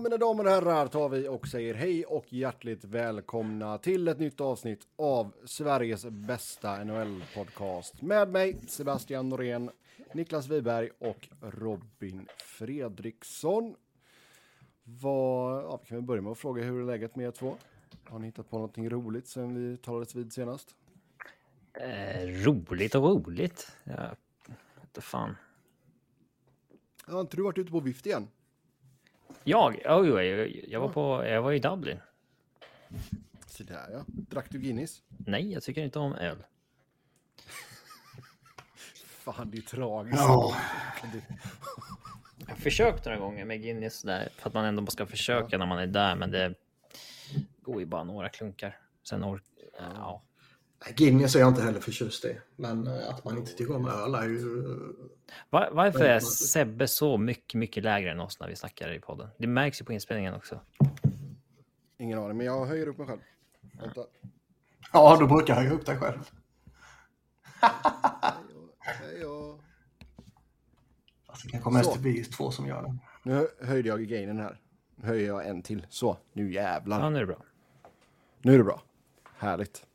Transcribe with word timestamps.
Mina 0.00 0.16
damer 0.16 0.44
och 0.44 0.50
herrar 0.50 0.86
tar 0.86 1.08
vi 1.08 1.28
och 1.28 1.48
säger 1.48 1.74
hej 1.74 2.04
och 2.04 2.32
hjärtligt 2.32 2.84
välkomna 2.84 3.78
till 3.78 4.08
ett 4.08 4.18
nytt 4.18 4.40
avsnitt 4.40 4.88
av 4.96 5.32
Sveriges 5.44 6.04
bästa 6.04 6.84
NHL-podcast 6.84 8.02
med 8.02 8.28
mig 8.28 8.60
Sebastian 8.68 9.28
Norén, 9.28 9.70
Niklas 10.12 10.48
Wiberg 10.48 10.90
och 10.98 11.28
Robin 11.40 12.28
Fredriksson. 12.44 13.74
Vad, 14.84 15.62
ja, 15.62 15.80
vi 15.82 15.88
kan 15.88 15.96
väl 15.96 16.06
börja 16.06 16.22
med 16.22 16.32
att 16.32 16.38
fråga 16.38 16.62
hur 16.62 16.80
är 16.80 16.86
läget 16.86 17.16
med 17.16 17.26
er 17.26 17.30
två? 17.30 17.56
Har 18.04 18.18
ni 18.18 18.26
hittat 18.26 18.50
på 18.50 18.56
någonting 18.56 18.90
roligt 18.90 19.28
sen 19.28 19.54
vi 19.54 19.76
talades 19.76 20.14
vid 20.14 20.32
senast? 20.32 20.74
Eh, 21.72 22.26
roligt 22.26 22.94
och 22.94 23.02
roligt. 23.02 23.72
Ja, 23.84 24.10
inte 24.82 25.00
fan. 25.00 25.36
Har 27.06 27.20
inte 27.20 27.36
du 27.36 27.42
varit 27.42 27.58
ute 27.58 27.70
på 27.70 27.80
vift 27.80 28.06
igen? 28.06 28.28
Jag? 29.44 29.74
Oh, 29.74 30.08
jo, 30.08 30.20
jag, 30.20 30.64
jag, 30.68 30.80
var 30.80 30.88
på, 30.88 31.24
jag 31.26 31.42
var 31.42 31.52
i 31.52 31.58
Dublin. 31.58 31.98
Så 33.46 33.62
där 33.62 33.88
ja. 33.92 34.04
Drack 34.06 34.46
du 34.50 34.58
Guinness? 34.58 35.02
Nej, 35.08 35.52
jag 35.52 35.62
tycker 35.62 35.82
inte 35.82 35.98
om 35.98 36.14
öl. 36.14 36.44
Fan, 39.06 39.50
det 39.50 39.58
är 39.58 39.62
tragiskt. 39.62 40.18
Ja. 40.18 40.56
Jag 42.38 42.48
har 42.48 42.56
försökt 42.56 43.04
några 43.04 43.18
gånger 43.18 43.44
med 43.44 43.62
Guinness 43.62 44.02
där, 44.02 44.28
för 44.36 44.48
att 44.48 44.54
man 44.54 44.64
ändå 44.64 44.86
ska 44.86 45.06
försöka 45.06 45.58
när 45.58 45.66
man 45.66 45.78
är 45.78 45.86
där, 45.86 46.16
men 46.16 46.30
det 46.30 46.54
går 47.62 47.80
ju 47.80 47.86
bara 47.86 48.04
några 48.04 48.28
klunkar. 48.28 48.78
Sen 49.02 49.24
ork... 49.24 49.42
Ja. 49.78 50.22
Guinness 50.96 51.36
är 51.36 51.40
jag 51.40 51.48
inte 51.48 51.62
heller 51.62 51.80
förtjust 51.80 52.24
i. 52.24 52.38
Men 52.56 52.86
eh, 52.86 53.08
att 53.08 53.24
man 53.24 53.38
inte 53.38 53.52
tycker 53.52 53.76
om 53.76 53.88
öl 53.88 54.14
är 54.14 54.28
ju... 54.28 54.62
Var, 55.50 55.70
varför 55.72 56.04
är 56.04 56.20
Sebbe 56.20 56.88
så 56.88 57.18
mycket, 57.18 57.54
mycket 57.58 57.84
lägre 57.84 58.10
än 58.10 58.20
oss 58.20 58.40
när 58.40 58.48
vi 58.48 58.56
snackar 58.56 58.92
i 58.92 59.00
podden? 59.00 59.28
Det 59.38 59.46
märks 59.46 59.80
ju 59.80 59.84
på 59.84 59.92
inspelningen 59.92 60.34
också. 60.34 60.60
Ingen 61.98 62.18
aning, 62.18 62.36
men 62.36 62.46
jag 62.46 62.66
höjer 62.66 62.86
upp 62.86 62.98
mig 62.98 63.06
själv. 63.06 63.20
Vänta. 63.80 64.00
Ja, 64.92 65.16
du 65.20 65.26
brukar 65.26 65.54
höja 65.54 65.70
upp 65.72 65.86
dig 65.86 65.96
själv. 65.96 66.30
Alltså, 71.26 71.46
det 71.46 71.52
kanske 71.52 71.70
mest 71.70 71.96
vi 71.96 72.24
två 72.24 72.50
som 72.50 72.66
gör 72.66 72.82
det. 72.82 72.96
Nu 73.22 73.34
hö- 73.34 73.66
höjde 73.66 73.88
jag 73.88 74.00
gainen 74.00 74.38
här. 74.38 74.60
Nu 74.96 75.06
höjer 75.06 75.26
jag 75.28 75.46
en 75.46 75.62
till. 75.62 75.86
Så, 75.88 76.16
nu 76.32 76.52
jävlar. 76.52 77.00
Ja, 77.00 77.10
nu 77.10 77.16
är 77.16 77.20
det 77.20 77.26
bra. 77.26 77.42
Nu 78.42 78.54
är 78.54 78.58
det 78.58 78.64
bra. 78.64 78.82
Härligt. 79.36 79.86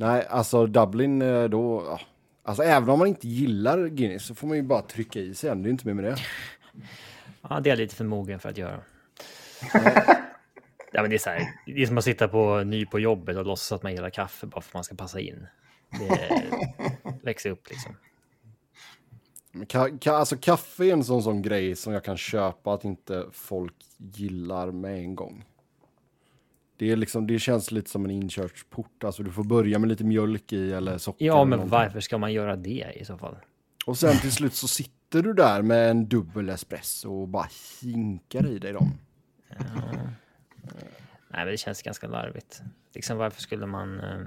Nej, 0.00 0.26
alltså 0.30 0.66
Dublin 0.66 1.22
eh, 1.22 1.44
då... 1.44 1.84
Ja. 1.86 2.00
Alltså 2.42 2.62
även 2.62 2.88
om 2.88 2.98
man 2.98 3.08
inte 3.08 3.28
gillar 3.28 3.88
Guinness 3.88 4.26
så 4.26 4.34
får 4.34 4.46
man 4.46 4.56
ju 4.56 4.62
bara 4.62 4.82
trycka 4.82 5.18
i 5.18 5.34
sig 5.34 5.50
en. 5.50 5.62
Det 5.62 5.68
är 5.68 5.70
inte 5.70 5.86
mer 5.86 5.94
med 5.94 6.04
det. 6.04 6.16
Ja, 7.42 7.60
det 7.60 7.68
är 7.68 7.72
jag 7.72 7.78
lite 7.78 7.94
för 7.94 8.04
mogen 8.04 8.40
för 8.40 8.48
att 8.48 8.58
göra. 8.58 8.80
ja, 10.92 11.02
men 11.02 11.10
det 11.10 11.16
är 11.16 11.18
så 11.18 11.30
här, 11.30 11.48
det 11.66 11.82
är 11.82 11.86
som 11.86 11.98
att 11.98 12.04
sitta 12.04 12.28
på 12.28 12.64
ny 12.64 12.86
på 12.86 12.98
jobbet 12.98 13.36
och 13.36 13.46
låtsas 13.46 13.72
att 13.72 13.82
man 13.82 13.92
gillar 13.92 14.10
kaffe 14.10 14.46
bara 14.46 14.60
för 14.60 14.70
att 14.70 14.74
man 14.74 14.84
ska 14.84 14.94
passa 14.94 15.20
in. 15.20 15.46
Det 15.90 16.42
växer 17.22 17.50
upp 17.50 17.68
liksom. 17.68 17.96
Ka, 19.68 19.98
ka, 20.00 20.12
alltså 20.12 20.36
kaffe 20.36 20.84
är 20.84 20.92
en 20.92 21.04
sån, 21.04 21.22
sån 21.22 21.42
grej 21.42 21.76
som 21.76 21.92
jag 21.92 22.04
kan 22.04 22.16
köpa 22.16 22.74
att 22.74 22.84
inte 22.84 23.26
folk 23.32 23.74
gillar 23.96 24.70
med 24.70 24.98
en 24.98 25.14
gång. 25.14 25.44
Det, 26.78 26.90
är 26.90 26.96
liksom, 26.96 27.26
det 27.26 27.38
känns 27.38 27.70
lite 27.70 27.90
som 27.90 28.04
en 28.04 28.10
inkörsport. 28.10 29.04
Alltså 29.04 29.22
du 29.22 29.30
får 29.32 29.44
börja 29.44 29.78
med 29.78 29.88
lite 29.88 30.04
mjölk 30.04 30.52
i 30.52 30.72
eller 30.72 30.98
socker. 30.98 31.26
Ja, 31.26 31.44
men 31.44 31.50
någonting. 31.50 31.70
varför 31.70 32.00
ska 32.00 32.18
man 32.18 32.32
göra 32.32 32.56
det 32.56 32.92
i 33.00 33.04
så 33.04 33.18
fall? 33.18 33.36
Och 33.86 33.98
sen 33.98 34.16
till 34.18 34.32
slut 34.32 34.54
så 34.54 34.68
sitter 34.68 35.22
du 35.22 35.32
där 35.34 35.62
med 35.62 35.90
en 35.90 36.08
dubbel 36.08 36.48
espresso 36.48 37.12
och 37.20 37.28
bara 37.28 37.46
hinkar 37.82 38.46
i 38.46 38.58
dig 38.58 38.72
dem. 38.72 38.90
Nej, 41.30 41.44
men 41.44 41.46
det 41.46 41.56
känns 41.56 41.82
ganska 41.82 42.06
larvigt. 42.06 42.62
Liksom 42.94 43.16
varför 43.16 43.40
skulle 43.42 43.66
man... 43.66 44.00
eh, 44.00 44.26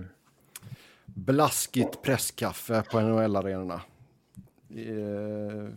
Blaskigt 1.06 2.02
presskaffe 2.02 2.84
på 2.92 3.00
NHL-arenorna. 3.00 3.82
Eh, 4.70 5.70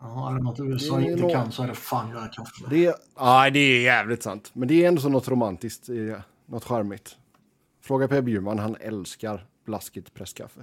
Ja, 0.00 0.30
är 0.30 0.34
det 0.34 0.42
något 0.42 0.60
USA 0.60 1.00
inte 1.00 1.22
nog- 1.22 1.32
kan 1.32 1.52
så 1.52 1.62
är 1.62 1.68
det 1.68 1.74
fan 1.74 2.10
göra 2.10 2.28
kaffe. 2.28 2.64
Det 2.70 2.86
är, 2.86 2.94
nej, 3.20 3.50
det 3.50 3.58
är 3.58 3.82
jävligt 3.82 4.22
sant. 4.22 4.50
Men 4.52 4.68
det 4.68 4.84
är 4.84 4.88
ändå 4.88 5.00
så 5.00 5.08
något 5.08 5.28
romantiskt 5.28 5.88
i 5.88 6.06
det. 6.06 6.22
Något 6.46 6.64
charmigt. 6.64 7.16
Fråga 7.82 8.08
Per 8.08 8.22
Bjurman, 8.22 8.58
han 8.58 8.76
älskar 8.80 9.46
blaskigt 9.64 10.14
presskaffe. 10.14 10.60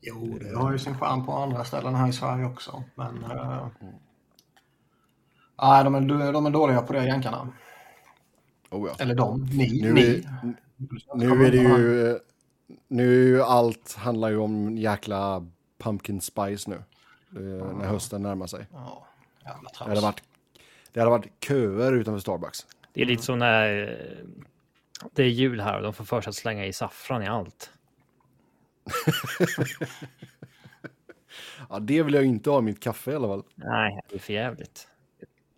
Jo, 0.00 0.38
det 0.40 0.58
har 0.58 0.72
ju 0.72 0.78
sin 0.78 0.98
charm 0.98 1.26
på 1.26 1.32
andra 1.32 1.64
ställen 1.64 1.94
här 1.94 2.08
i 2.08 2.12
Sverige 2.12 2.44
också. 2.44 2.84
Men... 2.94 3.24
Uh... 3.24 3.66
Nej, 5.62 5.84
de 5.84 5.94
är, 5.94 6.32
de 6.32 6.46
är 6.46 6.50
dåliga 6.50 6.82
på 6.82 6.92
det, 6.92 7.06
jänkarna. 7.06 7.48
Oh 8.70 8.88
ja. 8.88 8.94
Eller 8.98 9.14
de, 9.14 9.44
ni. 9.44 9.82
Nu 9.82 9.92
ni. 9.92 10.02
är, 10.02 10.54
nu 11.14 11.46
är 11.46 11.50
det 11.50 11.56
ju... 11.56 12.18
Nu 12.88 13.22
är 13.22 13.26
ju 13.26 13.42
allt 13.42 13.94
handlar 13.94 14.28
ju 14.28 14.36
om 14.36 14.78
jäkla 14.78 15.46
pumpkin 15.78 16.20
spice 16.20 16.70
nu. 16.70 16.82
Eh, 17.36 17.76
När 17.76 17.86
hösten 17.86 18.22
närmar 18.22 18.46
sig. 18.46 18.66
Ja, 18.72 19.06
jävla 19.44 19.70
Det 19.78 19.84
hade 19.84 20.00
varit, 20.00 20.22
det 20.92 21.00
hade 21.00 21.10
varit 21.10 21.44
köer 21.46 21.92
utanför 21.92 22.20
Starbucks. 22.20 22.66
Det 22.92 23.02
är 23.02 23.06
lite 23.06 23.22
som 23.22 23.38
när 23.38 23.82
eh, 23.82 24.26
det 25.12 25.22
är 25.22 25.28
jul 25.28 25.60
här 25.60 25.76
och 25.76 25.82
de 25.82 25.92
får 25.92 26.04
för 26.04 26.20
sig 26.20 26.30
att 26.30 26.36
slänga 26.36 26.66
i 26.66 26.72
saffran 26.72 27.22
i 27.22 27.26
allt. 27.26 27.70
Ja, 31.68 31.78
det 31.78 32.02
vill 32.02 32.14
jag 32.14 32.24
inte 32.24 32.50
ha 32.50 32.58
i 32.58 32.62
mitt 32.62 32.80
kaffe 32.80 33.12
i 33.12 33.14
alla 33.14 33.28
fall. 33.28 33.42
Nej, 33.54 34.00
det 34.08 34.14
är 34.14 34.18
för 34.18 34.32
jävligt. 34.32 34.88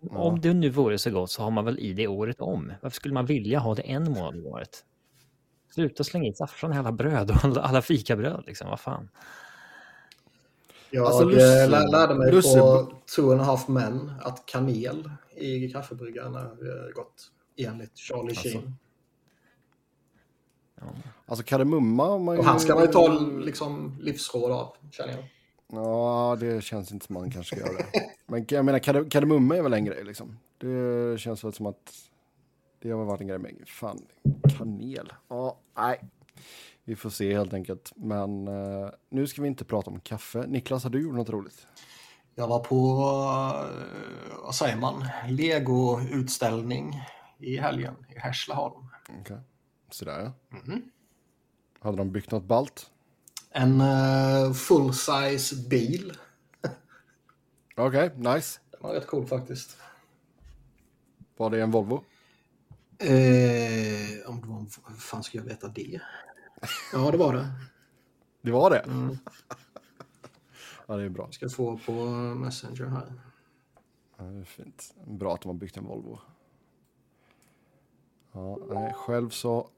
Om 0.09 0.41
det 0.41 0.53
nu 0.53 0.69
vore 0.69 0.97
så 0.97 1.11
gott 1.11 1.31
så 1.31 1.43
har 1.43 1.51
man 1.51 1.65
väl 1.65 1.79
i 1.79 1.93
det 1.93 2.07
året 2.07 2.41
om. 2.41 2.73
Varför 2.81 2.95
skulle 2.95 3.13
man 3.13 3.25
vilja 3.25 3.59
ha 3.59 3.75
det 3.75 3.81
en 3.81 4.11
månad 4.11 4.35
i 4.35 4.41
året? 4.41 4.85
Sluta 5.69 6.03
slänga 6.03 6.27
i 6.29 6.33
saffran 6.33 6.73
i 6.73 6.77
alla 6.77 6.91
bröd 6.91 7.31
och 7.31 7.43
alla, 7.45 7.61
alla 7.61 7.81
fikabröd 7.81 8.43
liksom. 8.47 8.69
Vad 8.69 8.79
fan? 8.79 9.09
Jag 10.95 11.05
Alltså, 11.05 11.23
lusse- 11.23 11.67
lä- 11.67 11.87
lärde 11.91 12.15
mig 12.15 12.31
lusse- 12.31 12.59
på 12.59 12.91
Two 13.15 13.31
and 13.31 13.41
a 13.41 13.43
Half 13.43 13.67
Men 13.67 14.11
att 14.21 14.45
kanel 14.45 15.09
i 15.35 15.69
kaffebryggaren 15.69 16.35
är 16.35 16.41
eh, 16.87 16.91
gott. 16.95 17.31
Enligt 17.57 17.97
Charlie 17.97 18.29
Alltså. 18.29 18.49
Sheen. 18.49 18.75
Alltså 21.25 21.43
kardemumma 21.45 22.05
har 22.05 22.19
man. 22.19 22.37
Och 22.37 22.45
han 22.45 22.59
ska 22.59 22.75
man 22.75 22.83
ju 22.83 22.91
ta 22.91 23.19
liksom 23.19 23.97
livsråd 24.01 24.51
av, 24.51 24.75
känner 24.91 25.13
jag. 25.13 25.23
Ja, 25.67 26.37
det 26.39 26.63
känns 26.63 26.91
inte 26.91 27.05
som 27.05 27.13
man 27.13 27.31
kanske 27.31 27.55
ska 27.55 27.65
göra 27.65 27.77
det. 27.77 27.85
Men 28.27 28.45
jag 28.49 28.65
menar, 28.65 28.79
kard- 28.79 29.09
kardemumma 29.11 29.55
är 29.57 29.61
väl 29.61 29.73
en 29.73 29.85
grej 29.85 30.03
liksom. 30.03 30.39
Det 30.57 31.19
känns 31.19 31.43
väl 31.43 31.53
som 31.53 31.65
att 31.65 31.93
det 32.81 32.91
har 32.91 33.05
varit 33.05 33.21
en 33.21 33.27
grej 33.27 33.37
med 33.39 33.55
fan, 33.67 34.01
kanel. 34.57 35.13
Ja, 35.27 35.57
nej. 35.77 36.01
Vi 36.85 36.95
får 36.95 37.09
se 37.09 37.33
helt 37.33 37.53
enkelt. 37.53 37.91
Men 37.95 38.47
eh, 38.47 38.89
nu 39.09 39.27
ska 39.27 39.41
vi 39.41 39.47
inte 39.47 39.65
prata 39.65 39.91
om 39.91 39.99
kaffe. 39.99 40.47
Niklas, 40.47 40.83
har 40.83 40.89
du 40.89 41.01
gjort 41.01 41.15
något 41.15 41.29
roligt? 41.29 41.67
Jag 42.35 42.47
var 42.47 42.59
på, 42.59 42.75
eh, 43.55 44.43
vad 44.43 44.55
säger 44.55 44.75
man, 44.77 45.07
Lego-utställning 45.29 47.01
i 47.39 47.57
helgen 47.57 47.95
i 48.15 48.19
Hässleholm. 48.19 48.87
Okej. 49.21 49.37
Sådär 49.89 50.19
ja. 50.19 50.57
Mhm. 50.57 50.81
Hade 51.79 51.97
de 51.97 52.11
byggt 52.11 52.31
något 52.31 52.43
balt? 52.43 52.89
En 53.51 53.81
uh, 53.81 54.53
full-size 54.53 55.69
bil. 55.69 56.13
Okej, 57.75 58.11
nice. 58.15 58.59
Den 58.71 58.81
var 58.81 58.93
rätt 58.93 59.07
cool 59.07 59.27
faktiskt. 59.27 59.77
Var 61.37 61.49
det 61.49 61.61
en 61.61 61.71
Volvo? 61.71 62.03
Eh, 62.97 64.29
om 64.29 64.41
det 64.41 64.47
var, 64.47 64.59
hur 64.89 64.95
fan 64.99 65.23
ska 65.23 65.37
jag 65.37 65.45
veta 65.45 65.67
det? 65.67 66.01
Ja, 66.93 67.11
det 67.11 67.17
var 67.17 67.33
det. 67.33 67.47
Det 68.41 68.51
var 68.51 68.69
det? 68.69 68.79
Mm. 68.79 69.17
Ja, 70.87 70.95
det 70.95 71.03
är 71.03 71.09
bra. 71.09 71.23
Jag 71.25 71.33
ska 71.33 71.49
få 71.49 71.77
på 71.85 71.91
Messenger 72.35 72.85
här. 72.85 73.13
Ja, 74.17 74.23
det 74.23 74.39
är 74.39 74.43
fint. 74.43 74.93
Bra 75.07 75.33
att 75.33 75.41
de 75.41 75.47
har 75.47 75.53
byggt 75.53 75.77
en 75.77 75.83
Volvo. 75.85 76.19
Ja, 78.31 78.59
nej, 78.69 78.93
själv 78.93 79.29
så 79.29 79.69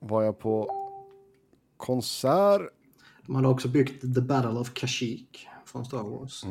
var 0.00 0.22
jag 0.22 0.38
på 0.38 0.70
konsert. 1.76 2.62
De 3.26 3.34
hade 3.34 3.48
också 3.48 3.68
byggt 3.68 4.00
The 4.14 4.20
Battle 4.20 4.50
of 4.60 4.74
Kashyyyk 4.74 5.48
från 5.64 5.84
Star 5.84 6.02
Wars. 6.02 6.44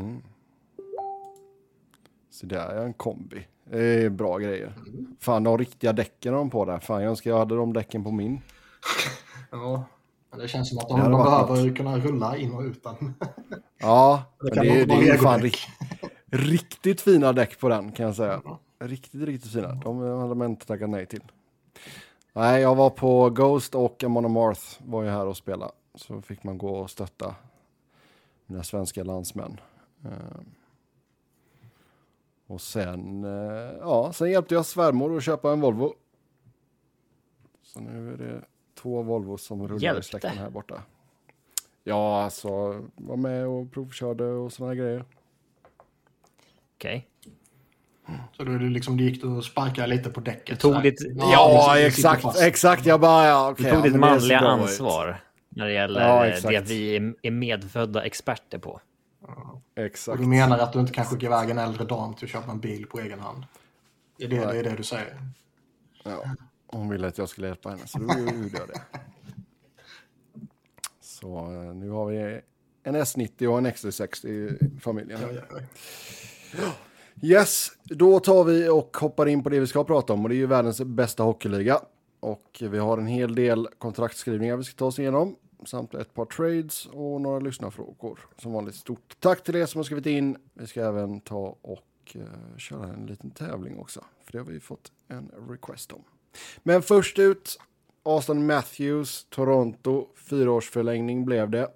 Så 2.30 2.45
där 2.45 2.69
är 2.69 2.86
en 2.86 2.94
kombi. 2.94 3.48
Det 3.63 4.04
är 4.04 4.10
bra 4.10 4.38
grejer. 4.38 4.74
Fan, 5.19 5.44
de 5.44 5.57
riktiga 5.57 5.94
däcken 5.94 6.33
har 6.33 6.39
de 6.39 6.50
på 6.50 6.66
där. 6.66 6.80
Fan, 6.80 7.01
jag 7.01 7.10
önskar 7.10 7.31
jag 7.31 7.38
hade 7.38 7.56
de 7.56 7.74
däcken 7.74 8.04
på 8.04 8.12
min. 8.12 8.42
Ja, 9.57 9.84
men 10.31 10.40
det 10.40 10.48
känns 10.48 10.69
som 10.69 10.78
att 10.78 10.90
de, 10.90 11.00
de 11.00 11.12
behöver 11.12 11.75
kunna 11.75 11.98
rulla 12.00 12.38
in 12.38 12.54
och 12.54 12.62
ut 12.62 12.84
den. 12.84 13.13
Ja, 13.78 14.24
Det 14.40 14.50
det, 14.50 14.62
det, 14.63 14.86
det 14.86 15.10
är 15.10 15.18
fan 15.18 15.42
rikt, 15.42 15.68
riktigt 16.25 17.02
fina 17.02 17.34
däck 17.34 17.60
på 17.60 17.69
den 17.69 17.92
kan 17.92 18.06
jag 18.06 18.16
säga. 18.16 18.42
Riktigt, 18.80 19.22
riktigt 19.22 19.52
fina. 19.52 19.74
De 19.74 20.19
hade 20.19 20.36
man 20.36 20.50
inte 20.50 20.66
tackat 20.66 20.90
nej 20.90 21.06
till. 21.06 21.24
Nej, 22.34 22.62
jag 22.62 22.75
var 22.75 22.90
på 22.90 23.30
Ghost 23.30 23.75
och 23.75 24.04
Amon 24.04 24.25
Amarth 24.25 24.62
var 24.86 25.04
ju 25.04 25.10
här 25.10 25.25
och 25.25 25.38
spela. 25.38 25.72
Så 25.96 26.22
fick 26.22 26.44
man 26.44 26.57
gå 26.57 26.69
och 26.69 26.90
stötta 26.90 27.36
mina 28.46 28.63
svenska 28.63 29.04
landsmän. 29.04 29.60
Eh, 30.06 30.12
Och 32.48 32.62
sen, 32.62 33.24
eh, 33.24 33.72
ja, 33.80 34.12
sen 34.13 34.31
hjälpte 34.31 34.56
jag 34.56 34.66
svärmor 34.66 35.18
att 35.18 35.24
köpa 35.24 35.52
en 35.52 35.62
Volvo. 35.62 35.94
Så 37.63 37.80
nu 37.80 38.13
är 38.13 38.18
det 38.18 38.42
två 38.75 39.01
Volvo 39.01 39.38
som 39.38 39.68
rullar 39.68 40.00
i 40.00 40.04
släkten 40.04 40.38
här 40.38 40.50
borta. 40.50 40.83
Ja, 41.83 42.24
alltså 42.24 42.50
var 42.95 43.18
med 43.18 43.48
och 43.48 43.72
provkörde 43.72 44.25
och 44.25 44.54
sådana 44.54 44.75
grejer. 44.75 45.06
Okej. 46.77 47.07
Så 48.38 48.44
då 48.44 48.51
är 48.51 48.60
det 48.60 48.69
liksom, 48.69 48.98
det 48.98 49.04
gick 49.04 49.22
du 49.22 49.27
och 49.27 49.45
sparkade 49.45 49.88
lite 49.88 50.10
på 50.10 50.19
däcket. 50.19 50.60
Tog 50.60 50.83
ditt- 50.83 51.01
Ja, 51.16 51.74
det 51.75 51.92
sitter 51.92 52.16
exakt, 52.16 52.39
exakt. 52.42 52.86
Jag 52.86 53.00
bara, 53.01 53.27
ja, 53.27 53.50
okej. 53.51 53.66
Du 53.66 53.72
tog 53.72 53.80
ja, 53.80 53.83
ditt 53.83 53.95
manliga 54.00 54.38
ut. 54.39 54.45
ansvar 54.45 55.21
när 55.50 55.66
det 55.66 55.74
gäller 55.74 56.01
Ja, 56.01 56.25
eh, 56.28 56.42
det 56.42 56.62
vi 56.69 56.95
är- 57.21 57.31
medfödda 57.31 58.04
experter 58.04 58.57
på. 58.60 58.81
Och 59.21 59.62
Exakt. 59.83 60.19
du 60.21 60.28
menar 60.28 60.60
att 60.60 60.74
du 60.74 60.80
inte 60.80 60.94
kan 60.94 61.06
skicka 61.06 61.25
iväg 61.25 61.50
en 61.50 61.57
äldre 61.57 61.83
dam 61.86 62.13
till 62.13 62.25
att 62.25 62.31
köpa 62.31 62.51
en 62.51 62.60
bil 62.60 62.86
på 62.86 63.00
egen 63.00 63.19
hand? 63.19 63.44
Är 64.19 64.28
det, 64.28 64.38
det 64.38 64.60
är 64.60 64.63
det 64.63 64.75
du 64.75 64.83
säger? 64.83 65.18
Ja, 66.04 66.24
hon 66.68 66.90
ville 66.90 67.08
att 67.08 67.18
jag 67.18 67.30
skulle 67.30 67.48
hjälpa 67.48 67.70
henne, 67.70 67.88
så 67.88 68.00
då 68.00 68.20
gjorde 68.20 68.58
jag 68.58 68.68
det. 68.68 68.82
Så 71.02 71.38
eh, 71.38 71.76
nu 71.76 71.90
har 71.90 72.06
vi 72.06 72.42
en 72.84 72.96
S90 72.96 73.48
och 73.48 73.58
en 73.58 73.68
XT60 73.68 74.28
i 74.28 74.80
familjen. 74.80 75.20
Yes, 77.22 77.72
då 77.84 78.20
tar 78.20 78.44
vi 78.44 78.70
och 78.70 78.98
hoppar 78.98 79.26
in 79.26 79.44
på 79.44 79.50
det 79.50 79.60
vi 79.60 79.68
ska 79.68 79.84
prata 79.84 80.14
om 80.14 80.24
och 80.24 80.30
det 80.30 80.36
är 80.36 80.38
ju 80.38 80.46
världens 80.46 80.82
bästa 80.82 81.24
hockeyliga. 81.24 81.80
Och 82.20 82.58
vi 82.62 82.78
har 82.78 82.98
en 82.98 83.08
hel 83.08 83.36
del 83.36 83.68
kontraktskrivningar 83.78 84.58
vi 84.58 84.64
ska 84.64 84.78
ta 84.78 84.86
oss 84.86 85.00
igenom 85.00 85.36
samt 85.66 85.94
ett 85.94 86.14
par 86.14 86.26
trades 86.26 86.86
och 86.86 87.22
några 87.22 87.40
lyssnarfrågor. 87.40 88.20
Som 88.38 88.54
vanligt 88.54 88.76
stort 88.76 89.16
tack 89.20 89.44
till 89.44 89.56
er 89.56 89.66
som 89.66 89.80
har 89.80 89.84
skrivit 89.84 90.06
in. 90.06 90.38
Vi 90.54 90.68
ska 90.68 90.82
även 90.82 91.22
ta 91.22 91.58
och 91.62 92.16
uh, 92.16 92.58
köra 92.58 92.88
en 92.88 93.06
liten 93.06 93.32
tävling 93.32 93.80
också, 93.80 94.06
för 94.24 94.32
det 94.32 94.38
har 94.38 94.46
vi 94.46 94.60
fått 94.60 94.92
en 95.08 95.32
request 95.50 95.92
om. 95.92 96.04
Men 96.64 96.82
först 96.82 97.20
ut, 97.20 97.60
Austin 98.04 98.46
Matthews, 98.46 99.26
Toronto, 99.30 100.08
fyraårsförlängning 100.16 101.26
blev 101.26 101.50
det. 101.50 101.72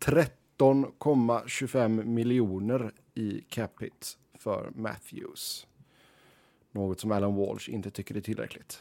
13,25 0.00 2.04
miljoner 2.04 2.92
i 3.14 3.40
cap 3.48 3.82
hit 3.82 4.18
för 4.38 4.70
Matthews. 4.74 5.66
Något 6.70 7.00
som 7.00 7.12
Alan 7.12 7.34
Walsh 7.34 7.70
inte 7.70 7.90
tycker 7.90 8.16
är 8.16 8.20
tillräckligt. 8.20 8.80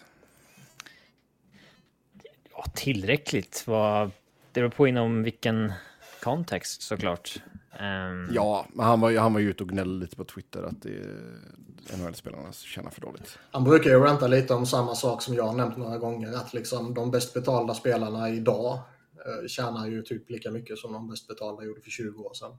Ja, 2.52 2.66
tillräckligt. 2.76 3.64
Vad... 3.68 4.12
Det 4.52 4.62
beror 4.62 4.70
på 4.70 4.88
inom 4.88 5.24
vilken 5.24 5.74
kontext 6.22 6.82
såklart. 6.82 7.42
Ehm, 7.80 8.28
Ja, 8.32 8.66
men 8.74 8.86
han 8.86 9.00
var, 9.02 9.10
ju- 9.10 9.18
han 9.18 9.34
var 9.34 9.40
ju 9.40 9.50
ute 9.50 9.64
och 9.64 9.70
gnällde 9.70 10.06
lite 10.06 10.16
på 10.16 10.24
Twitter 10.24 10.64
att 10.64 10.82
det 10.82 11.00
NHL-spelarna 11.98 12.52
tjänar 12.52 12.90
för 12.92 13.02
dåligt. 13.02 13.38
Han 13.52 13.64
brukar 13.64 13.90
ju 13.90 14.00
ranta 14.00 14.28
lite 14.28 14.54
om 14.54 14.66
samma 14.66 14.96
sak 14.96 15.22
som 15.22 15.34
jag 15.36 15.44
har 15.44 15.54
nämnt 15.54 15.78
några 15.78 15.98
gånger. 15.98 16.34
Att 16.34 16.54
liksom 16.54 16.94
de 16.94 17.12
bäst 17.12 17.34
betalda 17.34 17.74
spelarna 17.74 18.30
idag 18.30 18.74
eh, 18.74 19.48
tjänar 19.48 19.88
ju 19.88 20.02
typ 20.02 20.30
lika 20.30 20.52
mycket 20.52 20.78
som 20.78 20.94
de 20.94 21.08
bäst 21.10 21.28
betalda 21.28 21.64
gjorde 21.64 21.82
för 21.82 21.90
20 21.90 22.24
år 22.24 22.34
sedan. 22.34 22.52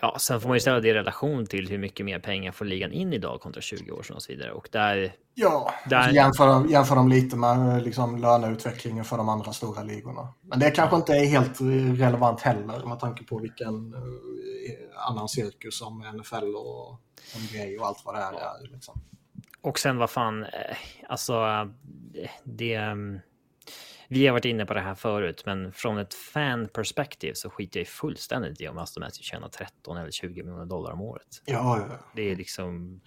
Ja, 0.00 0.16
sen 0.18 0.40
får 0.40 0.48
man 0.48 0.56
ju 0.56 0.60
ställa 0.60 0.80
det 0.80 0.88
i 0.88 0.94
relation 0.94 1.46
till 1.46 1.68
hur 1.68 1.78
mycket 1.78 2.06
mer 2.06 2.18
pengar 2.18 2.52
får 2.52 2.64
ligan 2.64 2.92
in 2.92 3.12
idag 3.12 3.40
kontra 3.40 3.60
20 3.60 3.90
år 3.90 4.02
sedan 4.02 4.16
och 4.16 4.22
så 4.22 4.32
vidare. 4.32 4.52
Och 4.52 4.68
där, 4.72 5.16
Ja, 5.34 5.72
Där- 5.88 5.96
alltså 5.96 6.14
jämför, 6.14 6.66
jämför 6.70 6.94
dem 6.96 7.08
lite 7.08 7.36
med 7.36 7.82
liksom, 7.82 8.18
löneutvecklingen 8.18 9.04
för 9.04 9.16
de 9.16 9.28
andra 9.28 9.52
stora 9.52 9.82
ligorna. 9.82 10.28
Men 10.42 10.58
det 10.58 10.70
kanske 10.70 10.96
inte 10.96 11.12
är 11.12 11.26
helt 11.26 11.60
eh, 11.60 11.66
relevant 11.94 12.40
heller 12.40 12.86
med 12.86 13.00
tanke 13.00 13.24
på 13.24 13.38
vilken 13.38 13.94
eh, 13.94 15.08
annan 15.10 15.28
cirkus 15.28 15.78
som 15.78 15.98
NFL 15.98 16.54
och 16.56 17.00
NBA 17.38 17.80
och 17.80 17.86
allt 17.86 18.02
vad 18.04 18.14
det 18.14 18.20
är. 18.20 18.32
är 18.32 18.72
liksom. 18.72 19.00
och 19.60 19.78
sen 19.78 19.98
vad 19.98 20.10
fan, 20.10 20.42
eh, 20.44 20.76
alltså 21.08 21.34
det... 22.44 22.80
Vi 24.14 24.26
har 24.26 24.32
varit 24.32 24.44
inne 24.44 24.66
på 24.66 24.74
det 24.74 24.80
här 24.80 24.94
förut, 24.94 25.42
men 25.46 25.72
från 25.72 25.98
ett 25.98 26.14
fan-perspektiv 26.14 27.32
så 27.34 27.50
skiter 27.50 27.80
jag 27.80 27.82
i 27.82 27.88
fullständigt 27.88 28.60
i 28.60 28.68
om 28.68 28.78
Aston 28.78 29.00
Matthews 29.00 29.26
tjänar 29.26 29.48
13 29.48 29.96
eller 29.96 30.10
20 30.10 30.42
miljoner 30.42 30.64
dollar 30.66 30.92
om 30.92 31.00
året. 31.00 31.42
Ja, 31.44 31.86
ja. 31.90 31.98
Det 32.14 32.30
är 32.30 32.36
liksom... 32.36 33.00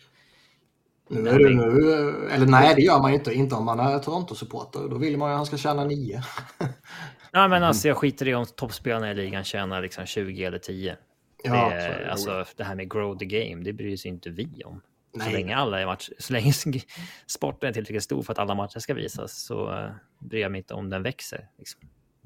Nu 1.09 1.29
är 1.29 1.39
det 1.39 1.49
nu, 1.49 2.27
eller 2.31 2.45
nej 2.45 2.75
det 2.75 2.81
gör 2.81 2.99
man 2.99 3.11
ju 3.11 3.17
inte, 3.17 3.33
inte 3.33 3.55
om 3.55 3.65
man 3.65 3.79
är 3.79 3.99
Toronto-supporter. 3.99 4.89
Då 4.89 4.97
vill 4.97 5.17
man 5.17 5.29
ju 5.29 5.33
att 5.33 5.37
han 5.37 5.45
ska 5.45 5.57
tjäna 5.57 5.85
9. 5.85 6.23
Ja, 7.31 7.47
men 7.47 7.63
alltså 7.63 7.87
jag 7.87 7.97
skiter 7.97 8.27
i 8.27 8.35
om 8.35 8.45
toppspelarna 8.45 9.11
i 9.11 9.15
ligan 9.15 9.43
tjänar 9.43 9.81
liksom 9.81 10.05
20 10.05 10.43
eller 10.43 10.59
10. 10.59 10.97
Ja, 11.43 11.69
det, 11.69 11.75
är 11.75 12.09
alltså, 12.09 12.45
det 12.55 12.63
här 12.63 12.75
med 12.75 12.91
grow 12.91 13.17
the 13.17 13.25
game, 13.25 13.63
det 13.63 13.73
bryr 13.73 13.97
sig 13.97 14.09
inte 14.09 14.29
vi 14.29 14.63
om. 14.65 14.81
Så 15.11 15.17
Nej. 15.17 15.33
länge 15.33 15.55
alla 15.55 15.85
match, 15.85 16.09
så 16.19 16.33
länge 16.33 16.53
sporten 17.27 17.69
är 17.69 17.73
tillräckligt 17.73 18.03
stor 18.03 18.23
för 18.23 18.33
att 18.33 18.39
alla 18.39 18.55
matcher 18.55 18.79
ska 18.79 18.93
visas 18.93 19.43
så 19.43 19.71
uh, 19.71 19.91
bryr 20.19 20.41
jag 20.41 20.51
mig 20.51 20.59
inte 20.59 20.73
om 20.73 20.89
den 20.89 21.03
växer. 21.03 21.49
Liksom. 21.57 21.81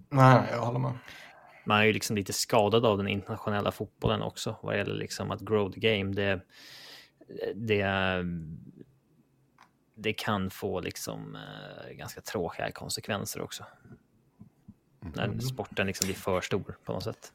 Nej, 0.09 0.43
jag 0.51 0.61
håller 0.61 0.79
med. 0.79 0.93
Man 1.65 1.79
är 1.79 1.83
ju 1.83 1.93
liksom 1.93 2.15
lite 2.15 2.33
skadad 2.33 2.85
av 2.85 2.97
den 2.97 3.07
internationella 3.07 3.71
fotbollen 3.71 4.21
också 4.21 4.55
vad 4.61 4.77
gäller 4.77 4.95
liksom 4.95 5.31
att 5.31 5.41
grow 5.41 5.71
the 5.71 5.79
game. 5.79 6.13
Det, 6.13 6.41
det, 7.55 7.85
det 9.95 10.13
kan 10.13 10.49
få 10.49 10.79
liksom 10.79 11.35
eh, 11.35 11.91
ganska 11.93 12.21
tråkiga 12.21 12.71
konsekvenser 12.71 13.41
också. 13.41 13.65
När 14.99 15.39
sporten 15.39 15.87
liksom 15.87 16.05
blir 16.07 16.15
för 16.15 16.41
stor 16.41 16.77
på 16.85 16.93
något 16.93 17.03
sätt. 17.03 17.33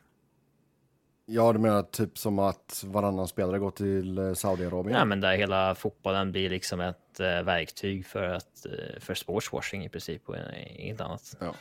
Ja 1.26 1.52
du 1.52 1.58
menar 1.58 1.82
typ 1.82 2.18
som 2.18 2.38
att 2.38 2.84
varannan 2.86 3.28
spelare 3.28 3.58
går 3.58 3.70
till 3.70 4.18
eh, 4.18 4.34
Saudiarabien? 4.34 4.98
Ja, 4.98 5.04
men 5.04 5.20
där 5.20 5.36
hela 5.36 5.74
fotbollen 5.74 6.32
blir 6.32 6.50
liksom 6.50 6.80
ett 6.80 7.20
eh, 7.20 7.42
verktyg 7.42 8.06
för, 8.06 8.22
att, 8.22 8.66
eh, 8.66 9.00
för 9.00 9.14
sportswashing 9.14 9.84
i 9.84 9.88
princip 9.88 10.28
och 10.28 10.36
inget 10.76 11.00
annat. 11.00 11.36
Ja. 11.40 11.54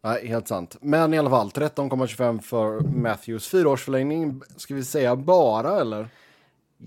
Nej, 0.00 0.26
helt 0.26 0.48
sant. 0.48 0.76
Men 0.80 1.14
i 1.14 1.18
alla 1.18 1.30
fall, 1.30 1.50
13,25 1.50 2.40
för 2.40 2.80
Matthews. 2.80 3.48
Fyraårsförlängning, 3.48 4.42
ska 4.56 4.74
vi 4.74 4.84
säga 4.84 5.16
bara 5.16 5.80
eller? 5.80 6.08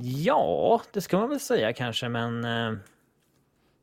Ja, 0.02 0.82
det 0.94 1.02
ska 1.02 1.18
man 1.18 1.30
väl 1.30 1.40
säga 1.40 1.74
kanske, 1.74 2.10
men 2.10 2.48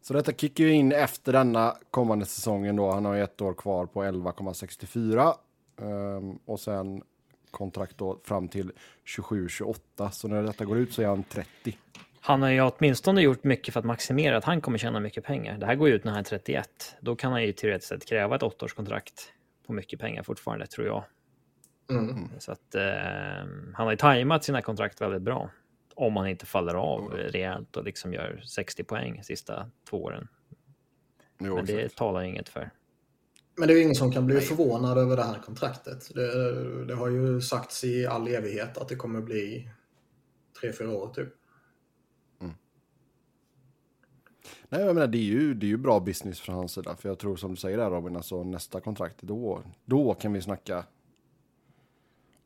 Så 0.03 0.13
detta 0.13 0.33
kickar 0.33 0.65
ju 0.65 0.73
in 0.73 0.93
efter 0.93 1.33
denna 1.33 1.77
kommande 1.91 2.27
säsongen 2.27 2.77
då. 2.77 2.91
Han 2.91 3.05
har 3.05 3.15
ju 3.15 3.23
ett 3.23 3.41
år 3.41 3.55
kvar 3.55 3.87
på 3.87 4.05
11,64. 4.05 5.35
Ehm, 5.81 6.39
och 6.45 6.61
sen 6.61 7.03
kontrakt 7.51 7.99
då 7.99 8.21
fram 8.25 8.49
till 8.49 8.73
27-28. 9.19 10.11
Så 10.11 10.29
när 10.29 10.43
detta 10.43 10.65
går 10.65 10.79
ut 10.79 10.93
så 10.93 11.03
är 11.03 11.07
han 11.07 11.23
30. 11.23 11.79
han 12.21 12.43
har 12.43 12.51
ju 12.51 12.61
åtminstone 12.61 13.23
gjort 13.23 13.45
mycket 13.45 13.73
för 13.73 13.81
att 13.81 13.87
maximera 13.87 14.37
att 14.37 14.45
han 14.45 14.61
kommer 14.61 14.79
tjäna 14.79 15.01
mycket 15.01 15.25
pengar. 15.25 15.59
Det 15.59 15.67
här 15.67 15.75
går 15.75 15.89
ju 15.89 15.95
ut 15.95 16.05
när 16.05 16.13
han 16.13 16.21
är 16.21 16.25
31. 16.25 16.97
Då 17.01 17.17
kan 17.17 17.33
han 17.33 17.43
ju 17.43 17.53
teoretiskt 17.53 17.89
sett 17.89 18.07
kräva 18.07 18.37
ett 18.37 18.43
åttaårskontrakt 18.43 19.33
på 19.67 19.73
mycket 19.73 20.01
pengar 20.01 20.23
fortfarande, 20.23 20.67
tror 20.67 20.87
jag. 20.87 21.05
Mm. 21.91 22.29
Så 22.39 22.53
att 22.53 22.75
eh, 22.75 22.83
han 23.75 23.87
har 23.87 23.91
ju 23.91 23.97
tajmat 23.97 24.45
sina 24.45 24.63
kontrakt 24.63 25.01
väldigt 25.01 25.23
bra. 25.23 25.51
Om 25.95 26.17
han 26.17 26.29
inte 26.29 26.47
faller 26.47 26.75
av 26.75 27.11
rejält 27.11 27.77
och 27.77 27.85
liksom 27.85 28.13
gör 28.13 28.43
60 28.47 28.85
poäng 28.85 29.23
sista 29.23 29.71
två 29.91 30.05
åren. 30.05 30.29
Jo, 31.39 31.57
Men 31.57 31.65
det 31.65 31.73
exakt. 31.73 31.99
talar 31.99 32.23
inget 32.23 32.49
för. 32.49 32.71
Men 33.59 33.69
det 33.69 33.75
är 33.75 33.77
ju 33.77 33.83
ingen 33.83 33.95
som 33.95 34.13
kan 34.13 34.27
bli 34.27 34.41
förvånad 34.41 34.99
över 34.99 35.17
det 35.17 35.23
här 35.23 35.39
kontraktet. 35.39 36.15
Det, 36.15 36.85
det 36.85 36.95
har 36.95 37.09
ju 37.09 37.41
sagts 37.41 37.85
i 37.85 38.07
all 38.07 38.29
evighet 38.29 38.79
att 38.79 38.89
det 38.89 38.97
kommer 38.97 39.21
bli 39.21 39.71
tre, 40.61 40.73
fyra 40.73 40.91
år 40.91 41.09
typ. 41.09 41.29
Nej, 44.69 44.81
jag 44.81 44.95
menar, 44.95 45.07
det 45.07 45.19
är, 45.19 45.23
ju, 45.23 45.55
det 45.55 45.67
är 45.67 45.69
ju 45.69 45.77
bra 45.77 46.01
business 46.01 46.41
från 46.41 46.55
hans 46.55 46.73
sida. 46.73 46.97
För 46.97 47.09
jag 47.09 47.19
tror 47.19 47.37
som 47.37 47.51
du 47.51 47.57
säger 47.57 47.79
där 47.79 47.91
Robin, 47.91 48.17
alltså 48.17 48.45
nästa 48.45 48.81
kontrakt, 48.81 49.23
då, 49.23 49.63
då 49.85 50.15
kan 50.15 50.33
vi 50.33 50.43
snacka 50.43 50.85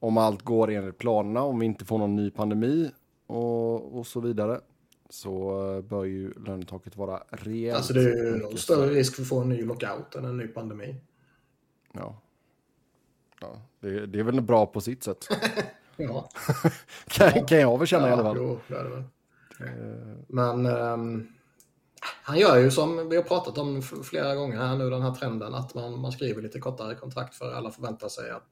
om 0.00 0.18
allt 0.18 0.42
går 0.42 0.70
enligt 0.70 0.98
planerna, 0.98 1.42
om 1.42 1.58
vi 1.58 1.66
inte 1.66 1.84
får 1.84 1.98
någon 1.98 2.16
ny 2.16 2.30
pandemi 2.30 2.90
och, 3.26 3.98
och 3.98 4.06
så 4.06 4.20
vidare. 4.20 4.60
Så 5.10 5.62
eh, 5.76 5.82
bör 5.82 6.04
ju 6.04 6.34
lönetaket 6.46 6.96
vara 6.96 7.22
rejält. 7.28 7.76
Alltså 7.76 7.92
det 7.92 8.00
är 8.00 8.50
ju 8.50 8.56
större 8.56 8.90
risk 8.90 9.14
för 9.14 9.22
att 9.22 9.28
få 9.28 9.40
en 9.40 9.48
ny 9.48 9.64
lockout 9.64 10.14
än 10.14 10.24
en 10.24 10.36
ny 10.36 10.48
pandemi. 10.48 11.00
Ja. 11.92 12.20
ja 13.40 13.62
det, 13.80 14.06
det 14.06 14.18
är 14.18 14.22
väl 14.22 14.40
bra 14.40 14.66
på 14.66 14.80
sitt 14.80 15.02
sätt. 15.02 15.28
Ja, 15.96 16.28
kan, 17.08 17.46
kan 17.46 17.60
jag 17.60 17.78
väl 17.78 17.86
känna 17.86 18.08
i 18.08 18.12
alla 18.12 18.22
ja 18.22 18.28
fall. 18.28 18.36
jo, 18.36 18.60
det 18.68 18.74
är 18.74 18.84
det 18.84 18.90
väl. 18.90 19.04
Men 20.28 20.66
ehm, 20.66 21.28
han 22.22 22.38
gör 22.38 22.58
ju 22.58 22.70
som 22.70 23.08
vi 23.08 23.16
har 23.16 23.22
pratat 23.22 23.58
om 23.58 23.82
flera 23.82 24.34
gånger 24.34 24.56
här 24.56 24.76
nu, 24.76 24.90
den 24.90 25.02
här 25.02 25.14
trenden 25.14 25.54
att 25.54 25.74
man, 25.74 26.00
man 26.00 26.12
skriver 26.12 26.42
lite 26.42 26.60
kortare 26.60 26.94
kontrakt 26.94 27.34
för 27.34 27.52
alla 27.52 27.70
förväntar 27.70 28.08
sig 28.08 28.30
att 28.30 28.48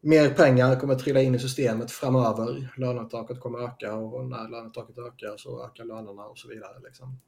mer 0.00 0.34
pengar 0.34 0.80
kommer 0.80 0.94
trilla 0.94 1.22
in 1.22 1.34
i 1.34 1.38
systemet 1.38 1.90
framöver. 1.90 2.74
Lönetaket 2.76 3.40
kommer 3.40 3.58
öka 3.58 3.94
och 3.94 4.26
när 4.26 4.48
lönetaket 4.48 4.98
ökar 4.98 5.36
så 5.36 5.64
ökar 5.64 5.84
lönerna 5.84 6.24
och 6.24 6.38
så 6.38 6.48
vidare. 6.48 6.78
Liksom. 6.84 7.18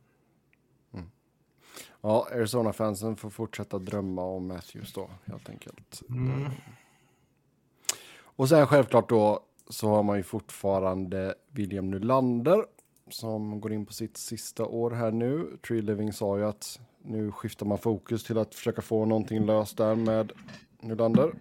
Ja, 2.01 2.29
Arizona-fansen 2.33 3.17
får 3.17 3.31
fortsätta 3.31 3.79
drömma 3.79 4.23
om 4.23 4.49
Matthews 4.49 4.93
då, 4.93 5.11
helt 5.25 5.49
enkelt. 5.49 6.03
Och 8.23 8.49
sen 8.49 8.67
självklart 8.67 9.09
då 9.09 9.41
så 9.69 9.89
har 9.89 10.03
man 10.03 10.17
ju 10.17 10.23
fortfarande 10.23 11.35
William 11.51 11.91
Nylander 11.91 12.65
som 13.09 13.61
går 13.61 13.73
in 13.73 13.87
på 13.87 13.93
sitt 13.93 14.17
sista 14.17 14.67
år 14.67 14.91
här 14.91 15.11
nu. 15.11 15.59
Tree 15.67 15.83
Living 15.83 16.13
sa 16.13 16.39
ju 16.39 16.45
att 16.45 16.81
nu 17.03 17.33
skiftar 17.33 17.67
man 17.67 17.79
fokus 17.79 18.25
till 18.25 18.39
att 18.39 18.55
försöka 18.55 18.83
få 18.83 19.05
någonting 19.05 19.47
löst 19.47 19.77
där 19.77 19.95
med 19.95 20.33
Nylander. 20.81 21.33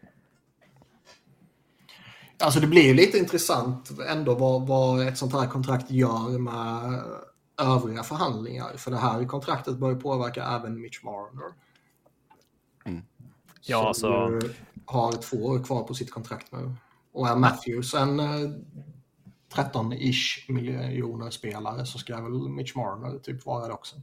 Alltså 2.41 2.59
det 2.59 2.67
blir 2.67 2.81
ju 2.81 2.93
lite 2.93 3.17
intressant 3.17 3.91
ändå 4.07 4.35
vad, 4.35 4.67
vad 4.67 5.07
ett 5.07 5.17
sånt 5.17 5.33
här 5.33 5.47
kontrakt 5.47 5.91
gör 5.91 6.39
med 6.39 7.03
övriga 7.61 8.03
förhandlingar. 8.03 8.77
För 8.77 8.91
det 8.91 8.97
här 8.97 9.25
kontraktet 9.25 9.77
bör 9.77 9.89
ju 9.89 9.99
påverka 9.99 10.43
även 10.43 10.81
Mitch 10.81 11.03
Marner. 11.03 11.53
Mm. 12.85 13.01
Ja, 13.61 13.87
alltså... 13.87 14.39
har 14.85 15.11
två 15.11 15.37
år 15.37 15.63
kvar 15.63 15.83
på 15.83 15.93
sitt 15.93 16.11
kontrakt 16.11 16.51
nu. 16.51 16.73
Och 17.11 17.27
är 17.27 17.35
Matthews 17.35 17.93
en 17.93 18.21
13-ish 19.53 20.49
eh, 20.49 20.55
miljoner 20.55 21.29
spelare 21.29 21.85
så 21.85 21.97
ska 21.97 22.21
väl 22.21 22.49
Mitch 22.49 22.75
Marner 22.75 23.19
typ 23.19 23.45
vara 23.45 23.67
det 23.67 23.73
också. 23.73 23.95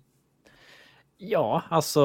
Ja, 1.18 1.62
alltså 1.70 2.00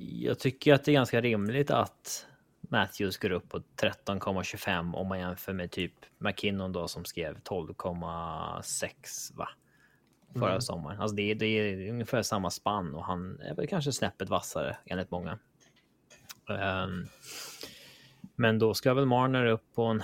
jag 0.00 0.38
tycker 0.38 0.74
att 0.74 0.84
det 0.84 0.90
är 0.90 0.94
ganska 0.94 1.20
rimligt 1.20 1.70
att 1.70 2.26
Matthews 2.68 3.16
går 3.16 3.30
upp 3.30 3.48
på 3.48 3.58
13,25 3.58 4.94
om 4.94 5.08
man 5.08 5.18
jämför 5.18 5.52
med 5.52 5.70
typ 5.70 5.92
McKinnon 6.18 6.72
då 6.72 6.88
som 6.88 7.04
skrev 7.04 7.38
12,6 7.38 9.36
va? 9.36 9.48
Förra 10.32 10.50
mm. 10.50 10.60
sommaren. 10.60 11.00
Alltså 11.00 11.16
det 11.16 11.22
är, 11.22 11.34
det 11.34 11.46
är 11.46 11.90
ungefär 11.90 12.22
samma 12.22 12.50
spann 12.50 12.94
och 12.94 13.04
han 13.04 13.40
är 13.40 13.54
väl 13.54 13.66
kanske 13.66 13.92
snäppet 13.92 14.28
vassare 14.28 14.76
enligt 14.86 15.10
många. 15.10 15.38
Um, 16.48 17.06
men 18.36 18.58
då 18.58 18.74
ska 18.74 18.94
väl 18.94 19.06
Marner 19.06 19.46
upp 19.46 19.74
på 19.74 19.84
en 19.84 20.02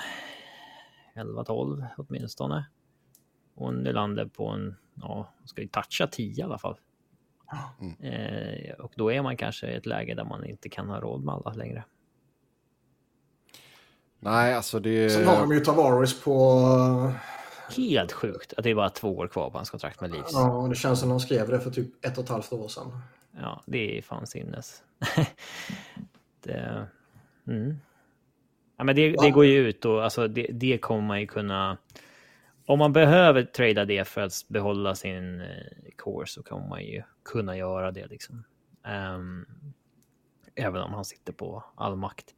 11-12 1.15 1.87
åtminstone. 1.97 2.65
Och 3.55 3.75
Nylander 3.75 4.27
på 4.27 4.49
en, 4.49 4.77
ja, 4.95 5.35
ska 5.45 5.63
ju 5.63 5.69
toucha 5.69 6.07
10 6.07 6.41
i 6.41 6.43
alla 6.43 6.59
fall. 6.59 6.77
Mm. 7.81 8.01
Eh, 8.01 8.75
och 8.75 8.93
då 8.97 9.13
är 9.13 9.23
man 9.23 9.37
kanske 9.37 9.67
i 9.71 9.75
ett 9.75 9.87
läge 9.87 10.15
där 10.15 10.25
man 10.25 10.45
inte 10.45 10.69
kan 10.69 10.89
ha 10.89 11.01
råd 11.01 11.25
med 11.25 11.35
alla 11.35 11.53
längre. 11.53 11.85
Nej, 14.25 14.55
alltså 14.55 14.81
det... 14.81 15.11
Sen 15.11 15.27
har 15.27 15.41
de 15.41 15.53
ju 15.53 15.61
Tavares 15.61 16.21
på... 16.21 17.13
Helt 17.77 18.13
sjukt 18.13 18.53
att 18.57 18.65
det 18.65 18.71
är 18.71 18.75
bara 18.75 18.91
två 18.91 19.17
år 19.17 19.29
kvar 19.29 19.51
på 19.51 19.59
hans 19.59 19.71
kontrakt 19.71 20.01
med 20.01 20.11
Leafs. 20.11 20.33
Ja, 20.33 20.67
det 20.71 20.75
känns 20.75 21.01
som 21.01 21.09
de 21.09 21.21
skrev 21.21 21.49
det 21.49 21.61
för 21.61 21.71
typ 21.71 22.05
ett 22.05 22.19
och 22.19 22.25
ett 22.25 22.31
halvt 22.31 22.53
år 22.53 22.69
sedan. 22.69 22.99
Ja, 23.41 23.63
det 23.67 23.99
är 23.99 24.03
fan 24.03 24.27
sinnes. 24.27 24.83
det... 26.43 26.87
Mm. 27.47 27.77
Ja, 28.77 28.85
men 28.85 28.97
det, 28.97 29.11
det 29.11 29.31
går 29.31 29.45
ju 29.45 29.69
ut 29.69 29.85
och 29.85 30.05
alltså 30.05 30.29
det, 30.29 30.47
det 30.53 30.79
kommer 30.79 31.03
man 31.03 31.21
ju 31.21 31.27
kunna... 31.27 31.79
Om 32.67 32.79
man 32.79 32.93
behöver 32.93 33.43
trada 33.43 33.85
det 33.85 34.09
för 34.09 34.21
att 34.21 34.33
behålla 34.49 34.95
sin 34.95 35.41
eh, 35.41 35.47
core 35.97 36.27
så 36.27 36.43
kommer 36.43 36.69
man 36.69 36.83
ju 36.83 37.03
kunna 37.25 37.57
göra 37.57 37.91
det 37.91 38.07
liksom. 38.07 38.45
Um, 39.17 39.47
även 40.55 40.83
om 40.83 40.95
han 40.95 41.05
sitter 41.05 41.33
på 41.33 41.65
all 41.75 41.97
makt. 41.97 42.35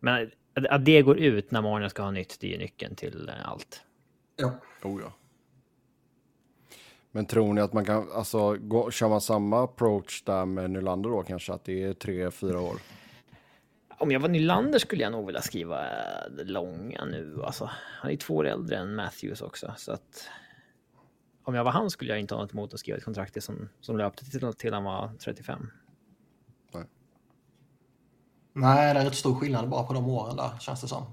Men 0.00 0.30
att 0.54 0.84
det 0.84 1.02
går 1.02 1.18
ut 1.18 1.50
när 1.50 1.62
Marner 1.62 1.88
ska 1.88 2.02
ha 2.02 2.10
nytt, 2.10 2.36
det 2.40 2.54
är 2.54 2.58
nyckeln 2.58 2.96
till 2.96 3.28
eh, 3.28 3.48
allt. 3.48 3.82
Ja. 4.36 4.52
Oh, 4.82 5.00
ja. 5.02 5.12
Men 7.10 7.26
tror 7.26 7.54
ni 7.54 7.60
att 7.60 7.72
man 7.72 7.84
kan, 7.84 8.12
alltså, 8.12 8.56
gå, 8.60 8.90
kör 8.90 9.08
man 9.08 9.20
samma 9.20 9.64
approach 9.64 10.22
där 10.22 10.44
med 10.44 10.70
Nylander 10.70 11.10
då 11.10 11.22
kanske, 11.22 11.52
att 11.52 11.64
det 11.64 11.82
är 11.82 11.94
tre, 11.94 12.30
fyra 12.30 12.60
år? 12.60 12.76
Om 13.98 14.10
jag 14.10 14.20
var 14.20 14.28
Nylander 14.28 14.78
skulle 14.78 15.02
jag 15.02 15.12
nog 15.12 15.26
vilja 15.26 15.42
skriva 15.42 15.86
eh, 15.86 16.44
långa 16.44 17.04
nu. 17.04 17.40
Alltså, 17.44 17.70
han 18.00 18.10
är 18.10 18.16
två 18.16 18.34
år 18.34 18.46
äldre 18.46 18.76
än 18.76 18.94
Matthews 18.94 19.40
också. 19.40 19.74
Så 19.76 19.92
att 19.92 20.28
om 21.44 21.54
jag 21.54 21.64
var 21.64 21.72
han 21.72 21.90
skulle 21.90 22.10
jag 22.10 22.20
inte 22.20 22.34
ha 22.34 22.42
något 22.42 22.52
emot 22.52 22.74
att 22.74 22.80
skriva 22.80 22.98
ett 22.98 23.04
kontrakt 23.04 23.42
som, 23.42 23.68
som 23.80 23.96
löpte 23.96 24.30
till, 24.30 24.52
till 24.52 24.74
han 24.74 24.84
var 24.84 25.10
35. 25.18 25.70
Nej. 28.56 28.94
Det 28.94 29.00
är 29.00 29.04
rätt 29.04 29.14
stor 29.14 29.34
skillnad 29.34 29.68
bara 29.68 29.82
på 29.82 29.92
de 29.92 30.08
åren 30.08 30.36
där, 30.36 30.58
känns 30.58 30.80
det 30.80 30.88
som. 30.88 31.04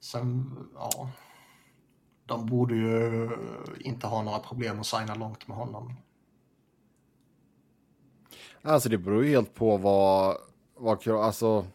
Sen, 0.00 0.56
ja. 0.74 1.10
De 2.26 2.46
borde 2.46 2.74
ju 2.74 3.30
inte 3.80 4.06
ha 4.06 4.22
några 4.22 4.38
problem 4.38 4.80
att 4.80 4.86
signa 4.86 5.14
långt 5.14 5.48
med 5.48 5.56
honom. 5.56 5.94
Alltså 8.62 8.88
det 8.88 8.98
beror 8.98 9.24
ju 9.24 9.30
helt 9.30 9.54
på 9.54 9.76
vad, 9.76 10.36
vad 10.74 11.08
alltså. 11.08 11.66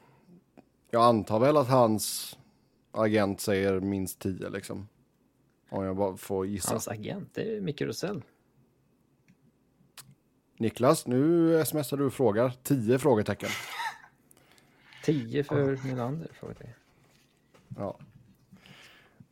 Jag 0.91 1.03
antar 1.03 1.39
väl 1.39 1.57
att 1.57 1.67
hans 1.67 2.37
agent 2.91 3.41
säger 3.41 3.79
minst 3.79 4.19
10 4.19 4.49
liksom. 4.49 4.87
Om 5.69 5.83
jag 5.83 5.95
bara 5.95 6.17
får 6.17 6.47
gissa. 6.47 6.71
Hans 6.71 6.87
agent, 6.87 7.29
det 7.33 7.57
är 7.57 7.61
Micke 7.61 7.81
Rosell. 7.81 8.23
Niklas, 10.57 11.07
nu 11.07 11.65
smsar 11.65 11.97
du 11.97 12.05
och 12.05 12.13
frågar. 12.13 12.53
10 12.63 12.99
frågetecken. 12.99 13.49
10 15.03 15.43
för 15.43 15.87
Nylander? 15.87 16.27
Frågetecken. 16.33 16.73
Ja. 17.77 17.99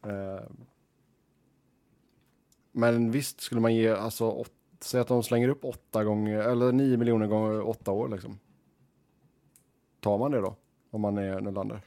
Uh, 0.05 0.41
men 2.71 3.11
visst 3.11 3.41
skulle 3.41 3.61
man 3.61 3.75
ge, 3.75 3.89
alltså, 3.89 4.25
åt, 4.25 4.51
säg 4.79 5.01
att 5.01 5.07
de 5.07 5.23
slänger 5.23 5.49
upp 5.49 5.65
åtta 5.65 6.03
gånger, 6.03 6.37
eller 6.37 6.71
nio 6.71 6.97
miljoner 6.97 7.27
gånger 7.27 7.61
åtta 7.61 7.91
år 7.91 8.09
liksom. 8.09 8.39
Tar 9.99 10.17
man 10.17 10.31
det 10.31 10.41
då? 10.41 10.55
Om 10.89 11.01
man 11.01 11.17
är 11.17 11.41
Nylander? 11.41 11.81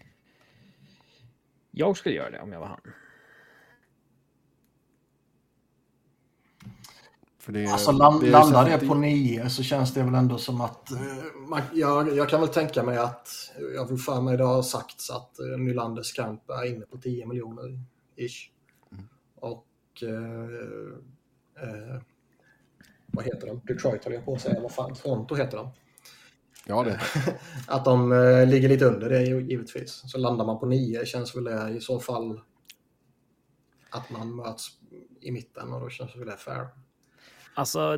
Jag 1.71 1.97
skulle 1.97 2.15
göra 2.15 2.31
det 2.31 2.41
om 2.41 2.53
jag 2.53 2.61
var 2.61 2.67
han. 2.67 2.81
Det, 7.53 7.67
alltså 7.67 7.93
land, 7.93 8.21
det 8.21 8.31
landar 8.31 8.71
det 8.71 8.87
på 8.87 8.95
nio 8.95 9.51
så 9.51 9.63
känns 9.63 9.95
det 9.95 10.03
väl 10.03 10.15
ändå 10.15 10.39
som 10.39 10.61
att 10.61 10.89
uh, 10.93 11.49
man, 11.49 11.63
jag, 11.75 12.17
jag, 12.17 12.29
kan 12.29 12.41
väl 12.41 12.49
tänka 12.49 12.83
mig 12.83 12.99
att 12.99 13.29
jag 13.75 13.89
vill 13.89 13.99
för 13.99 14.21
mig 14.21 14.37
det 14.37 14.45
har 14.45 14.63
sagts 14.63 15.11
att 15.11 15.31
uh, 15.41 15.59
Nylanders 15.59 16.13
kamp 16.13 16.51
är 16.51 16.75
inne 16.75 16.87
på 16.87 16.99
10 16.99 17.27
miljoner 17.27 17.81
ish. 18.17 18.51
Mm. 18.93 19.05
Och 19.35 19.67
uh, 20.03 22.01
vad 23.07 23.25
heter 23.25 23.47
de? 23.47 23.61
Detroit 23.65 24.05
höll 24.05 24.15
jag 24.15 24.25
på 24.25 24.35
att 24.35 24.41
säga. 24.41 24.61
Vad 24.61 24.73
fan, 24.73 24.95
Toronto 24.95 25.35
heter 25.35 25.57
de. 25.57 25.71
Ja, 26.67 26.83
det. 26.83 27.01
att 27.67 27.85
de 27.85 28.13
uh, 28.13 28.47
ligger 28.47 28.69
lite 28.69 28.85
under 28.85 29.09
det 29.09 29.23
givetvis. 29.23 30.03
Så 30.07 30.19
landar 30.19 30.45
man 30.45 30.59
på 30.59 30.67
nio 30.67 31.07
känns 31.07 31.37
väl 31.37 31.45
det 31.45 31.71
i 31.71 31.81
så 31.81 32.01
fall 32.01 32.41
att 33.91 34.11
man 34.11 34.37
möts 34.37 34.69
i 35.21 35.31
mitten 35.31 35.73
och 35.73 35.81
då 35.81 35.89
känns 35.89 36.17
väl 36.17 36.27
det 36.27 36.37
fair. 36.37 36.67
Alltså, 37.57 37.97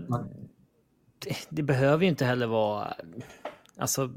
det, 1.19 1.37
det, 1.49 1.63
behöver 1.63 2.03
ju 2.03 2.09
inte 2.09 2.25
heller 2.25 2.47
vara... 2.47 2.95
Alltså... 3.77 4.11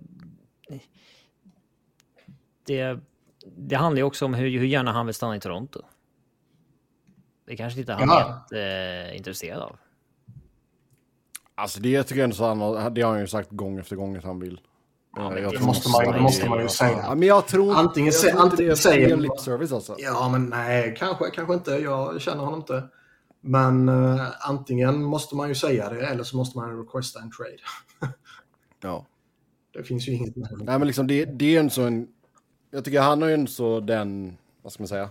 Det, 2.66 3.00
det 3.58 3.76
handlar 3.76 3.98
ju 3.98 4.04
också 4.04 4.26
om 4.26 4.34
hur, 4.34 4.60
hur 4.60 4.66
gärna 4.66 4.92
han 4.92 5.06
vill 5.06 5.16
stanna 5.16 5.36
i 5.36 5.40
Toronto. 5.40 5.82
Det 7.46 7.56
kanske 7.56 7.80
inte 7.80 7.94
han 7.94 8.08
ja. 8.08 8.46
är 8.58 9.10
eh, 9.10 9.18
intresserad 9.18 9.62
av. 9.62 9.76
Alltså 11.56 11.80
det 11.80 12.04
tycker 12.04 12.20
jag 12.20 12.24
ändå 12.24 12.36
så 12.36 12.46
han, 12.46 12.94
det 12.94 13.02
har 13.02 13.12
han 13.12 13.20
ju 13.20 13.28
sagt 13.28 13.52
gång 13.52 13.80
efter 13.80 13.96
gång 13.96 14.16
att 14.16 14.24
han 14.24 14.40
vill. 14.40 14.62
Ja, 15.16 15.30
det 15.30 15.60
måste 15.60 15.90
man, 15.90 16.14
det 16.14 16.22
måste 16.22 16.50
man 16.50 16.62
ju 16.62 16.70
säga. 16.70 16.98
Ja, 16.98 17.16
men 17.16 17.28
jag 17.28 17.48
tror 17.48 17.76
antingen, 17.76 18.12
jag 18.12 18.32
tror 18.32 18.42
antingen 18.42 18.70
det 18.70 18.76
säger 18.76 19.18
lip 19.18 19.40
service 19.40 19.72
alltså. 19.72 19.96
Ja, 19.98 20.30
men 20.30 20.46
nej, 20.46 20.96
kanske, 20.98 21.30
kanske 21.30 21.54
inte. 21.54 21.72
Jag 21.72 22.22
känner 22.22 22.44
honom 22.44 22.60
inte. 22.60 22.84
Men 23.42 23.90
uh, 23.90 24.22
antingen 24.40 25.04
måste 25.04 25.36
man 25.36 25.50
ju 25.50 25.56
säga 25.56 25.90
det 25.90 26.08
eller 26.08 26.24
så 26.24 26.38
måste 26.38 26.58
man 26.58 26.80
requesta 26.80 27.20
en 27.20 27.32
trade. 27.32 27.58
ja. 28.82 29.06
Det 29.74 29.84
finns 29.84 30.08
ju 30.08 30.14
inget. 30.14 30.36
Nej, 30.36 30.80
men 30.80 30.88
liksom 30.88 31.08
det, 31.08 31.26
det 31.26 31.56
är 31.56 31.60
en 31.60 31.70
sån... 31.70 32.08
Jag 32.72 32.86
tycker 32.86 33.02
han 33.02 33.22
har 33.22 33.30
ju 33.30 33.34
en 33.34 33.48
så 33.48 33.80
den, 33.80 34.38
vad 34.62 34.74
ska 34.74 34.84
man 34.84 34.88
säga? 34.88 35.10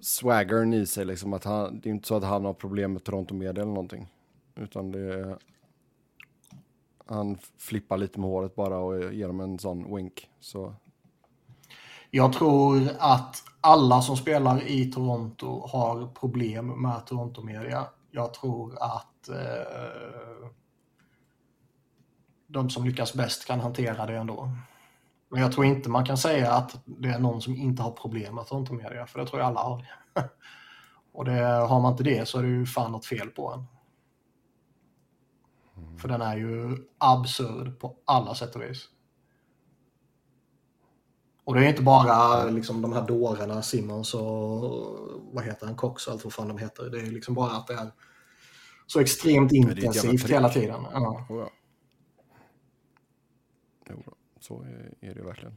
Swaggern 0.00 0.74
i 0.74 0.86
sig 0.86 1.04
liksom 1.04 1.32
att 1.32 1.44
han, 1.44 1.80
det 1.80 1.88
är 1.88 1.90
inte 1.90 2.08
så 2.08 2.16
att 2.16 2.24
han 2.24 2.44
har 2.44 2.54
problem 2.54 2.92
med 2.92 3.04
Toronto 3.04 3.34
Media 3.34 3.62
eller 3.62 3.72
någonting. 3.72 4.08
Utan 4.54 4.92
det 4.92 5.14
är, 5.14 5.38
han 7.06 7.38
flippar 7.58 7.96
lite 7.96 8.20
med 8.20 8.30
håret 8.30 8.54
bara 8.54 8.78
och 8.78 9.14
ger 9.14 9.26
dem 9.26 9.40
en 9.40 9.58
sån 9.58 9.96
wink. 9.96 10.28
Så. 10.40 10.74
Jag 12.10 12.32
tror 12.32 12.88
att 12.98 13.42
alla 13.60 14.02
som 14.02 14.16
spelar 14.16 14.62
i 14.62 14.92
Toronto 14.92 15.66
har 15.66 16.06
problem 16.06 16.82
med 16.82 17.06
Toronto 17.06 17.42
Media. 17.42 17.86
Jag 18.10 18.34
tror 18.34 18.78
att 18.80 19.28
eh, 19.28 20.48
de 22.46 22.70
som 22.70 22.84
lyckas 22.84 23.14
bäst 23.14 23.46
kan 23.46 23.60
hantera 23.60 24.06
det 24.06 24.16
ändå. 24.16 24.50
Men 25.28 25.42
jag 25.42 25.52
tror 25.52 25.66
inte 25.66 25.90
man 25.90 26.06
kan 26.06 26.18
säga 26.18 26.52
att 26.52 26.80
det 26.84 27.08
är 27.08 27.18
någon 27.18 27.42
som 27.42 27.56
inte 27.56 27.82
har 27.82 27.90
problem 27.90 28.34
med 28.34 28.46
Toronto 28.46 28.74
Media, 28.74 29.06
för 29.06 29.18
det 29.18 29.26
tror 29.26 29.40
jag 29.40 29.48
alla 29.48 29.60
har. 29.60 29.86
och 31.12 31.24
det, 31.24 31.40
har 31.42 31.80
man 31.80 31.92
inte 31.92 32.04
det 32.04 32.28
så 32.28 32.38
är 32.38 32.42
det 32.42 32.48
ju 32.48 32.66
fan 32.66 32.92
något 32.92 33.06
fel 33.06 33.28
på 33.28 33.52
en. 33.52 33.66
För 35.98 36.08
den 36.08 36.22
är 36.22 36.36
ju 36.36 36.76
absurd 36.98 37.78
på 37.78 37.96
alla 38.04 38.34
sätt 38.34 38.56
och 38.56 38.62
vis. 38.62 38.88
Och 41.50 41.56
det 41.56 41.64
är 41.64 41.68
inte 41.68 41.82
bara 41.82 42.44
liksom, 42.44 42.82
de 42.82 42.92
här 42.92 43.06
dårarna, 43.06 43.62
Simmons 43.62 44.14
och 44.14 44.22
vad 45.32 45.44
heter 45.44 45.66
han, 45.66 45.76
Cox 45.76 46.06
och 46.06 46.12
allt 46.12 46.24
vad 46.24 46.32
fan 46.32 46.48
de 46.48 46.58
heter. 46.58 46.90
Det 46.90 47.00
är 47.00 47.06
liksom 47.06 47.34
bara 47.34 47.50
att 47.50 47.66
det 47.66 47.74
är 47.74 47.90
så 48.86 49.00
extremt 49.00 49.52
intensivt 49.52 50.30
hela 50.30 50.48
tiden. 50.48 50.82
Ja. 50.92 51.26
Oh, 51.28 51.38
ja. 51.38 51.50
Jo, 53.88 54.02
så 54.40 54.64
är 55.00 55.14
det 55.14 55.22
verkligen. 55.22 55.56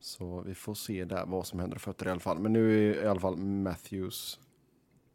Så 0.00 0.40
vi 0.40 0.54
får 0.54 0.74
se 0.74 1.04
där 1.04 1.26
vad 1.26 1.46
som 1.46 1.60
händer 1.60 1.78
fötter 1.78 2.06
i 2.06 2.10
alla 2.10 2.20
fall. 2.20 2.38
Men 2.38 2.52
nu 2.52 2.90
är 2.90 3.04
i 3.04 3.08
alla 3.08 3.20
fall 3.20 3.36
Matthews 3.36 4.40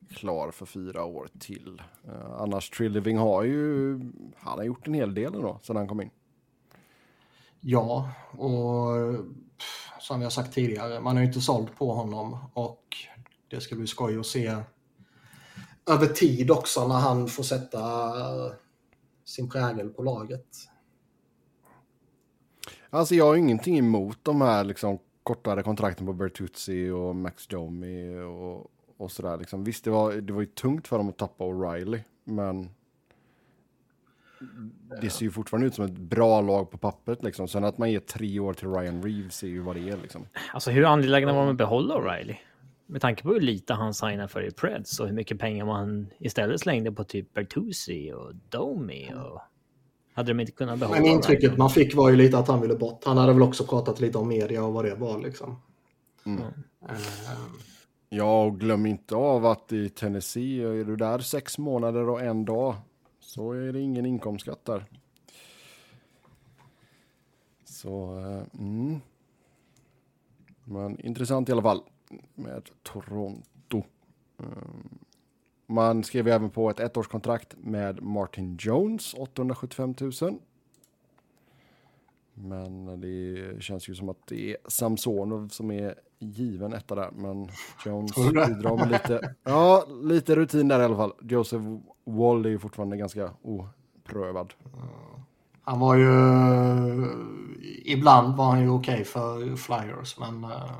klar 0.10 0.52
för 0.52 0.66
fyra 0.66 1.04
år 1.04 1.30
till. 1.40 1.82
Uh, 2.08 2.42
annars 2.42 2.70
Trilliving 2.70 3.18
har 3.18 3.44
ju, 3.44 4.00
han 4.38 4.58
har 4.58 4.64
gjort 4.64 4.88
en 4.88 4.94
hel 4.94 5.14
del 5.14 5.32
då 5.32 5.60
sedan 5.64 5.76
han 5.76 5.88
kom 5.88 6.02
in. 6.02 6.10
Ja, 7.60 8.12
och 8.32 8.96
som 10.00 10.20
vi 10.20 10.26
har 10.26 10.32
sagt 10.32 10.54
tidigare, 10.54 11.00
man 11.00 11.18
är 11.18 11.22
ju 11.22 11.28
inte 11.28 11.42
såld 11.42 11.76
på 11.78 11.94
honom 11.94 12.38
och 12.54 12.84
det 13.48 13.62
ska 13.62 13.76
bli 13.76 13.88
skoj 13.88 14.20
att 14.20 14.26
se 14.26 14.56
över 15.90 16.08
tid 16.08 16.52
också 16.52 16.88
när 16.88 16.96
han 16.96 17.28
får 17.28 17.44
sätta 17.44 17.80
eh, 18.20 18.52
sin 19.26 19.50
prägel 19.50 19.90
på 19.90 20.04
laget. 20.04 20.48
Alltså 22.90 23.16
jag 23.16 23.26
har 23.26 23.36
ingenting 23.36 23.78
emot 23.78 24.18
de 24.24 24.42
här 24.42 24.64
liksom 24.64 25.00
kortare 25.24 25.64
kontrakten 25.64 26.06
på 26.06 26.14
Bertuzzi 26.14 26.90
och 26.90 27.16
Max 27.16 27.48
Domi 27.48 28.20
och, 28.20 28.72
och 28.98 29.12
sådär. 29.12 29.38
Liksom. 29.38 29.64
Visst, 29.64 29.84
det 29.84 29.90
var, 29.90 30.14
det 30.14 30.34
var 30.34 30.42
ju 30.42 30.48
tungt 30.48 30.88
för 30.88 30.98
dem 30.98 31.10
att 31.10 31.18
tappa 31.18 31.44
O'Reilly, 31.44 32.00
men 32.24 32.70
det 35.02 35.10
ser 35.10 35.26
ju 35.26 35.32
fortfarande 35.32 35.68
ut 35.68 35.76
som 35.76 35.86
ett 35.86 35.98
bra 35.98 36.42
lag 36.42 36.72
på 36.72 36.78
pappret. 36.78 37.24
Liksom. 37.24 37.48
Sen 37.48 37.64
att 37.64 37.78
man 37.78 37.92
ger 37.92 38.00
tre 38.00 38.40
år 38.40 38.54
till 38.54 38.68
Ryan 38.68 39.04
Reeves 39.04 39.44
är 39.44 39.48
ju 39.48 39.60
vad 39.60 39.76
det 39.76 39.90
är. 39.90 39.98
Liksom. 39.98 40.26
Alltså 40.54 40.72
hur 40.72 40.86
angelägna 40.86 41.34
var 41.34 41.42
man 41.42 41.50
att 41.52 41.58
behålla 41.58 41.96
O'Reilly? 41.96 42.36
Med 42.86 43.02
tanke 43.02 43.24
på 43.24 43.30
hur 43.30 43.42
lite 43.42 43.74
han 43.74 43.94
signade 43.94 44.28
för 44.28 44.48
i 44.48 44.52
Preds 44.52 45.00
och 45.00 45.08
hur 45.08 45.14
mycket 45.14 45.40
pengar 45.40 45.66
man 45.66 46.08
istället 46.20 46.62
slängde 46.62 46.92
på 46.92 47.04
typ 47.04 47.34
Bertuzzi 47.34 48.14
och 48.14 48.36
Domi. 48.50 49.14
Och... 49.16 49.42
Hade 50.14 50.34
de 50.34 50.40
inte 50.40 50.52
kunnat 50.52 50.80
behålla 50.80 51.00
Men 51.00 51.10
intrycket 51.10 51.58
man 51.58 51.70
fick 51.70 51.96
var 51.96 52.10
ju 52.10 52.16
lite 52.16 52.38
att 52.38 52.48
han 52.48 52.62
ville 52.62 52.76
bort. 52.76 53.04
Han 53.06 53.18
hade 53.18 53.34
väl 53.34 53.42
också 53.42 53.64
pratat 53.64 54.00
lite 54.00 54.18
om 54.18 54.28
media 54.28 54.64
och 54.64 54.74
vad 54.74 54.86
det 54.86 54.96
var 54.96 55.20
liksom. 55.20 55.62
Mm. 56.26 56.42
Uh... 56.42 56.48
Ja, 58.10 58.44
och 58.44 58.60
glöm 58.60 58.86
inte 58.86 59.16
av 59.16 59.46
att 59.46 59.72
i 59.72 59.90
Tennessee 59.90 60.62
är 60.62 60.84
du 60.84 60.96
där 60.96 61.20
sex 61.20 61.58
månader 61.58 62.10
och 62.10 62.22
en 62.22 62.46
dag 62.46 62.76
så 63.38 63.52
är 63.52 63.74
det 63.74 63.80
ingen 63.80 64.06
inkomstskatt 64.06 64.66
där. 64.66 64.86
Så, 67.66 68.20
eh, 68.20 68.60
mm. 68.60 69.00
Men 70.64 71.00
intressant 71.00 71.50
i 71.50 71.52
alla 71.52 71.62
fall 71.62 71.82
med 72.36 72.70
Toronto. 72.84 73.84
Mm. 74.40 75.00
Man 75.68 76.04
skrev 76.04 76.28
även 76.28 76.50
på 76.50 76.70
ett 76.70 76.80
ettårskontrakt 76.80 77.56
med 77.58 78.02
Martin 78.02 78.58
Jones, 78.60 79.14
875 79.14 79.96
000. 80.22 80.40
Men 82.34 83.02
det 83.02 83.64
känns 83.64 83.90
ju 83.90 83.96
som 83.96 84.10
att 84.10 84.28
det 84.28 84.52
är 84.52 84.58
Samsonov 84.68 85.48
som 85.48 85.72
är 85.72 85.96
given 86.20 86.74
etta 86.74 86.96
där. 86.96 87.12
Men 87.12 87.50
Jones 87.86 88.16
bidrar 88.16 88.78
med 88.78 88.92
lite, 88.92 89.36
ja, 89.44 89.86
lite 90.04 90.36
rutin 90.36 90.68
där 90.68 90.80
i 90.80 90.84
alla 90.84 90.96
fall. 90.96 91.14
Joseph 91.22 91.66
Wall 92.08 92.46
är 92.46 92.50
ju 92.50 92.60
fortfarande 92.60 92.98
ganska 92.98 93.34
oprövad. 93.42 94.54
Han 95.62 95.80
var 95.80 95.96
ju, 95.96 96.12
ibland 97.86 98.38
var 98.38 98.46
han 98.46 98.62
ju 98.62 98.70
okej 98.70 98.94
okay 98.94 99.04
för 99.04 99.56
Flyers, 99.56 100.20
men 100.20 100.44
uh, 100.44 100.72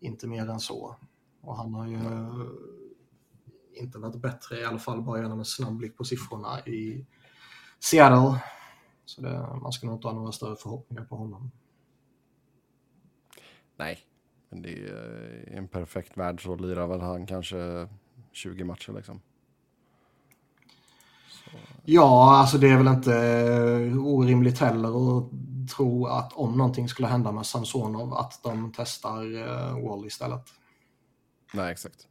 inte 0.00 0.26
mer 0.26 0.50
än 0.50 0.60
så. 0.60 0.96
Och 1.40 1.56
han 1.56 1.74
har 1.74 1.86
ju 1.86 1.98
inte 3.74 3.98
varit 3.98 4.16
bättre, 4.16 4.60
i 4.60 4.64
alla 4.64 4.78
fall 4.78 5.02
bara 5.02 5.22
genom 5.22 5.38
en 5.38 5.44
snabb 5.44 5.76
blick 5.76 5.96
på 5.96 6.04
siffrorna 6.04 6.60
i 6.66 7.06
Seattle. 7.78 8.40
Så 9.04 9.22
det, 9.22 9.48
man 9.62 9.72
ska 9.72 9.86
nog 9.86 9.96
inte 9.96 10.08
ha 10.08 10.14
några 10.14 10.32
större 10.32 10.56
förhoppningar 10.56 11.04
på 11.04 11.16
honom. 11.16 11.50
Nej, 13.76 13.98
men 14.48 14.62
det 14.62 14.88
är 14.88 15.52
en 15.52 15.68
perfekt 15.68 16.16
värld 16.16 16.42
så 16.42 16.56
lirar 16.56 16.86
väl 16.86 17.00
han 17.00 17.26
kanske 17.26 17.88
20 18.32 18.64
matcher 18.64 18.92
liksom. 18.92 19.20
Ja, 21.84 22.36
alltså 22.36 22.58
det 22.58 22.68
är 22.68 22.76
väl 22.76 22.86
inte 22.86 23.98
orimligt 23.98 24.58
heller 24.58 25.18
att 25.18 25.24
tro 25.76 26.06
att 26.06 26.32
om 26.32 26.58
någonting 26.58 26.88
skulle 26.88 27.08
hända 27.08 27.32
med 27.32 27.46
Samsonov 27.46 28.14
att 28.14 28.42
de 28.42 28.72
testar 28.76 29.24
uh, 29.24 29.88
Wall 29.88 30.06
istället. 30.06 30.44
Nej, 31.52 31.72
exakt. 31.72 32.08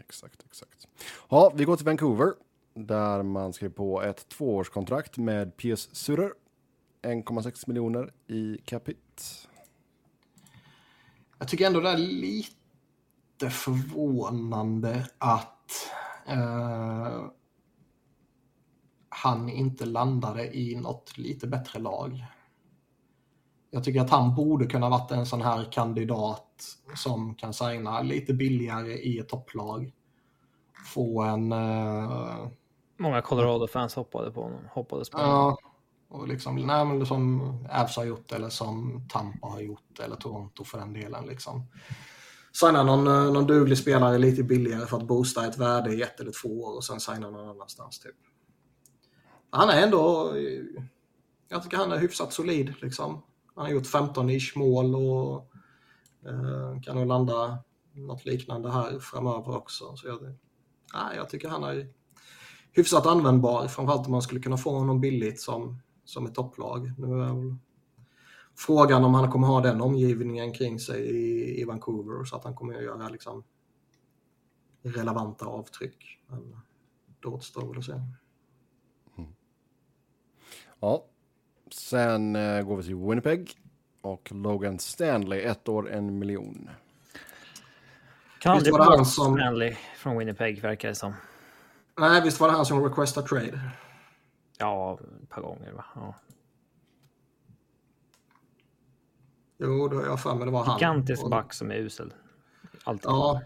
Exakt, 0.00 0.42
exakt. 0.46 0.86
Ja, 1.28 1.52
vi 1.54 1.64
går 1.64 1.76
till 1.76 1.86
Vancouver 1.86 2.32
där 2.74 3.22
man 3.22 3.52
skrev 3.52 3.68
på 3.68 4.02
ett 4.02 4.28
tvåårskontrakt 4.28 5.16
med 5.16 5.56
PS 5.56 5.94
Surer. 5.94 6.32
1,6 7.02 7.64
miljoner 7.66 8.12
i 8.26 8.58
capita. 8.64 9.00
Jag 11.38 11.48
tycker 11.48 11.66
ändå 11.66 11.80
det 11.80 11.90
är 11.90 11.96
lite 11.96 13.50
förvånande 13.50 15.06
att 15.18 15.90
eh, 16.26 17.24
han 19.26 19.48
inte 19.48 19.86
landade 19.86 20.56
i 20.56 20.76
något 20.76 21.18
lite 21.18 21.46
bättre 21.46 21.78
lag. 21.78 22.24
Jag 23.70 23.84
tycker 23.84 24.00
att 24.00 24.10
han 24.10 24.34
borde 24.34 24.66
kunna 24.66 24.88
varit 24.88 25.10
en 25.10 25.26
sån 25.26 25.42
här 25.42 25.72
kandidat 25.72 26.64
som 26.94 27.34
kan 27.34 27.54
signa 27.54 28.02
lite 28.02 28.34
billigare 28.34 28.92
i 28.92 29.18
ett 29.18 29.28
topplag. 29.28 29.92
Få 30.94 31.22
en... 31.22 31.52
Uh... 31.52 32.48
Många 32.98 33.22
Colorado-fans 33.22 33.94
hoppade 33.94 34.30
på 34.30 34.42
honom. 34.42 34.68
Hoppades 34.70 35.10
på 35.10 35.18
honom. 35.18 35.34
Ja, 35.34 35.58
och 36.08 36.28
liksom, 36.28 36.56
nej, 36.56 36.84
men 36.84 37.06
som 37.06 37.40
Avs 37.70 37.96
har 37.96 38.04
gjort 38.04 38.32
eller 38.32 38.48
som 38.48 39.06
Tampa 39.08 39.46
har 39.46 39.60
gjort 39.60 40.00
eller 40.04 40.16
Toronto 40.16 40.64
för 40.64 40.78
den 40.78 40.92
delen. 40.92 41.26
Liksom. 41.26 41.66
Signa 42.52 42.82
någon, 42.82 43.06
eh, 43.06 43.32
någon 43.32 43.46
duglig 43.46 43.78
spelare 43.78 44.18
lite 44.18 44.42
billigare 44.42 44.86
för 44.86 44.96
att 44.96 45.06
boosta 45.06 45.46
ett 45.46 45.58
värde 45.58 45.94
i 45.94 46.02
ett 46.02 46.20
eller 46.20 46.32
två 46.42 46.48
år 46.48 46.76
och 46.76 46.84
sen 46.84 47.00
signa 47.00 47.30
någon 47.30 47.48
annanstans. 47.48 47.98
Typ. 48.00 48.16
Han 49.56 49.68
är 49.68 49.82
ändå... 49.82 50.32
Jag 51.48 51.62
tycker 51.62 51.76
han 51.76 51.92
är 51.92 51.98
hyfsat 51.98 52.32
solid. 52.32 52.74
Liksom. 52.82 53.22
Han 53.54 53.64
har 53.64 53.72
gjort 53.72 53.86
15-ish 53.86 54.58
mål 54.58 54.94
och 54.94 55.52
eh, 56.28 56.80
kan 56.80 56.96
nog 56.96 57.06
landa 57.06 57.58
något 57.92 58.24
liknande 58.24 58.70
här 58.70 58.98
framöver 58.98 59.56
också. 59.56 59.96
Så 59.96 60.06
jag, 60.06 60.22
nej, 60.94 61.16
jag 61.16 61.28
tycker 61.30 61.48
han 61.48 61.64
är 61.64 61.88
hyfsat 62.72 63.06
användbar, 63.06 63.68
framförallt 63.68 64.06
om 64.06 64.12
man 64.12 64.22
skulle 64.22 64.40
kunna 64.40 64.56
få 64.56 64.78
honom 64.78 65.00
billigt 65.00 65.40
som, 65.40 65.82
som 66.04 66.26
ett 66.26 66.34
topplag. 66.34 66.92
Nu 66.98 67.06
är 67.06 67.16
väl 67.16 67.56
frågan 68.56 69.04
om 69.04 69.14
han 69.14 69.30
kommer 69.30 69.46
ha 69.46 69.60
den 69.60 69.80
omgivningen 69.80 70.52
kring 70.52 70.80
sig 70.80 71.02
i, 71.02 71.60
i 71.60 71.64
Vancouver 71.64 72.24
så 72.24 72.36
att 72.36 72.44
han 72.44 72.54
kommer 72.54 72.74
att 72.74 72.84
göra 72.84 73.08
liksom 73.08 73.44
relevanta 74.82 75.46
avtryck. 75.46 76.18
Men 76.26 76.60
då 77.20 77.28
återstår 77.28 77.68
väl 77.68 77.78
att 77.78 77.84
se. 77.84 78.00
Ja, 80.80 81.04
Sen 81.70 82.36
uh, 82.36 82.62
går 82.62 82.76
vi 82.76 82.82
till 82.82 82.96
Winnipeg. 82.96 83.56
Och 84.00 84.32
Logan 84.32 84.78
Stanley, 84.78 85.40
ett 85.40 85.68
år, 85.68 85.90
en 85.90 86.18
miljon. 86.18 86.70
Kan 88.38 88.52
aldrig 88.52 88.72
var 88.72 88.78
det 88.78 88.96
han 88.96 89.06
som... 89.06 89.36
Stanley 89.36 89.76
från 89.96 90.18
Winnipeg, 90.18 90.62
verkar 90.62 90.88
det 90.88 90.94
som. 90.94 91.14
Nej, 91.98 92.22
visst 92.22 92.40
var 92.40 92.48
det 92.48 92.54
han 92.54 92.66
som 92.66 92.84
requestade 92.84 93.26
trade? 93.26 93.60
Ja, 94.58 94.98
ett 95.22 95.28
par 95.28 95.42
gånger 95.42 95.72
va? 95.72 95.84
Ja. 95.94 96.14
Jo, 99.58 99.88
då 99.88 100.02
jag 100.02 100.20
för 100.20 100.34
mig 100.34 100.44
det 100.44 100.50
var 100.50 100.64
han. 100.64 100.78
Gigantisk 100.78 101.30
back 101.30 101.52
som 101.52 101.70
är 101.70 101.74
usel. 101.74 102.14
Alltid. 102.84 103.04
Ja, 103.04 103.42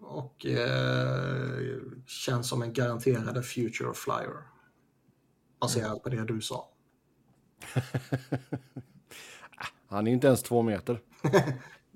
och 0.00 0.46
eh, 0.46 1.78
känns 2.06 2.48
som 2.48 2.62
en 2.62 2.72
garanterad 2.72 3.44
future 3.44 3.94
flyer. 3.94 4.57
Baserat 5.60 6.02
på 6.02 6.08
det 6.08 6.24
du 6.24 6.40
sa. 6.40 6.68
han 9.88 10.06
är 10.06 10.12
inte 10.12 10.26
ens 10.26 10.42
två 10.42 10.62
meter. 10.62 11.00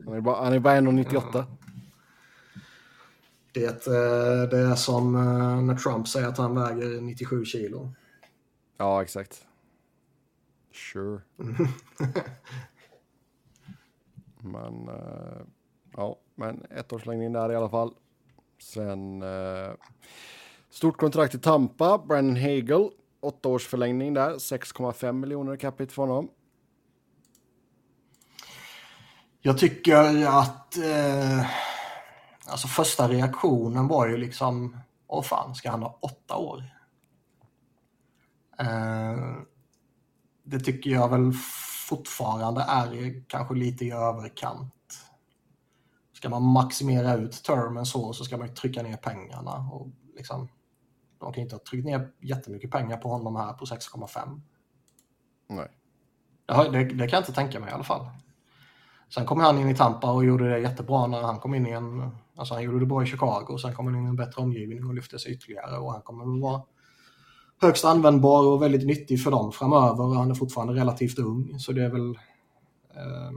Han 0.04 0.14
är 0.14 0.20
bara, 0.20 0.44
han 0.44 0.52
är 0.52 0.58
bara 0.58 0.80
1,98. 0.80 1.44
Det, 3.52 3.86
eh, 3.86 4.42
det 4.50 4.58
är 4.58 4.74
som 4.74 5.14
eh, 5.14 5.62
när 5.62 5.74
Trump 5.74 6.08
säger 6.08 6.28
att 6.28 6.38
han 6.38 6.54
väger 6.54 7.00
97 7.00 7.44
kilo. 7.44 7.92
Ja, 8.76 9.02
exakt. 9.02 9.46
Sure. 10.72 11.20
men, 14.38 14.88
uh, 14.88 15.42
ja, 15.96 16.18
men 16.34 16.66
ettårslängning 16.70 17.32
där 17.32 17.52
i 17.52 17.56
alla 17.56 17.68
fall. 17.68 17.94
Sen 18.62 19.24
stort 20.70 20.96
kontrakt 20.96 21.34
i 21.34 21.38
Tampa, 21.38 21.98
Brandon 21.98 22.36
Hagel 22.36 22.90
åtta 23.22 23.48
års 23.48 23.66
förlängning 23.66 24.14
där, 24.14 24.34
6,5 24.34 25.12
miljoner 25.12 25.56
capita 25.56 25.92
för 25.92 26.02
honom. 26.02 26.28
Jag 29.40 29.58
tycker 29.58 30.26
att 30.26 30.76
eh, 30.76 31.46
alltså 32.46 32.68
första 32.68 33.08
reaktionen 33.08 33.88
var 33.88 34.08
ju 34.08 34.16
liksom, 34.16 34.76
åh 35.06 35.22
fan, 35.22 35.54
ska 35.54 35.70
han 35.70 35.82
ha 35.82 35.98
åtta 36.02 36.36
år? 36.36 36.64
Eh, 38.58 39.36
det 40.44 40.60
tycker 40.60 40.90
jag 40.90 41.08
väl 41.08 41.32
fortfarande 41.88 42.60
är 42.60 43.22
kanske 43.28 43.54
lite 43.54 43.84
i 43.84 43.90
överkant. 43.90 44.74
Ska 46.12 46.28
man 46.28 46.42
maximera 46.42 47.14
ut 47.14 47.44
termen 47.44 47.86
så, 47.86 48.12
så 48.12 48.24
ska 48.24 48.36
man 48.36 48.54
trycka 48.54 48.82
ner 48.82 48.96
pengarna. 48.96 49.68
Och 49.72 49.88
liksom, 50.16 50.48
de 51.22 51.32
kan 51.32 51.42
inte 51.42 51.54
ha 51.54 51.60
tryckt 51.70 51.84
ner 51.84 52.10
jättemycket 52.20 52.70
pengar 52.70 52.96
på 52.96 53.08
honom 53.08 53.36
här 53.36 53.52
på 53.52 53.64
6,5. 53.64 54.40
Nej. 55.48 55.68
Det, 56.46 56.70
det, 56.70 56.84
det, 56.84 57.08
kan 57.08 57.16
jag 57.16 57.20
inte 57.20 57.32
tänka 57.32 57.60
mig 57.60 57.70
i 57.70 57.72
alla 57.72 57.84
fall. 57.84 58.06
Sen 59.14 59.26
kom 59.26 59.40
han 59.40 59.58
in 59.58 59.68
i 59.68 59.74
Tampa 59.74 60.12
och 60.12 60.24
gjorde 60.24 60.50
det 60.50 60.58
jättebra 60.58 61.06
när 61.06 61.22
han 61.22 61.38
kom 61.38 61.54
in 61.54 61.66
i 61.66 61.70
en... 61.70 62.10
Alltså 62.36 62.54
han 62.54 62.62
gjorde 62.62 62.80
det 62.80 62.86
bra 62.86 63.02
i 63.02 63.06
Chicago, 63.06 63.58
sen 63.58 63.74
kom 63.74 63.86
han 63.86 63.96
in 63.96 64.04
i 64.04 64.08
en 64.08 64.16
bättre 64.16 64.42
omgivning 64.42 64.86
och 64.86 64.94
lyfte 64.94 65.18
sig 65.18 65.32
ytterligare 65.32 65.78
och 65.78 65.92
han 65.92 66.02
kommer 66.02 66.34
att 66.34 66.40
vara 66.40 66.62
högst 67.60 67.84
användbar 67.84 68.46
och 68.46 68.62
väldigt 68.62 68.86
nyttig 68.86 69.22
för 69.22 69.30
dem 69.30 69.52
framöver. 69.52 70.04
och 70.04 70.14
Han 70.14 70.30
är 70.30 70.34
fortfarande 70.34 70.74
relativt 70.74 71.18
ung, 71.18 71.58
så 71.58 71.72
det 71.72 71.84
är 71.84 71.90
väl... 71.90 72.10
Eh, 72.94 73.32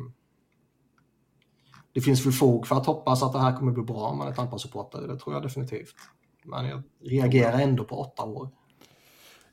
det 1.94 2.02
finns 2.02 2.26
väl 2.26 2.34
fog 2.34 2.68
för 2.68 2.76
att 2.76 2.86
hoppas 2.86 3.24
att 3.24 3.34
det 3.34 3.40
här 3.40 3.58
kommer 3.58 3.72
bli 3.72 3.84
bra 3.84 4.08
om 4.08 4.18
man 4.18 4.28
är 4.28 4.34
Tampa-supporter, 4.34 5.08
det 5.08 5.20
tror 5.20 5.36
jag 5.36 5.44
definitivt. 5.44 5.96
Men 6.46 6.66
jag 6.66 6.84
reagerar 7.00 7.60
ändå 7.60 7.84
på 7.84 7.96
åtta 7.96 8.24
år. 8.24 8.50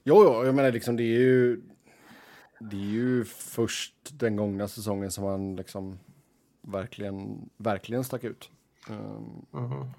Jo, 0.04 0.24
jo, 0.24 0.44
jag 0.44 0.54
menar 0.54 0.72
liksom 0.72 0.96
det 0.96 1.02
är 1.02 1.18
ju... 1.18 1.62
Det 2.60 2.76
är 2.76 2.90
ju 2.90 3.24
först 3.24 3.94
den 4.12 4.36
gångna 4.36 4.68
säsongen 4.68 5.10
som 5.10 5.24
han 5.24 5.56
liksom 5.56 5.98
verkligen, 6.60 7.50
verkligen 7.56 8.04
stack 8.04 8.24
ut. 8.24 8.50
Um, 8.88 9.46
mm. 9.54 9.90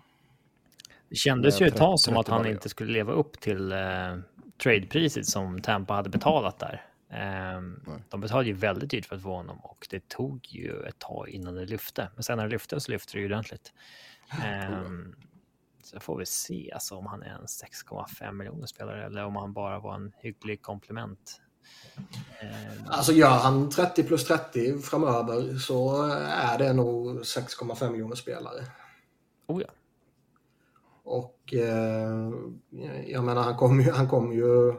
Det 1.10 1.16
kändes 1.16 1.62
ju 1.62 1.68
ett 1.68 1.76
tag 1.76 2.00
som 2.00 2.18
att 2.18 2.28
han 2.28 2.48
inte 2.48 2.70
skulle 2.70 2.94
leva 2.94 3.14
upp 3.14 3.40
till 3.40 3.72
eh, 3.72 4.18
tradepriset 4.64 5.26
som 5.26 5.62
Tampa 5.62 5.94
hade 5.94 6.10
betalat 6.10 6.60
där. 6.60 6.86
Um, 7.58 8.04
de 8.10 8.22
betalade 8.22 8.48
ju 8.48 8.54
väldigt 8.54 8.90
dyrt 8.90 9.06
för 9.06 9.16
att 9.16 9.22
få 9.22 9.36
honom 9.36 9.58
och 9.60 9.88
det 9.90 10.10
tog 10.10 10.48
ju 10.50 10.84
ett 10.84 11.00
tag 11.00 11.30
innan 11.30 11.56
det 11.56 11.66
lyfte. 11.66 12.10
Men 12.16 12.24
sen 12.24 12.38
när 12.38 12.46
det 12.46 12.52
lyfte 12.52 12.80
så 12.80 12.92
lyfte 12.92 13.14
det 13.14 13.20
ju 13.20 13.26
ordentligt. 13.26 13.74
Um, 14.82 15.16
så 15.86 16.00
får 16.00 16.18
vi 16.18 16.26
se 16.26 16.72
alltså, 16.74 16.96
om 16.96 17.06
han 17.06 17.24
är 17.24 17.30
en 17.30 17.46
6,5 17.46 18.32
miljoner 18.32 18.68
spelare 18.68 19.06
eller 19.06 19.26
om 19.26 19.36
han 19.36 19.54
bara 19.54 19.80
var 19.80 19.96
en 19.96 20.12
hygglig 20.18 20.62
komplement. 20.62 21.42
Um, 22.42 22.88
alltså 22.88 23.12
gör 23.12 23.30
han 23.30 23.70
30 23.70 24.04
plus 24.04 24.26
30 24.26 24.80
framöver 24.80 25.58
så 25.58 26.04
är 26.28 26.58
det 26.58 26.74
nog 26.74 27.08
6,5 27.08 27.92
miljoner 27.92 28.16
spelare. 28.16 28.66
Oh 29.48 29.62
ja. 29.62 29.68
Och 31.04 31.54
eh, 31.54 32.32
jag 33.08 33.24
menar, 33.24 33.44
han 33.44 33.58
kommer 33.58 33.84
ju, 33.84 33.92
han 33.92 34.08
kommer 34.08 34.36
ju 34.36 34.74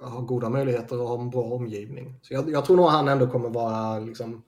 ha 0.00 0.20
goda 0.20 0.48
möjligheter 0.48 1.02
att 1.02 1.08
ha 1.08 1.20
en 1.20 1.30
bra 1.30 1.42
omgivning. 1.42 2.18
Så 2.22 2.34
jag, 2.34 2.50
jag 2.50 2.64
tror 2.64 2.76
nog 2.76 2.86
han 2.86 3.08
ändå 3.08 3.26
kommer 3.26 3.48
vara 3.48 3.98
liksom, 3.98 4.42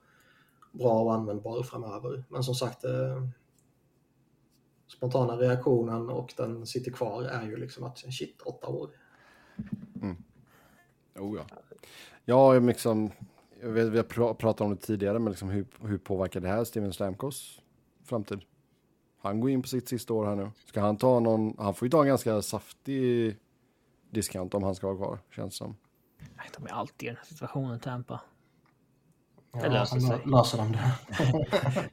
bra 0.72 1.02
och 1.02 1.14
användbar 1.14 1.62
framöver. 1.62 2.24
Men 2.28 2.42
som 2.42 2.54
sagt, 2.54 2.84
eh, 2.84 3.22
spontana 4.86 5.36
reaktionen 5.36 6.10
och 6.10 6.34
den 6.36 6.66
sitter 6.66 6.90
kvar 6.90 7.22
är 7.22 7.42
ju 7.42 7.56
liksom 7.56 7.84
att 7.84 7.98
shit, 7.98 8.42
åtta 8.42 8.66
år. 8.66 8.90
Mm. 10.02 10.16
Oh, 11.14 11.36
ja. 11.36 11.46
Ja, 12.24 12.58
liksom, 12.58 13.10
jag 13.60 13.68
vet, 13.68 13.88
vi 13.88 13.96
har 13.96 14.34
pratat 14.34 14.60
om 14.60 14.70
det 14.70 14.76
tidigare, 14.76 15.18
men 15.18 15.30
liksom 15.32 15.48
hur, 15.48 15.66
hur 15.80 15.98
påverkar 15.98 16.40
det 16.40 16.48
här 16.48 16.64
Steven 16.64 16.92
Stamkos 16.92 17.60
framtid? 18.04 18.40
Han 19.20 19.40
går 19.40 19.50
in 19.50 19.62
på 19.62 19.68
sitt 19.68 19.88
sista 19.88 20.14
år 20.14 20.26
här 20.26 20.36
nu. 20.36 20.50
Ska 20.66 20.80
han 20.80 20.96
ta 20.96 21.20
någon, 21.20 21.54
han 21.58 21.74
får 21.74 21.86
ju 21.86 21.90
ta 21.90 22.00
en 22.00 22.08
ganska 22.08 22.42
saftig 22.42 23.36
discount 24.10 24.56
om 24.56 24.62
han 24.62 24.74
ska 24.74 24.86
vara 24.86 24.96
kvar, 24.96 25.18
känns 25.30 25.56
som. 25.56 25.76
Nej, 26.18 26.46
de 26.56 26.66
är 26.66 26.70
alltid 26.70 27.06
i 27.06 27.10
den 27.10 27.16
här 27.16 27.24
situationen, 27.24 27.80
Tampa. 27.80 28.20
Det 29.52 29.60
ja, 29.62 29.68
löser 29.68 30.00
sig. 30.00 30.18
Löser 30.26 30.58
de 30.58 30.72
det? 30.72 30.94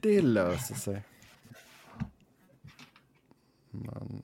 det 0.00 0.22
löser 0.22 0.74
sig. 0.74 1.02
Men, 3.74 4.22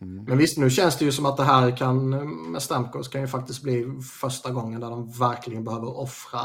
mm. 0.00 0.24
Men 0.24 0.38
visst, 0.38 0.58
nu 0.58 0.70
känns 0.70 0.98
det 0.98 1.04
ju 1.04 1.12
som 1.12 1.26
att 1.26 1.36
det 1.36 1.44
här 1.44 1.76
kan, 1.76 2.10
med 2.52 2.62
Stamkos 2.62 3.08
kan 3.08 3.20
ju 3.20 3.26
faktiskt 3.26 3.62
bli 3.62 4.00
första 4.20 4.50
gången 4.50 4.80
där 4.80 4.90
de 4.90 5.10
verkligen 5.10 5.64
behöver 5.64 5.98
offra 5.98 6.40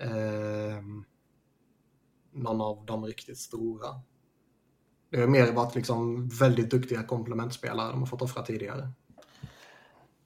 eh, 0.00 0.82
någon 2.32 2.60
av 2.60 2.84
de 2.86 3.04
riktigt 3.04 3.38
stora. 3.38 3.88
Det 5.10 5.20
har 5.20 5.26
mer 5.26 5.52
varit 5.52 5.74
liksom 5.74 6.28
väldigt 6.28 6.70
duktiga 6.70 7.02
komplementspelare 7.02 7.90
de 7.90 7.98
har 7.98 8.06
fått 8.06 8.22
offra 8.22 8.42
tidigare. 8.42 8.92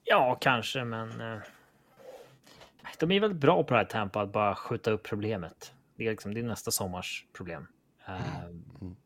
Ja, 0.05 0.39
kanske, 0.41 0.85
men... 0.85 1.21
Eh, 1.21 1.43
de 2.99 3.11
är 3.11 3.21
väldigt 3.21 3.41
bra 3.41 3.63
på 3.63 3.75
det 3.75 3.81
här 3.81 3.85
tempo 3.85 4.19
att 4.19 4.33
bara 4.33 4.55
skjuta 4.55 4.91
upp 4.91 5.03
problemet. 5.03 5.75
Det 5.97 6.07
är, 6.07 6.11
liksom, 6.11 6.35
det 6.35 6.41
är 6.41 6.45
nästa 6.45 6.71
sommars 6.71 7.27
problem. 7.33 7.67
Mm. 8.07 8.97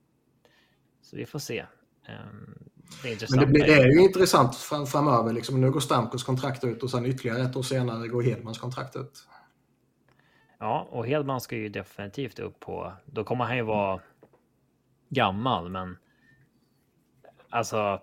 Så 1.03 1.17
vi 1.17 1.27
får 1.27 1.39
se. 1.39 1.67
Ehm, 2.07 2.69
det 3.03 3.23
är, 3.23 3.37
men 3.37 3.41
det, 3.41 3.47
blir, 3.47 3.67
det 3.67 3.75
är 3.75 3.87
ju 3.87 4.03
intressant 4.03 4.57
fram, 4.57 4.87
framöver. 4.87 5.33
Liksom, 5.33 5.61
nu 5.61 5.71
går 5.71 5.81
Stamkos 5.81 6.25
kontrakt 6.25 6.65
ut 6.65 6.83
och 6.83 6.91
sen 6.91 7.07
ytterligare 7.07 7.43
ett 7.43 7.57
år 7.57 7.63
senare 7.63 8.09
går 8.09 8.23
Hedmans 8.23 8.59
kontrakt 8.59 8.97
ut. 8.97 9.27
Ja, 10.59 10.89
och 10.91 11.07
Hedman 11.07 11.41
ska 11.41 11.57
ju 11.57 11.69
definitivt 11.69 12.39
upp 12.39 12.61
på... 12.61 12.93
Då 13.07 13.25
kommer 13.25 13.45
han 13.45 13.57
ju 13.57 13.63
vara 13.63 14.01
gammal, 15.09 15.69
men 15.69 15.97
alltså 17.51 18.03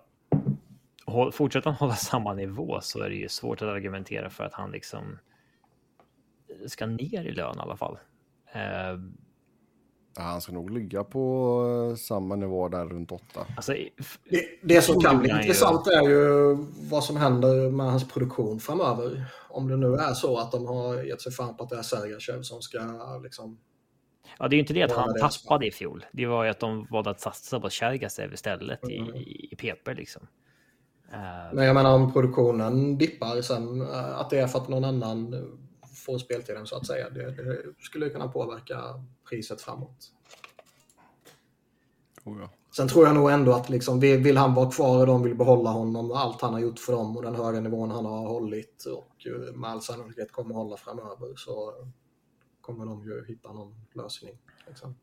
fortsätter 1.32 1.70
han 1.70 1.78
hålla 1.78 1.94
samma 1.94 2.34
nivå 2.34 2.80
så 2.80 3.00
är 3.00 3.08
det 3.08 3.16
ju 3.16 3.28
svårt 3.28 3.62
att 3.62 3.68
argumentera 3.68 4.30
för 4.30 4.44
att 4.44 4.54
han 4.54 4.70
liksom 4.70 5.18
ska 6.66 6.86
ner 6.86 7.24
i 7.24 7.32
lön 7.32 7.56
i 7.56 7.60
alla 7.60 7.76
fall. 7.76 7.98
Uh, 8.56 9.00
ja, 10.16 10.22
han 10.22 10.40
ska 10.40 10.52
nog 10.52 10.70
ligga 10.70 11.04
på 11.04 11.90
eh, 11.90 11.96
samma 11.96 12.36
nivå 12.36 12.68
där 12.68 12.86
runt 12.86 13.12
åtta. 13.12 13.46
Alltså, 13.56 13.72
det, 14.30 14.44
det 14.62 14.82
som 14.82 15.00
kan 15.00 15.18
bli 15.18 15.30
intressant 15.30 15.86
ju... 15.86 15.92
är 15.92 16.02
ju 16.02 16.56
vad 16.90 17.04
som 17.04 17.16
händer 17.16 17.70
med 17.70 17.86
hans 17.86 18.08
produktion 18.08 18.60
framöver. 18.60 19.26
Om 19.48 19.68
det 19.68 19.76
nu 19.76 19.94
är 19.94 20.14
så 20.14 20.38
att 20.38 20.52
de 20.52 20.66
har 20.66 21.02
gett 21.02 21.20
sig 21.20 21.32
fan 21.32 21.56
på 21.56 21.64
att 21.64 21.70
det 21.70 21.76
är 21.76 21.82
Sergachev 21.82 22.42
som 22.42 22.62
ska 22.62 22.80
liksom 23.22 23.58
Ja, 24.38 24.48
det 24.48 24.54
är 24.54 24.56
ju 24.56 24.60
inte 24.60 24.72
det 24.72 24.82
att 24.82 24.92
han 24.92 25.20
tappade 25.20 25.66
i 25.66 25.70
fjol. 25.70 26.04
Det 26.12 26.26
var 26.26 26.44
ju 26.44 26.50
att 26.50 26.60
de 26.60 26.86
valde 26.90 27.10
att 27.10 27.20
satsa 27.20 27.60
på 27.60 27.70
Chergasev 27.70 28.34
istället 28.34 28.84
mm. 28.84 29.14
i, 29.14 29.48
i 29.50 29.56
PP 29.56 29.94
liksom. 29.94 30.26
Men 31.52 31.64
jag 31.64 31.74
menar 31.74 31.94
om 31.94 32.12
produktionen 32.12 32.98
dippar 32.98 33.42
sen, 33.42 33.80
eh, 33.80 34.20
att 34.20 34.30
det 34.30 34.38
är 34.38 34.46
för 34.46 34.58
att 34.58 34.68
någon 34.68 34.84
annan 34.84 35.34
får 36.04 36.18
speltiden 36.18 36.66
så 36.66 36.76
att 36.76 36.86
säga. 36.86 37.10
Det, 37.10 37.30
det 37.30 37.74
skulle 37.78 38.08
kunna 38.08 38.28
påverka 38.28 39.04
priset 39.28 39.62
framåt. 39.62 40.12
Oh 42.24 42.40
ja. 42.40 42.50
Sen 42.76 42.88
tror 42.88 43.06
jag 43.06 43.14
nog 43.14 43.30
ändå 43.30 43.52
att 43.52 43.70
liksom, 43.70 44.00
vill 44.00 44.36
han 44.36 44.54
vara 44.54 44.70
kvar 44.70 45.00
och 45.00 45.06
de 45.06 45.22
vill 45.22 45.34
behålla 45.34 45.70
honom 45.70 46.10
och 46.10 46.20
allt 46.20 46.40
han 46.40 46.52
har 46.52 46.60
gjort 46.60 46.78
för 46.78 46.92
dem 46.92 47.16
och 47.16 47.22
den 47.22 47.34
höga 47.34 47.60
nivån 47.60 47.90
han 47.90 48.04
har 48.04 48.28
hållit 48.28 48.84
och 48.84 49.26
med 49.54 49.70
all 49.70 49.82
sannolikhet 49.82 50.32
kommer 50.32 50.54
hålla 50.54 50.76
framöver 50.76 51.36
så 51.36 51.74
kommer 52.60 52.86
de 52.86 53.04
ju 53.04 53.24
hitta 53.26 53.52
någon 53.52 53.74
lösning. 53.92 54.38
Liksom. 54.66 54.94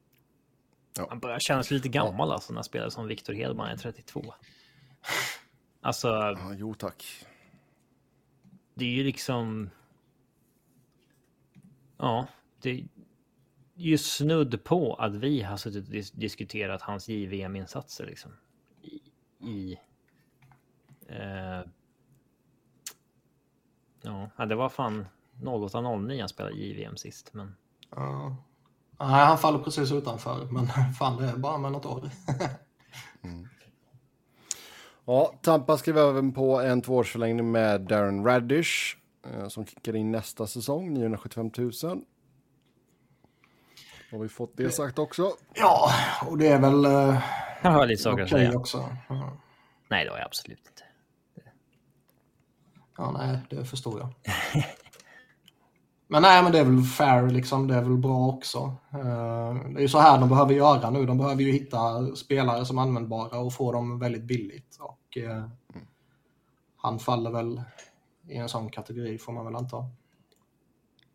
Ja. 0.97 1.05
Han 1.09 1.19
börjar 1.19 1.39
kännas 1.39 1.71
lite 1.71 1.89
gammal 1.89 2.29
ja. 2.29 2.33
alltså 2.33 2.53
när 2.53 2.61
spelare 2.61 2.91
som 2.91 3.07
Victor 3.07 3.33
Hedman 3.33 3.69
är 3.69 3.77
32. 3.77 4.33
Alltså. 5.81 6.07
Ja, 6.07 6.53
jo 6.53 6.73
tack. 6.73 7.25
Det 8.73 8.85
är 8.85 8.89
ju 8.89 9.03
liksom. 9.03 9.69
Ja, 12.01 12.27
det 12.61 12.69
är 12.69 12.87
ju 13.75 13.97
snudd 13.97 14.63
på 14.63 14.93
att 14.93 15.15
vi 15.15 15.41
har 15.41 15.57
suttit 15.57 15.87
och 15.87 16.19
diskuterat 16.19 16.81
hans 16.81 17.07
JVM-insatser 17.09 18.05
liksom. 18.05 18.31
I. 18.81 19.01
i 19.49 19.77
eh, 21.07 21.61
ja, 24.01 24.45
det 24.45 24.55
var 24.55 24.69
fan 24.69 25.05
något 25.41 25.75
av 25.75 26.01
09 26.01 26.19
han 26.19 26.29
spelade 26.29 26.55
JVM 26.55 26.97
sist, 26.97 27.33
men. 27.33 27.55
Ja. 27.95 28.35
Nej, 28.99 29.25
han 29.25 29.37
faller 29.37 29.59
precis 29.59 29.91
utanför, 29.91 30.45
men 30.45 30.67
fan 30.99 31.21
det 31.21 31.29
är 31.29 31.37
bara 31.37 31.57
med 31.57 31.71
något 31.71 31.85
år. 31.85 32.09
mm. 33.21 33.47
Ja, 35.05 35.33
Tampa 35.41 35.77
skrev 35.77 35.97
även 35.97 36.33
på 36.33 36.61
en 36.61 36.81
tvåårsförlängning 36.81 37.51
med 37.51 37.81
Darren 37.81 38.25
Radish 38.25 39.00
som 39.47 39.65
kickar 39.65 39.95
in 39.95 40.11
nästa 40.11 40.47
säsong, 40.47 40.93
975 40.93 41.51
000. 41.57 41.71
Har 44.11 44.19
vi 44.19 44.29
fått 44.29 44.57
det 44.57 44.71
sagt 44.71 44.99
också? 44.99 45.31
Ja, 45.53 45.91
och 46.27 46.37
det 46.37 46.47
är 46.47 46.59
väl... 46.59 46.85
Eh, 46.85 47.23
jag 47.63 47.71
har 47.71 47.85
lite 47.85 48.03
saker 48.03 48.23
att 48.23 48.29
säga. 48.29 48.57
Också. 48.57 48.89
Ja. 49.09 49.37
Nej, 49.87 50.05
det 50.05 50.11
har 50.11 50.17
jag 50.17 50.25
absolut 50.25 50.67
inte. 50.67 50.83
Ja, 52.97 53.11
nej, 53.11 53.39
det 53.49 53.65
förstår 53.65 53.99
jag. 53.99 54.09
Men 56.07 56.21
nej, 56.21 56.43
men 56.43 56.51
det 56.51 56.59
är 56.59 56.65
väl 56.65 56.81
fair 56.81 57.29
liksom. 57.29 57.67
Det 57.67 57.75
är 57.75 57.81
väl 57.81 57.97
bra 57.97 58.27
också. 58.27 58.75
Eh, 58.93 59.53
det 59.53 59.79
är 59.79 59.81
ju 59.81 59.87
så 59.87 59.99
här 59.99 60.19
de 60.19 60.29
behöver 60.29 60.53
göra 60.53 60.89
nu. 60.89 61.05
De 61.05 61.17
behöver 61.17 61.41
ju 61.41 61.51
hitta 61.51 62.05
spelare 62.15 62.65
som 62.65 62.77
är 62.77 62.81
användbara 62.81 63.39
och 63.39 63.53
få 63.53 63.71
dem 63.71 63.99
väldigt 63.99 64.23
billigt. 64.23 64.77
Och 64.79 65.17
mm. 65.17 65.49
han 66.77 66.99
faller 66.99 67.31
väl 67.31 67.61
i 68.31 68.37
en 68.37 68.49
sån 68.49 68.69
kategori 68.69 69.17
får 69.17 69.33
man 69.33 69.45
väl 69.45 69.55
anta. 69.55 69.85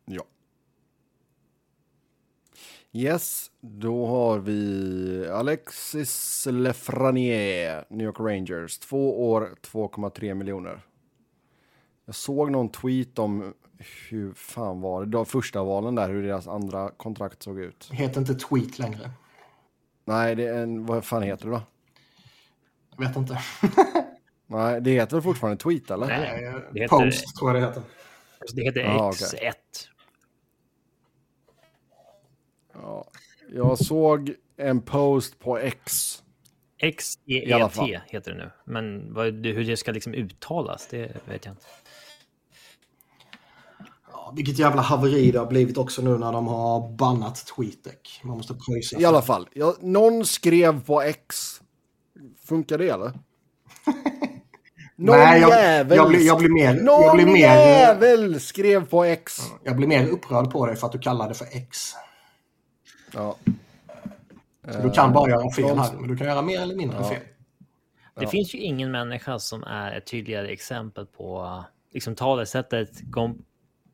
Ja. 0.04 0.22
Yes, 2.92 3.50
då 3.60 4.06
har 4.06 4.38
vi 4.38 5.28
Alexis 5.32 6.46
Lefranier, 6.50 7.84
New 7.90 8.06
York 8.06 8.20
Rangers. 8.20 8.78
Två 8.78 9.30
år, 9.30 9.54
2,3 9.62 10.34
miljoner. 10.34 10.80
Jag 12.04 12.14
såg 12.14 12.50
någon 12.50 12.68
tweet 12.68 13.18
om 13.18 13.54
hur 14.08 14.34
fan 14.34 14.80
var 14.80 15.04
det? 15.04 15.10
De 15.10 15.26
första 15.26 15.64
valen 15.64 15.94
där, 15.94 16.08
hur 16.08 16.22
deras 16.22 16.48
andra 16.48 16.90
kontrakt 16.90 17.42
såg 17.42 17.60
ut. 17.60 17.88
Det 17.90 17.96
heter 17.96 18.20
inte 18.20 18.34
tweet 18.34 18.78
längre. 18.78 19.10
Nej, 20.04 20.34
det 20.34 20.46
är 20.46 20.62
en, 20.62 20.86
vad 20.86 21.04
fan 21.04 21.22
heter 21.22 21.44
det 21.44 21.50
då? 21.50 21.62
Jag 22.96 23.08
vet 23.08 23.16
inte. 23.16 23.38
Nej, 24.46 24.80
det 24.80 24.90
heter 24.90 25.16
väl 25.16 25.22
fortfarande 25.22 25.62
tweet 25.62 25.90
eller? 25.90 26.06
Nej, 26.06 26.54
det 26.72 26.80
heter... 26.80 27.04
Post 27.04 27.36
tror 27.36 27.50
jag 27.54 27.62
det 27.62 27.68
heter. 27.68 27.82
Det 28.54 28.62
heter 28.62 28.80
X1. 28.80 28.98
Ah, 28.98 29.08
okay. 29.08 29.52
Ja, 32.72 33.10
jag 33.52 33.78
såg 33.78 34.34
en 34.56 34.82
post 34.82 35.38
på 35.38 35.58
X. 35.58 36.22
XEET 36.78 38.02
heter 38.06 38.32
det 38.32 38.36
nu. 38.36 38.50
Men 38.64 39.14
vad, 39.14 39.46
hur 39.46 39.64
det 39.64 39.76
ska 39.76 39.92
liksom 39.92 40.14
uttalas, 40.14 40.86
det 40.90 41.16
vet 41.24 41.44
jag 41.44 41.52
inte. 41.52 41.66
Ja, 44.12 44.32
vilket 44.36 44.58
jävla 44.58 44.82
haveri 44.82 45.30
det 45.30 45.38
har 45.38 45.46
blivit 45.46 45.76
också 45.76 46.02
nu 46.02 46.18
när 46.18 46.32
de 46.32 46.46
har 46.46 46.96
bannat 46.96 47.46
TweetDeck. 47.46 48.20
Man 48.24 48.36
måste 48.36 48.54
pröjsa. 48.54 49.00
I 49.00 49.04
alla 49.04 49.22
fall, 49.22 49.48
jag, 49.52 49.82
någon 49.82 50.26
skrev 50.26 50.84
på 50.84 51.02
X. 51.02 51.60
Funkar 52.38 52.78
det 52.78 52.88
eller? 52.88 53.12
Någon 54.98 55.18
Nej, 55.18 55.40
jag, 55.40 55.50
jävel, 55.50 55.96
jag, 55.96 56.08
blir, 56.08 56.26
jag 56.26 56.38
blir 56.38 56.48
mer... 56.48 56.74
Någon 56.74 57.02
jag 57.02 57.16
blir 57.16 57.26
mer, 57.26 57.56
jävel 57.56 58.40
skrev 58.40 58.86
på 58.86 59.04
X. 59.04 59.38
Jag 59.64 59.76
blir 59.76 59.86
mer 59.86 60.08
upprörd 60.08 60.50
på 60.50 60.66
dig 60.66 60.76
för 60.76 60.86
att 60.86 60.92
du 60.92 60.98
kallar 60.98 61.28
det 61.28 61.34
för 61.34 61.46
X. 61.50 61.78
Ja. 63.14 63.36
Så 64.68 64.82
du 64.82 64.90
kan 64.90 65.12
bara 65.12 65.30
göra 65.30 65.50
fel 65.50 65.78
här, 65.78 65.92
men 65.92 66.08
du 66.08 66.16
kan 66.16 66.26
göra 66.26 66.42
mer 66.42 66.60
eller 66.60 66.74
mindre 66.74 66.98
ja. 66.98 67.08
fel. 67.08 67.22
Det 68.14 68.22
ja. 68.22 68.28
finns 68.28 68.54
ju 68.54 68.58
ingen 68.58 68.90
människa 68.90 69.38
som 69.38 69.64
är 69.64 69.92
ett 69.92 70.06
tydligare 70.06 70.48
exempel 70.48 71.06
på 71.06 71.64
liksom 71.92 72.14
talesättet 72.14 72.90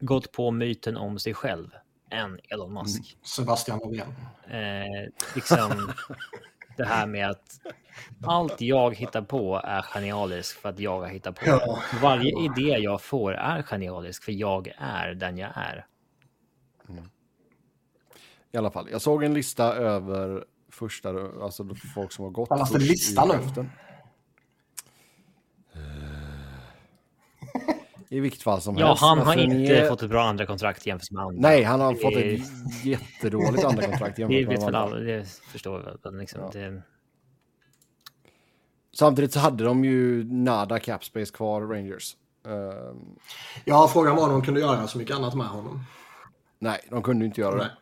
gått 0.00 0.32
på 0.32 0.50
myten 0.50 0.96
om 0.96 1.18
sig 1.18 1.34
själv 1.34 1.68
än 2.10 2.38
Elon 2.48 2.74
Musk. 2.74 3.00
Mm. 3.00 3.24
Sebastian 3.24 3.78
Norén. 3.78 4.14
Eh, 4.50 5.12
liksom 5.34 5.92
det 6.76 6.84
här 6.84 7.06
med 7.06 7.30
att 7.30 7.60
allt 8.26 8.60
jag 8.60 8.96
hittar 8.96 9.22
på 9.22 9.60
är 9.64 9.82
genialiskt 9.82 10.58
för 10.60 10.68
att 10.68 10.78
jag 10.78 11.00
har 11.00 11.08
hittat 11.08 11.34
på. 11.34 11.46
Ja. 11.46 11.78
Varje 12.02 12.44
idé 12.44 12.78
jag 12.78 13.02
får 13.02 13.34
är 13.34 13.62
genialisk 13.62 14.24
för 14.24 14.32
jag 14.32 14.72
är 14.78 15.14
den 15.14 15.38
jag 15.38 15.50
är. 15.54 15.86
Mm. 16.88 17.04
I 18.52 18.56
alla 18.56 18.70
fall, 18.70 18.88
jag 18.90 19.02
såg 19.02 19.24
en 19.24 19.34
lista 19.34 19.74
över 19.74 20.44
första, 20.70 21.08
alltså 21.42 21.68
folk 21.94 22.12
som 22.12 22.24
har 22.24 22.30
gått. 22.30 22.48
Kallas 22.48 22.70
det 22.70 22.78
lista 22.78 23.24
nu? 23.24 23.68
I 28.12 28.20
vilket 28.20 28.42
fall 28.42 28.60
som 28.60 28.76
ja, 28.78 28.86
helst. 28.86 29.02
Ja, 29.02 29.08
han 29.08 29.18
har 29.18 29.36
inte 29.36 29.76
är... 29.76 29.88
fått 29.88 30.02
ett 30.02 30.10
bra 30.10 30.22
andra 30.22 30.46
kontrakt 30.46 30.86
jämfört 30.86 31.10
med 31.10 31.22
andra. 31.22 31.40
Nej, 31.40 31.62
han 31.62 31.80
har 31.80 31.94
fått 31.94 32.16
ett 32.16 32.40
jättedåligt 32.84 33.64
andra 33.64 33.82
kontrakt 33.82 34.18
jämfört 34.18 34.48
det 34.48 34.64
med 34.64 34.74
alla, 34.74 34.96
det 34.96 35.28
förstår 35.28 35.78
vi 35.78 36.10
väl. 36.10 36.18
Liksom, 36.20 36.40
ja. 36.40 36.50
det... 36.52 36.82
Samtidigt 38.94 39.32
så 39.32 39.38
hade 39.38 39.64
de 39.64 39.84
ju 39.84 40.24
nada 40.24 40.78
capspace 40.78 41.32
kvar, 41.32 41.60
Rangers. 41.60 42.16
Um... 42.44 43.18
Ja, 43.64 43.88
frågan 43.92 44.16
var 44.16 44.24
om 44.24 44.30
de 44.30 44.42
kunde 44.42 44.60
göra 44.60 44.88
så 44.88 44.98
mycket 44.98 45.16
annat 45.16 45.34
med 45.34 45.46
honom. 45.46 45.84
Nej, 46.58 46.80
de 46.90 47.02
kunde 47.02 47.26
inte 47.26 47.40
göra 47.40 47.56
Nej. 47.56 47.66
det. 47.66 47.72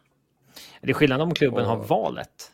Det 0.81 0.91
är 0.91 0.95
skillnad 0.95 1.21
om 1.21 1.35
klubben 1.35 1.65
Och... 1.65 1.71
har 1.71 1.77
valet 1.77 2.53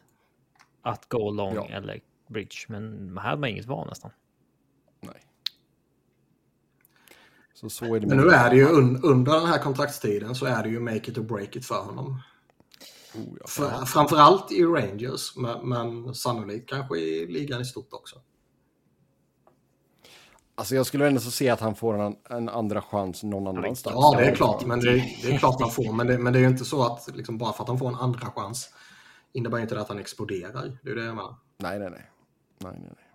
att 0.82 1.08
gå 1.08 1.30
long 1.30 1.54
ja. 1.54 1.64
eller 1.68 2.00
bridge, 2.28 2.56
men 2.68 3.18
här 3.22 3.30
har 3.30 3.36
man 3.36 3.48
inget 3.48 3.66
val 3.66 3.88
nästan. 3.88 4.10
Nej. 5.00 5.26
Så 7.54 7.70
så 7.70 7.94
är 7.94 8.00
det 8.00 8.06
men 8.06 8.16
nu 8.16 8.28
är 8.28 8.50
det 8.50 8.56
ju 8.56 8.68
un 8.68 9.00
under 9.02 9.32
den 9.32 9.46
här 9.46 9.58
kontraktstiden 9.58 10.34
så 10.34 10.46
är 10.46 10.62
det 10.62 10.68
ju 10.68 10.80
make 10.80 11.10
it 11.10 11.18
or 11.18 11.22
break 11.22 11.56
it 11.56 11.66
för 11.66 11.82
honom. 11.82 12.22
Oh, 13.14 13.36
ja. 13.40 13.46
för, 13.46 13.84
framförallt 13.84 14.52
i 14.52 14.64
Rangers, 14.64 15.36
men, 15.36 15.68
men 15.68 16.14
sannolikt 16.14 16.68
kanske 16.68 16.98
i 16.98 17.26
ligan 17.26 17.60
i 17.60 17.64
stort 17.64 17.92
också. 17.92 18.16
Alltså 20.58 20.74
jag 20.74 20.86
skulle 20.86 21.06
ändå 21.06 21.20
så 21.20 21.30
se 21.30 21.48
att 21.48 21.60
han 21.60 21.74
får 21.74 22.02
en, 22.02 22.16
en 22.30 22.48
andra 22.48 22.82
chans 22.82 23.22
någon 23.22 23.46
annanstans. 23.46 23.96
Ja, 23.98 24.14
det 24.18 24.26
är 24.26 24.34
klart. 24.34 24.66
Men 24.66 24.80
det, 24.80 24.92
det 25.22 25.34
är 25.34 25.38
klart 25.38 25.60
han 25.60 25.70
får. 25.70 25.92
Men 25.92 26.06
det, 26.06 26.18
men 26.18 26.32
det 26.32 26.38
är 26.38 26.40
ju 26.40 26.48
inte 26.48 26.64
så 26.64 26.82
att 26.82 27.16
liksom, 27.16 27.38
bara 27.38 27.52
för 27.52 27.62
att 27.62 27.68
han 27.68 27.78
får 27.78 27.88
en 27.88 27.94
andra 27.94 28.26
chans 28.30 28.68
innebär 29.32 29.58
inte 29.58 29.74
det 29.74 29.80
att 29.80 29.88
han 29.88 29.98
exploderar. 29.98 30.78
Det 30.82 30.90
är 30.90 30.94
det 30.94 31.04
jag 31.04 31.16
menar. 31.16 31.34
Nej, 31.58 31.78
nej, 31.78 31.90
nej. 31.90 32.10
nej, 32.58 32.72
nej, 32.72 32.92
nej. 32.96 33.06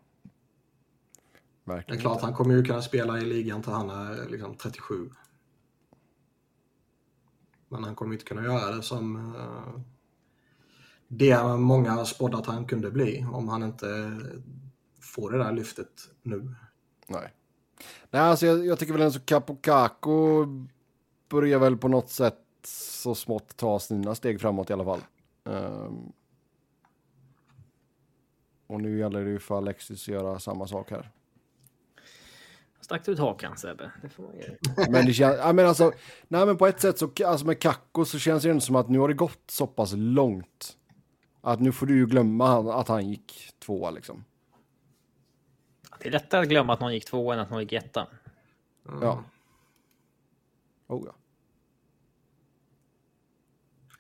Verkligen 1.63 1.97
det 1.97 1.99
är 1.99 2.01
klart, 2.01 2.21
han 2.21 2.33
kommer 2.33 2.55
ju 2.55 2.63
kunna 2.63 2.81
spela 2.81 3.19
i 3.19 3.25
ligan 3.25 3.61
till 3.61 3.71
han 3.71 3.89
är 3.89 4.29
liksom 4.29 4.55
37. 4.55 5.09
Men 7.69 7.83
han 7.83 7.95
kommer 7.95 8.13
inte 8.13 8.25
kunna 8.25 8.43
göra 8.43 8.75
det 8.75 8.81
som 8.81 9.15
uh, 9.35 9.81
det 11.07 11.43
många 11.57 12.05
spådde 12.05 12.37
att 12.37 12.45
han 12.45 12.65
kunde 12.65 12.91
bli 12.91 13.25
om 13.31 13.49
han 13.49 13.63
inte 13.63 14.19
får 15.01 15.31
det 15.31 15.37
där 15.37 15.51
lyftet 15.51 15.91
nu. 16.23 16.55
Nej. 17.11 17.33
Nej, 18.09 18.21
alltså 18.21 18.45
jag, 18.45 18.65
jag 18.65 18.79
tycker 18.79 18.93
väl 18.93 19.01
en 19.01 19.11
så 19.11 19.19
Capocaco 19.19 20.45
börjar 21.29 21.59
väl 21.59 21.77
på 21.77 21.87
något 21.87 22.09
sätt 22.09 22.37
så 22.63 23.15
smått 23.15 23.57
ta 23.57 23.79
sina 23.79 24.15
steg 24.15 24.41
framåt 24.41 24.69
i 24.69 24.73
alla 24.73 24.85
fall. 24.85 25.01
Um, 25.43 26.11
och 28.67 28.81
nu 28.81 28.99
gäller 28.99 29.23
det 29.23 29.29
ju 29.29 29.39
för 29.39 29.57
Alexis 29.57 30.01
att 30.01 30.07
göra 30.07 30.39
samma 30.39 30.67
sak 30.67 30.91
här. 30.91 31.11
Stack 32.81 33.05
du 33.05 33.11
ut 33.11 33.19
hakan 33.19 33.57
Sebbe? 33.57 33.91
Det 34.01 34.09
får 34.09 34.23
man 34.23 34.33
Men 34.91 35.05
det 35.05 35.13
känns, 35.13 35.37
ja, 35.37 35.53
men 35.53 35.67
alltså, 35.67 35.91
nej 36.27 36.45
men 36.45 36.57
på 36.57 36.67
ett 36.67 36.81
sätt 36.81 36.97
så, 36.97 37.11
alltså 37.25 37.45
med 37.45 37.59
Kakko 37.59 38.05
så 38.05 38.19
känns 38.19 38.43
det 38.43 38.49
ändå 38.49 38.61
som 38.61 38.75
att 38.75 38.89
nu 38.89 38.99
har 38.99 39.07
det 39.07 39.13
gått 39.13 39.51
så 39.51 39.67
pass 39.67 39.93
långt. 39.95 40.77
Att 41.41 41.59
nu 41.59 41.71
får 41.71 41.85
du 41.85 41.95
ju 41.95 42.05
glömma 42.05 42.79
att 42.79 42.87
han 42.87 43.09
gick 43.09 43.49
tvåa 43.59 43.91
liksom. 43.91 44.23
Det 46.01 46.07
är 46.07 46.11
lättare 46.11 46.41
att 46.41 46.49
glömma 46.49 46.73
att 46.73 46.79
någon 46.79 46.93
gick 46.93 47.05
tvåa 47.05 47.33
än 47.33 47.39
att 47.39 47.49
någon 47.49 47.61
gick 47.61 47.73
etta. 47.73 48.07
Mm. 48.87 49.01
Ja. 49.01 49.23
Oh 50.87 51.03
ja. 51.05 51.13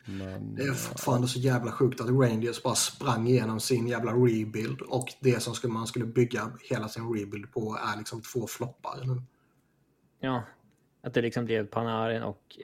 Men, 0.05 0.55
det 0.55 0.63
är 0.63 0.73
fortfarande 0.73 1.27
så 1.27 1.39
jävla 1.39 1.71
sjukt 1.71 2.01
att 2.01 2.09
Rangers 2.09 2.63
bara 2.63 2.75
sprang 2.75 3.27
igenom 3.27 3.59
sin 3.59 3.87
jävla 3.87 4.11
rebuild 4.11 4.81
och 4.81 5.13
det 5.19 5.39
som 5.43 5.55
skulle, 5.55 5.73
man 5.73 5.87
skulle 5.87 6.05
bygga 6.05 6.51
hela 6.69 6.87
sin 6.87 7.13
rebuild 7.13 7.51
på 7.51 7.77
är 7.93 7.97
liksom 7.97 8.21
två 8.21 8.47
floppar 8.47 9.03
nu. 9.05 9.21
Ja, 10.19 10.43
att 11.01 11.13
det 11.13 11.21
liksom 11.21 11.45
blev 11.45 11.67
Panarin 11.67 12.23
och 12.23 12.57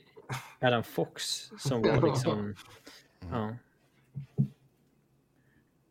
Adam 0.59 0.83
Fox 0.83 1.23
som 1.59 1.81
var 1.81 2.09
liksom... 2.09 2.55
ja. 3.31 3.55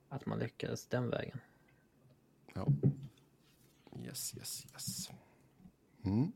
Att 0.09 0.27
man 0.27 0.39
lyckades 0.39 0.87
den 0.87 1.11
vägen. 1.11 1.41
Ja. 2.55 2.67
Yes, 4.07 4.35
yes, 4.37 4.67
yes. 4.73 5.11
Mm. 6.05 6.33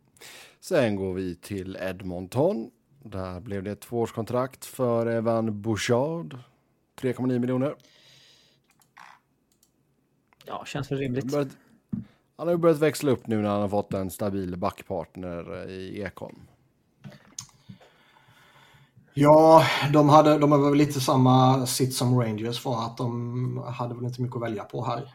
Sen 0.60 0.96
går 0.96 1.14
vi 1.14 1.36
till 1.36 1.76
Edmonton 1.80 2.70
där 3.04 3.40
blev 3.40 3.62
det 3.62 3.70
ett 3.70 3.80
tvåårskontrakt 3.80 4.64
för 4.64 5.06
Evan 5.06 5.62
Bouchard. 5.62 6.38
3,9 7.00 7.38
miljoner. 7.38 7.74
Ja, 10.46 10.64
känns 10.66 10.90
väl 10.90 10.98
rimligt. 10.98 11.24
Börjat, 11.24 11.48
han 12.36 12.46
har 12.46 12.50
ju 12.50 12.56
börjat 12.58 12.78
växla 12.78 13.10
upp 13.10 13.26
nu 13.26 13.42
när 13.42 13.48
han 13.48 13.60
har 13.60 13.68
fått 13.68 13.94
en 13.94 14.10
stabil 14.10 14.56
backpartner 14.56 15.68
i 15.68 16.02
Ekholm. 16.02 16.40
Ja, 19.14 19.64
de, 19.92 20.08
hade, 20.08 20.38
de 20.38 20.50
var 20.50 20.70
väl 20.70 20.78
lite 20.78 21.00
samma 21.00 21.66
sitt 21.66 21.94
som 21.94 22.20
Rangers 22.20 22.60
för 22.60 22.84
att 22.84 22.96
de 22.96 23.64
hade 23.66 23.94
väl 23.94 24.04
inte 24.04 24.22
mycket 24.22 24.36
att 24.36 24.42
välja 24.42 24.64
på 24.64 24.84
här. 24.84 25.14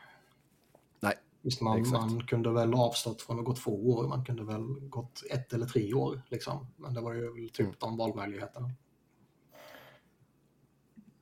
Visst, 1.46 1.62
man, 1.62 1.90
man 1.92 2.24
kunde 2.28 2.52
väl 2.52 2.74
avstått 2.74 3.22
från 3.22 3.40
att 3.40 3.46
gå 3.46 3.56
två 3.56 3.90
år, 3.90 4.08
man 4.08 4.26
kunde 4.26 4.44
väl 4.44 4.64
gått 4.90 5.24
ett 5.32 5.54
eller 5.54 5.66
tre 5.66 5.94
år. 5.94 6.22
Liksom. 6.28 6.68
Men 6.76 6.94
det 6.94 7.02
var 7.02 7.14
ju 7.14 7.50
typ 7.50 7.60
mm. 7.60 7.76
de 7.80 7.98
valmöjligheterna. 7.98 8.72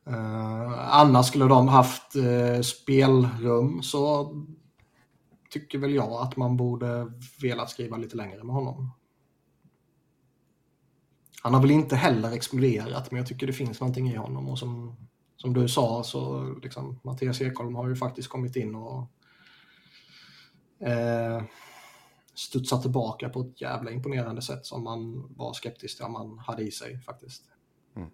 Uh, 0.07 0.95
annars 0.95 1.27
skulle 1.27 1.45
de 1.45 1.67
haft 1.67 2.15
uh, 2.15 2.61
spelrum 2.61 3.83
så 3.83 4.33
tycker 5.49 5.77
väl 5.77 5.93
jag 5.93 6.11
att 6.11 6.37
man 6.37 6.57
borde 6.57 7.11
velat 7.41 7.69
skriva 7.69 7.97
lite 7.97 8.17
längre 8.17 8.43
med 8.43 8.55
honom. 8.55 8.91
han 11.41 11.53
har 11.53 11.61
väl 11.61 11.71
inte 11.71 11.95
heller 11.95 12.31
exploderat, 12.31 13.11
men 13.11 13.17
jag 13.17 13.27
tycker 13.27 13.47
det 13.47 13.53
finns 13.53 13.79
någonting 13.79 14.09
i 14.09 14.15
honom. 14.15 14.49
Och 14.49 14.59
som, 14.59 14.95
som 15.35 15.53
du 15.53 15.67
sa 15.67 16.03
så 16.03 16.53
liksom, 16.63 16.99
Mattias 17.03 17.41
Ekholm 17.41 17.75
har 17.75 17.87
ju 17.87 17.95
faktiskt 17.95 18.29
kommit 18.29 18.55
in 18.55 18.75
och 18.75 19.07
eh, 20.85 21.43
studsat 22.33 22.81
tillbaka 22.81 23.29
på 23.29 23.41
ett 23.41 23.61
jävla 23.61 23.91
imponerande 23.91 24.41
sätt 24.41 24.65
som 24.65 24.83
man 24.83 25.33
var 25.35 25.53
skeptisk 25.53 25.97
till 25.97 26.05
om 26.05 26.11
man 26.11 26.39
hade 26.39 26.63
i 26.63 26.71
sig 26.71 26.99
faktiskt. 26.99 27.43
Mm. 27.95 28.09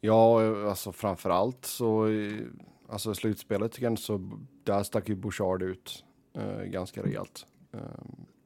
Ja, 0.00 0.40
alltså 0.68 0.92
framför 0.92 1.30
allt 1.30 1.64
så, 1.64 2.08
alltså 2.88 3.14
slutspelet 3.14 3.80
jag 3.80 4.04
så, 4.04 4.30
där 4.64 4.82
stack 4.82 5.08
ju 5.08 5.14
Bouchard 5.14 5.62
ut 5.62 6.04
eh, 6.34 6.62
ganska 6.62 7.02
rejält. 7.02 7.46
Eh, 7.72 7.80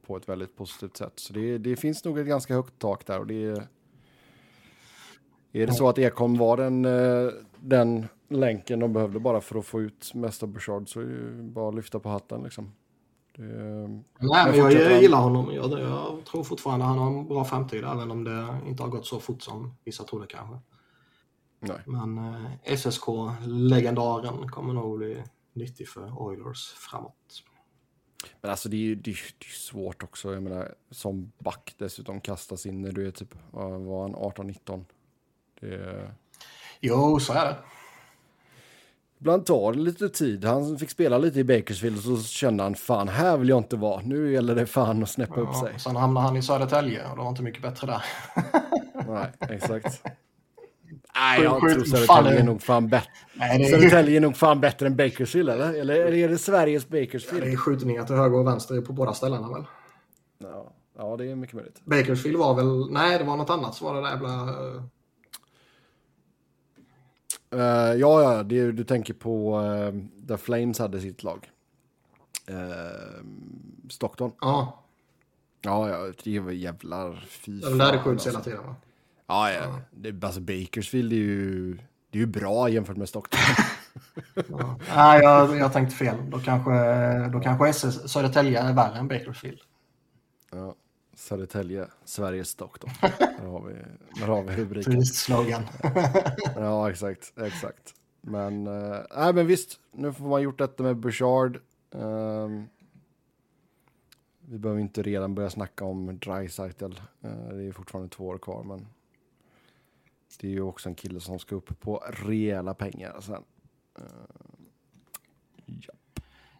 på 0.06 0.16
ett 0.16 0.28
väldigt 0.28 0.56
positivt 0.56 0.96
sätt. 0.96 1.12
Så 1.16 1.32
det, 1.32 1.58
det, 1.58 1.76
finns 1.76 2.04
nog 2.04 2.18
ett 2.18 2.26
ganska 2.26 2.54
högt 2.54 2.78
tak 2.78 3.06
där 3.06 3.20
och 3.20 3.26
det 3.26 3.44
är... 3.44 3.66
Är 5.52 5.66
det 5.66 5.72
så 5.72 5.88
att 5.88 5.98
Ekholm 5.98 6.38
var 6.38 6.56
den, 6.56 6.84
eh, 6.84 7.32
den 7.60 8.06
länken 8.28 8.80
de 8.80 8.92
behövde 8.92 9.20
bara 9.20 9.40
för 9.40 9.58
att 9.58 9.66
få 9.66 9.80
ut 9.80 10.14
mesta 10.14 10.46
Bouchard 10.46 10.88
så 10.88 11.00
är 11.00 11.04
det 11.04 11.42
bara 11.42 11.68
att 11.68 11.74
lyfta 11.74 12.00
på 12.00 12.08
hatten 12.08 12.42
liksom. 12.42 12.72
Det, 13.36 13.42
Nej, 13.42 14.46
men 14.46 14.56
jag, 14.56 14.72
jag 14.72 15.02
gillar 15.02 15.18
honom. 15.18 15.54
Jag, 15.54 15.72
jag, 15.80 16.24
tror 16.24 16.44
fortfarande 16.44 16.84
han 16.84 16.98
har 16.98 17.06
en 17.06 17.28
bra 17.28 17.44
framtid, 17.44 17.84
även 17.84 18.10
om 18.10 18.24
det 18.24 18.58
inte 18.66 18.82
har 18.82 18.90
gått 18.90 19.06
så 19.06 19.20
fort 19.20 19.42
som 19.42 19.76
vissa 19.84 20.04
trodde 20.04 20.26
kanske. 20.26 20.58
Nej. 21.60 21.78
Men 21.86 22.18
eh, 22.18 22.76
SSK-legendaren 22.76 24.48
kommer 24.48 24.74
nog 24.74 24.98
bli 24.98 25.22
nyttig 25.52 25.88
för 25.88 26.22
Oilers 26.22 26.72
framåt. 26.72 27.42
Men 28.40 28.50
alltså 28.50 28.68
det 28.68 28.76
är 28.76 28.80
ju 28.80 28.94
det 28.94 29.10
är, 29.10 29.18
det 29.38 29.46
är 29.46 29.58
svårt 29.58 30.02
också. 30.02 30.34
Jag 30.34 30.42
menar, 30.42 30.74
som 30.90 31.32
back 31.38 31.74
dessutom 31.78 32.20
kastas 32.20 32.66
in 32.66 32.82
när 32.82 32.92
du 32.92 33.06
är 33.06 33.10
typ, 33.10 33.34
var 33.50 34.02
han, 34.02 34.16
18-19? 34.16 34.84
Det... 35.60 36.10
Jo, 36.80 37.20
så 37.20 37.32
är 37.32 37.44
det. 37.44 37.56
Ibland 39.20 39.46
tar 39.46 39.72
det 39.72 39.78
lite 39.78 40.08
tid. 40.08 40.44
Han 40.44 40.78
fick 40.78 40.90
spela 40.90 41.18
lite 41.18 41.40
i 41.40 41.44
Bakersfield 41.44 41.96
och 41.96 42.18
så 42.18 42.24
kände 42.28 42.62
han 42.62 42.74
fan 42.74 43.08
här 43.08 43.36
vill 43.36 43.48
jag 43.48 43.58
inte 43.58 43.76
vara. 43.76 44.00
Nu 44.04 44.32
gäller 44.32 44.54
det 44.54 44.66
fan 44.66 45.02
att 45.02 45.10
snäppa 45.10 45.34
ja, 45.36 45.42
upp 45.42 45.54
sig. 45.54 45.78
Sen 45.78 45.96
hamnade 45.96 46.26
han 46.26 46.36
i 46.36 46.42
Södertälje 46.42 47.10
och 47.10 47.16
det 47.16 47.22
var 47.22 47.28
inte 47.28 47.42
mycket 47.42 47.62
bättre 47.62 47.86
där. 47.86 48.04
Nej, 49.08 49.32
exakt. 49.56 50.02
Nej, 51.14 51.42
jag 51.42 51.60
tror 51.60 51.84
Södertälje 51.84 52.40
är 52.40 52.44
nog 52.44 52.62
fan 52.62 52.88
bättre. 52.88 53.10
Södertälje 53.70 54.16
är 54.16 54.20
nog 54.20 54.36
fan 54.36 54.60
bättre 54.60 54.86
än 54.86 54.96
Bakersfield, 54.96 55.48
eller? 55.48 55.74
Eller 55.74 55.94
är 55.94 56.28
det 56.28 56.38
Sveriges 56.38 56.88
Bakersfield? 56.88 57.44
Det 57.44 57.52
är 57.52 57.56
skjutningar 57.56 58.04
till 58.04 58.16
höger 58.16 58.38
och 58.38 58.46
vänster 58.46 58.80
på 58.80 58.92
båda 58.92 59.12
ställena 59.12 59.48
väl? 59.48 59.64
Ja, 60.38 60.72
ja 60.98 61.16
det 61.16 61.30
är 61.30 61.34
mycket 61.34 61.54
möjligt. 61.54 61.80
Bakersfield 61.84 62.38
var 62.38 62.54
väl... 62.54 62.92
Nej, 62.92 63.18
det 63.18 63.24
var 63.24 63.36
något 63.36 63.50
annat 63.50 63.74
som 63.74 63.86
var 63.86 63.94
det 63.94 64.00
där 64.00 64.10
jävla... 64.10 64.30
Uh, 67.56 67.62
ja, 68.00 68.22
ja, 68.22 68.42
det, 68.42 68.72
du 68.72 68.84
tänker 68.84 69.14
på 69.14 69.60
uh, 69.60 70.02
där 70.16 70.36
Flames 70.36 70.78
hade 70.78 71.00
sitt 71.00 71.22
lag. 71.22 71.50
Uh, 72.50 72.56
Stockton. 73.88 74.32
Ja. 74.40 74.82
Ja, 75.62 75.88
ja, 75.88 76.12
det 76.24 76.40
var 76.40 76.50
jävlar 76.50 77.26
fy 77.28 77.62
fan. 77.62 77.78
där 77.78 77.92
det 77.92 77.98
skjuts 77.98 78.26
hela 78.26 78.40
tiden 78.40 78.66
va? 78.66 78.76
Ja, 79.26 79.52
ja. 79.52 79.80
Det, 79.90 80.24
alltså 80.24 80.40
Bakersfield 80.40 81.12
är 81.12 81.16
ju, 81.16 81.74
det 82.10 82.18
är 82.18 82.20
ju 82.20 82.26
bra 82.26 82.68
jämfört 82.68 82.96
med 82.96 83.08
Stockton. 83.08 83.40
ja. 84.34 84.78
Nej, 84.96 85.22
jag, 85.22 85.56
jag 85.56 85.72
tänkte 85.72 85.96
fel. 85.96 86.16
Då 86.30 86.38
kanske, 86.38 86.72
då 87.28 87.40
kanske 87.40 87.68
SS, 87.68 88.12
Södertälje 88.12 88.60
är 88.60 88.72
värre 88.72 88.98
än 88.98 89.08
Bakersfield. 89.08 89.60
Ja, 90.50 90.74
Södertälje, 91.16 91.88
Sveriges 92.04 92.48
Stockton. 92.48 92.90
Där 93.18 93.46
har 93.46 93.62
vi, 93.62 93.74
där 94.20 94.26
har 94.26 94.42
vi 94.42 94.56
rubriken. 94.56 95.04
slogan. 95.04 95.62
ja, 96.56 96.90
exakt, 96.90 97.32
exakt. 97.38 97.94
Men, 98.20 98.66
äh, 98.66 99.00
nej, 99.16 99.32
men 99.34 99.46
visst, 99.46 99.80
nu 99.92 100.12
får 100.12 100.24
man 100.24 100.42
gjort 100.42 100.58
detta 100.58 100.82
med 100.82 100.96
Bouchard. 100.96 101.60
Um, 101.90 102.68
vi 104.40 104.58
behöver 104.58 104.80
inte 104.80 105.02
redan 105.02 105.34
börja 105.34 105.50
snacka 105.50 105.84
om 105.84 106.18
Dreisaitl. 106.18 106.84
Uh, 106.84 107.48
det 107.48 107.62
är 107.62 107.72
fortfarande 107.72 108.08
två 108.08 108.26
år 108.26 108.38
kvar, 108.38 108.62
men 108.64 108.86
det 110.40 110.46
är 110.46 110.52
ju 110.52 110.62
också 110.62 110.88
en 110.88 110.94
kille 110.94 111.20
som 111.20 111.38
ska 111.38 111.54
upp 111.54 111.80
på 111.80 112.04
rejäla 112.08 112.74
pengar 112.74 113.20
sen. 113.20 113.44
Uh, 113.98 114.04
ja. 115.64 115.94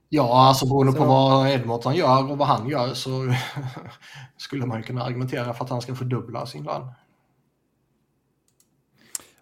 Ja, 0.09 0.49
alltså 0.49 0.67
beroende 0.67 0.93
så. 0.93 0.99
på 0.99 1.05
vad 1.05 1.49
Edmonton 1.51 1.95
gör 1.95 2.31
och 2.31 2.39
vad 2.39 2.49
han 2.49 2.69
gör 2.69 2.95
så 2.95 3.35
skulle 4.37 4.67
man 4.67 4.83
kunna 4.83 5.03
argumentera 5.03 5.55
för 5.55 5.65
att 5.65 5.71
han 5.71 5.83
ska 5.83 5.95
fördubbla 5.95 6.47
sin 6.47 6.65
lön. 6.65 6.93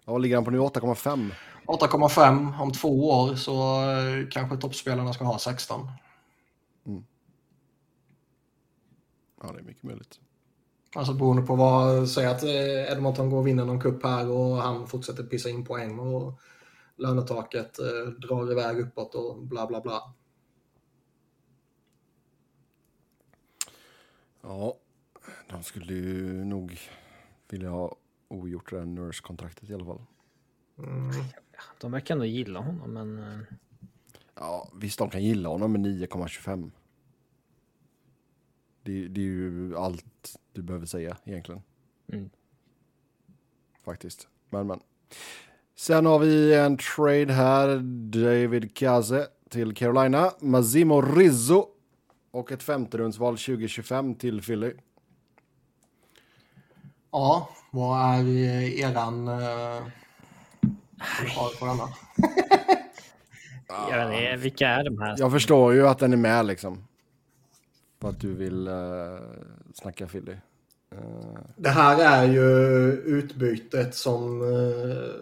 Ja, 0.05 0.11
vad 0.11 0.21
ligger 0.21 0.35
han 0.35 0.45
på 0.45 0.51
nu? 0.51 0.59
8,5? 0.59 1.31
8,5 1.67 2.61
om 2.61 2.71
två 2.71 3.09
år 3.09 3.35
så 3.35 3.81
eh, 3.91 4.27
kanske 4.31 4.57
toppspelarna 4.57 5.13
ska 5.13 5.23
ha 5.23 5.39
16. 5.39 5.87
Mm. 6.85 7.03
Ja, 9.41 9.51
det 9.51 9.59
är 9.59 9.63
mycket 9.63 9.83
möjligt. 9.83 10.19
Alltså 10.95 11.13
beroende 11.13 11.41
på 11.41 11.55
vad, 11.55 12.09
säg 12.09 12.25
att 12.25 12.43
eh, 12.43 12.91
Edmonton 12.91 13.29
går 13.29 13.37
och 13.37 13.47
vinner 13.47 13.65
någon 13.65 13.81
kupp 13.81 14.03
här 14.03 14.29
och 14.29 14.55
han 14.55 14.87
fortsätter 14.87 15.23
pissa 15.23 15.49
in 15.49 15.65
poäng 15.65 15.99
och 15.99 16.39
lönetaket 16.97 17.79
eh, 17.79 18.11
drar 18.11 18.51
iväg 18.51 18.79
uppåt 18.79 19.15
och 19.15 19.37
bla 19.37 19.67
bla 19.67 19.81
bla. 19.81 20.13
Ja, 24.47 24.77
de 25.49 25.63
skulle 25.63 25.93
ju 25.93 26.45
nog 26.45 26.79
vilja 27.49 27.69
ha 27.69 27.95
ogjort 28.27 28.69
det 28.71 28.77
här 28.77 28.85
Nurse-kontraktet 28.85 29.69
i 29.69 29.73
alla 29.73 29.85
fall. 29.85 30.01
Mm. 30.77 31.11
De 31.81 31.91
verkar 31.91 32.15
ändå 32.15 32.25
gilla 32.25 32.59
honom, 32.59 32.93
men... 32.93 33.19
Eh, 33.19 33.39
ja, 34.35 34.69
visst 34.73 34.99
de 34.99 35.09
kan 35.09 35.23
gilla 35.23 35.49
honom 35.49 35.71
med 35.71 35.81
9,25. 35.81 36.71
Det, 38.83 39.07
det, 39.07 39.21
är 39.21 39.25
ju 39.25 39.77
allt 39.77 40.39
du 40.53 40.61
behöver 40.61 40.85
säga 40.85 41.17
egentligen. 41.23 41.61
Mm. 42.07 42.29
Faktiskt. 43.83 44.27
Men, 44.49 44.67
men. 44.67 44.79
Sen 45.75 46.05
har 46.05 46.19
vi 46.19 46.55
en 46.55 46.77
trade 46.77 47.33
här. 47.33 47.77
David 48.11 48.77
Kaze 48.77 49.27
till 49.49 49.75
Carolina. 49.75 50.31
Massimo 50.39 51.01
Rizzo. 51.01 51.74
Och 52.35 52.51
ett 52.51 52.63
femterumsval 52.63 53.37
2025 53.37 54.15
till 54.15 54.41
Philly. 54.41 54.73
Ja, 57.11 57.49
vad 57.71 58.19
är 58.19 58.23
eran 58.79 59.27
uh, 59.27 59.83
på 61.59 61.65
denna? 61.65 61.89
Jag 63.91 64.09
vet 64.09 64.21
inte, 64.21 64.35
vilka 64.35 64.67
är 64.67 64.83
de 64.83 64.97
här? 64.97 65.15
Jag 65.17 65.31
förstår 65.31 65.73
ju 65.73 65.87
att 65.87 65.99
den 65.99 66.13
är 66.13 66.17
med 66.17 66.45
liksom 66.45 66.87
på 67.99 68.07
att 68.07 68.19
du 68.19 68.33
vill 68.33 68.67
uh, 68.67 69.19
snacka 69.73 70.07
Philly. 70.07 70.33
Uh. 70.93 71.39
Det 71.57 71.69
här 71.69 71.99
är 71.99 72.31
ju 72.31 72.43
utbytet 72.91 73.95
som 73.95 74.41
uh, 74.41 75.13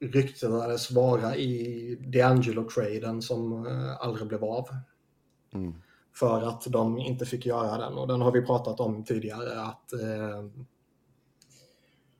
ryktades 0.00 0.90
vara 0.90 1.36
i 1.36 1.96
D'Angelo-traden 2.00 3.20
som 3.20 3.66
uh, 3.66 3.96
aldrig 4.00 4.28
blev 4.28 4.44
av. 4.44 4.68
Mm. 5.54 5.74
För 6.14 6.42
att 6.48 6.64
de 6.66 6.98
inte 6.98 7.26
fick 7.26 7.46
göra 7.46 7.78
den 7.78 7.98
och 7.98 8.08
den 8.08 8.20
har 8.20 8.32
vi 8.32 8.42
pratat 8.42 8.80
om 8.80 9.04
tidigare 9.04 9.62
att 9.62 9.90
uh, 10.02 10.50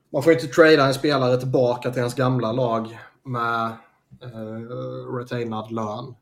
man 0.09 0.23
får 0.23 0.33
inte 0.33 0.47
trada 0.47 0.87
en 0.87 0.93
spelare 0.93 1.37
tillbaka 1.37 1.89
till 1.89 1.99
ens 1.99 2.15
gamla 2.15 2.51
lag 2.51 2.99
med 3.23 3.71
uh, 4.23 5.15
retainad 5.15 5.71
lön 5.71 6.15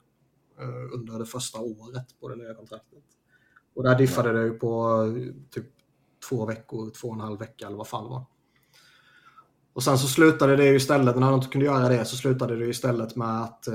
under 0.93 1.19
det 1.19 1.25
första 1.25 1.59
året 1.59 2.05
på 2.19 2.29
det 2.29 2.35
nya 2.35 2.53
kontraktet. 2.53 3.03
Och 3.75 3.83
där 3.83 3.97
diffade 3.97 4.33
det 4.33 4.43
ju 4.43 4.53
på 4.53 5.03
typ 5.51 5.65
två 6.29 6.45
veckor, 6.45 6.89
två 6.89 7.07
och 7.07 7.13
en 7.13 7.21
halv 7.21 7.39
vecka 7.39 7.65
eller 7.67 7.77
vad 7.77 7.87
fan 7.87 8.03
det 8.03 8.09
var. 8.09 8.25
Och 9.73 9.83
sen 9.83 9.97
så 9.97 10.07
slutade 10.07 10.55
det 10.55 10.65
ju 10.65 10.75
istället, 10.75 11.15
när 11.15 11.27
de 11.27 11.35
inte 11.35 11.47
kunde 11.47 11.65
göra 11.65 11.89
det, 11.89 12.05
så 12.05 12.15
slutade 12.15 12.55
det 12.55 12.65
istället 12.65 13.15
med 13.15 13.43
att 13.43 13.67
eh, 13.67 13.73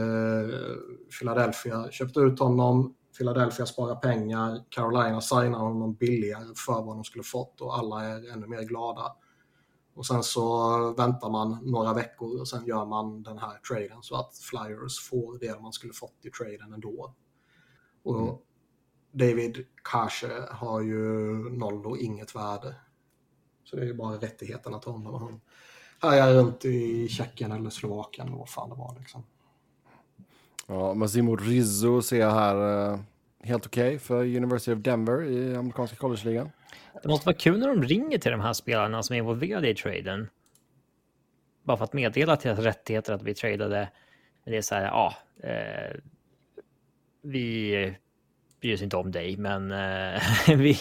Philadelphia 1.19 1.91
köpte 1.91 2.21
ut 2.21 2.39
honom. 2.39 2.95
Philadelphia 3.19 3.67
sparar 3.67 3.97
pengar, 3.97 4.65
Carolina 4.69 5.21
signar 5.21 5.59
honom 5.59 5.95
billigare 5.95 6.55
för 6.67 6.83
vad 6.83 6.97
de 6.97 7.05
skulle 7.05 7.25
fått 7.25 7.61
och 7.61 7.79
alla 7.79 8.05
är 8.05 8.33
ännu 8.33 8.47
mer 8.47 8.63
glada. 8.63 9.17
Och 9.95 10.07
sen 10.07 10.23
så 10.23 10.79
väntar 10.93 11.31
man 11.31 11.59
några 11.63 11.95
veckor 11.95 12.41
och 12.41 12.49
sen 12.49 12.67
gör 12.67 12.85
man 12.85 13.23
den 13.23 13.39
här 13.39 13.59
traden 13.59 14.03
så 14.03 14.17
att 14.17 14.39
Flyers 14.39 15.09
får 15.09 15.39
det 15.39 15.61
man 15.61 15.73
skulle 15.73 15.93
fått 15.93 16.25
i 16.25 16.31
traden 16.31 16.73
ändå. 16.73 17.15
Och 18.03 18.21
mm. 18.21 18.35
David 19.13 19.67
Kashe 19.83 20.49
har 20.51 20.81
ju 20.81 21.03
noll 21.51 21.87
och 21.87 21.99
inget 21.99 22.37
värde. 22.37 22.77
Så 23.65 23.77
det 23.77 23.83
är 23.83 23.87
ju 23.87 23.95
bara 23.95 24.17
rättigheten 24.17 24.75
att 24.75 24.83
ta 24.83 24.91
honom. 24.91 25.15
Han 25.15 25.41
härjar 26.11 26.35
runt 26.35 26.65
i 26.65 27.09
Tjeckien 27.09 27.53
eller 27.53 27.71
Slovakien 27.71 28.27
eller 28.27 28.39
vad 28.39 28.49
fan 28.49 28.71
det 28.71 28.77
var 28.77 28.97
liksom. 28.99 29.23
Ja, 30.67 30.95
Massimo 30.95 31.37
Rizzo 31.37 32.03
ser 32.03 32.21
jag 32.21 32.31
här. 32.31 32.91
Eh, 32.93 32.99
helt 33.43 33.67
okej 33.67 33.87
okay 33.87 33.99
för 33.99 34.25
University 34.25 34.73
of 34.73 34.79
Denver 34.79 35.25
i 35.25 35.57
amerikanska 35.57 35.97
college-ligan. 35.97 36.51
Det 37.03 37.09
måste 37.09 37.27
vara 37.27 37.37
kul 37.37 37.59
när 37.59 37.69
de 37.69 37.83
ringer 37.83 38.19
till 38.19 38.31
de 38.31 38.41
här 38.41 38.53
spelarna 38.53 39.03
som 39.03 39.15
är 39.15 39.19
involverade 39.19 39.69
i 39.69 39.75
traden. 39.75 40.29
Bara 41.63 41.77
för 41.77 41.85
att 41.85 41.93
meddela 41.93 42.37
till 42.37 42.49
deras 42.49 42.65
rättigheter 42.65 43.13
att 43.13 43.23
vi 43.23 43.35
tradade. 43.35 43.89
Det 44.45 44.57
är 44.57 44.63
så 44.63 44.75
här, 44.75 44.85
ja, 44.85 45.15
eh, 45.43 45.97
vi 47.23 47.97
bryr 48.61 48.75
oss 48.75 48.83
inte 48.83 48.97
om 48.97 49.13
dig, 49.13 49.37
men 49.37 49.73
eh, 49.73 50.21
vi... 50.57 50.79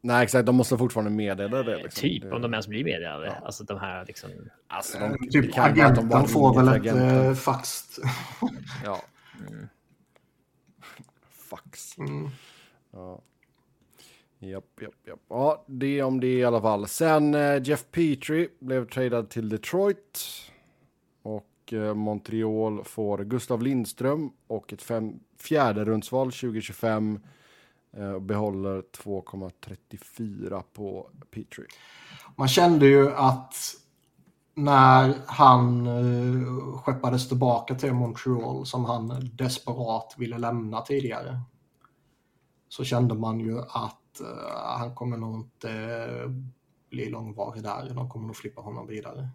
Nej, 0.00 0.24
exakt. 0.24 0.46
De 0.46 0.56
måste 0.56 0.78
fortfarande 0.78 1.10
meddela 1.10 1.62
det. 1.62 1.76
Liksom. 1.76 2.00
Typ, 2.00 2.32
om 2.32 2.42
de 2.42 2.52
ens 2.52 2.68
blir 2.68 2.84
meddelade. 2.84 3.26
Ja. 3.26 3.46
Alltså 3.46 3.64
de 3.64 3.78
här 3.78 4.04
liksom... 4.06 4.30
Alltså, 4.66 4.98
de, 4.98 5.30
typ 5.30 5.58
agenten 5.58 6.08
de 6.08 6.28
får 6.28 6.54
väl 6.54 6.86
ett 6.86 7.26
äh, 7.26 7.34
fax. 7.34 7.98
ja. 8.84 9.02
Mm. 9.48 9.68
Fax. 11.30 11.98
Mm. 11.98 12.28
Ja. 12.92 13.20
Japp, 14.40 14.64
japp, 14.80 14.94
japp. 15.06 15.20
Ja, 15.28 15.64
det 15.66 16.02
om 16.02 16.20
det 16.20 16.32
i 16.32 16.44
alla 16.44 16.60
fall. 16.60 16.88
Sen 16.88 17.34
eh, 17.34 17.62
Jeff 17.62 17.84
Petrie 17.90 18.48
blev 18.60 18.88
tradad 18.88 19.30
till 19.30 19.48
Detroit. 19.48 20.20
Och 21.22 21.72
eh, 21.72 21.94
Montreal 21.94 22.84
får 22.84 23.18
Gustav 23.18 23.62
Lindström 23.62 24.30
och 24.46 24.72
ett 24.72 24.82
fem, 24.82 25.20
fjärde 25.38 25.84
rundsval 25.84 26.32
2025. 26.32 27.20
Eh, 27.92 28.10
och 28.10 28.22
behåller 28.22 28.82
2,34 28.82 30.62
på 30.72 31.10
Petrie. 31.30 31.66
Man 32.36 32.48
kände 32.48 32.86
ju 32.86 33.12
att 33.12 33.54
när 34.54 35.14
han 35.26 35.86
uh, 35.86 36.78
skeppades 36.78 37.28
tillbaka 37.28 37.74
till 37.74 37.92
Montreal 37.92 38.66
som 38.66 38.84
han 38.84 39.30
desperat 39.32 40.14
ville 40.18 40.38
lämna 40.38 40.80
tidigare 40.80 41.40
så 42.68 42.84
kände 42.84 43.14
man 43.14 43.40
ju 43.40 43.58
att 43.60 44.20
uh, 44.20 44.26
han 44.78 44.94
kommer 44.94 45.16
nog 45.16 45.36
inte 45.36 45.68
uh, 45.68 46.30
bli 46.90 47.10
långvarig 47.10 47.62
där. 47.62 47.90
De 47.94 48.08
kommer 48.10 48.26
nog 48.26 48.36
flippa 48.36 48.60
honom 48.60 48.86
vidare. 48.86 49.28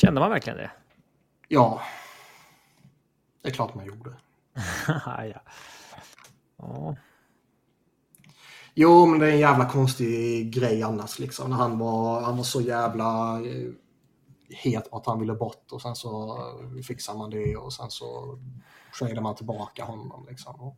Kände 0.00 0.20
man 0.20 0.30
verkligen 0.30 0.58
det? 0.58 0.70
Ja. 1.48 1.80
Det 3.42 3.48
är 3.48 3.52
klart 3.52 3.74
man 3.74 3.86
gjorde. 3.86 4.16
ja. 4.88 5.24
ja. 6.56 6.96
Jo, 8.78 9.06
men 9.06 9.18
det 9.18 9.26
är 9.26 9.32
en 9.32 9.38
jävla 9.38 9.68
konstig 9.68 10.50
grej 10.54 10.82
annars 10.82 11.18
liksom. 11.18 11.50
När 11.50 11.56
han 11.56 11.78
var, 11.78 12.20
han 12.22 12.36
var 12.36 12.44
så 12.44 12.60
jävla 12.60 13.40
eh, 13.40 13.70
het 14.48 14.90
på 14.90 14.96
att 14.96 15.06
han 15.06 15.20
ville 15.20 15.34
bort 15.34 15.72
och 15.72 15.82
sen 15.82 15.96
så 15.96 16.38
eh, 16.38 16.82
fixar 16.82 17.14
man 17.14 17.30
det 17.30 17.56
och 17.56 17.72
sen 17.72 17.90
så 17.90 18.38
tradar 18.98 19.22
man 19.22 19.34
tillbaka 19.34 19.84
honom 19.84 20.26
liksom. 20.28 20.60
Och 20.60 20.76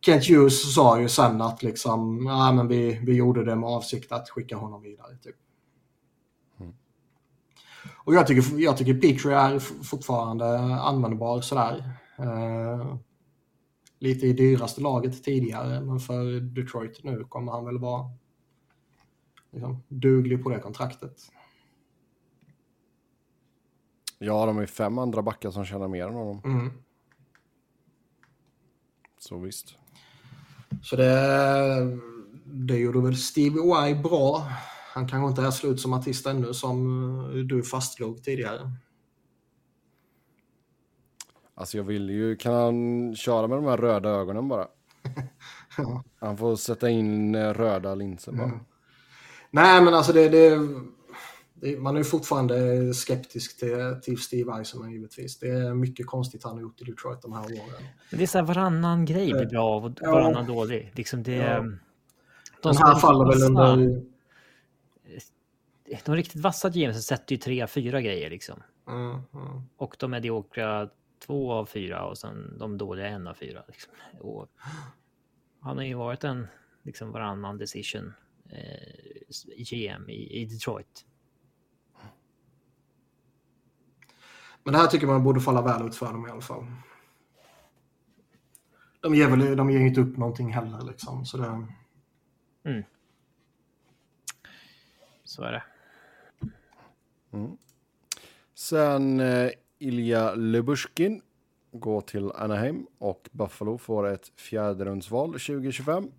Kent 0.00 0.28
Hughes 0.28 0.74
sa 0.74 1.00
ju 1.00 1.08
sen 1.08 1.42
att 1.42 1.62
liksom, 1.62 2.26
ja 2.26 2.52
men 2.52 2.68
vi, 2.68 3.00
vi 3.02 3.16
gjorde 3.16 3.44
det 3.44 3.56
med 3.56 3.68
avsikt 3.68 4.12
att 4.12 4.30
skicka 4.30 4.56
honom 4.56 4.82
vidare 4.82 5.16
typ. 5.16 5.36
Mm. 6.60 6.74
Och 8.04 8.14
jag 8.14 8.26
tycker, 8.26 8.60
jag 8.60 8.76
tycker 8.76 8.94
Petrie 8.94 9.36
är 9.36 9.58
fortfarande 9.84 10.58
användbar 10.80 11.40
sådär. 11.40 11.98
Uh, 12.20 12.96
lite 14.00 14.26
i 14.26 14.32
dyraste 14.32 14.80
laget 14.80 15.24
tidigare, 15.24 15.80
men 15.80 16.00
för 16.00 16.40
Detroit 16.40 17.04
nu 17.04 17.24
kommer 17.24 17.52
han 17.52 17.64
väl 17.64 17.78
vara 17.78 18.10
liksom, 19.50 19.82
duglig 19.88 20.42
på 20.42 20.50
det 20.50 20.58
kontraktet. 20.58 21.32
Ja, 24.18 24.46
de 24.46 24.58
är 24.58 24.66
fem 24.66 24.98
andra 24.98 25.22
backar 25.22 25.50
som 25.50 25.64
tjänar 25.64 25.88
mer 25.88 26.06
än 26.06 26.14
honom. 26.14 26.40
Mm. 26.44 26.70
Så 29.18 29.38
visst. 29.38 29.74
Så 30.82 30.96
det, 30.96 31.98
det 32.44 32.76
gjorde 32.76 33.00
väl 33.00 33.16
Steve 33.16 33.88
Y 33.90 33.94
bra. 33.94 34.46
Han 34.94 35.08
kanske 35.08 35.28
inte 35.28 35.42
är 35.42 35.50
slut 35.50 35.80
som 35.80 35.92
artist 35.92 36.26
ännu 36.26 36.54
som 36.54 37.46
du 37.48 37.62
fastslog 37.62 38.22
tidigare. 38.24 38.72
Alltså 41.60 41.76
jag 41.76 41.84
vill 41.84 42.10
ju, 42.10 42.36
kan 42.36 42.54
han 42.54 43.14
köra 43.16 43.46
med 43.46 43.58
de 43.58 43.64
här 43.64 43.76
röda 43.76 44.08
ögonen 44.08 44.48
bara? 44.48 44.66
ja. 45.78 46.04
Han 46.20 46.36
får 46.36 46.56
sätta 46.56 46.90
in 46.90 47.34
eh, 47.34 47.54
röda 47.54 47.94
linser 47.94 48.32
bara. 48.32 48.44
Mm. 48.44 48.58
Nej 49.50 49.82
men 49.82 49.94
alltså 49.94 50.12
det, 50.12 50.28
det, 50.28 50.58
det, 51.54 51.80
man 51.80 51.94
är 51.94 51.98
ju 52.00 52.04
fortfarande 52.04 52.94
skeptisk 52.94 53.58
till, 53.58 54.00
till 54.02 54.18
Steve 54.18 54.58
Eisenman 54.58 54.92
givetvis. 54.92 55.38
Det 55.38 55.48
är 55.48 55.74
mycket 55.74 56.06
konstigt 56.06 56.44
han 56.44 56.52
har 56.52 56.60
gjort 56.60 56.80
i 56.80 56.84
Detroit 56.84 57.22
de 57.22 57.32
här 57.32 57.44
åren. 57.44 57.84
Det 58.10 58.22
är 58.22 58.26
så 58.26 58.38
här 58.38 58.44
varannan 58.44 59.04
grej 59.04 59.32
blir 59.32 59.46
bra 59.46 59.76
och 59.76 59.82
varannan 59.82 60.46
ja. 60.48 60.54
dålig. 60.54 60.92
Liksom 60.94 61.22
det, 61.22 61.34
ja. 61.34 61.60
de 62.62 62.72
den 62.72 62.76
här 62.76 62.94
faller 62.94 63.32
väl 63.32 63.42
under... 63.42 64.02
De 66.04 66.14
riktigt 66.16 66.40
vassa 66.40 66.70
GMs 66.70 67.06
sätter 67.06 67.34
ju 67.34 67.38
tre, 67.38 67.66
fyra 67.66 68.00
grejer 68.00 68.30
liksom. 68.30 68.62
Mm, 68.88 69.10
mm. 69.10 69.62
Och 69.76 69.96
de 69.98 70.10
mediokra 70.10 70.88
två 71.26 71.52
av 71.52 71.66
fyra 71.66 72.04
och 72.04 72.18
sen 72.18 72.58
de 72.58 72.78
dåliga 72.78 73.06
en 73.06 73.26
av 73.26 73.34
fyra. 73.34 73.64
Liksom. 73.68 73.92
Och 74.20 74.50
han 75.60 75.76
har 75.76 75.84
ju 75.84 75.94
varit 75.94 76.24
en 76.24 76.46
liksom 76.82 77.12
varannan 77.12 77.58
decision 77.58 78.12
eh, 78.48 79.64
GM 79.70 80.10
i, 80.10 80.40
i 80.40 80.44
Detroit. 80.44 81.06
Men 84.64 84.72
det 84.72 84.78
här 84.78 84.86
tycker 84.86 85.06
man 85.06 85.24
borde 85.24 85.40
falla 85.40 85.62
väl 85.62 85.86
ut 85.86 85.96
för 85.96 86.06
dem 86.06 86.26
i 86.26 86.30
alla 86.30 86.40
fall. 86.40 86.66
De 89.00 89.14
ger 89.14 89.28
väl 89.28 89.56
de 89.56 89.70
ger 89.70 89.80
inte 89.80 90.00
upp 90.00 90.16
någonting 90.16 90.52
heller 90.52 90.80
liksom. 90.84 91.26
Så, 91.26 91.36
det... 91.36 91.66
mm. 92.64 92.82
så 95.24 95.42
är 95.42 95.52
det. 95.52 95.62
Mm. 97.32 97.56
Sen 98.54 99.20
eh, 99.20 99.50
Ilja 99.80 100.34
Lubushkin 100.34 101.22
går 101.72 102.00
till 102.00 102.32
Anaheim 102.32 102.86
och 102.98 103.28
Buffalo 103.32 103.78
får 103.78 104.08
ett 104.08 104.32
fjärderumsval 104.36 105.32
2025. 105.32 106.10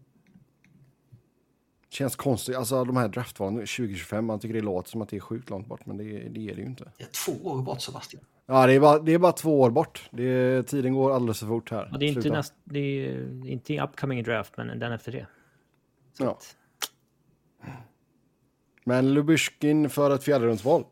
Känns 1.89 2.15
konstigt, 2.15 2.55
alltså 2.55 2.83
de 2.83 2.97
här 2.97 3.07
draftvalen 3.07 3.59
2025, 3.59 4.25
man 4.25 4.39
tycker 4.39 4.53
det 4.53 4.61
låter 4.61 4.89
som 4.89 5.01
att 5.01 5.09
det 5.09 5.15
är 5.15 5.19
sjukt 5.19 5.49
långt 5.49 5.67
bort, 5.67 5.85
men 5.85 5.97
det, 5.97 6.03
det 6.03 6.49
är 6.49 6.55
det 6.55 6.61
ju 6.61 6.67
inte. 6.67 6.91
Det 6.97 7.03
är 7.03 7.07
två 7.07 7.49
år 7.49 7.61
bort 7.61 7.81
Sebastian. 7.81 8.23
Ja, 8.45 8.67
det 8.67 8.73
är 8.73 8.79
bara, 8.79 8.99
det 8.99 9.13
är 9.13 9.19
bara 9.19 9.31
två 9.31 9.61
år 9.61 9.69
bort. 9.69 10.09
Det, 10.11 10.63
tiden 10.63 10.93
går 10.93 11.11
alldeles 11.11 11.39
för 11.39 11.47
fort 11.47 11.71
här. 11.71 11.89
Ja, 11.91 11.97
det 11.97 12.05
är 12.05 12.09
inte, 12.09 12.29
näst, 12.29 12.53
det 12.63 12.79
är 12.79 13.47
inte 13.47 13.81
upcoming 13.81 14.23
draft, 14.23 14.57
men 14.57 14.79
den 14.79 14.91
efter 14.91 15.11
det. 15.11 15.27
Så 16.13 16.23
ja. 16.23 16.31
Att... 16.31 16.55
Men 18.83 19.13
Lubushkin 19.13 19.89
för 19.89 20.15
ett 20.15 20.23
fjärderumsval, 20.23 20.85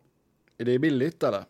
är 0.57 0.65
det 0.65 0.79
billigt 0.79 1.23
eller? 1.23 1.45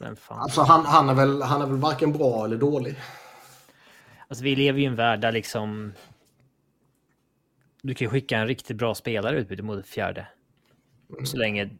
Vem 0.00 0.16
fan? 0.16 0.38
Alltså 0.40 0.62
han, 0.62 0.86
han, 0.86 1.08
är 1.08 1.14
väl, 1.14 1.42
han 1.42 1.62
är 1.62 1.66
väl 1.66 1.76
varken 1.76 2.12
bra 2.12 2.44
eller 2.44 2.56
dålig. 2.56 2.96
Alltså 4.28 4.44
vi 4.44 4.56
lever 4.56 4.78
ju 4.78 4.84
i 4.84 4.88
en 4.88 4.96
värld 4.96 5.20
där 5.20 5.32
liksom... 5.32 5.92
Du 7.82 7.94
kan 7.94 8.10
skicka 8.10 8.38
en 8.38 8.46
riktigt 8.46 8.76
bra 8.76 8.94
spelare 8.94 9.40
utbyte 9.40 9.62
mot 9.62 9.78
ett 9.78 9.86
fjärde. 9.86 10.28
Mm. 11.10 11.26
Så 11.26 11.36
länge 11.36 11.70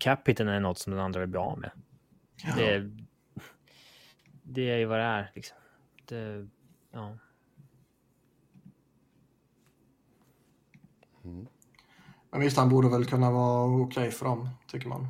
capiten 0.00 0.48
är 0.48 0.60
något 0.60 0.78
som 0.78 0.92
den 0.92 1.02
andra 1.02 1.22
är 1.22 1.26
bra 1.26 1.56
med. 1.56 1.70
Ja. 2.44 2.54
Det, 2.56 2.90
det 4.42 4.70
är 4.70 4.78
ju 4.78 4.84
vad 4.84 4.98
det 4.98 5.04
är. 5.04 5.32
Liksom. 5.34 5.56
Det, 6.04 6.48
ja. 6.92 7.18
Mm. 11.24 11.46
Men 12.30 12.40
visst, 12.40 12.56
han 12.56 12.68
borde 12.68 12.88
väl 12.88 13.06
kunna 13.06 13.30
vara 13.30 13.64
okej 13.64 13.84
okay 13.84 14.10
för 14.10 14.24
dem, 14.24 14.48
tycker 14.66 14.88
man. 14.88 15.08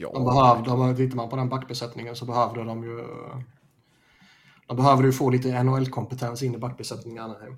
Ja. 0.00 0.10
De 0.12 0.24
behövde, 0.24 0.70
de, 0.70 0.96
tittar 0.96 1.16
man 1.16 1.28
på 1.28 1.36
den 1.36 1.48
backbesättningen 1.48 2.16
så 2.16 2.24
behövde 2.24 2.64
de 2.64 2.84
ju... 2.84 3.04
De 4.66 4.76
behövde 4.76 5.06
ju 5.06 5.12
få 5.12 5.30
lite 5.30 5.62
NHL-kompetens 5.62 6.42
in 6.42 6.54
i 6.54 6.58
backbesättningen 6.58 7.24
Anaheim. 7.24 7.56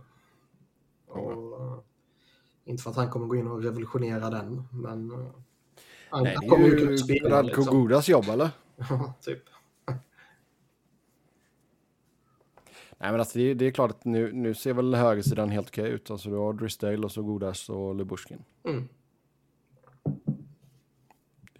Och, 1.08 1.30
uh, 1.32 1.78
inte 2.64 2.82
för 2.82 2.90
att 2.90 2.96
han 2.96 3.10
kommer 3.10 3.26
gå 3.26 3.36
in 3.36 3.46
och 3.46 3.62
revolutionera 3.62 4.30
den, 4.30 4.68
men... 4.70 5.10
Uh, 5.10 5.26
han, 6.10 6.22
Nej, 6.22 6.36
kommer 6.36 6.66
ju 6.66 6.76
kunna 6.76 6.96
spela. 6.96 7.30
Radko 7.30 7.56
liksom. 7.56 7.80
Godas 7.80 8.08
jobb, 8.08 8.28
eller? 8.28 8.50
Ja, 8.76 9.14
typ. 9.20 9.42
Nej, 12.98 13.10
men 13.10 13.20
alltså 13.20 13.38
det, 13.38 13.54
det, 13.54 13.66
är 13.66 13.70
klart 13.70 13.90
att 13.90 14.04
nu, 14.04 14.32
nu 14.32 14.54
ser 14.54 14.72
väl 14.72 14.94
högersidan 14.94 15.50
helt 15.50 15.68
okej 15.68 15.90
ut. 15.90 16.10
Alltså 16.10 16.30
du 16.30 16.36
har 16.36 16.52
Drisdale 16.52 17.04
och 17.04 17.12
så 17.12 17.22
Godas 17.22 17.68
och 17.68 17.94
Lubushkin. 17.94 18.44
Mm. 18.64 18.88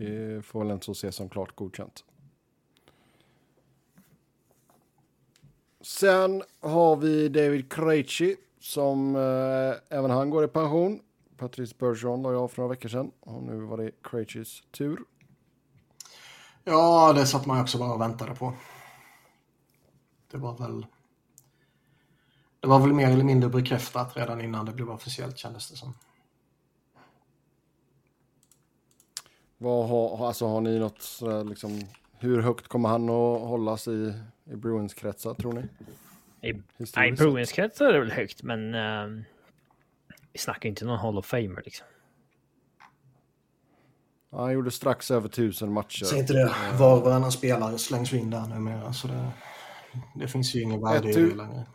Det 0.03 0.43
får 0.43 0.61
väl 0.61 0.71
inte 0.71 0.85
så 0.85 0.93
ses 0.93 1.17
som 1.17 1.29
klart 1.29 1.57
godkänt. 1.57 2.05
Sen 5.81 6.43
har 6.61 6.97
vi 6.97 7.29
David 7.29 7.73
Krejci 7.73 8.37
som 8.61 9.17
eh, 9.17 9.99
även 9.99 10.11
han 10.11 10.31
går 10.31 10.45
i 10.45 10.49
pension. 10.49 11.01
Patrice 11.37 11.79
Bergeron 11.79 12.23
la 12.23 12.33
jag 12.33 12.51
för 12.51 12.63
några 12.63 12.75
veckor 12.75 12.89
sedan 12.89 13.11
och 13.21 13.43
nu 13.43 13.61
var 13.61 13.77
det 13.77 13.91
Krejcis 14.03 14.63
tur. 14.71 14.99
Ja, 16.65 17.13
det 17.13 17.27
satt 17.27 17.47
man 17.47 17.61
också 17.61 17.79
bara 17.79 17.93
och 17.93 18.01
väntade 18.01 18.35
på. 18.35 18.55
Det 20.31 20.39
var 20.39 20.59
väl... 20.59 20.87
Det 22.61 22.69
var 22.69 22.79
väl 22.79 22.93
mer 22.93 23.11
eller 23.11 23.25
mindre 23.25 23.51
bekräftat 23.51 24.17
redan 24.17 24.41
innan 24.41 24.67
det 24.67 24.73
blev 24.73 24.91
officiellt 24.91 25.39
kändes 25.39 25.71
det 25.71 25.77
som. 25.77 25.95
Vad 29.63 29.89
har, 29.89 30.27
alltså, 30.27 30.47
har 30.47 30.61
ni 30.61 30.79
något 30.79 31.03
sådär, 31.03 31.45
liksom, 31.45 31.81
hur 32.19 32.43
högt 32.43 32.69
kommer 32.69 32.89
han 32.89 33.03
att 33.05 33.41
hållas 33.41 33.89
i, 33.89 34.15
i 34.45 34.57
Bruins-kretsar 34.57 35.35
tror 35.35 35.53
ni? 35.53 35.61
I, 36.49 36.63
nej. 36.97 37.13
Bruins-kretsar 37.13 37.87
är 37.87 37.93
det 37.93 38.01
väl 38.01 38.11
högt, 38.11 38.43
men 38.43 38.75
ehm, 38.75 39.25
vi 40.33 40.39
snackar 40.39 40.69
inte 40.69 40.85
någon 40.85 40.99
Hall 40.99 41.19
of 41.19 41.27
Famer 41.27 41.63
liksom. 41.65 41.87
Ja, 44.31 44.41
han 44.41 44.53
gjorde 44.53 44.71
strax 44.71 45.11
över 45.11 45.29
tusen 45.29 45.73
matcher. 45.73 46.05
Säg 46.05 46.19
inte 46.19 46.33
det. 46.33 46.55
Var 46.79 46.97
och 46.97 47.03
varannan 47.03 47.33
spelare 47.33 47.79
slängs 47.79 48.13
in 48.13 48.31
där 48.31 48.47
numera. 48.47 48.93
Så 48.93 49.09
det, 49.09 49.31
det 50.15 50.29
finns 50.29 50.55
ju 50.55 50.61
ingen 50.63 50.81
värde 50.81 51.11
i 51.11 51.13
det 51.13 51.35
längre. 51.35 51.67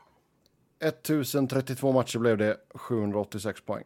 1032 0.79 1.91
matcher 1.91 2.19
blev 2.19 2.37
det, 2.37 2.57
786 2.75 3.61
poäng. 3.65 3.83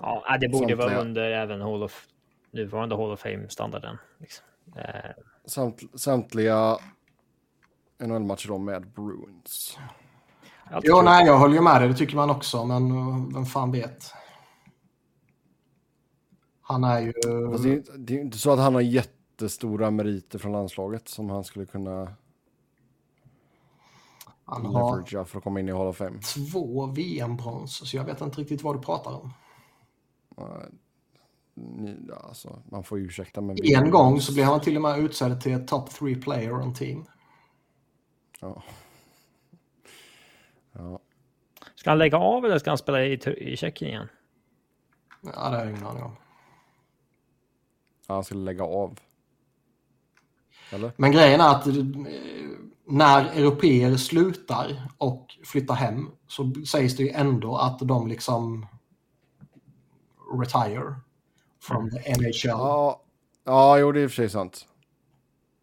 Ja, 0.00 0.38
det 0.40 0.48
borde 0.48 0.74
vara 0.74 0.88
Samtliga. 0.88 1.00
under 1.00 1.30
även 1.30 1.60
Hall 1.60 1.82
of, 1.82 2.06
nuvarande 2.56 2.96
Hall 2.96 3.12
of 3.12 3.20
Fame-standarden. 3.20 3.98
Liksom. 4.18 4.44
Eh, 4.76 5.10
Samt, 5.46 6.00
samtliga 6.00 6.78
NHL-matcher 7.98 8.48
då 8.48 8.58
med 8.58 8.90
Bruins. 8.90 9.78
allt 10.64 10.84
Jo, 10.88 11.02
nej, 11.02 11.26
jag 11.26 11.38
håller 11.38 11.54
ju 11.54 11.60
med 11.60 11.80
dig. 11.80 11.88
Det 11.88 11.94
tycker 11.94 12.16
man 12.16 12.30
också. 12.30 12.64
Men 12.64 12.90
uh, 12.90 13.34
vem 13.34 13.46
fan 13.46 13.72
vet. 13.72 14.12
Han 16.60 16.84
är 16.84 17.00
ju... 17.00 17.12
Fast 17.52 17.64
det, 17.64 17.72
är, 17.72 17.98
det 17.98 18.16
är 18.16 18.20
inte 18.20 18.38
så 18.38 18.52
att 18.52 18.58
han 18.58 18.74
har 18.74 18.80
jättestora 18.80 19.90
meriter 19.90 20.38
från 20.38 20.52
landslaget 20.52 21.08
som 21.08 21.30
han 21.30 21.44
skulle 21.44 21.66
kunna 21.66 22.14
Han 24.44 24.66
har 24.66 25.24
för 25.24 25.38
att 25.38 25.44
komma 25.44 25.60
in 25.60 25.68
i 25.68 25.72
Hall 25.72 25.86
of 25.86 25.96
Fame. 25.96 26.18
två 26.20 26.86
VM-brons. 26.86 27.90
Så 27.90 27.96
jag 27.96 28.04
vet 28.04 28.20
inte 28.20 28.40
riktigt 28.40 28.62
vad 28.62 28.76
du 28.76 28.80
pratar 28.82 29.10
om. 29.10 29.30
Ja, 32.08 32.14
alltså, 32.14 32.62
man 32.64 32.84
får 32.84 32.98
ju 32.98 33.04
ursäkta 33.04 33.40
men... 33.40 33.56
En 33.62 33.90
gång 33.90 34.20
så 34.20 34.34
blev 34.34 34.46
han 34.46 34.60
till 34.60 34.76
och 34.76 34.82
med 34.82 34.98
utsedd 34.98 35.40
till 35.40 35.66
top 35.66 35.90
three 35.90 36.22
player 36.22 36.52
on 36.52 36.74
team. 36.74 37.04
Ja. 38.40 38.62
Ja. 40.72 41.00
Ska 41.74 41.90
han 41.90 41.98
lägga 41.98 42.18
av 42.18 42.44
eller 42.44 42.58
ska 42.58 42.70
han 42.70 42.78
spela 42.78 43.04
i, 43.04 43.12
i 43.36 43.56
Tjeckien 43.56 43.90
igen? 43.90 44.08
Ja, 45.22 45.50
det 45.50 45.56
har 45.56 45.64
jag 45.64 45.70
ingen 45.70 45.86
aning 45.86 46.02
om. 46.02 46.16
Han 48.06 48.24
skulle 48.24 48.40
lägga 48.40 48.64
av. 48.64 48.98
Eller? 50.70 50.92
Men 50.96 51.12
grejen 51.12 51.40
är 51.40 51.50
att 51.50 51.66
eh, 51.66 51.74
när 52.84 53.24
europeer 53.24 53.96
slutar 53.96 54.90
och 54.98 55.26
flyttar 55.44 55.74
hem 55.74 56.10
så 56.26 56.52
sägs 56.66 56.96
det 56.96 57.02
ju 57.02 57.10
ändå 57.10 57.56
att 57.56 57.78
de 57.78 58.08
liksom 58.08 58.66
retire 60.32 60.94
from 61.68 61.90
the 61.90 62.12
NHL. 62.12 62.32
Ja, 62.44 63.02
ja, 63.44 63.78
jo 63.78 63.92
det 63.92 64.00
är 64.00 64.02
i 64.02 64.06
och 64.06 64.10
för 64.10 64.16
sig 64.16 64.28
sant. 64.30 64.68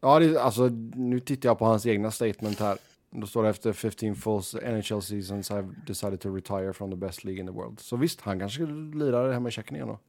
Ja, 0.02 0.20
det, 0.20 0.38
alltså 0.42 0.68
nu 0.96 1.20
tittar 1.20 1.50
jag 1.50 1.60
på 1.60 1.66
hans 1.66 1.86
egna 1.86 2.12
statement 2.12 2.60
här. 2.60 2.78
Då 3.12 3.28
står 3.28 3.44
det 3.44 3.50
efter 3.50 3.74
15 3.74 4.16
full 4.16 4.42
NHL 4.64 5.02
seasons 5.02 5.52
I've 5.52 5.86
decided 5.88 6.20
to 6.20 6.36
retire 6.36 6.74
from 6.74 6.92
the 6.92 6.98
best 6.98 7.24
league 7.24 7.40
in 7.40 7.48
the 7.48 7.54
world. 7.54 7.80
Så 7.80 7.96
visst, 7.98 8.22
han 8.22 8.40
kanske 8.40 8.56
skulle 8.64 9.06
lira 9.06 9.28
det 9.28 9.34
hemma 9.34 9.50
i 9.50 9.52
Tjeckien 9.52 9.76
igen 9.76 9.88
då. 9.88 10.00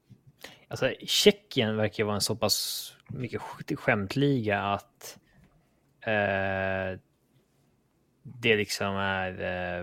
Alltså, 0.68 0.92
Tjeckien 1.00 1.76
verkar 1.76 2.04
vara 2.04 2.14
en 2.14 2.20
så 2.20 2.36
pass 2.36 2.92
mycket 3.08 3.40
sk- 3.40 3.76
skämtliga 3.76 4.60
att 4.62 5.18
eh, 6.00 6.98
det 8.22 8.56
liksom 8.56 8.96
är... 8.96 9.40
Eh, 9.40 9.80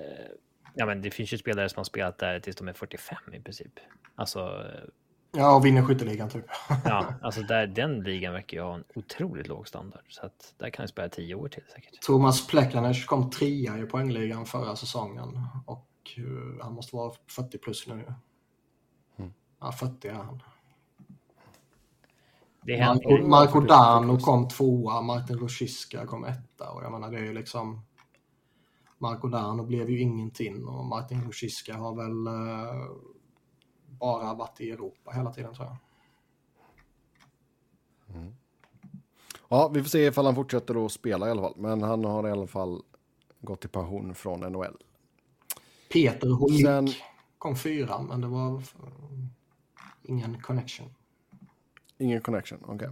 eh, 0.00 0.26
ja, 0.74 0.86
men 0.86 1.02
det 1.02 1.10
finns 1.10 1.32
ju 1.32 1.38
spelare 1.38 1.68
som 1.68 1.76
har 1.80 1.84
spelat 1.84 2.18
där 2.18 2.40
tills 2.40 2.56
de 2.56 2.68
är 2.68 2.72
45 2.72 3.34
i 3.34 3.40
princip. 3.40 3.72
Alltså, 4.14 4.40
eh, 4.40 4.88
Ja, 5.36 5.56
och 5.56 5.64
vinner 5.64 5.82
skytteligan 5.82 6.28
typ. 6.28 6.44
ja, 6.84 7.14
alltså 7.22 7.42
där, 7.42 7.66
den 7.66 8.00
ligan 8.00 8.32
verkar 8.32 8.56
ju 8.56 8.62
ha 8.62 8.74
en 8.74 8.84
otroligt 8.94 9.46
låg 9.46 9.68
standard. 9.68 10.04
Så 10.08 10.26
att 10.26 10.54
där 10.58 10.70
kan 10.70 10.82
jag 10.82 10.90
spela 10.90 11.08
10 11.08 11.34
år 11.34 11.48
till 11.48 11.62
säkert. 11.72 12.02
Thomas 12.02 12.46
Plekanec 12.46 13.04
kom 13.04 13.30
trea 13.30 13.78
i 13.78 13.82
poängligan 13.82 14.46
förra 14.46 14.76
säsongen 14.76 15.40
och 15.66 15.88
eh, 16.16 16.64
han 16.64 16.74
måste 16.74 16.96
vara 16.96 17.12
40 17.36 17.58
plus 17.58 17.86
nu. 17.86 18.14
Ja, 19.60 19.72
40 19.72 20.08
är 20.08 20.12
han. 20.12 20.42
Det 22.62 22.76
händer 22.76 23.22
Marco. 23.22 23.28
Marco 23.28 23.60
Dano 23.60 24.18
kom 24.18 24.48
tvåa, 24.48 25.02
Martin 25.02 25.38
Rosicka 25.38 26.06
kom 26.06 26.24
etta 26.24 26.70
och 26.70 26.84
jag 26.84 26.92
menar 26.92 27.10
det 27.10 27.18
är 27.18 27.22
ju 27.22 27.34
liksom 27.34 27.80
Marco 28.98 29.28
Dano 29.28 29.64
blev 29.64 29.90
ju 29.90 30.00
ingenting 30.00 30.64
och 30.64 30.84
Martin 30.84 31.22
Rosicka 31.24 31.74
har 31.74 31.94
väl 31.94 32.26
eh, 32.26 32.90
bara 34.00 34.34
varit 34.34 34.60
i 34.60 34.70
Europa 34.70 35.10
hela 35.10 35.32
tiden 35.32 35.54
tror 35.54 35.66
jag. 35.66 35.76
Ja, 39.48 39.68
vi 39.68 39.82
får 39.82 39.88
se 39.88 40.06
ifall 40.06 40.24
han 40.26 40.34
fortsätter 40.34 40.86
att 40.86 40.92
spela 40.92 41.28
i 41.28 41.30
alla 41.30 41.42
fall. 41.42 41.54
Men 41.56 41.82
han 41.82 42.04
har 42.04 42.28
i 42.28 42.30
alla 42.30 42.46
fall 42.46 42.82
gått 43.40 43.64
i 43.64 43.68
pension 43.68 44.14
från 44.14 44.40
NHL. 44.40 44.76
Peter 45.92 46.28
Holik 46.28 46.66
Sen- 46.66 46.88
kom 47.38 47.56
fyra 47.56 48.02
men 48.02 48.20
det 48.20 48.26
var 48.26 48.62
ingen 50.02 50.40
connection. 50.42 50.86
Ingen 51.98 52.20
connection, 52.20 52.58
okej. 52.66 52.88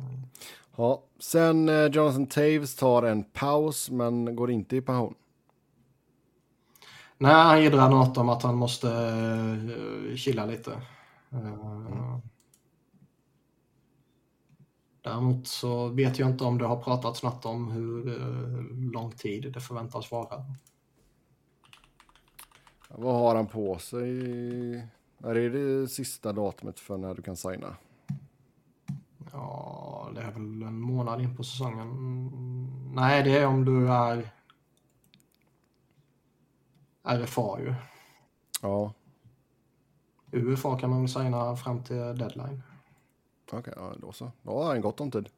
Ja, 0.77 1.03
sen 1.19 1.69
eh, 1.69 1.87
Jonathan 1.87 2.27
Taves 2.27 2.77
tar 2.77 3.03
en 3.03 3.25
paus 3.25 3.91
men 3.91 4.37
går 4.37 4.51
inte 4.51 4.77
i 4.77 4.81
pension. 4.81 5.15
Nej, 7.23 7.33
han 7.33 7.63
jiddrade 7.63 7.95
något 7.95 8.17
om 8.17 8.29
att 8.29 8.43
han 8.43 8.57
måste 8.57 8.89
uh, 8.89 10.15
chilla 10.17 10.47
lite. 10.47 10.73
Eh, 11.31 12.19
Däremot 15.03 15.47
så 15.47 15.89
vet 15.89 16.19
jag 16.19 16.31
inte 16.31 16.45
om 16.45 16.59
det 16.59 16.67
har 16.67 16.77
pratats 16.77 17.23
något 17.23 17.47
om 17.47 17.71
hur 17.71 18.09
eh, 18.09 18.93
lång 18.93 19.11
tid 19.13 19.53
det 19.53 19.61
förväntas 19.61 20.11
vara. 20.11 20.45
Vad 22.89 23.15
har 23.15 23.37
han 23.37 23.47
på 23.47 23.79
sig? 23.79 24.11
Är 25.19 25.35
det 25.35 25.49
det 25.49 25.89
sista 25.89 26.33
datumet 26.33 26.81
för 26.81 26.97
när 26.97 27.15
du 27.15 27.23
kan 27.23 27.37
signa? 27.37 27.77
Ja, 29.33 30.11
det 30.15 30.21
är 30.21 30.31
väl 30.31 30.63
en 30.63 30.81
månad 30.81 31.21
in 31.21 31.37
på 31.37 31.45
säsongen. 31.45 31.89
Nej, 32.95 33.23
det 33.23 33.39
är 33.39 33.47
om 33.47 33.65
du 33.65 33.93
är 33.93 34.31
RFA 37.03 37.61
ju. 37.61 37.75
Ja, 38.63 38.93
UFA 40.33 40.79
kan 40.79 40.91
man 40.91 41.01
väl 41.01 41.09
signa 41.09 41.57
fram 41.57 41.85
till 41.85 41.97
deadline. 41.97 42.63
okej, 43.53 43.75
ja, 43.77 43.95
då 43.99 44.13
så. 44.13 44.33
Då 44.43 44.63
har 44.63 44.69
han 44.69 44.81
gott 44.81 45.01
om 45.01 45.11
tid. 45.11 45.29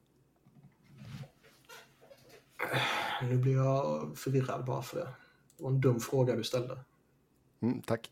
Nu 3.23 3.37
blir 3.39 3.57
jag 3.57 4.09
förvirrad 4.19 4.65
bara 4.65 4.83
för 4.83 4.97
det. 4.97 5.09
Det 5.57 5.63
var 5.63 5.71
en 5.71 5.81
dum 5.81 6.01
fråga 6.01 6.37
du 6.37 6.45
ställde. 6.45 6.79
Mm, 7.61 7.83
tack. 7.83 8.11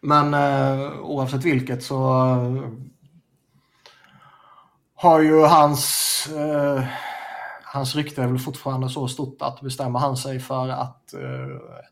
Men 0.00 0.34
eh, 0.34 1.00
oavsett 1.00 1.44
vilket 1.44 1.82
så 1.84 2.20
eh, 2.30 2.72
har 4.94 5.20
ju 5.20 5.40
hans, 5.40 6.26
eh, 6.26 6.84
hans 7.72 7.96
rykte 7.96 8.22
är 8.22 8.26
väl 8.26 8.38
fortfarande 8.38 8.88
så 8.88 9.08
stort 9.08 9.42
att 9.42 9.60
bestämmer 9.60 9.98
han 9.98 10.16
sig 10.16 10.40
för 10.40 10.68
att 10.68 11.14
eh, 11.14 11.20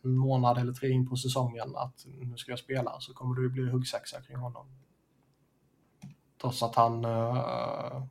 en 0.03 0.17
månad 0.17 0.59
eller 0.59 0.73
tre 0.73 0.91
in 0.91 1.09
på 1.09 1.17
säsongen 1.17 1.77
att 1.77 2.07
nu 2.07 2.37
ska 2.37 2.53
jag 2.53 2.59
spela 2.59 3.01
så 3.01 3.15
kommer 3.15 3.37
det 3.37 3.43
ju 3.43 3.49
bli 3.49 3.71
huggsexa 3.71 4.21
kring 4.21 4.37
honom. 4.37 4.67
Trots 6.41 6.63
att 6.63 6.75
han 6.75 7.05
eh, 7.05 8.03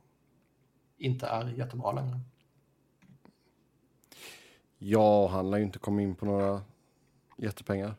inte 0.98 1.26
är 1.26 1.48
jättebra 1.48 1.92
längre. 1.92 2.20
Ja, 4.78 5.28
han 5.28 5.50
lär 5.50 5.58
ju 5.58 5.64
inte 5.64 5.78
komma 5.78 6.02
in 6.02 6.14
på 6.14 6.26
några 6.26 6.62
jättepengar. 7.36 7.94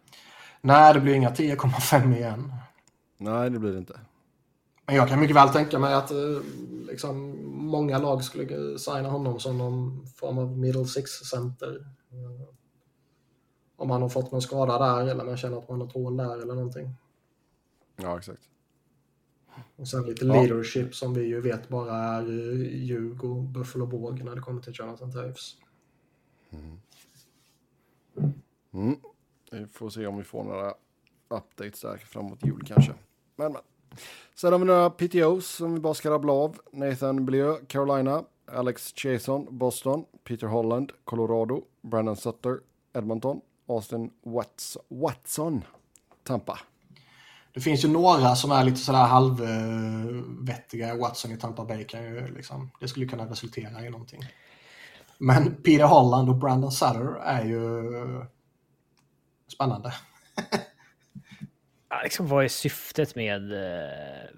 Nej, 0.62 0.94
det 0.94 1.00
blir 1.00 1.14
inga 1.14 1.30
10,5 1.30 2.16
igen. 2.16 2.54
Nej, 3.18 3.50
det 3.50 3.60
blir 3.60 3.72
det 3.72 3.78
inte. 3.78 4.00
Men 4.90 4.96
jag 4.98 5.08
kan 5.10 5.20
mycket 5.20 5.36
väl 5.36 5.50
tänka 5.50 5.80
mig 5.80 5.94
att 5.94 6.12
eh, 6.12 6.18
liksom, 6.88 7.38
många 7.66 7.98
lag 7.98 8.24
skulle 8.24 8.80
signa 8.80 9.10
honom 9.10 9.40
som 9.40 9.58
någon 9.58 10.08
form 10.08 10.38
av 10.38 10.58
middle 10.58 10.86
six-center. 10.86 11.86
Eh, 12.12 12.48
Om 13.76 13.90
han 13.90 14.02
har 14.02 14.10
fått 14.10 14.32
någon 14.32 14.42
skada 14.42 14.80
där 14.80 15.08
eller 15.08 15.26
man 15.26 15.38
känner 15.38 15.58
att 15.58 15.70
man 15.70 15.82
har 15.82 15.88
tål 15.88 16.18
där 16.18 16.34
eller 16.42 16.56
någonting. 16.56 16.96
Ja, 17.96 18.18
exakt. 18.18 18.42
Och 19.76 19.88
sen 19.88 20.04
lite 20.04 20.26
Ja. 20.26 20.34
leadership 20.34 20.96
som 20.96 21.14
vi 21.14 21.24
ju 21.26 21.42
vet 21.42 21.70
bara 21.70 21.96
är 21.96 22.22
eh, 22.22 22.84
ljug 22.84 23.24
och 23.24 23.44
Buffalo 23.44 23.86
Båg 23.86 24.24
när 24.24 24.36
det 24.36 24.42
kommer 24.42 24.62
till 24.62 24.74
Jonathan 24.76 25.12
Taves. 25.12 25.56
Mm. 28.72 28.96
Vi 29.52 29.66
får 29.68 29.90
se 29.90 30.08
om 30.08 30.18
vi 30.18 30.24
får 30.24 30.44
några 30.44 30.74
updates 31.28 31.82
där 31.82 31.98
framåt 31.98 32.46
jul 32.46 32.64
kanske. 32.68 32.94
Men, 33.36 33.52
men. 33.54 33.62
Sen 34.36 34.52
har 34.52 34.60
vi 34.60 34.66
några 34.66 34.90
PTOs 34.90 35.48
som 35.48 35.74
vi 35.74 35.80
bara 35.80 35.94
ska 35.94 36.10
rabbla 36.10 36.34
av. 36.34 36.60
Nathan 36.72 37.26
Blieu, 37.26 37.56
Carolina. 37.68 38.24
Alex 38.52 38.94
Chason, 38.96 39.48
Boston. 39.58 40.06
Peter 40.24 40.48
Holland, 40.48 40.92
Colorado. 41.04 41.64
Brandon 41.82 42.16
Sutter, 42.16 42.60
Edmonton. 42.94 43.42
Austin 43.70 44.12
Watts 44.24 44.78
Watson, 44.88 45.64
Tampa. 46.24 46.60
Det 47.54 47.62
finns 47.62 47.86
ju 47.86 47.90
några 47.90 48.36
som 48.36 48.52
är 48.52 48.64
lite 48.64 48.78
sådär 48.78 49.06
halvvettiga. 49.06 50.96
Watson 50.98 51.32
i 51.32 51.38
Tampa 51.38 51.66
Bay 51.66 51.84
kan 51.84 52.04
ju 52.04 52.36
liksom, 52.36 52.72
det 52.80 52.88
skulle 52.88 53.06
kunna 53.06 53.26
resultera 53.26 53.86
i 53.86 53.90
någonting. 53.90 54.22
Men 55.18 55.56
Peter 55.56 55.84
Holland 55.84 56.30
och 56.30 56.36
Brandon 56.36 56.72
Sutter 56.72 57.16
är 57.24 57.46
ju 57.46 57.84
spännande. 59.48 59.94
liksom, 62.04 62.28
vad 62.28 62.44
är 62.44 62.48
syftet 62.48 63.16
med 63.16 63.54
eh, 63.54 64.30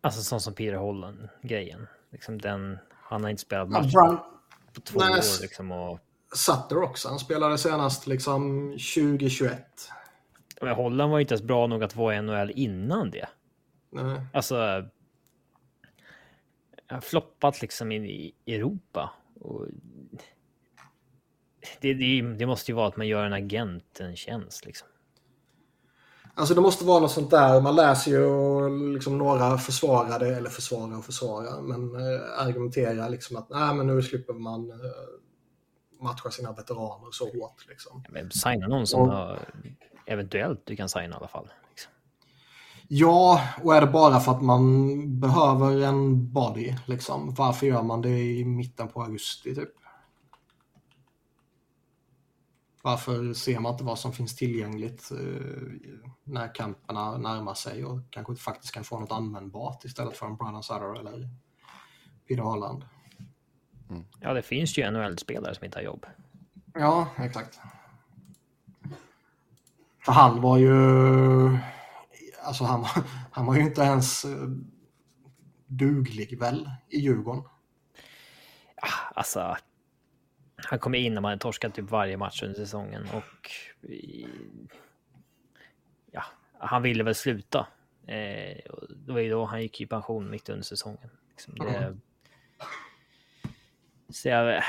alltså 0.00 0.22
sånt 0.22 0.42
som 0.42 0.54
Peter 0.54 0.76
Holland-grejen? 0.76 1.86
Liksom 2.10 2.38
den, 2.40 2.78
han 2.90 3.22
har 3.22 3.30
inte 3.30 3.42
spelat 3.42 3.68
match 3.68 3.90
ja, 3.92 4.30
på 4.74 4.80
två 4.80 4.98
nej, 5.00 5.10
år. 5.10 5.42
Liksom, 5.42 5.72
och... 5.72 6.00
Sutter 6.34 6.82
också. 6.82 7.08
Han 7.08 7.18
spelade 7.18 7.58
senast 7.58 8.06
liksom 8.06 8.70
2021. 8.70 9.66
Men 10.60 10.74
Holland 10.74 11.12
var 11.12 11.20
inte 11.20 11.34
ens 11.34 11.42
bra 11.42 11.66
nog 11.66 11.84
att 11.84 11.96
vara 11.96 12.16
i 12.16 12.22
NHL 12.22 12.52
innan 12.54 13.10
det. 13.10 13.28
Nej. 13.90 14.20
Alltså. 14.32 14.84
Har 16.86 17.00
floppat 17.00 17.62
liksom 17.62 17.92
i 17.92 18.34
Europa. 18.46 19.10
Och 19.40 19.66
det, 21.80 21.94
det, 21.94 22.22
det, 22.22 22.46
måste 22.46 22.70
ju 22.70 22.76
vara 22.76 22.88
att 22.88 22.96
man 22.96 23.08
gör 23.08 23.24
en 23.24 23.32
agent 23.32 24.00
en 24.00 24.16
tjänst 24.16 24.66
liksom. 24.66 24.88
Alltså 26.38 26.54
det 26.54 26.60
måste 26.60 26.84
vara 26.84 27.00
något 27.00 27.10
sånt 27.10 27.30
där. 27.30 27.60
Man 27.60 27.76
läser 27.76 28.10
ju 28.10 28.92
liksom 28.94 29.18
några 29.18 29.58
försvarade, 29.58 30.36
eller 30.36 30.50
försvara 30.50 30.98
och 30.98 31.04
försvara, 31.04 31.62
men 31.62 31.94
äh, 31.94 32.46
argumenterar 32.46 33.08
liksom 33.08 33.36
att 33.36 33.50
nej, 33.50 33.74
men 33.74 33.86
nu 33.86 34.02
slipper 34.02 34.32
man 34.32 34.70
äh, 34.70 34.76
matcha 36.00 36.30
sina 36.30 36.52
veteraner 36.52 37.10
så 37.10 37.24
hårt. 37.24 37.66
Liksom. 37.68 38.04
Men 38.08 38.30
signa 38.30 38.68
någon 38.68 38.86
som 38.86 39.00
och, 39.00 39.12
har, 39.12 39.38
eventuellt 40.06 40.60
du 40.64 40.76
kan 40.76 40.88
signa 40.88 41.14
i 41.14 41.16
alla 41.18 41.28
fall. 41.28 41.48
Liksom. 41.70 41.92
Ja, 42.88 43.40
och 43.62 43.76
är 43.76 43.80
det 43.80 43.86
bara 43.86 44.20
för 44.20 44.32
att 44.32 44.42
man 44.42 45.20
behöver 45.20 45.82
en 45.82 46.32
body, 46.32 46.74
liksom, 46.86 47.34
varför 47.34 47.66
gör 47.66 47.82
man 47.82 48.02
det 48.02 48.18
i 48.18 48.44
mitten 48.44 48.88
på 48.88 49.02
augusti 49.02 49.54
typ? 49.54 49.74
Varför 52.82 53.32
ser 53.32 53.60
man 53.60 53.72
inte 53.72 53.84
vad 53.84 53.98
som 53.98 54.12
finns 54.12 54.36
tillgängligt 54.36 55.10
eh, 55.10 55.90
när 56.24 56.54
kamperna 56.54 57.18
närmar 57.18 57.54
sig 57.54 57.84
och 57.84 58.00
kanske 58.10 58.36
faktiskt 58.36 58.74
kan 58.74 58.84
få 58.84 59.00
något 59.00 59.12
användbart 59.12 59.84
istället 59.84 60.16
för 60.16 60.26
en 60.26 60.36
Brandon 60.36 60.62
Sutter 60.62 61.00
eller 61.00 61.28
Peter 62.28 62.42
Holland? 62.42 62.84
Mm. 63.90 64.04
Ja, 64.20 64.34
det 64.34 64.42
finns 64.42 64.78
ju 64.78 64.90
NHL-spelare 64.90 65.54
som 65.54 65.64
inte 65.64 65.78
har 65.78 65.82
jobb. 65.82 66.06
Ja, 66.74 67.08
exakt. 67.16 67.60
För 70.04 70.12
han 70.12 70.40
var 70.40 70.58
ju... 70.58 70.72
Alltså 72.42 72.64
han, 72.64 72.84
han 73.30 73.46
var 73.46 73.54
ju 73.54 73.60
inte 73.60 73.82
ens 73.82 74.24
eh, 74.24 74.48
duglig 75.66 76.38
väl 76.38 76.70
i 76.88 76.98
Djurgården. 76.98 77.42
Ja, 78.76 78.88
alltså, 79.14 79.56
han 80.64 80.78
kom 80.78 80.94
in 80.94 81.14
när 81.14 81.20
man 81.20 81.28
hade 81.28 81.40
torskat 81.40 81.74
typ 81.74 81.90
varje 81.90 82.16
match 82.16 82.42
under 82.42 82.56
säsongen 82.56 83.08
och 83.14 83.50
ja, 86.12 86.24
han 86.58 86.82
ville 86.82 87.04
väl 87.04 87.14
sluta. 87.14 87.66
Eh, 88.06 88.58
det 88.90 89.12
var 89.12 89.20
ju 89.20 89.30
då 89.30 89.44
han 89.44 89.62
gick 89.62 89.80
i 89.80 89.86
pension 89.86 90.30
mitt 90.30 90.48
under 90.48 90.64
säsongen. 90.64 91.10
Liksom 91.30 91.54
det, 91.54 91.76
mm. 91.76 92.00
Så 94.08 94.28
jag, 94.28 94.62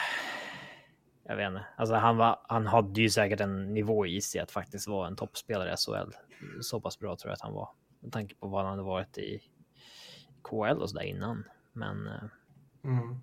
jag 1.24 1.36
vet 1.36 1.48
inte. 1.48 1.66
Alltså 1.78 1.96
han, 1.96 2.18
var, 2.18 2.40
han 2.44 2.68
hade 2.68 3.02
ju 3.02 3.10
säkert 3.10 3.40
en 3.40 3.74
nivå 3.74 4.06
i 4.06 4.22
sig 4.22 4.42
att 4.42 4.52
faktiskt 4.52 4.88
vara 4.88 5.08
en 5.08 5.16
toppspelare 5.16 5.74
i 5.74 5.76
SHL. 5.78 6.12
Så 6.62 6.82
pass 6.82 7.00
bra 7.00 7.16
tror 7.16 7.30
jag 7.30 7.34
att 7.34 7.42
han 7.42 7.54
var. 7.54 7.70
Med 8.00 8.12
tanke 8.12 8.36
på 8.36 8.48
vad 8.48 8.62
han 8.62 8.70
hade 8.70 8.84
varit 8.84 9.18
i 9.18 9.42
KL 10.44 10.82
och 10.82 10.90
sådär 10.90 11.04
innan. 11.04 11.44
Men 11.74 12.08
eh, 12.08 12.24
mm. 12.84 13.22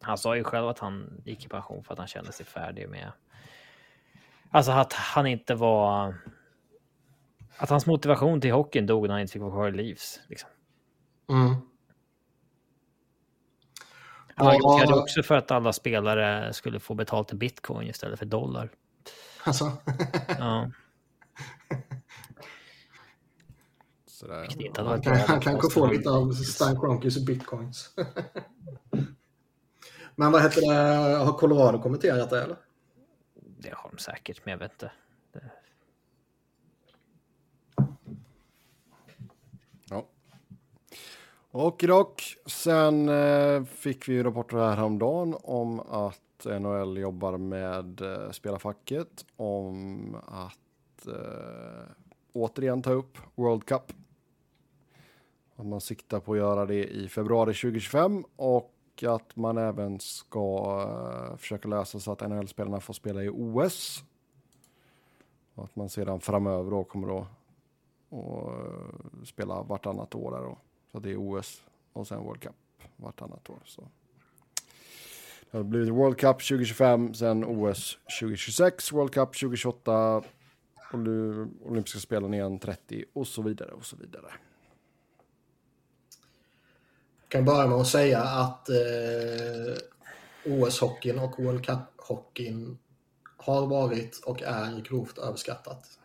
Han 0.00 0.18
sa 0.18 0.36
ju 0.36 0.44
själv 0.44 0.68
att 0.68 0.78
han 0.78 1.22
gick 1.24 1.44
i 1.44 1.48
pension 1.48 1.84
för 1.84 1.92
att 1.92 1.98
han 1.98 2.08
kände 2.08 2.32
sig 2.32 2.46
färdig 2.46 2.88
med. 2.88 3.12
Alltså 4.50 4.72
att 4.72 4.92
han 4.92 5.26
inte 5.26 5.54
var. 5.54 6.14
Att 7.58 7.70
hans 7.70 7.86
motivation 7.86 8.40
till 8.40 8.52
hockeyn 8.52 8.86
dog 8.86 9.06
när 9.06 9.14
han 9.14 9.20
inte 9.20 9.32
fick 9.32 9.42
vara 9.42 9.52
kvar 9.52 9.68
i 9.68 9.72
Livs. 9.72 10.20
Liksom. 10.28 10.50
Mm. 11.28 11.54
Han 14.34 14.46
argumenterade 14.46 14.92
ja. 14.92 15.02
också 15.02 15.22
för 15.22 15.34
att 15.34 15.50
alla 15.50 15.72
spelare 15.72 16.52
skulle 16.52 16.80
få 16.80 16.94
betalt 16.94 17.32
i 17.32 17.36
bitcoin 17.36 17.88
istället 17.88 18.18
för 18.18 18.26
dollar. 18.26 18.70
Alltså? 19.44 19.72
ja. 20.38 20.70
Sådär. 24.06 24.48
Han, 24.84 25.02
kan, 25.02 25.16
han 25.16 25.40
kanske 25.40 25.70
få 25.70 25.86
lite 25.86 26.10
av 26.10 26.32
Stan 26.32 26.80
Kronkis 26.80 27.26
bitcoins. 27.26 27.90
Men 30.16 30.32
vad 30.32 30.42
heter 30.42 30.60
det, 30.60 31.16
har 31.16 31.32
Colorado 31.32 31.82
kommenterat 31.82 32.30
det 32.30 32.42
eller? 32.42 32.56
Det 33.58 33.74
har 33.74 33.90
de 33.90 33.98
säkert, 33.98 34.40
men 34.44 34.52
jag 34.52 34.58
vet 34.58 34.72
inte. 34.72 34.90
Och 41.58 41.84
dock, 41.88 42.22
sen 42.46 43.08
eh, 43.08 43.64
fick 43.64 44.08
vi 44.08 44.22
rapporter 44.22 44.56
här 44.56 44.76
häromdagen 44.76 45.36
om 45.42 45.80
att 45.80 46.46
NHL 46.60 46.98
jobbar 46.98 47.36
med 47.36 48.00
eh, 48.00 48.30
spelarfacket 48.30 49.24
om 49.36 50.16
att 50.26 51.06
eh, 51.06 51.84
återigen 52.32 52.82
ta 52.82 52.90
upp 52.90 53.18
World 53.34 53.64
Cup. 53.64 53.92
Att 55.56 55.66
man 55.66 55.80
siktar 55.80 56.20
på 56.20 56.32
att 56.32 56.38
göra 56.38 56.66
det 56.66 56.84
i 56.84 57.08
februari 57.08 57.54
2025 57.54 58.24
och 58.36 58.75
att 59.04 59.36
man 59.36 59.58
även 59.58 60.00
ska 60.00 60.80
eh, 61.30 61.36
försöka 61.36 61.68
lösa 61.68 62.00
så 62.00 62.12
att 62.12 62.30
NHL-spelarna 62.30 62.80
får 62.80 62.94
spela 62.94 63.22
i 63.22 63.28
OS. 63.28 64.04
Och 65.54 65.64
att 65.64 65.76
man 65.76 65.88
sedan 65.88 66.20
framöver 66.20 66.70
då 66.70 66.84
kommer 66.84 67.20
att 67.20 67.26
och, 68.08 68.52
eh, 68.52 69.24
spela 69.24 69.62
vartannat 69.62 70.14
år 70.14 70.30
där 70.30 70.42
då. 70.42 70.58
Så 70.92 70.98
det 70.98 71.10
är 71.10 71.16
OS 71.16 71.62
och 71.92 72.06
sen 72.06 72.24
World 72.24 72.40
Cup 72.40 72.54
vartannat 72.96 73.50
år. 73.50 73.58
Så. 73.64 73.88
Det 75.50 75.56
har 75.56 75.64
blivit 75.64 75.94
World 75.94 76.18
Cup 76.18 76.36
2025, 76.36 77.14
sen 77.14 77.44
OS 77.44 77.98
2026, 78.20 78.92
World 78.92 79.12
Cup 79.12 79.28
2028, 79.28 80.22
olympiska 81.64 81.98
spelen 81.98 82.34
igen 82.34 82.58
30 82.58 83.04
och 83.12 83.26
så 83.26 83.42
vidare 83.42 83.70
och 83.70 83.84
så 83.84 83.96
vidare. 83.96 84.32
Jag 87.28 87.30
kan 87.30 87.44
börja 87.44 87.66
med 87.66 87.78
att 87.78 87.86
säga 87.86 88.22
att 88.22 88.68
eh, 88.68 88.76
OS-hockeyn 90.44 91.18
och 91.18 91.44
World 91.44 91.64
Cup-hockeyn 91.64 92.76
har 93.36 93.66
varit 93.66 94.20
och 94.24 94.42
är 94.42 94.80
grovt 94.80 95.18
överskattat. 95.18 95.98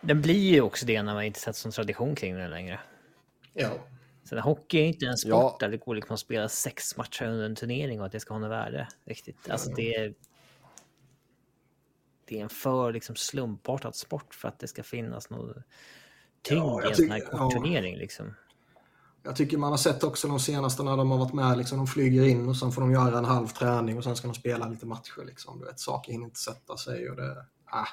Den 0.00 0.22
blir 0.22 0.52
ju 0.52 0.60
också 0.60 0.86
det 0.86 1.02
när 1.02 1.14
man 1.14 1.24
inte 1.24 1.40
sett 1.40 1.56
som 1.56 1.70
tradition 1.70 2.14
kring 2.14 2.34
den 2.34 2.50
längre. 2.50 2.80
Ja. 3.52 3.70
Sen 4.24 4.38
hockey 4.38 4.78
är 4.78 4.86
inte 4.86 5.06
en 5.06 5.16
sport 5.16 5.30
ja. 5.30 5.56
där 5.60 5.68
det 5.68 5.76
går 5.76 5.94
liksom 5.94 6.14
att 6.14 6.20
spela 6.20 6.48
sex 6.48 6.96
matcher 6.96 7.24
under 7.24 7.44
en 7.44 7.54
turnering 7.54 8.00
och 8.00 8.06
att 8.06 8.12
det 8.12 8.20
ska 8.20 8.34
ha 8.34 8.38
något 8.38 8.50
värde. 8.50 8.88
Riktigt. 9.04 9.50
Alltså 9.50 9.70
det 9.70 9.94
är... 9.94 10.14
Det 12.24 12.38
är 12.38 12.42
en 12.42 12.48
för 12.48 12.92
liksom 12.92 13.16
slumpartad 13.16 13.96
sport 13.96 14.34
för 14.34 14.48
att 14.48 14.58
det 14.58 14.68
ska 14.68 14.82
finnas 14.82 15.30
något 15.30 15.56
tyngd 16.42 16.62
ja, 16.62 16.84
i 16.84 16.88
en 16.88 16.96
sån 16.96 17.10
här 17.10 17.20
kort 17.20 17.40
ja. 17.40 17.50
turnering. 17.50 17.96
Liksom. 17.96 18.34
Jag 19.26 19.36
tycker 19.36 19.58
man 19.58 19.70
har 19.70 19.76
sett 19.76 20.04
också 20.04 20.28
de 20.28 20.40
senaste 20.40 20.82
när 20.82 20.96
de 20.96 21.10
har 21.10 21.18
varit 21.18 21.32
med, 21.32 21.58
liksom, 21.58 21.78
de 21.78 21.86
flyger 21.86 22.24
in 22.24 22.48
och 22.48 22.56
sen 22.56 22.72
får 22.72 22.80
de 22.80 22.92
göra 22.92 23.18
en 23.18 23.24
halv 23.24 23.46
träning 23.46 23.98
och 23.98 24.04
sen 24.04 24.16
ska 24.16 24.28
de 24.28 24.34
spela 24.34 24.68
lite 24.68 24.86
matcher. 24.86 25.24
Liksom. 25.26 25.58
Du 25.58 25.64
vet, 25.64 25.80
saker 25.80 26.12
hinner 26.12 26.24
inte 26.24 26.40
sätta 26.40 26.76
sig 26.76 27.10
och 27.10 27.16
det... 27.16 27.46
Ah. 27.64 27.86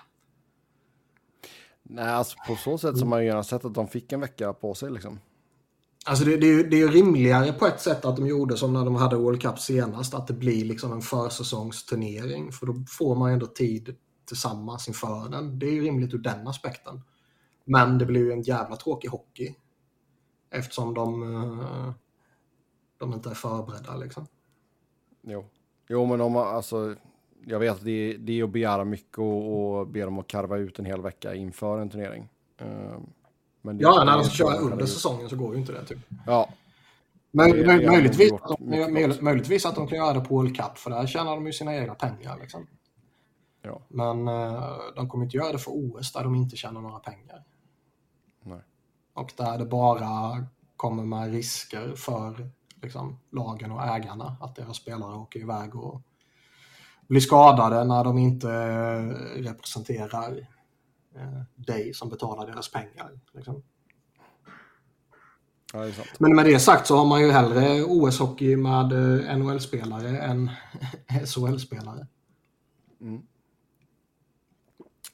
Nej, 1.83 2.09
alltså 2.09 2.37
på 2.47 2.55
så 2.55 2.77
sätt 2.77 2.97
som 2.97 3.09
man 3.09 3.25
gärna 3.25 3.43
sett 3.43 3.65
att 3.65 3.73
de 3.73 3.87
fick 3.87 4.11
en 4.11 4.19
vecka 4.19 4.53
på 4.53 4.73
sig 4.73 4.91
liksom. 4.91 5.19
Alltså 6.05 6.25
det, 6.25 6.37
det, 6.37 6.63
det 6.63 6.75
är 6.75 6.79
ju 6.79 6.91
rimligare 6.91 7.53
på 7.53 7.65
ett 7.67 7.81
sätt 7.81 8.05
att 8.05 8.15
de 8.15 8.27
gjorde 8.27 8.57
som 8.57 8.73
när 8.73 8.85
de 8.85 8.95
hade 8.95 9.15
World 9.15 9.41
Cup 9.41 9.59
senast, 9.59 10.13
att 10.13 10.27
det 10.27 10.33
blir 10.33 10.65
liksom 10.65 10.91
en 10.91 11.01
försäsongsturnering. 11.01 12.51
För 12.51 12.65
då 12.65 12.75
får 12.87 13.15
man 13.15 13.31
ändå 13.31 13.45
tid 13.45 13.95
tillsammans 14.27 14.87
inför 14.87 15.29
den. 15.29 15.59
Det 15.59 15.65
är 15.65 15.71
ju 15.71 15.83
rimligt 15.83 16.13
ur 16.13 16.17
den 16.17 16.47
aspekten. 16.47 17.01
Men 17.65 17.97
det 17.97 18.05
blir 18.05 18.21
ju 18.21 18.31
en 18.31 18.41
jävla 18.41 18.75
tråkig 18.75 19.09
hockey. 19.09 19.55
Eftersom 20.51 20.93
de, 20.93 21.35
eh, 21.35 21.91
de 22.97 23.13
inte 23.13 23.29
är 23.29 23.33
förberedda 23.33 23.95
liksom. 23.95 24.27
Jo, 25.21 25.45
jo 25.87 26.05
men 26.05 26.21
om 26.21 26.35
alltså, 26.35 26.95
jag 27.45 27.59
vet 27.59 27.71
att 27.71 27.83
det, 27.83 28.17
det 28.17 28.39
är 28.39 28.43
att 28.43 28.49
begära 28.49 28.85
mycket 28.85 29.17
och, 29.17 29.79
och 29.79 29.87
be 29.87 30.01
dem 30.01 30.19
att 30.19 30.27
karva 30.27 30.57
ut 30.57 30.79
en 30.79 30.85
hel 30.85 31.01
vecka 31.01 31.35
inför 31.35 31.79
en 31.79 31.89
turnering. 31.89 32.29
Men 33.61 33.77
det, 33.77 33.83
ja, 33.83 34.03
när 34.03 34.17
de 34.17 34.23
ska 34.23 34.33
köra 34.33 34.57
under 34.57 34.85
säsongen 34.85 35.29
så 35.29 35.35
går 35.35 35.53
ju 35.53 35.59
inte 35.59 35.71
det. 35.71 35.85
Typ. 35.85 35.99
Ja. 36.25 36.49
Möj, 37.31 37.51
det, 37.51 37.63
det 37.63 37.91
möjligtvis, 37.91 38.33
att 38.33 38.57
de, 38.59 39.17
möjligtvis 39.21 39.65
att 39.65 39.75
de 39.75 39.87
kan 39.87 39.97
göra 39.97 40.13
det 40.13 40.21
på 40.21 40.35
World 40.35 40.57
Cup, 40.57 40.77
för 40.77 40.89
där 40.89 41.07
tjänar 41.07 41.35
de 41.35 41.45
ju 41.45 41.53
sina 41.53 41.75
egna 41.75 41.95
pengar. 41.95 42.37
Liksom. 42.41 42.67
Ja. 43.61 43.81
Men 43.87 44.27
uh, 44.27 44.77
de 44.95 45.09
kommer 45.09 45.25
inte 45.25 45.37
göra 45.37 45.51
det 45.51 45.57
för 45.57 45.71
OS 45.71 46.11
där 46.13 46.23
de 46.23 46.35
inte 46.35 46.55
tjänar 46.55 46.81
några 46.81 46.99
pengar. 46.99 47.43
Nej. 48.43 48.59
Och 49.13 49.31
där 49.37 49.57
det 49.57 49.65
bara 49.65 50.45
kommer 50.75 51.03
med 51.03 51.31
risker 51.31 51.95
för 51.95 52.49
liksom, 52.81 53.19
lagen 53.31 53.71
och 53.71 53.83
ägarna. 53.83 54.37
Att 54.41 54.55
deras 54.55 54.77
spelare 54.77 55.15
åker 55.15 55.39
iväg 55.39 55.75
och 55.75 56.01
blir 57.07 57.21
skadade 57.21 57.83
när 57.83 58.03
de 58.03 58.17
inte 58.17 58.49
representerar 59.35 60.47
eh, 61.15 61.41
dig 61.55 61.93
som 61.93 62.09
betalar 62.09 62.47
deras 62.47 62.71
pengar. 62.71 63.19
Liksom. 63.33 63.63
Ja, 65.73 65.89
Men 66.19 66.35
med 66.35 66.45
det 66.45 66.59
sagt 66.59 66.87
så 66.87 66.97
har 66.97 67.05
man 67.05 67.21
ju 67.21 67.31
hellre 67.31 67.83
OS-hockey 67.83 68.55
med 68.55 68.91
eh, 68.91 69.37
NHL-spelare 69.37 70.19
än 70.19 70.49
SHL-spelare. 71.25 72.07
Mm. 73.01 73.21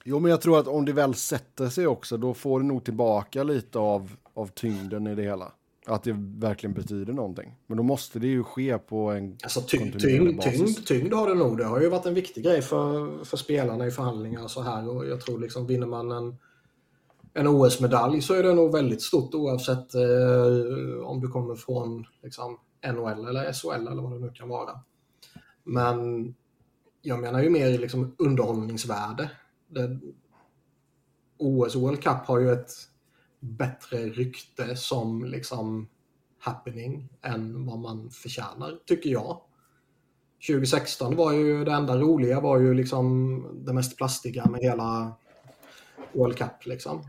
Jo, 0.09 0.19
men 0.19 0.31
jag 0.31 0.41
tror 0.41 0.59
att 0.59 0.67
om 0.67 0.85
det 0.85 0.93
väl 0.93 1.13
sätter 1.13 1.69
sig 1.69 1.87
också, 1.87 2.17
då 2.17 2.33
får 2.33 2.59
det 2.59 2.65
nog 2.65 2.83
tillbaka 2.83 3.43
lite 3.43 3.79
av, 3.79 4.11
av 4.33 4.47
tyngden 4.47 5.07
i 5.07 5.15
det 5.15 5.21
hela. 5.21 5.51
Att 5.85 6.03
det 6.03 6.15
verkligen 6.17 6.73
betyder 6.73 7.13
någonting. 7.13 7.55
Men 7.67 7.77
då 7.77 7.83
måste 7.83 8.19
det 8.19 8.27
ju 8.27 8.43
ske 8.43 8.77
på 8.77 9.11
en 9.11 9.37
alltså, 9.43 9.61
tyngd, 9.61 9.99
tyngd, 9.99 10.41
tyngd, 10.41 10.85
tyngd 10.85 11.13
har 11.13 11.27
det 11.27 11.35
nog. 11.35 11.57
Det 11.57 11.63
har 11.63 11.81
ju 11.81 11.89
varit 11.89 12.05
en 12.05 12.13
viktig 12.13 12.43
grej 12.43 12.61
för, 12.61 13.23
för 13.23 13.37
spelarna 13.37 13.87
i 13.87 13.91
förhandlingar 13.91 14.43
och 14.43 14.51
så 14.51 14.61
här. 14.61 14.89
Och 14.89 15.07
jag 15.07 15.21
tror 15.21 15.39
liksom 15.39 15.67
vinner 15.67 15.87
man 15.87 16.11
en, 16.11 16.37
en 17.33 17.47
OS-medalj 17.47 18.21
så 18.21 18.33
är 18.33 18.43
det 18.43 18.53
nog 18.53 18.71
väldigt 18.71 19.01
stort 19.01 19.33
oavsett 19.33 19.95
eh, 19.95 21.03
om 21.03 21.21
du 21.21 21.27
kommer 21.27 21.55
från 21.55 22.05
liksom, 22.23 22.57
NHL 22.93 23.27
eller 23.27 23.53
SHL 23.53 23.87
eller 23.87 24.01
vad 24.01 24.11
det 24.11 24.19
nu 24.19 24.31
kan 24.33 24.49
vara. 24.49 24.79
Men 25.63 26.25
jag 27.01 27.19
menar 27.19 27.43
ju 27.43 27.49
mer 27.49 27.79
liksom 27.79 28.15
underhållningsvärde. 28.17 29.29
Det, 29.67 29.99
OS 31.37 31.75
och 31.75 31.81
World 31.81 32.03
Cup 32.03 32.25
har 32.25 32.39
ju 32.39 32.51
ett 32.51 32.71
bättre 33.39 33.97
rykte 33.97 34.75
som 34.75 35.25
liksom 35.25 35.87
happening 36.39 37.09
än 37.21 37.65
vad 37.65 37.79
man 37.79 38.09
förtjänar, 38.09 38.79
tycker 38.85 39.09
jag. 39.09 39.41
2016 40.47 41.15
var 41.15 41.33
ju 41.33 41.65
det 41.65 41.71
enda 41.71 41.97
roliga 41.97 42.39
var 42.39 42.59
ju 42.59 42.73
liksom 42.73 43.63
det 43.65 43.73
mest 43.73 43.97
plastiga 43.97 44.45
med 44.45 44.61
hela 44.61 45.15
World 46.13 46.37
Cup 46.37 46.65
liksom. 46.65 47.03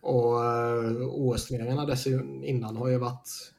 Och 0.00 0.44
eh, 0.44 0.96
OS-turneringarna 1.00 1.86
dessförinnan 1.86 2.76
har 2.76 2.88
ju 2.88 2.98
varit 2.98 3.54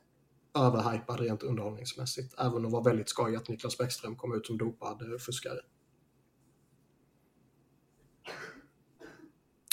överhypade 0.57 1.23
rent 1.23 1.43
underhållningsmässigt. 1.43 2.35
Även 2.39 2.53
om 2.53 2.63
det 2.63 2.69
var 2.69 2.83
väldigt 2.83 3.09
skoj 3.09 3.35
att 3.35 3.49
Niklas 3.49 3.77
Bäckström 3.77 4.15
kom 4.15 4.35
ut 4.35 4.45
som 4.45 4.57
dopad 4.57 5.21
fuskare. 5.21 5.59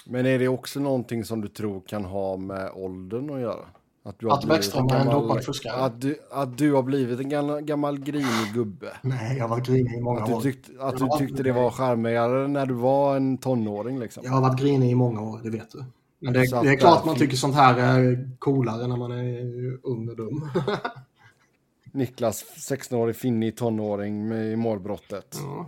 Men 0.06 0.26
är 0.26 0.38
det 0.38 0.48
också 0.48 0.80
någonting 0.80 1.24
som 1.24 1.40
du 1.40 1.48
tror 1.48 1.80
kan 1.80 2.04
ha 2.04 2.36
med 2.36 2.70
åldern 2.74 3.30
att 3.34 3.40
göra? 3.40 3.66
Att, 4.04 4.18
du 4.18 4.26
har 4.26 4.38
att 4.38 4.44
Bäckström 4.44 4.86
är 4.86 5.00
en 5.00 5.06
dopad 5.06 5.44
fuskare? 5.44 5.74
Att 5.74 6.00
du, 6.00 6.18
att 6.30 6.58
du 6.58 6.72
har 6.72 6.82
blivit 6.82 7.20
en 7.20 7.28
gammal, 7.28 7.60
gammal 7.60 7.98
grinig 7.98 8.54
gubbe? 8.54 8.92
Nej, 9.02 9.38
jag 9.38 9.48
var 9.48 9.60
grinig 9.60 9.94
i 9.94 10.00
många 10.00 10.20
att 10.20 10.26
du 10.26 10.34
år. 10.34 10.54
Att 10.80 10.98
du 10.98 11.08
tyckte 11.18 11.42
det 11.42 11.52
var 11.52 11.70
charmigare 11.70 12.48
när 12.48 12.66
du 12.66 12.74
var 12.74 13.16
en 13.16 13.38
tonåring 13.38 13.98
liksom? 13.98 14.22
Jag 14.26 14.32
har 14.32 14.40
varit 14.40 14.60
grinig 14.60 14.90
i 14.90 14.94
många 14.94 15.20
år, 15.22 15.40
det 15.42 15.50
vet 15.50 15.70
du. 15.70 15.84
Men 16.18 16.32
det, 16.32 16.40
det 16.40 16.68
är 16.68 16.76
klart 16.76 17.04
man 17.04 17.16
tycker 17.16 17.36
sånt 17.36 17.54
här 17.54 17.78
är 17.78 18.30
coolare 18.38 18.86
när 18.86 18.96
man 18.96 19.12
är 19.12 19.78
ung 19.82 20.08
och 20.08 20.16
dum. 20.16 20.48
Niklas, 21.92 22.44
16-årig 22.70 23.16
finnig 23.16 23.56
tonåring 23.56 24.28
med 24.28 24.58
målbrottet. 24.58 25.38
Ja. 25.42 25.66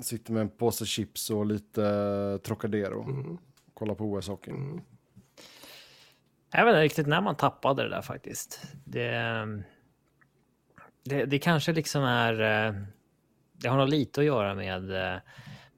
Sitter 0.00 0.32
med 0.32 0.40
en 0.40 0.50
påse 0.50 0.86
chips 0.86 1.30
och 1.30 1.46
lite 1.46 2.40
Trocadero. 2.44 3.02
Mm. 3.02 3.38
Kollar 3.74 3.94
på 3.94 4.04
OS-hockeyn. 4.04 4.56
Mm. 4.56 4.80
Jag 6.52 6.64
vet 6.64 6.72
inte 6.72 6.82
riktigt 6.82 7.06
när 7.06 7.20
man 7.20 7.36
tappade 7.36 7.82
det 7.82 7.88
där 7.88 8.02
faktiskt. 8.02 8.60
Det, 8.84 9.12
det, 11.04 11.24
det 11.24 11.38
kanske 11.38 11.72
liksom 11.72 12.04
är... 12.04 12.40
Eh, 12.40 12.74
det 13.52 13.68
har 13.68 13.78
nog 13.78 13.88
lite 13.88 14.20
att 14.20 14.26
göra 14.26 14.54
med 14.54 14.90
eh, 14.90 15.16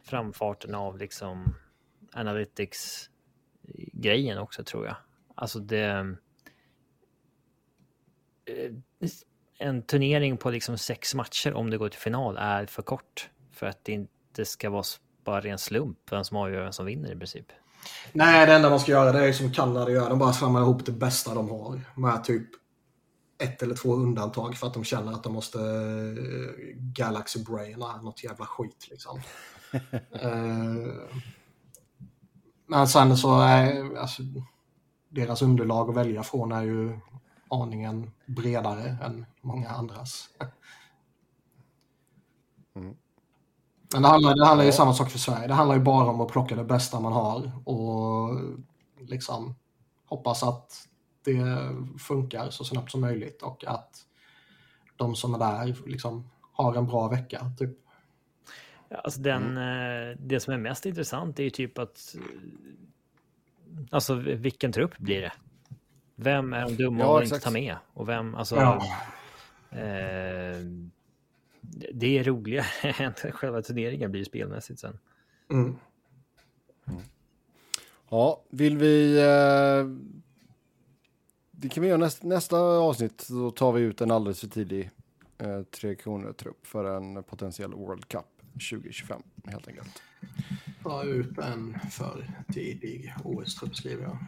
framfarten 0.02 0.74
av 0.74 0.98
liksom 0.98 1.54
analytics-grejen 2.12 4.38
också 4.38 4.64
tror 4.64 4.86
jag. 4.86 4.96
Alltså 5.34 5.58
det... 5.58 6.16
Eh, 8.44 8.72
en 9.58 9.82
turnering 9.82 10.36
på 10.36 10.50
liksom 10.50 10.78
sex 10.78 11.14
matcher 11.14 11.54
om 11.54 11.70
det 11.70 11.78
går 11.78 11.88
till 11.88 12.00
final 12.00 12.36
är 12.36 12.66
för 12.66 12.82
kort 12.82 13.30
för 13.57 13.66
att 13.66 13.84
det 13.84 13.92
inte 13.92 14.44
ska 14.44 14.70
vara 14.70 14.84
bara 15.24 15.40
ren 15.40 15.59
slump 15.59 15.98
vem 16.11 16.24
som 16.24 16.36
avgör 16.36 16.62
vem 16.62 16.72
som 16.72 16.86
vinner 16.86 17.12
i 17.12 17.18
princip. 17.18 17.46
Nej, 18.12 18.46
det 18.46 18.54
enda 18.54 18.70
de 18.70 18.80
ska 18.80 18.92
göra 18.92 19.12
det 19.12 19.28
är 19.28 19.32
som 19.32 19.52
Kanada 19.52 19.90
gör. 19.90 20.11
De 20.11 20.18
bara 20.18 20.32
samlar 20.32 20.61
ihop 20.61 20.86
det 20.86 20.92
bästa 20.92 21.34
de 21.34 21.50
har. 21.50 21.80
Med 21.96 22.24
typ 22.24 22.48
ett 23.38 23.62
eller 23.62 23.74
två 23.74 23.94
undantag 23.94 24.57
för 24.57 24.66
att 24.66 24.74
de 24.74 24.84
känner 24.84 25.12
att 25.12 25.22
de 25.22 25.32
måste 25.32 25.59
uh, 25.59 26.74
Galaxy 26.74 27.44
Braina 27.44 28.02
något 28.02 28.24
jävla 28.24 28.46
skit 28.46 28.86
liksom. 28.90 29.20
uh, 30.24 30.94
men 32.66 32.88
sen 32.88 33.16
så 33.16 33.40
är 33.40 33.96
alltså, 33.96 34.22
deras 35.09 35.42
underlag 35.42 35.90
att 35.90 35.96
välja 35.96 36.22
från 36.22 36.52
är 36.52 36.62
ju 36.62 36.98
aningen 37.50 38.11
bredare 38.26 38.96
än 39.02 39.26
många 39.40 39.68
andras. 39.68 40.28
mm. 42.76 42.96
Men 43.93 44.03
det 44.03 44.09
handlar, 44.09 44.34
det 44.34 44.47
handlar 44.47 44.64
ju 44.64 44.72
samma 44.72 44.93
sak 44.93 45.11
för 45.11 45.18
Sverige. 45.18 45.47
Det 45.47 45.55
handlar 45.55 45.76
ju 45.76 45.82
bara 45.82 46.11
om 46.11 46.20
att 46.20 46.32
plocka 46.32 46.57
det 46.57 46.64
bästa 46.64 47.01
man 47.01 47.12
har 47.12 47.53
och 47.64 48.41
liksom 49.01 49.55
hoppas 50.07 50.43
att 50.43 50.89
det 51.24 51.70
funkar 51.99 52.51
så 52.51 52.64
snabbt 52.64 52.91
som 52.91 53.01
möjligt 53.01 53.43
och 53.43 53.64
att 53.66 54.07
de 54.97 55.16
som 55.16 55.34
är 55.34 55.39
där 55.39 55.76
liksom 55.87 56.30
har 56.53 56.74
en 56.74 56.87
bra 56.87 57.09
vecka. 57.09 57.51
Typ. 57.59 57.70
Ja, 58.89 58.97
alltså 58.97 59.20
den, 59.20 59.57
mm. 59.57 60.18
Det 60.20 60.41
som 60.41 60.55
är 60.55 60.59
mest 60.59 60.87
intressant 60.87 61.39
är 61.39 61.45
ju 61.45 61.51
typ 61.51 61.78
att 61.78 62.16
Alltså 63.91 64.14
vilken 64.14 64.72
trupp 64.72 64.99
blir 64.99 65.20
det? 65.20 65.32
Vem 66.14 66.53
är 66.53 66.62
de 66.64 66.76
dumma 66.76 67.01
ja, 67.01 67.18
att 67.18 67.24
inte 67.24 67.39
ta 67.39 67.51
med? 67.51 67.76
Och 67.93 68.09
vem, 68.09 68.34
alltså... 68.34 68.57
Ja. 68.57 68.82
Eh, 69.78 70.57
det 71.94 72.18
är 72.18 72.24
roligare 72.24 72.66
än 72.98 73.32
själva 73.32 73.62
turneringen 73.62 74.12
blir 74.12 74.24
spelmässigt 74.24 74.80
sen. 74.80 74.98
Mm. 75.50 75.76
Mm. 76.86 77.00
Ja, 78.08 78.42
vill 78.50 78.78
vi... 78.78 79.18
Eh, 79.18 79.86
det 81.50 81.68
kan 81.68 81.82
vi 81.82 81.88
göra 81.88 81.98
nästa, 81.98 82.26
nästa 82.26 82.58
avsnitt. 82.58 83.26
Då 83.28 83.50
tar 83.50 83.72
vi 83.72 83.80
ut 83.80 84.00
en 84.00 84.10
alldeles 84.10 84.40
för 84.40 84.48
tidig 84.48 84.90
eh, 85.38 85.62
Tre 85.62 85.94
Kronor-trupp 85.94 86.66
för 86.66 86.96
en 86.96 87.22
potentiell 87.22 87.74
World 87.74 88.08
Cup 88.08 88.24
2025 88.52 89.22
helt 89.44 89.68
enkelt. 89.68 90.02
Ta 90.82 91.02
ut 91.02 91.38
en 91.38 91.78
för 91.90 92.30
tidig 92.52 93.14
OS-trupp 93.24 93.76
skriver 93.76 94.02
jag. 94.02 94.18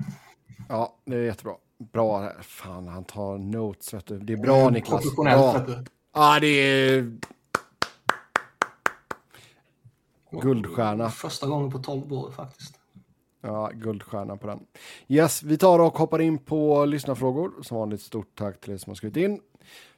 Ja, 0.68 0.96
det 1.04 1.16
är 1.16 1.22
jättebra. 1.22 1.54
Bra. 1.78 2.32
Fan, 2.42 2.88
han 2.88 3.04
tar 3.04 3.38
notes. 3.38 3.94
Vet 3.94 4.06
du. 4.06 4.18
Det 4.18 4.32
är 4.32 4.36
bra, 4.36 4.70
Niklas. 4.70 5.02
Professionellt, 5.02 5.66
bra. 5.66 5.84
Ja, 6.18 6.40
det 6.40 6.46
är... 6.46 7.12
Guldstjärna. 10.30 11.10
Första 11.10 11.46
gången 11.46 11.70
på 11.70 11.78
12 11.78 12.12
år 12.12 12.30
faktiskt. 12.30 12.78
Ja, 13.40 13.70
guldstjärna 13.74 14.36
på 14.36 14.46
den. 14.46 14.66
Yes, 15.08 15.42
vi 15.42 15.58
tar 15.58 15.78
och 15.78 15.98
hoppar 15.98 16.20
in 16.20 16.38
på 16.38 16.84
lyssnarfrågor. 16.84 17.62
Som 17.62 17.76
vanligt 17.76 18.02
stort 18.02 18.38
tack 18.38 18.60
till 18.60 18.72
er 18.72 18.76
som 18.76 18.90
har 18.90 18.94
skrivit 18.94 19.16
in. 19.16 19.40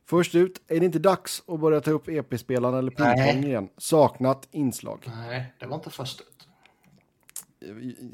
Först 0.07 0.35
ut, 0.35 0.63
är 0.69 0.81
det 0.81 0.87
inte 0.87 0.99
dags 0.99 1.43
att 1.47 1.61
börja 1.61 1.81
ta 1.81 1.91
upp 1.91 2.09
EP-spelaren 2.09 2.75
eller 2.75 2.91
pingpong 2.91 3.45
igen? 3.45 3.69
Saknat 3.77 4.49
inslag. 4.51 5.05
Nej, 5.07 5.55
det 5.59 5.67
var 5.67 5.77
inte 5.77 5.91
först 5.91 6.21
ut. 6.21 6.49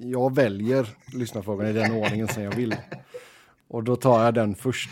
Jag 0.00 0.34
väljer 0.34 0.96
lyssnarfrågan 1.12 1.66
i 1.66 1.72
den 1.72 1.92
ordningen 1.92 2.28
som 2.28 2.42
jag 2.42 2.54
vill. 2.54 2.74
Och 3.68 3.84
då 3.84 3.96
tar 3.96 4.24
jag 4.24 4.34
den 4.34 4.54
först. 4.54 4.90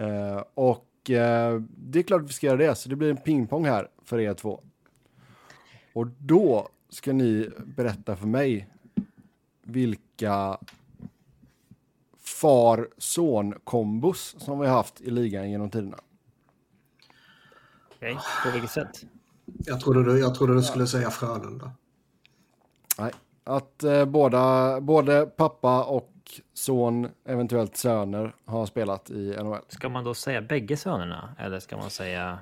Uh, 0.00 0.42
och 0.54 0.90
uh, 1.10 1.62
det 1.68 1.98
är 1.98 2.02
klart 2.02 2.22
att 2.22 2.28
vi 2.28 2.32
ska 2.32 2.46
göra 2.46 2.56
det, 2.56 2.74
så 2.74 2.88
det 2.88 2.96
blir 2.96 3.10
en 3.10 3.16
pingpong 3.16 3.64
här 3.64 3.88
för 4.04 4.20
er 4.20 4.34
två. 4.34 4.60
Och 5.92 6.06
då 6.06 6.68
ska 6.88 7.12
ni 7.12 7.50
berätta 7.64 8.16
för 8.16 8.26
mig 8.26 8.68
vilka 9.62 10.58
far-son-kombos 12.18 14.36
som 14.38 14.58
vi 14.58 14.66
har 14.66 14.74
haft 14.74 15.00
i 15.00 15.10
ligan 15.10 15.50
genom 15.50 15.70
tiderna. 15.70 15.98
Okej, 17.96 18.12
okay. 18.12 18.22
på 18.44 18.50
vilket 18.50 18.70
sätt? 18.70 19.04
Jag 19.44 19.80
trodde 19.80 20.04
du, 20.04 20.18
jag 20.18 20.34
trodde 20.34 20.54
du 20.54 20.62
skulle 20.62 20.86
säga 20.86 21.10
Frölunda. 21.10 21.72
Nej, 22.98 23.12
att 23.44 23.84
eh, 23.84 24.04
båda, 24.04 24.80
både 24.80 25.26
pappa 25.26 25.84
och 25.84 26.13
son, 26.54 27.08
eventuellt 27.24 27.76
söner, 27.76 28.34
har 28.44 28.66
spelat 28.66 29.10
i 29.10 29.36
NHL. 29.42 29.60
Ska 29.68 29.88
man 29.88 30.04
då 30.04 30.14
säga 30.14 30.42
bägge 30.42 30.76
sönerna? 30.76 31.34
Eller 31.38 31.58
ska 31.58 31.76
man 31.76 31.90
säga... 31.90 32.38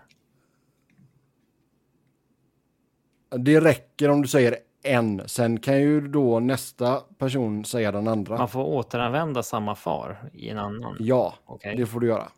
Det 3.31 3.61
räcker 3.61 4.09
om 4.09 4.23
du 4.23 4.29
säger 4.29 4.57
en. 4.83 5.29
Sen 5.29 5.61
kan 5.61 5.81
ju 5.81 6.09
då 6.09 6.41
nästa 6.41 7.01
person 7.19 7.65
säga 7.65 7.93
den 7.93 8.09
andra. 8.09 8.39
Man 8.39 8.49
får 8.49 8.65
återanvända 8.65 9.43
samma 9.43 9.75
far 9.75 10.31
i 10.33 10.49
en 10.49 10.59
annan? 10.59 10.97
Ja, 11.01 11.35
Okej. 11.45 11.77
det 11.77 11.87
får 11.87 12.01
du 12.01 12.07
göra. 12.07 12.29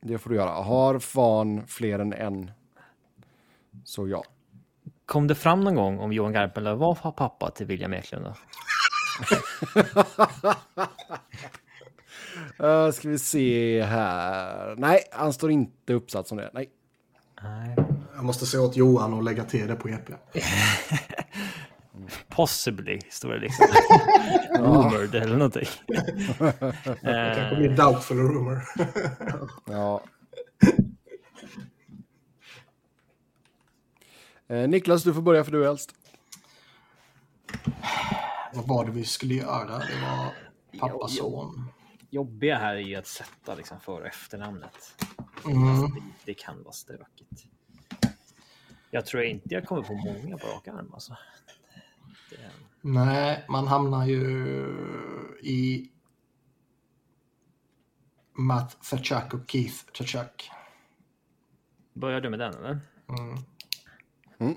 Det 0.00 0.18
får 0.18 0.30
du 0.30 0.36
göra. 0.36 0.50
Har 0.50 0.98
fan 0.98 1.66
fler 1.66 1.98
än 1.98 2.12
en, 2.12 2.50
så 3.84 4.08
ja. 4.08 4.24
Kom 5.06 5.26
det 5.26 5.34
fram 5.34 5.60
någon 5.60 5.74
gång 5.74 5.98
om 5.98 6.12
Johan 6.12 6.32
Garpenlöv 6.32 6.78
var 6.78 6.94
pappa 7.10 7.50
till 7.50 7.66
William 7.66 7.92
Eklund? 7.92 8.26
Uh, 12.60 12.90
ska 12.92 13.08
vi 13.08 13.18
se 13.18 13.82
här. 13.82 14.74
Nej, 14.76 15.00
han 15.12 15.32
står 15.32 15.50
inte 15.50 15.92
uppsatt 15.94 16.28
som 16.28 16.38
det. 16.38 16.50
Nej. 16.54 16.70
Nej. 17.42 17.76
Jag 18.14 18.24
måste 18.24 18.46
säga 18.46 18.62
åt 18.62 18.76
Johan 18.76 19.14
att 19.14 19.24
lägga 19.24 19.44
till 19.44 19.66
det 19.66 19.74
på 19.74 19.88
EP. 19.88 20.08
Possibly, 22.28 23.00
står 23.10 23.32
det 23.32 23.38
liksom. 23.38 23.66
Rumored 24.58 25.14
eller 25.14 25.36
någonting. 25.36 25.68
Det 25.86 25.94
kanske 27.34 27.52
Eh, 27.52 27.58
blir 27.58 27.76
doubtful 27.76 28.16
rumor. 28.18 28.62
Ja. 29.64 30.02
Eh, 34.48 34.68
Niklas, 34.68 35.02
du 35.02 35.14
får 35.14 35.22
börja 35.22 35.44
för 35.44 35.52
du 35.52 35.64
är 35.64 35.68
äldst. 35.68 35.94
Vad 38.54 38.68
var 38.68 38.84
det 38.84 38.90
vi 38.90 39.04
skulle 39.04 39.34
göra? 39.34 39.78
Det 39.78 40.00
var 40.00 40.34
pappa 40.78 41.08
son. 41.08 41.64
jobbiga 42.10 42.58
här 42.58 42.74
är 42.74 42.80
ju 42.80 42.96
att 42.96 43.06
sätta 43.06 43.54
liksom 43.54 43.80
för 43.80 44.00
och 44.00 44.06
efternamnet. 44.06 45.04
Mm. 45.44 45.80
Det, 45.80 46.02
det 46.24 46.34
kan 46.34 46.62
vara 46.62 46.72
stökigt. 46.72 47.46
Jag 48.90 49.06
tror 49.06 49.22
inte 49.22 49.54
jag 49.54 49.66
kommer 49.66 49.82
på 49.82 49.94
många 49.94 50.38
på 50.38 50.46
rak 50.46 50.68
arm 50.68 50.94
alltså. 50.94 51.16
Det, 52.30 52.36
Nej, 52.80 53.44
man 53.48 53.66
hamnar 53.66 54.06
ju 54.06 54.22
i 55.42 55.90
Matt 58.32 58.76
Fachak 58.80 59.34
och 59.34 59.50
Keith 59.50 59.84
Tachak. 59.92 60.50
börjar 61.92 62.20
du 62.20 62.30
med 62.30 62.38
den 62.38 62.54
eller? 62.54 62.80
Mm. 64.38 64.56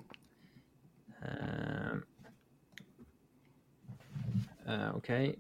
Eh, 1.21 1.97
eh, 4.67 4.95
Okej. 4.95 5.35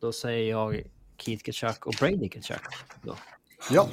Då 0.00 0.12
säger 0.12 0.50
jag 0.50 0.82
Keith 1.16 1.44
Kachuk 1.44 1.86
och 1.86 1.94
Brady 2.00 2.28
Kachuk. 2.28 2.60
Då. 3.02 3.16
Ja. 3.70 3.88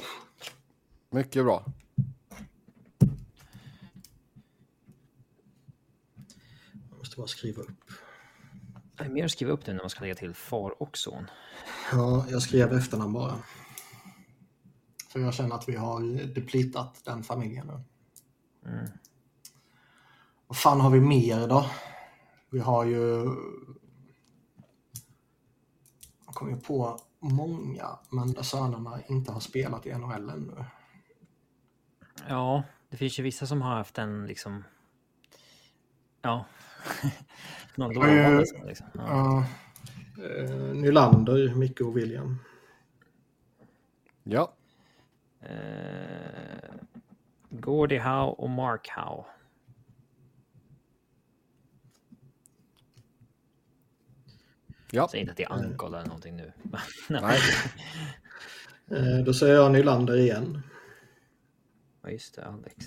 Mycket 1.10 1.44
bra. 1.44 1.64
Jag 6.90 6.98
måste 6.98 7.16
bara 7.16 7.26
skriva 7.26 7.62
upp. 7.62 7.90
Det 8.96 9.04
är 9.04 9.08
mer 9.08 9.24
att 9.24 9.30
skriva 9.30 9.52
upp 9.52 9.66
nu 9.66 9.72
när 9.72 9.80
man 9.80 9.90
ska 9.90 10.00
lägga 10.00 10.14
till 10.14 10.34
far 10.34 10.82
och 10.82 10.98
son. 10.98 11.30
Ja, 11.92 12.26
jag 12.30 12.42
skrev 12.42 12.72
efternamn 12.72 13.12
bara. 13.12 13.38
För 15.08 15.20
jag 15.20 15.34
känner 15.34 15.56
att 15.56 15.68
vi 15.68 15.76
har 15.76 16.26
deplitat 16.34 17.00
den 17.04 17.22
familjen 17.22 17.66
nu. 17.66 17.84
Mm. 18.70 18.86
Vad 20.46 20.56
fan 20.58 20.80
har 20.80 20.90
vi 20.90 21.00
mer 21.00 21.48
då? 21.48 21.70
Vi 22.50 22.58
har 22.58 22.84
ju... 22.84 23.24
Jag 26.26 26.34
kommer 26.34 26.52
ju 26.52 26.60
på 26.60 26.98
många, 27.18 27.98
men 28.10 28.32
där 28.32 28.42
sönerna 28.42 29.00
inte 29.08 29.32
har 29.32 29.40
spelat 29.40 29.86
i 29.86 29.94
NHL 29.94 30.30
ännu. 30.30 30.64
Ja, 32.28 32.62
det 32.88 32.96
finns 32.96 33.18
ju 33.18 33.22
vissa 33.22 33.46
som 33.46 33.62
har 33.62 33.74
haft 33.74 33.98
en 33.98 34.26
liksom... 34.26 34.64
Ja. 36.22 36.44
Någon 37.74 37.94
lovande. 37.94 38.44
ja. 38.54 38.64
Liksom. 38.64 38.86
Ja. 38.94 39.00
Ja. 39.06 39.44
Eh, 40.24 40.74
Nylander, 40.74 41.54
Micke 41.54 41.80
och 41.80 41.96
William. 41.96 42.38
Ja. 44.22 44.52
Eh, 45.40 46.70
Gordie 47.50 47.98
Howe 47.98 48.34
och 48.38 48.50
Mark 48.50 48.88
Howe. 48.88 49.24
Ja. 54.90 55.08
Säg 55.10 55.20
inte 55.20 55.30
att 55.30 55.36
det 55.36 55.44
är 55.44 55.52
Uncle 55.52 55.86
eller 55.86 56.04
någonting 56.04 56.36
nu. 56.36 56.52
Nej. 57.08 57.40
Eh, 58.90 59.24
då 59.24 59.34
säger 59.34 59.54
jag 59.54 59.72
Nylander 59.72 60.16
igen. 60.16 60.62
Ja, 62.02 62.10
just 62.10 62.34
det, 62.34 62.46
Alex. 62.46 62.86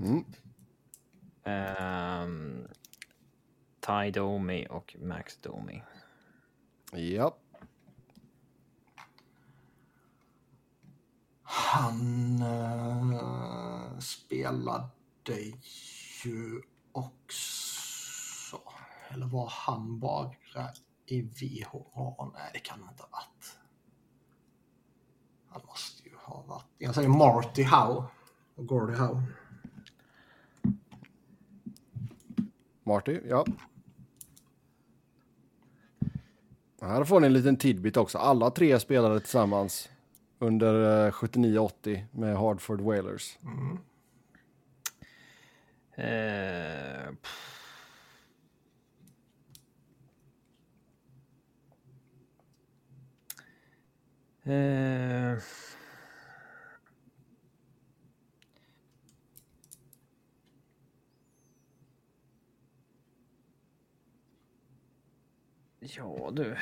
Mm. 0.00 0.24
Um, 2.24 2.68
Ty 3.80 4.10
Domi 4.10 4.66
och 4.70 4.96
Max 4.98 5.36
Domi. 5.36 5.82
Ja. 6.92 7.36
Han 11.42 12.42
eh, 12.42 13.98
spelade 13.98 14.88
ju 16.24 16.60
också, 16.92 17.47
eller 19.08 19.26
var 19.26 19.52
han 19.52 19.98
bara 19.98 20.30
i 21.06 21.22
VHA? 21.22 22.30
Nej, 22.34 22.50
det 22.52 22.58
kan 22.58 22.80
han 22.80 22.90
inte 22.90 23.02
ha 23.02 23.08
varit. 23.12 23.58
Han 25.48 25.62
måste 25.66 26.08
ju 26.08 26.14
ha 26.16 26.42
varit. 26.42 26.66
Jag 26.78 26.94
säger 26.94 27.08
Marty 27.08 27.62
Howe 27.62 28.04
och 28.54 28.66
Gordie 28.66 28.96
Howe. 28.96 29.22
Marty, 32.82 33.20
ja. 33.28 33.44
Här 36.80 37.04
får 37.04 37.20
ni 37.20 37.26
en 37.26 37.32
liten 37.32 37.56
tidbit 37.56 37.96
också. 37.96 38.18
Alla 38.18 38.50
tre 38.50 38.80
spelade 38.80 39.20
tillsammans 39.20 39.88
under 40.38 41.06
eh, 41.06 41.12
79-80 41.12 42.04
med 42.10 42.36
Hardford 42.36 42.80
Whalers. 42.80 43.38
Eh, 45.94 47.14
Eh, 54.48 55.38
Ja 65.80 66.30
du. 66.32 66.56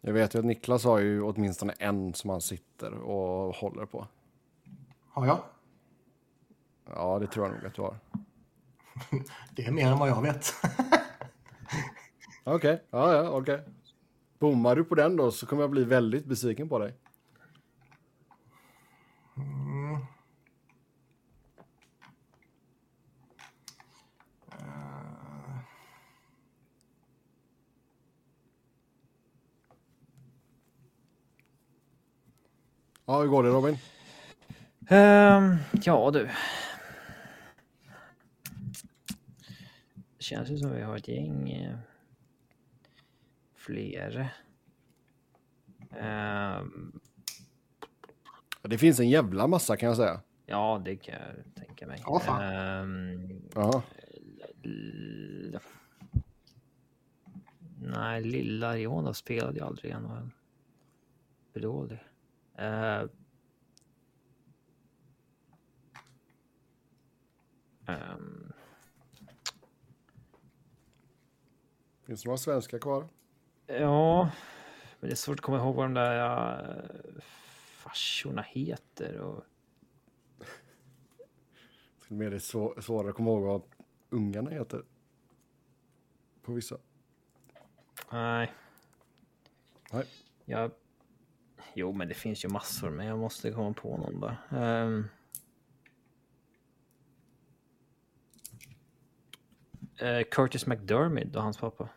Jag 0.00 0.12
vet 0.12 0.34
ju 0.34 0.38
att 0.38 0.44
Niklas 0.44 0.84
har 0.84 0.98
ju 0.98 1.22
åtminstone 1.22 1.72
en 1.78 2.14
som 2.14 2.30
han 2.30 2.40
sitter 2.40 2.92
och 2.92 3.54
håller 3.54 3.86
på. 3.86 4.06
Har 5.08 5.26
jag? 5.26 5.40
Ja, 6.84 7.18
det 7.18 7.26
tror 7.26 7.46
jag 7.46 7.54
nog 7.54 7.66
att 7.66 7.74
du 7.74 7.82
har. 7.82 7.96
Det 9.50 9.64
är 9.64 9.72
mer 9.72 9.92
än 9.92 9.98
vad 9.98 10.08
jag 10.08 10.22
vet. 10.22 10.52
Okej, 12.48 12.82
ja, 12.90 13.14
ja, 13.14 13.30
okej. 13.30 13.60
Bommar 14.38 14.76
du 14.76 14.84
på 14.84 14.94
den 14.94 15.16
då 15.16 15.30
så 15.30 15.46
kommer 15.46 15.62
jag 15.62 15.70
bli 15.70 15.84
väldigt 15.84 16.24
besviken 16.24 16.68
på 16.68 16.78
dig. 16.78 16.94
Ja, 33.06 33.20
hur 33.20 33.26
går 33.26 33.42
det 33.42 33.48
Robin? 33.48 33.78
Um, 34.90 35.56
ja 35.84 36.10
du. 36.10 36.28
Det 40.16 40.24
känns 40.24 40.50
ju 40.50 40.58
som 40.58 40.72
vi 40.72 40.82
har 40.82 40.96
ett 40.96 41.08
gäng 41.08 41.52
Uh 41.52 41.95
fler. 43.66 44.34
Um... 45.90 47.00
Det 48.62 48.78
finns 48.78 49.00
en 49.00 49.10
jävla 49.10 49.46
massa 49.46 49.76
kan 49.76 49.88
jag 49.88 49.96
säga. 49.96 50.20
Ja, 50.46 50.82
det 50.84 50.96
kan 50.96 51.14
jag 51.14 51.54
tänka 51.54 51.86
mig. 51.86 52.02
Oh, 52.06 52.40
um... 52.82 53.42
L... 54.62 55.58
Nej, 57.80 58.22
lilla 58.22 58.78
Iona 58.78 59.14
spelade 59.14 59.58
jag 59.58 59.66
aldrig 59.66 59.92
än. 59.92 60.32
För 61.52 61.60
dålig. 61.60 61.98
Finns 72.06 72.22
det 72.22 72.28
några 72.28 72.38
svenskar 72.38 72.78
kvar? 72.78 73.08
Ja, 73.66 74.30
men 75.00 75.08
det 75.08 75.14
är 75.14 75.16
svårt 75.16 75.38
att 75.38 75.44
komma 75.44 75.58
ihåg 75.58 75.74
vad 75.74 75.84
de 75.84 75.94
där 75.94 76.78
uh, 76.78 77.20
farsorna 77.76 78.42
heter. 78.42 79.18
Och... 79.18 79.44
Och 82.08 82.12
med 82.12 82.32
det 82.32 82.36
är 82.36 82.38
svå- 82.38 82.80
svårare 82.80 83.10
att 83.10 83.16
komma 83.16 83.30
ihåg 83.30 83.42
vad 83.42 83.62
ungarna 84.10 84.50
heter. 84.50 84.82
På 86.42 86.52
vissa. 86.52 86.78
Nej. 88.12 88.52
Nej. 89.92 90.04
Jag... 90.44 90.70
Jo, 91.74 91.92
men 91.92 92.08
det 92.08 92.14
finns 92.14 92.44
ju 92.44 92.48
massor, 92.48 92.90
men 92.90 93.06
jag 93.06 93.18
måste 93.18 93.50
komma 93.50 93.72
på 93.72 93.96
någon 93.96 94.20
bara. 94.20 94.36
Ehm. 94.50 95.08
Eh, 99.98 100.22
Curtis 100.30 100.66
McDermid 100.66 101.36
och 101.36 101.42
hans 101.42 101.58
pappa. 101.58 101.88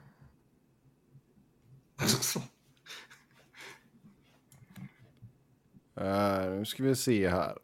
Eh, 6.00 6.50
nu 6.52 6.66
ska 6.66 6.84
vi 6.84 6.96
se 6.96 7.30
här. 7.30 7.58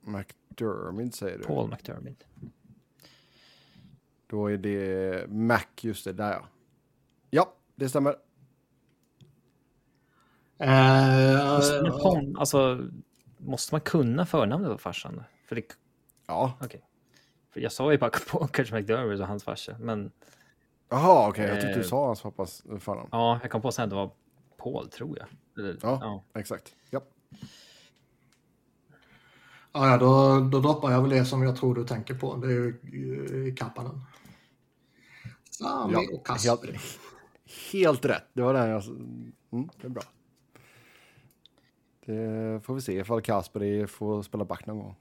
McDermid 0.00 1.14
säger 1.14 1.38
du. 1.38 1.44
Paul 1.44 1.70
McDermid. 1.70 2.24
Då 4.26 4.46
är 4.50 4.56
det 4.56 5.30
Mac, 5.30 5.60
just 5.80 6.04
det, 6.04 6.12
där 6.12 6.32
ja. 6.32 6.46
Ja, 7.30 7.54
det 7.74 7.88
stämmer. 7.88 8.16
Eh, 10.58 11.60
Men 11.82 11.92
Pon, 12.02 12.36
alltså, 12.38 12.88
måste 13.38 13.74
man 13.74 13.80
kunna 13.80 14.26
förnamnet 14.26 14.70
på 14.72 14.78
farsan? 14.78 15.22
För 15.48 15.56
det, 15.56 15.62
Ja, 16.26 16.52
okej. 16.60 16.84
För 17.50 17.60
jag 17.60 17.72
sa 17.72 17.92
ju 17.92 17.98
bara 17.98 18.10
på 18.30 18.46
Curtis 18.46 18.72
McDermid 18.72 19.20
och 19.20 19.26
hans 19.26 19.44
farsa, 19.44 19.76
men 19.80 20.12
jaha 20.88 21.28
okej, 21.28 21.44
jag 21.48 21.54
tyckte 21.60 21.74
du 21.74 21.80
Eh. 21.80 21.86
sa 21.86 22.06
hans 22.06 22.22
pappas 22.22 22.62
förnamn. 22.80 23.08
ja, 23.12 23.38
jag 23.42 23.50
kom 23.50 23.62
på 23.62 23.72
sen 23.72 23.84
att 23.84 23.90
det 23.90 23.96
var 23.96 24.10
Paul, 24.56 24.88
tror 24.90 25.18
jag. 25.18 25.26
Eller, 25.58 25.76
Ja. 25.82 25.98
ja. 26.02 26.40
Exakt. 26.40 26.74
Ja. 26.90 27.00
Ja, 29.72 29.96
då, 29.96 30.40
då 30.52 30.60
droppar 30.60 30.90
jag 30.92 31.00
väl 31.02 31.10
det 31.10 31.24
som 31.24 31.42
jag 31.42 31.56
tror 31.56 31.74
du 31.74 31.84
tänker 31.84 32.14
på. 32.14 32.36
Det 32.36 32.46
är 32.46 32.50
ju 32.92 33.48
eh, 33.48 33.54
Kappanen. 33.54 34.00
Sami 35.50 35.92
Ja, 35.92 35.98
och 35.98 36.04
helt, 36.04 36.24
Kasper. 36.26 36.80
helt 37.72 38.04
rätt. 38.04 38.24
Det 38.32 38.42
var 38.42 38.54
den 38.54 38.70
jag... 38.70 38.82
Mm, 39.52 39.68
det 39.80 39.86
är 39.86 39.88
bra. 39.88 40.02
Det 42.06 42.60
får 42.64 42.74
vi 42.74 42.80
se 42.80 42.92
ifall 42.98 43.20
Kasper 43.22 43.62
är- 43.62 43.86
får 43.86 44.22
spela 44.22 44.44
back 44.44 44.66
någon 44.66 44.78
gång. 44.78 44.96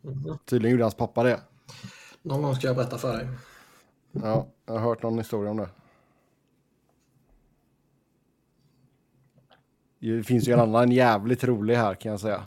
Mhm. 0.00 0.38
Tydligen 0.44 0.72
gjorde 0.72 0.84
hans 0.84 0.94
pappa 0.94 1.22
det. 1.22 1.40
Någon 2.22 2.42
gång 2.42 2.54
ska 2.54 2.66
jag 2.66 2.76
berätta 2.76 2.98
för 2.98 3.16
dig. 3.16 3.28
Ja, 4.12 4.46
jag 4.66 4.72
har 4.74 4.80
hört 4.80 5.02
någon 5.02 5.18
historia 5.18 5.50
om 5.50 5.56
det. 5.56 5.68
Det 10.02 10.22
finns 10.22 10.48
ju 10.48 10.52
en 10.52 10.60
annan 10.60 10.92
jävligt 10.92 11.44
rolig 11.44 11.74
här 11.74 11.94
kan 11.94 12.10
jag 12.10 12.20
säga. 12.20 12.44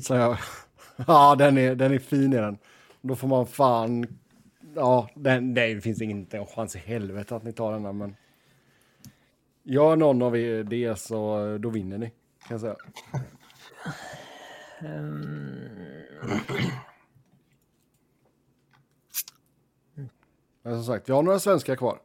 Så 0.00 0.14
jag, 0.14 0.38
ja, 1.06 1.34
den 1.38 1.58
är, 1.58 1.74
den 1.74 1.92
är 1.92 1.98
fin 1.98 2.32
i 2.32 2.36
den. 2.36 2.58
Då 3.00 3.16
får 3.16 3.28
man 3.28 3.46
fan... 3.46 4.06
Ja, 4.74 5.08
den, 5.14 5.54
det 5.54 5.80
finns 5.80 6.02
inte 6.02 6.38
en 6.38 6.46
chans 6.46 6.76
i 6.76 6.78
helvete 6.78 7.36
att 7.36 7.42
ni 7.42 7.52
tar 7.52 7.72
den 7.72 7.84
här, 7.84 7.92
men... 7.92 8.16
Gör 9.62 9.96
någon 9.96 10.22
av 10.22 10.36
er 10.36 10.64
det 10.64 10.98
så 10.98 11.58
då 11.58 11.68
vinner 11.68 11.98
ni, 11.98 12.06
kan 12.48 12.54
jag 12.54 12.60
säga. 12.60 12.76
Men 20.62 20.74
som 20.74 20.84
sagt, 20.84 21.08
vi 21.08 21.12
har 21.12 21.22
några 21.22 21.38
svenskar 21.38 21.76
kvar. 21.76 21.98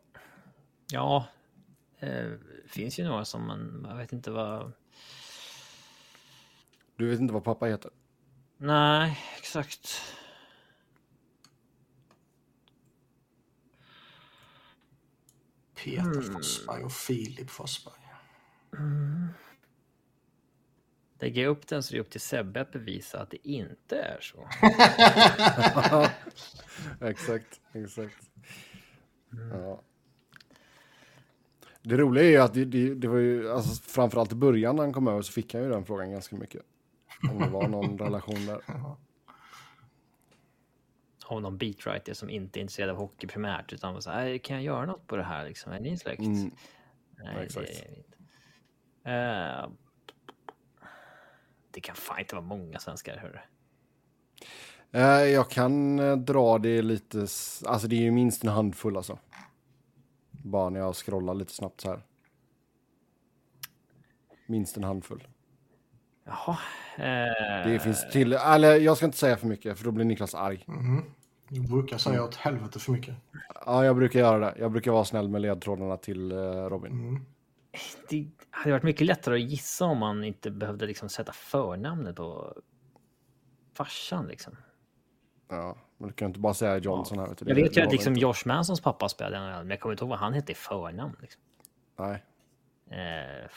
Ja, 0.92 1.28
eh, 2.00 2.32
finns 2.68 3.00
ju 3.00 3.04
några 3.04 3.26
som 3.26 3.48
man, 3.48 3.86
jag 3.90 3.98
vet 3.98 4.14
inte 4.14 4.32
vad... 4.32 4.72
Du 6.96 7.10
vet 7.10 7.20
inte 7.20 7.34
vad 7.34 7.44
pappa 7.44 7.66
heter? 7.66 7.92
Nej, 8.58 9.20
exakt. 9.38 10.02
Peter 15.76 16.22
Forsberg 16.22 16.84
och 16.84 16.92
Filip 16.92 17.50
Forsberg. 17.50 18.06
Lägger 21.20 21.42
jag 21.42 21.50
upp 21.50 21.68
den 21.68 21.84
så 21.84 21.94
är 21.94 21.96
det 21.96 22.02
upp 22.02 22.10
till 22.10 22.22
Sebbe 22.22 22.62
att 22.62 22.72
bevisa 22.72 23.22
att 23.22 23.30
det 23.30 23.48
inte 23.48 23.98
är 23.98 24.22
så. 24.22 24.50
exakt, 27.06 27.62
exakt. 27.74 28.30
Ja. 29.52 29.82
Det 31.86 31.98
roliga 31.98 32.24
är 32.24 32.30
ju 32.30 32.38
att 32.38 32.54
det, 32.54 32.66
det, 32.66 32.96
det 32.96 33.08
var 33.08 33.18
ju, 33.18 33.52
alltså 33.52 33.84
framförallt 33.84 34.32
i 34.32 34.36
början 34.36 34.76
när 34.76 34.84
han 34.84 34.94
kom 34.94 35.08
över 35.08 35.22
så 35.22 35.32
fick 35.32 35.54
han 35.54 35.64
ju 35.64 35.70
den 35.70 35.86
frågan 35.86 36.12
ganska 36.12 36.36
mycket. 36.36 36.62
Om 37.32 37.40
det 37.40 37.50
var 37.50 37.68
någon 37.68 37.98
relation 38.00 38.46
där. 38.46 38.62
Av 41.26 41.42
någon 41.42 41.58
beatwriter 41.58 42.14
som 42.14 42.30
inte 42.30 42.60
är 42.60 42.62
intresserad 42.62 42.90
av 42.90 42.96
hockey 42.96 43.28
primärt 43.28 43.74
utan 43.74 43.94
var 43.94 44.02
så 44.02 44.10
här, 44.12 44.38
kan 44.38 44.56
jag 44.56 44.64
göra 44.64 44.86
något 44.86 45.08
på 45.08 45.16
det 45.16 45.24
här 45.24 45.46
liksom? 45.48 45.72
Är 45.72 45.80
ni 45.80 45.98
släkt? 45.98 46.22
Mm. 46.22 46.52
Nej, 47.18 47.46
exakt. 47.46 47.68
det 47.68 47.74
är 47.74 47.90
vi 47.92 47.98
inte. 47.98 48.18
Eh, 49.10 49.70
det 51.72 51.82
kan 51.82 51.96
fan 51.96 52.20
inte 52.20 52.36
vara 52.36 52.46
många 52.46 52.80
svenskar, 52.80 53.18
hörru. 53.18 53.40
Eh, 54.92 55.32
Jag 55.34 55.50
kan 55.50 56.00
eh, 56.00 56.16
dra 56.18 56.58
det 56.58 56.82
lite, 56.82 57.18
alltså 57.66 57.88
det 57.88 57.96
är 57.96 58.02
ju 58.02 58.12
minst 58.12 58.44
en 58.44 58.50
handfull 58.50 58.98
alltså. 58.98 59.20
Bara 60.46 60.70
när 60.70 60.80
jag 60.80 60.96
scrollar 60.96 61.34
lite 61.34 61.54
snabbt 61.54 61.82
så 61.82 61.90
här. 61.90 62.02
Minst 64.48 64.78
en 64.78 64.84
handfull. 64.84 65.28
Jaha. 66.24 66.58
Eh, 66.98 67.70
Det 67.72 67.80
finns 67.84 68.12
till, 68.12 68.34
eller 68.34 68.76
jag 68.76 68.98
ska 68.98 69.06
inte 69.06 69.18
säga 69.18 69.38
för 69.38 69.48
mycket 69.48 69.78
för 69.78 69.86
då 69.86 69.92
blir 69.92 70.06
Niklas 70.06 70.36
arg. 70.36 70.66
Du 71.50 71.62
brukar 71.62 71.98
säga 71.98 72.24
åt 72.24 72.36
helvete 72.36 72.80
för 72.80 72.92
mycket. 72.92 73.16
Ja, 73.66 73.86
jag 73.86 73.96
brukar 73.96 74.20
göra 74.20 74.40
det. 74.40 74.54
Jag 74.60 74.72
brukar 74.72 74.92
vara 74.92 75.06
snäll 75.06 75.30
med 75.30 75.42
ledtrådarna 75.42 75.98
till 75.98 76.32
eh, 76.32 76.38
Robin. 76.70 76.92
Mm. 76.92 77.26
det 78.10 78.28
hade 78.50 78.72
varit 78.72 78.84
mycket 78.84 79.08
lättare 79.08 79.36
att 79.36 79.50
gissa 79.50 79.86
om 79.86 79.98
man 79.98 80.24
inte 80.24 80.52
behövde 80.52 80.86
liksom 80.86 81.10
sätta 81.10 81.34
förnamnet 81.34 82.16
på 82.16 82.54
farsan 83.74 84.28
liksom. 84.28 84.58
Ja, 85.48 85.78
men 85.98 86.08
du 86.08 86.14
kan 86.14 86.28
inte 86.28 86.40
bara 86.40 86.54
säga 86.54 86.78
Johnson 86.78 87.20
här. 87.20 87.36
Jag 87.46 87.56
vet 87.56 87.78
ju 87.78 87.82
att 87.82 87.92
liksom 87.92 88.14
Josh 88.14 88.46
Mansons 88.46 88.82
pappa 88.82 89.10
spelade 89.10 89.40
NHL, 89.52 89.58
men 89.64 89.70
jag 89.70 89.80
kommer 89.80 89.94
inte 89.94 90.04
ihåg 90.04 90.10
vad 90.10 90.20
han 90.20 90.34
hette 90.34 90.52
i 90.52 90.56
förnamn. 90.56 91.16
Liksom. 91.22 91.42
Nej. 92.00 92.24
Eh. 92.90 93.50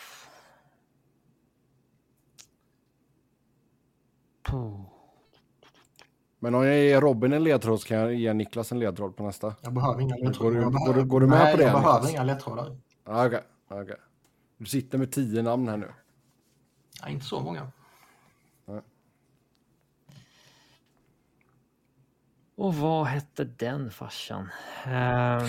Men 6.39 6.55
om 6.55 6.65
jag 6.67 6.77
ger 6.79 7.01
Robin 7.01 7.33
en 7.33 7.45
ledtråd 7.45 7.81
så 7.81 7.89
kan 7.89 7.97
jag 7.99 8.15
ge 8.15 8.33
Niklas 8.33 8.73
en 8.73 8.79
ledtråd 8.79 9.17
på 9.17 9.23
nästa. 9.23 9.55
Jag 9.63 9.73
behöver 9.73 10.01
inga 10.01 10.17
ledtrådar. 10.17 10.61
går 10.61 10.71
behöver- 10.71 10.95
du- 11.03 11.05
går 11.09 11.21
du 11.21 11.27
med 11.27 11.39
Nej, 11.39 11.53
på 11.53 11.59
det, 11.59 11.65
jag 11.65 11.73
behöver 11.73 11.93
Niklas? 11.99 12.13
inga 12.13 12.23
ledtrådar. 12.25 12.77
Ja, 13.05 13.27
Okej, 13.27 13.41
okej. 13.69 13.97
Du 14.59 14.65
sitter 14.67 14.99
med 14.99 15.13
tio 15.13 15.43
namn 15.43 15.69
här 15.69 15.77
nu. 15.77 15.93
Nej, 17.03 17.13
inte 17.13 17.25
så 17.27 17.41
många. 17.41 17.73
Och 22.59 22.75
vad 22.75 23.07
hette 23.07 23.45
den 23.45 23.91
farsan? 23.91 24.49
Eh, 24.87 25.47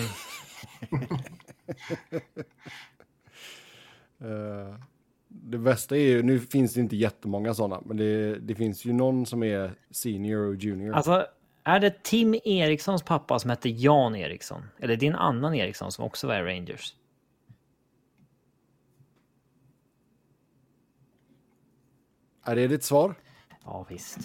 Eh, 4.22 4.74
det 5.28 5.58
bästa 5.58 5.96
är 5.96 6.00
ju, 6.00 6.22
nu 6.22 6.40
finns 6.40 6.74
det 6.74 6.80
inte 6.80 6.96
jättemånga 6.96 7.54
sådana, 7.54 7.82
men 7.84 7.96
det, 7.96 8.38
det 8.38 8.54
finns 8.54 8.84
ju 8.84 8.92
någon 8.92 9.26
som 9.26 9.42
är 9.42 9.74
senior 9.90 10.48
och 10.48 10.54
junior. 10.54 10.94
alltså, 10.94 11.26
är 11.64 11.80
det 11.80 12.02
Tim 12.02 12.34
Erikssons 12.44 13.02
pappa 13.02 13.38
som 13.38 13.50
hette 13.50 13.68
Jan 13.68 14.16
Eriksson? 14.16 14.62
Eller 14.78 14.96
din 14.96 15.14
annan 15.14 15.54
Eriksson 15.54 15.92
som 15.92 16.04
också 16.04 16.26
var 16.26 16.34
i 16.34 16.42
Rangers? 16.42 16.94
Är 22.44 22.56
det 22.56 22.68
ditt 22.68 22.84
svar? 22.84 23.14
Ja, 23.64 23.86
visst. 23.88 24.18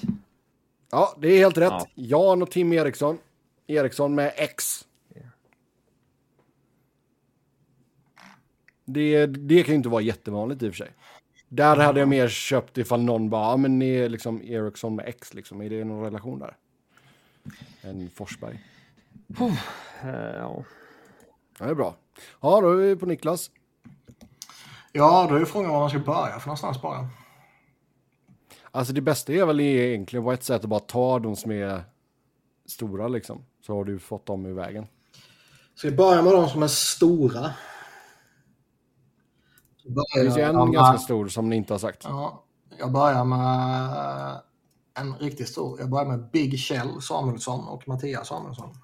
Ja, 0.92 1.16
det 1.18 1.28
är 1.28 1.38
helt 1.38 1.58
rätt. 1.58 1.72
Ja. 1.72 1.88
Jan 1.96 2.42
och 2.42 2.52
Tim 2.52 2.74
Eriksson. 2.74 3.18
Eriksson 3.68 4.16
med 4.16 4.34
X. 4.36 4.86
Det, 8.86 9.26
det 9.26 9.64
kan 9.64 9.72
ju 9.72 9.76
inte 9.76 9.90
vara 9.90 10.02
jättevanligt 10.02 10.64
i 10.64 10.70
och 10.70 10.74
för 10.74 10.78
sig. 10.78 10.92
Där 11.50 11.76
hade 11.76 12.00
jag 12.00 12.10
mer 12.10 12.28
köpt 12.28 12.78
ifall 12.78 13.02
någon 13.04 13.30
bara, 13.30 13.52
ja 13.52 13.58
men 13.58 13.80
ni 13.80 13.96
är 13.96 14.10
liksom 14.10 14.42
Eriksson 14.44 14.96
med 14.96 15.08
X 15.08 15.34
liksom. 15.34 15.62
Är 15.62 15.70
det 15.70 15.84
någon 15.84 16.04
relation 16.04 16.40
där? 16.40 16.56
En 17.82 18.10
Forsberg. 18.10 18.64
Eh, 20.04 20.10
ja. 20.36 20.64
Ja, 21.60 21.66
det 21.66 21.72
är 21.72 21.76
bra. 21.76 21.96
Ja, 22.42 22.62
då 22.62 22.72
är 22.72 22.76
vi 22.76 22.96
på 22.96 23.06
Niklas. 23.06 23.52
Ja, 24.92 25.28
då 25.30 25.36
är 25.36 25.46
frågan 25.46 25.72
var 25.72 25.80
man 25.80 25.90
ska 25.90 26.00
börja 26.00 26.40
för 26.40 26.48
någonstans 26.48 26.82
bara. 26.82 27.10
Alltså 28.76 28.94
det 28.94 29.02
bästa 29.02 29.34
är 29.34 29.46
väl 29.46 29.60
egentligen 29.60 30.24
på 30.24 30.32
ett 30.32 30.44
sätt 30.44 30.64
att 30.64 30.70
bara 30.70 30.80
ta 30.80 31.20
de 31.20 31.36
som 31.36 31.52
är 31.52 31.84
stora 32.66 33.08
liksom. 33.08 33.46
Så 33.62 33.76
har 33.76 33.84
du 33.84 34.00
fått 34.00 34.26
dem 34.26 34.46
i 34.46 34.54
vägen. 34.54 34.88
Ska 35.76 35.90
vi 35.90 35.96
börja 35.96 36.22
med 36.22 36.34
de 36.34 36.50
som 36.50 36.64
är 36.64 36.68
stora? 36.68 37.54
Det 39.84 40.22
finns 40.24 40.38
ju 40.38 40.42
en 40.42 40.56
med, 40.56 40.74
ganska 40.74 40.98
stor 40.98 41.28
som 41.28 41.50
ni 41.50 41.56
inte 41.56 41.74
har 41.74 41.80
sagt. 41.80 42.04
Ja, 42.04 42.44
jag 42.80 42.92
börjar 42.92 43.26
med 43.26 44.42
en 44.94 45.16
riktigt 45.16 45.50
stor. 45.50 45.80
Jag 45.80 45.90
börjar 45.90 46.06
med 46.06 46.30
Big 46.32 46.60
Kjell 46.60 47.02
Samuelsson 47.02 47.68
och 47.68 47.88
Mattias 47.88 48.28
Samuelsson. 48.28 48.78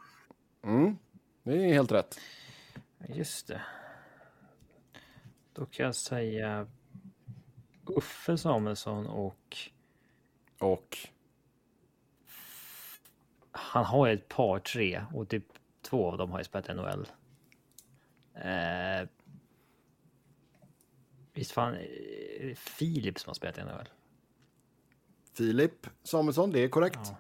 Mm, 0.64 0.98
det 1.44 1.66
är 1.66 1.74
helt 1.74 1.92
rätt. 1.92 2.20
Just 3.08 3.48
det. 3.48 3.62
Då 5.54 5.66
kan 5.66 5.86
jag 5.86 5.96
säga 5.96 6.68
Uffe 7.86 8.38
Samuelsson 8.38 9.08
och 9.08 9.58
Och 10.62 10.98
han 13.52 13.86
har 13.86 14.08
ett 14.08 14.28
par 14.28 14.60
tre 14.60 15.06
och 15.14 15.30
typ 15.30 15.46
två 15.82 16.12
av 16.12 16.18
dem 16.18 16.32
har 16.32 16.38
ju 16.40 16.44
spelat 16.44 16.76
NHL. 16.76 17.08
Eh, 18.34 19.08
visst 21.34 21.52
fan, 21.52 21.74
det 21.74 22.60
Filip 22.60 23.20
som 23.20 23.30
har 23.30 23.34
spelat 23.34 23.58
i 23.58 23.62
NHL? 23.62 23.90
Filip 25.34 25.88
Samuelsson, 26.04 26.52
det 26.52 26.60
är 26.60 26.70
korrekt. 26.70 27.00
Ja. 27.04 27.18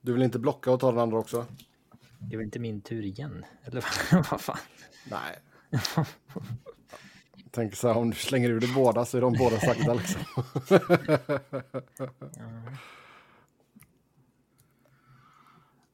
Du 0.00 0.12
vill 0.12 0.22
inte 0.22 0.38
blocka 0.38 0.72
och 0.72 0.80
ta 0.80 0.90
den 0.90 1.00
andra 1.00 1.18
också? 1.18 1.46
Det 2.18 2.34
är 2.34 2.36
väl 2.36 2.44
inte 2.44 2.58
min 2.58 2.80
tur 2.80 3.04
igen? 3.04 3.44
Eller 3.64 3.84
vad 4.30 4.40
fan? 4.40 4.58
Nej. 5.10 5.38
Tänk 7.54 7.76
så 7.76 7.88
här, 7.88 7.96
om 7.96 8.10
du 8.10 8.16
slänger 8.16 8.50
ur 8.50 8.60
dig 8.60 8.74
båda 8.74 9.04
så 9.04 9.16
är 9.16 9.20
de 9.20 9.32
båda 9.38 9.60
sagda 9.60 9.94
liksom. 9.94 10.20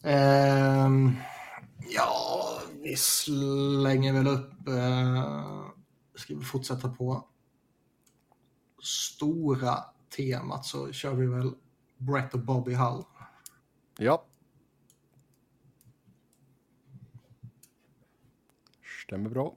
Ehm, 0.02 1.16
ja, 1.88 2.60
vi 2.82 2.96
slänger 2.96 4.12
väl 4.12 4.26
upp... 4.26 4.68
Eh, 4.68 5.66
ska 6.14 6.34
vi 6.34 6.44
fortsätta 6.44 6.88
på 6.88 7.24
stora 8.82 9.84
temat 10.16 10.64
så 10.64 10.92
kör 10.92 11.14
vi 11.14 11.26
väl 11.26 11.52
Brett 11.96 12.34
och 12.34 12.40
Bobby 12.40 12.74
Hull. 12.74 13.04
ja. 13.98 14.24
Stämmer 19.06 19.30
bra. 19.30 19.56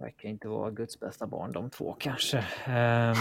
Verkar 0.00 0.28
inte 0.28 0.48
vara 0.48 0.70
Guds 0.70 1.00
bästa 1.00 1.26
barn 1.26 1.52
de 1.52 1.70
två 1.70 1.96
kanske. 1.98 2.38
Ehm, 2.64 3.14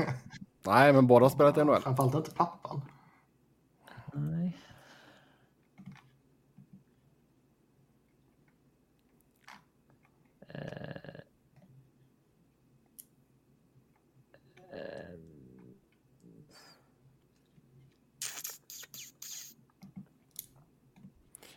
Nej, 0.66 0.92
men 0.92 1.06
båda 1.06 1.24
har 1.24 1.30
spelat 1.30 1.58
i 1.58 1.64
NHL. 1.64 1.82
Framförallt 1.82 2.14
inte 2.14 2.30
pappan. 2.30 2.82
nej. 4.14 4.58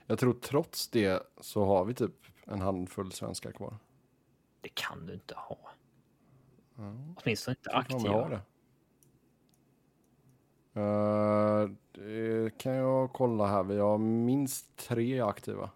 Jag 0.07 0.19
tror 0.19 0.33
trots 0.33 0.87
det 0.87 1.23
så 1.41 1.65
har 1.65 1.85
vi 1.85 1.93
typ 1.93 2.15
en 2.45 2.61
handfull 2.61 3.11
svenskar 3.11 3.51
kvar. 3.51 3.77
Det 4.69 4.75
kan 4.81 5.05
du 5.05 5.13
inte 5.13 5.35
ha. 5.35 5.57
Åtminstone 7.15 7.55
inte 7.59 7.71
aktiva. 7.71 8.29
det. 8.29 8.41
Eh, 10.81 11.69
det 11.91 12.57
kan 12.57 12.73
jag 12.73 13.13
kolla 13.13 13.47
här. 13.47 13.63
Vi 13.63 13.77
har 13.77 13.97
minst 13.97 14.75
tre 14.75 15.21
aktiva. 15.21 15.69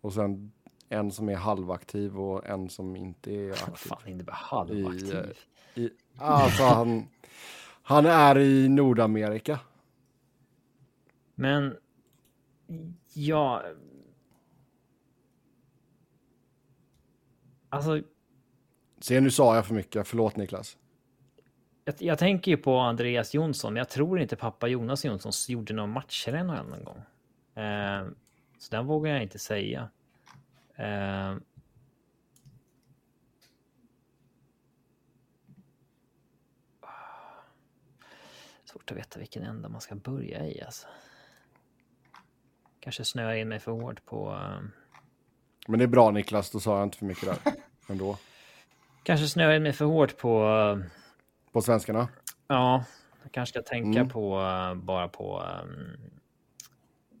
Och 0.00 0.12
sen 0.12 0.52
en 0.88 1.10
som 1.12 1.28
är 1.28 1.36
halvaktiv 1.36 2.20
och 2.20 2.46
en 2.46 2.68
som 2.68 2.96
inte 2.96 3.32
är 3.34 3.48
Vad 3.48 3.58
aktiv. 3.58 3.74
fan 3.88 4.08
innebär 4.08 4.32
halvaktiv? 4.32 5.38
I, 5.74 5.80
i, 5.80 5.90
alltså 6.18 6.62
han, 6.62 7.08
han 7.82 8.06
är 8.06 8.38
i 8.38 8.68
Nordamerika. 8.68 9.60
Men 11.34 11.76
ja. 13.14 13.62
Alltså, 17.68 18.02
Se 19.00 19.20
nu 19.20 19.30
sa 19.30 19.54
jag 19.54 19.66
för 19.66 19.74
mycket, 19.74 20.08
förlåt 20.08 20.36
Niklas. 20.36 20.78
jag, 21.84 21.94
jag 21.98 22.18
tänker 22.18 22.50
ju 22.50 22.56
på 22.56 22.76
Andreas 22.78 23.34
Jonsson, 23.34 23.72
men 23.72 23.78
jag 23.78 23.88
tror 23.88 24.20
inte 24.20 24.36
pappa 24.36 24.68
Jonas 24.68 25.04
Jonsson 25.04 25.32
gjorde 25.48 25.74
några 25.74 25.86
matcher 25.86 26.32
än 26.32 26.46
någon 26.46 26.84
gång. 26.84 27.02
Eh, 27.64 28.06
så 28.58 28.70
den 28.70 28.86
vågar 28.86 29.12
jag 29.12 29.22
inte 29.22 29.38
säga. 29.38 29.90
Eh, 30.76 31.36
svårt 38.64 38.90
att 38.90 38.96
veta 38.96 39.18
vilken 39.18 39.42
ända 39.42 39.68
man 39.68 39.80
ska 39.80 39.94
börja 39.94 40.46
i 40.46 40.62
alltså. 40.62 40.86
Kanske 42.80 43.04
snöar 43.04 43.34
in 43.34 43.48
mig 43.48 43.58
för 43.58 43.72
hårt 43.72 44.04
på... 44.04 44.30
eh, 44.32 44.60
Men 45.68 45.78
det 45.78 45.84
är 45.84 45.86
bra 45.88 46.10
Niklas, 46.10 46.50
då 46.50 46.60
sa 46.60 46.76
jag 46.78 46.86
inte 46.86 46.98
för 46.98 47.06
mycket 47.06 47.24
där. 47.24 47.52
Ändå. 47.88 48.16
Kanske 49.02 49.26
snöar 49.28 49.54
in 49.54 49.62
mig 49.62 49.72
för 49.72 49.84
hårt 49.84 50.16
på... 50.16 50.44
eh, 50.44 50.86
På 51.52 51.62
svenskarna. 51.62 52.08
Ja, 52.48 52.84
jag 53.22 53.32
kanske 53.32 53.52
ska 53.60 53.70
tänka 53.70 53.98
Mm. 54.00 54.08
på 54.12 54.40
eh, 54.40 54.74
bara 54.74 55.08
på... 55.08 55.42
ehm, 55.42 56.10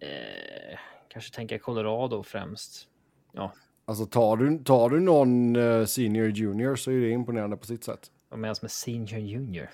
eh, 0.00 0.78
kanske 1.08 1.34
tänka 1.34 1.58
Colorado 1.58 2.22
främst. 2.22 2.88
Ja, 3.32 3.52
Alltså 3.84 4.06
tar 4.06 4.36
du, 4.36 4.58
tar 4.64 4.88
du 4.90 5.00
någon 5.00 5.56
eh, 5.56 5.84
senior 5.84 6.28
junior 6.30 6.76
så 6.76 6.90
är 6.90 7.00
det 7.00 7.10
imponerande 7.10 7.56
på 7.56 7.66
sitt 7.66 7.84
sätt. 7.84 8.10
vad 8.28 8.38
menas 8.38 8.62
med 8.62 8.70
senior 8.70 9.18
junior? 9.20 9.68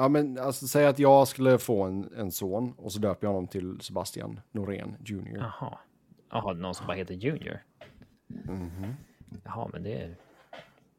Ja 0.00 0.08
men 0.08 0.38
alltså 0.38 0.66
säg 0.66 0.86
att 0.86 0.98
jag 0.98 1.28
skulle 1.28 1.58
få 1.58 1.82
en, 1.82 2.12
en 2.16 2.32
son 2.32 2.72
och 2.76 2.92
så 2.92 2.98
döper 2.98 3.26
jag 3.26 3.32
honom 3.32 3.48
till 3.48 3.80
Sebastian 3.80 4.40
Norén 4.52 4.96
junior. 5.04 5.38
Jaha. 5.38 5.78
Jaha, 6.30 6.52
någon 6.52 6.74
som 6.74 6.86
bara 6.86 6.96
heter 6.96 7.14
junior. 7.14 7.62
Mhm. 8.26 8.94
Jaha, 9.44 9.68
men 9.72 9.82
det 9.82 10.14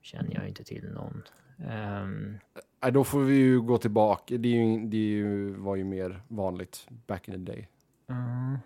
känner 0.02 0.34
jag 0.34 0.48
inte 0.48 0.64
till 0.64 0.90
någon. 0.90 1.24
Ehm, 1.70 2.38
Nej, 2.82 2.92
då 2.92 3.04
får 3.04 3.20
vi 3.20 3.36
ju 3.36 3.62
gå 3.62 3.78
tillbaka. 3.78 4.38
Det, 4.38 4.48
är 4.48 4.66
ju, 4.66 4.88
det 4.88 4.98
är 4.98 5.02
ju, 5.02 5.54
var 5.54 5.76
ju 5.76 5.84
mer 5.84 6.22
vanligt 6.28 6.88
back 7.08 7.28
in 7.28 7.34
the 7.34 7.52
day. 7.52 7.68
mm. 8.08 8.58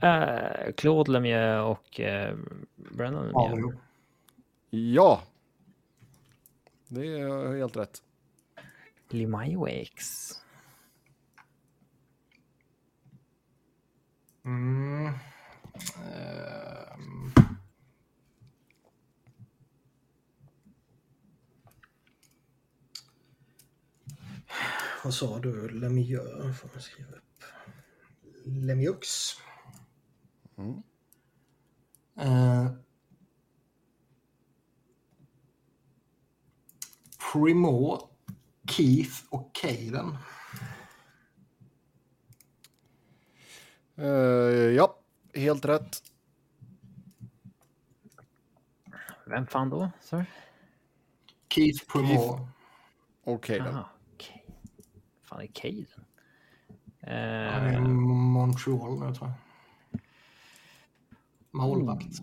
Eh, 0.00 0.72
Claude 0.72 1.12
Lemieux 1.12 1.64
och 1.64 2.00
uh, 2.00 2.36
Brennan 2.76 3.26
Lemieux. 3.26 3.76
Ja. 4.70 5.20
Det 6.88 7.06
är 7.06 7.56
helt 7.58 7.76
rätt. 7.76 8.02
Limajoex. 9.08 10.32
Mm. 14.44 15.06
Ehm. 15.06 15.16
Vad 25.04 25.14
sa 25.14 25.38
du? 25.38 25.68
Lemieux 25.68 26.60
får 26.60 26.68
man 26.72 26.82
skriva 26.82 27.12
upp. 27.12 27.44
Lemieux. 28.44 29.36
Mm. 30.56 30.82
Eh. 32.16 32.70
Primo, 37.32 38.10
Keith 38.70 39.14
och 39.30 39.54
Caden. 39.54 40.16
Eh, 43.96 44.06
ja, 44.76 44.98
helt 45.34 45.64
rätt. 45.64 46.02
Vem 49.26 49.46
fan 49.46 49.70
då? 49.70 49.90
Sorry? 50.00 50.24
Keith 51.48 51.92
Primo. 51.92 52.48
Okej 53.24 53.58
då. 53.58 53.64
Jaha, 53.64 53.84
okej. 54.14 54.44
fan 55.22 55.40
är 55.40 55.46
Caden? 55.46 56.04
Han 57.00 57.66
är 57.66 57.72
Eh, 57.72 57.80
Montreal 57.80 59.00
nu 59.00 59.14
tror 59.14 59.28
jag. 59.28 60.00
Målvakt. 61.50 62.20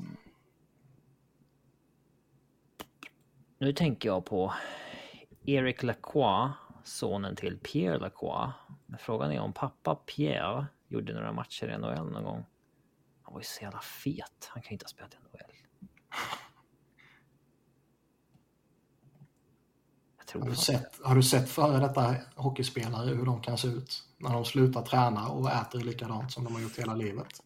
nu 3.58 3.74
tänker 3.74 4.10
jag 4.10 4.26
på 4.26 4.54
Eric 5.46 5.84
Lacroix 5.84 6.54
sonen 6.84 7.36
till 7.36 7.58
Pierre 7.58 8.00
Lacroix. 8.00 8.54
Frågan 9.00 9.32
är 9.32 9.40
om 9.40 9.54
pappa 9.54 9.96
Pierre 9.96 10.68
gjorde 10.88 11.14
några 11.14 11.32
matcher 11.32 11.68
i 11.68 11.78
NHL 11.78 12.12
någon 12.12 12.24
gång. 12.24 12.46
Han 13.22 13.34
var 13.34 13.42
ju 13.42 13.46
så 13.46 13.64
jävla 13.64 13.80
fet. 13.80 14.50
Han 14.50 14.64
kan 14.64 14.70
ju 14.70 14.74
inte 14.74 14.84
ha 14.84 14.90
spelat 14.90 15.14
i 15.14 15.18
NHL. 15.18 15.54
Jag 20.18 20.28
tror 20.28 20.42
Har 20.42 20.50
du, 20.50 20.56
sett, 20.56 21.00
har 21.04 21.16
du 21.16 21.24
sett 21.24 21.50
före 21.50 21.80
detta 21.80 22.16
hockeyspelare 22.36 23.10
hur 23.10 23.26
de 23.26 23.42
kan 23.42 23.58
se 23.58 23.68
ut 23.68 24.04
när 24.18 24.34
de 24.34 24.46
slutar 24.46 24.82
träna 24.82 25.28
och 25.28 25.52
äter 25.52 25.80
likadant 25.80 26.32
som 26.32 26.44
de 26.44 26.54
har 26.54 26.62
gjort 26.62 26.80
hela 26.80 26.96
livet? 26.96 27.44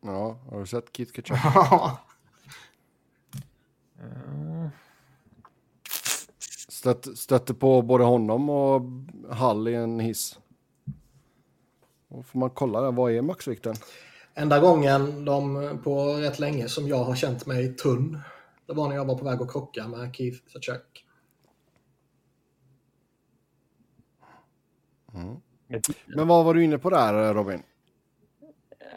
Ja, 0.00 0.38
har 0.50 0.60
du 0.60 0.66
sett 0.66 0.92
Kit 0.92 1.12
Kachuk? 1.12 1.38
Mm. 6.84 6.96
Stött, 6.96 7.18
stötte 7.18 7.54
på 7.54 7.82
både 7.82 8.04
honom 8.04 8.50
och 8.50 8.82
Hall 9.30 9.68
i 9.68 9.74
en 9.74 10.00
hiss. 10.00 10.38
Då 12.08 12.22
får 12.22 12.38
man 12.38 12.50
kolla 12.50 12.80
där, 12.80 12.92
vad 12.92 13.12
är 13.12 13.22
maxvikten? 13.22 13.74
Enda 14.34 14.60
gången 14.60 15.24
de 15.24 15.80
på 15.84 16.14
rätt 16.14 16.38
länge 16.38 16.68
som 16.68 16.88
jag 16.88 17.04
har 17.04 17.14
känt 17.14 17.46
mig 17.46 17.76
tunn, 17.76 18.18
det 18.66 18.72
var 18.72 18.88
när 18.88 18.96
jag 18.96 19.04
var 19.04 19.18
på 19.18 19.24
väg 19.24 19.42
att 19.42 19.52
krocka 19.52 19.88
med 19.88 20.14
Keith 20.16 20.38
Sachuk. 20.52 21.06
Men 26.06 26.28
vad 26.28 26.44
var 26.44 26.54
du 26.54 26.64
inne 26.64 26.78
på 26.78 26.90
där 26.90 27.34
Robin? 27.34 27.62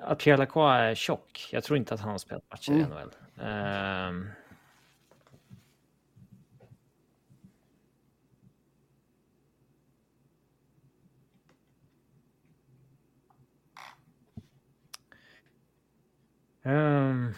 Att 0.03 0.19
Pierre 0.19 0.37
Lacroix 0.37 0.81
är 0.81 0.95
tjock. 0.95 1.49
Jag 1.51 1.63
tror 1.63 1.77
inte 1.77 1.93
att 1.93 1.99
han 1.99 2.11
har 2.11 2.17
spelat 2.17 2.43
matcher 2.51 2.71
i 2.71 2.75
Mm. 2.75 2.89
NHL. 2.89 3.11
Ehm. 3.41 4.27
Ehm. 16.65 17.33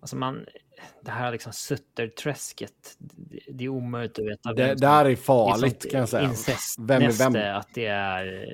Alltså 0.00 0.16
man, 0.16 0.46
det 1.00 1.10
här 1.10 1.32
liksom 1.32 1.52
sutterträsket, 1.52 2.94
det, 2.98 3.40
det 3.52 3.64
är 3.64 3.68
omöjligt 3.68 4.18
att 4.18 4.24
veta. 4.24 4.52
Det 4.52 4.68
som- 4.68 4.80
där 4.80 5.00
är 5.00 5.04
det 5.04 5.10
är 5.10 5.16
farligt 5.16 5.90
kan 5.90 6.00
jag 6.00 6.08
säga. 6.08 6.28
incestnäste 6.28 6.82
Vem 6.82 7.02
är 7.02 7.12
vem? 7.30 7.56
Att 7.56 7.68
det 7.74 7.86
är... 7.86 8.46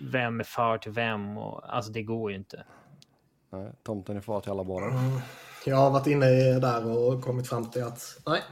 Vem 0.00 0.40
är 0.40 0.44
far 0.44 0.78
till 0.78 0.92
vem? 0.92 1.38
Och, 1.38 1.74
alltså 1.74 1.92
det 1.92 2.02
går 2.02 2.30
ju 2.30 2.36
inte. 2.36 2.64
Nej, 3.50 3.72
tomten 3.82 4.16
är 4.16 4.20
far 4.20 4.40
till 4.40 4.50
alla 4.50 4.64
barnen. 4.64 4.98
Mm. 4.98 5.20
Jag 5.66 5.76
har 5.76 5.90
varit 5.90 6.06
inne 6.06 6.26
i 6.30 6.60
där 6.60 6.86
och 6.86 7.22
kommit 7.24 7.48
fram 7.48 7.70
till 7.70 7.82
att 7.84 8.18
nej. 8.26 8.42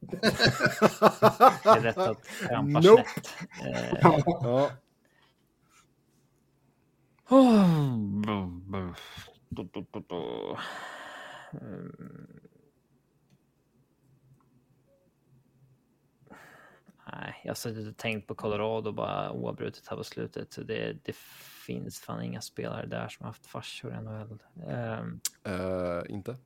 Det 0.00 1.68
är 1.70 1.80
lätt 1.80 1.98
att 1.98 2.24
trampa 2.48 2.80
Nope. 2.80 3.04
snett. 3.04 3.30
Eh, 3.76 3.98
Ja, 4.42 4.70
Mm. 11.52 12.40
Nej, 17.12 17.40
jag 17.44 17.56
suttit 17.56 17.88
och 17.88 17.96
tänkt 17.96 18.26
på 18.26 18.34
Colorado 18.34 18.92
bara 18.92 19.32
oavbrutet 19.32 19.88
här 19.88 19.96
på 19.96 20.04
slutet. 20.04 20.52
Så 20.52 20.62
det, 20.62 20.96
det 21.04 21.16
finns 21.66 22.00
fan 22.00 22.22
inga 22.22 22.40
spelare 22.40 22.86
där 22.86 23.08
som 23.08 23.24
har 23.24 23.28
haft 23.28 23.46
farsor 23.46 23.94
i 23.94 24.00
NHL. 24.02 24.42
Ehm, 24.68 25.20
eh, 25.44 26.02
inte. 26.08 26.36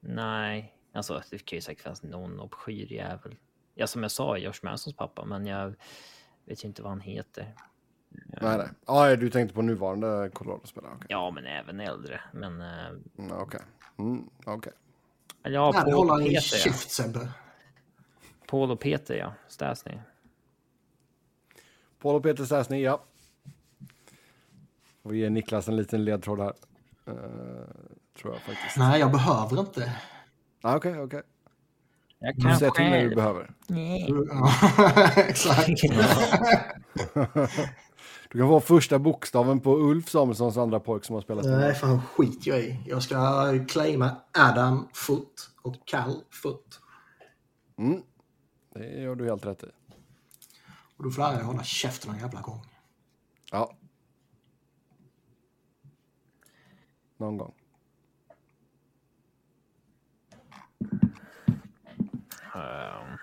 nej, 0.00 0.74
alltså 0.92 1.22
det 1.30 1.38
kan 1.38 1.56
ju 1.56 1.60
säkert 1.60 1.82
finnas 1.82 2.02
någon 2.02 2.40
obskyr 2.40 2.92
jävel. 2.92 3.36
Ja, 3.74 3.86
som 3.86 4.02
jag 4.02 4.12
sa, 4.12 4.36
Josh 4.36 4.60
Mansons 4.62 4.96
pappa, 4.96 5.24
men 5.24 5.46
jag 5.46 5.74
vet 6.44 6.64
ju 6.64 6.68
inte 6.68 6.82
vad 6.82 6.90
han 6.90 7.00
heter. 7.00 7.54
Nej, 8.10 8.58
nej. 8.58 8.68
Ja, 8.86 9.16
du 9.16 9.30
tänkte 9.30 9.54
på 9.54 9.62
nuvarande 9.62 10.30
Colorado-spelare. 10.32 10.92
Okej, 10.94 11.06
Ja, 11.08 11.30
men 11.30 11.46
även 11.46 11.80
äldre. 11.80 12.20
Men 12.32 12.60
eh, 12.60 12.86
mm, 13.18 13.32
okej. 13.32 13.60
Mm, 13.98 14.30
okej. 14.44 14.72
ja, 15.42 15.70
Nej, 15.74 15.82
Paul 15.84 15.94
hålla 15.94 16.14
och 16.14 16.22
i 16.22 16.24
Peter. 16.24 16.68
Ja. 16.68 16.72
Sebbe. 16.72 17.28
Paul 18.46 18.70
och 18.70 18.80
Peter, 18.80 19.14
ja. 19.14 19.32
Stasny. 19.48 19.98
Paul 22.02 22.14
och 22.14 22.22
Peter 22.22 22.44
Stasny, 22.44 22.82
ja. 22.82 23.04
Och 25.02 25.14
ge 25.14 25.30
Niklas 25.30 25.68
en 25.68 25.76
liten 25.76 26.04
ledtråd 26.04 26.40
här. 26.40 26.54
Eh, 27.06 27.14
tror 28.20 28.32
jag 28.34 28.42
faktiskt. 28.42 28.76
Nej, 28.76 29.00
jag 29.00 29.12
behöver 29.12 29.60
inte. 29.60 29.92
Ah, 30.62 30.76
Okej, 30.76 31.00
okej. 31.00 31.22
Jag 32.18 32.36
Du 32.36 32.42
kan 32.42 32.58
säger 32.58 32.72
till 32.72 32.84
när 32.84 33.04
du 33.04 33.14
behöver. 33.14 33.50
Nej. 33.66 34.08
Ja, 34.68 35.12
exakt. 35.16 35.68
Du 38.32 38.38
kan 38.38 38.48
få 38.48 38.60
första 38.60 38.98
bokstaven 38.98 39.60
på 39.60 39.78
Ulf 39.78 40.08
Samuelssons 40.08 40.56
andra 40.56 40.80
pojk 40.80 41.04
som 41.04 41.14
har 41.14 41.22
spelat 41.22 41.44
Nej, 41.44 41.74
fan 41.74 42.02
skit 42.02 42.46
jag 42.46 42.60
i. 42.60 42.80
Jag 42.86 43.02
ska 43.02 43.64
claima 43.68 44.16
Adam 44.38 44.88
Foot 44.92 45.50
och 45.62 45.76
Cal 45.84 46.22
Foot. 46.30 46.80
Mm. 47.78 48.02
Det 48.74 49.00
gör 49.00 49.14
du 49.14 49.24
helt 49.24 49.46
rätt 49.46 49.64
i. 49.64 49.66
Och 50.96 51.04
du 51.04 51.12
får 51.12 51.22
dig 51.22 51.42
hålla 51.42 51.62
käften 51.62 52.10
någon 52.10 52.20
jävla 52.20 52.40
gång. 52.40 52.66
Ja. 53.50 53.72
Någon 57.16 57.38
gång. 57.38 57.54
Ehm. 62.54 63.18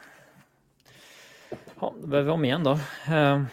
Ja, 1.79 1.93
då 2.01 2.07
behöver 2.07 2.23
vi 2.23 2.31
om 2.31 2.45
igen 2.45 2.63
då. 2.63 2.79
Ehm. 3.05 3.45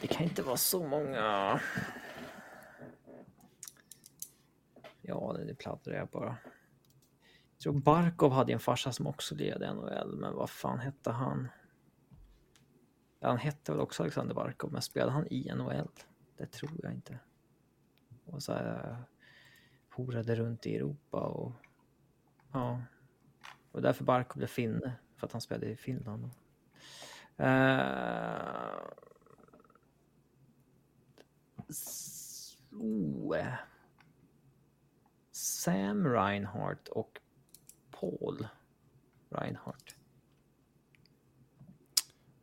Det 0.00 0.06
kan 0.08 0.22
inte 0.22 0.42
vara 0.42 0.56
så 0.56 0.86
många. 0.86 1.60
Ja, 5.02 5.36
det 5.46 5.54
pladdrar 5.54 5.94
jag 5.94 6.08
bara. 6.08 6.36
Jag 7.52 7.60
tror 7.62 7.72
Barkov 7.72 8.32
hade 8.32 8.52
en 8.52 8.60
farsa 8.60 8.92
som 8.92 9.06
också 9.06 9.34
led 9.34 9.60
NHL, 9.60 10.16
men 10.16 10.34
vad 10.34 10.50
fan 10.50 10.78
hette 10.78 11.10
han? 11.10 11.48
Han 13.20 13.38
hette 13.38 13.72
väl 13.72 13.80
också 13.80 14.02
Alexander 14.02 14.34
Barkov, 14.34 14.72
men 14.72 14.82
spelade 14.82 15.12
han 15.12 15.26
i 15.26 15.52
NHL? 15.54 15.88
Det 16.36 16.46
tror 16.46 16.80
jag 16.82 16.92
inte. 16.92 17.18
Och 18.24 18.42
så 18.42 18.52
här, 18.52 18.96
horade 19.90 20.34
runt 20.34 20.66
i 20.66 20.76
Europa 20.76 21.20
och 21.20 21.52
ja. 22.52 22.82
Och 23.72 23.82
därför 23.82 24.04
Barkov 24.04 24.36
blev 24.36 24.46
finne, 24.46 24.92
för 25.16 25.26
att 25.26 25.32
han 25.32 25.40
spelade 25.40 25.70
i 25.70 25.76
Finland. 25.76 26.30
Uh, 27.40 27.48
eh. 33.34 33.54
Sam 35.32 36.08
Reinhardt 36.08 36.88
och 36.88 37.20
Paul 37.90 38.48
Reinhardt. 39.30 39.96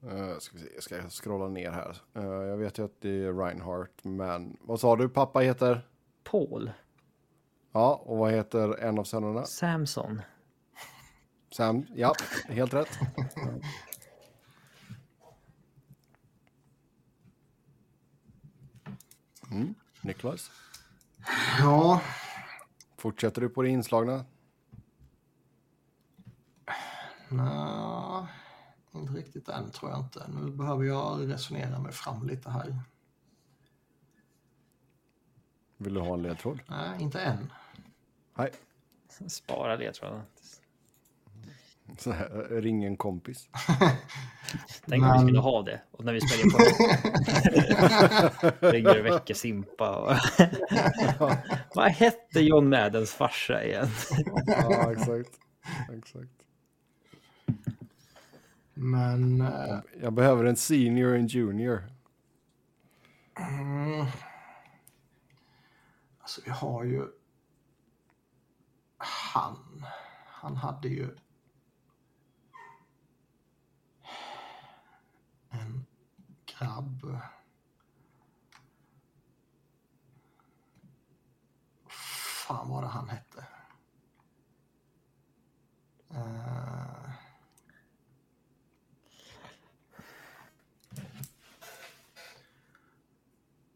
Uh, 0.04 0.38
ska 0.38 0.58
vi 0.58 0.64
se, 0.64 0.74
jag 0.74 0.84
ska 0.84 1.10
scrolla 1.10 1.48
ner 1.48 1.72
här. 1.72 1.98
Eh, 2.14 2.24
jag 2.24 2.58
vet 2.58 2.78
ju 2.78 2.86
att 2.86 3.02
det 3.02 3.10
är 3.10 3.34
Reinhardt, 3.34 4.04
men 4.04 4.58
vad 4.62 4.80
sa 4.80 4.96
du 4.96 5.10
pappa 5.10 5.40
heter? 5.40 5.88
Paul 6.24 6.72
Ja, 7.72 8.02
och 8.06 8.18
vad 8.18 8.32
heter 8.32 8.80
en 8.80 9.00
av 9.00 9.04
sönerna? 9.04 9.46
Samson. 9.46 10.22
Sam, 11.52 11.86
ja, 11.96 12.14
helt 12.48 12.74
rätt. 12.74 13.00
Mm. 19.52 19.76
Niklas, 20.02 20.52
Ja, 21.60 22.02
fortsätter 22.98 23.42
du 23.42 23.50
på 23.50 23.62
det 23.62 23.70
inslagna? 23.70 24.26
nej, 27.30 28.26
inte 28.92 29.14
riktigt 29.14 29.50
än 29.50 29.72
tror 29.72 29.92
jag 29.92 30.00
inte. 30.00 30.28
Nu 30.28 30.52
behöver 30.52 30.84
jag 30.84 31.32
resonera 31.32 31.80
mig 31.80 31.92
fram 31.92 32.28
lite 32.28 32.50
här. 32.50 32.80
Vill 35.78 35.94
du 35.94 36.00
ha 36.00 36.14
en 36.14 36.22
ledtråd? 36.22 36.60
Nej, 36.68 37.02
inte 37.02 37.20
än. 37.22 37.54
Nej, 38.40 38.50
Spara 39.30 39.76
ledtrådarna. 39.76 40.24
så 41.98 42.12
här, 42.12 42.30
ring 42.62 42.84
en 42.84 42.98
kompis. 42.98 43.50
Tänk 44.88 45.04
om 45.04 45.14
vi 45.14 45.20
skulle 45.20 45.40
ha 45.40 45.62
det. 45.64 45.82
Och 45.92 46.06
när 46.06 46.14
vi 46.14 46.22
spelar 46.22 46.44
in 46.44 46.52
på 46.52 46.58
Ringer 48.72 49.00
och 49.00 49.06
väcker 49.06 49.34
Simpa. 49.34 49.96
Och... 49.98 50.16
Vad 51.76 51.92
hette 51.92 52.40
John 52.40 52.70
Maddens 52.70 53.12
farsa 53.14 53.64
igen? 53.64 53.88
Ja, 54.48 54.92
exakt. 54.92 55.30
exakt. 55.98 56.30
Men... 58.74 59.42
eh, 59.42 59.80
Jag 60.02 60.14
behöver 60.14 60.46
en 60.46 60.56
senior 60.56 61.10
och 61.12 61.16
en 61.16 61.28
junior. 61.28 61.84
Mm, 63.40 64.06
Alltså 66.20 66.42
vi 66.46 66.52
har 66.52 66.84
ju 66.84 67.04
han. 69.34 69.86
Han 70.26 70.56
hade 70.56 70.88
ju 70.88 71.16
en 75.50 75.86
grabb. 76.46 77.20
Fan 82.48 82.70
vad 82.70 82.84
det 82.84 82.88
han 82.88 83.10
hette. 83.10 83.46
Uh... 86.12 87.10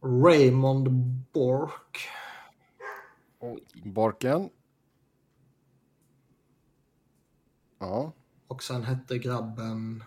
Raymond 0.02 0.90
Bork. 1.34 2.10
Borken. 3.84 4.50
Ja. 7.84 8.14
Och 8.48 8.64
sen 8.64 8.84
hette 8.84 9.18
grabben... 9.18 10.04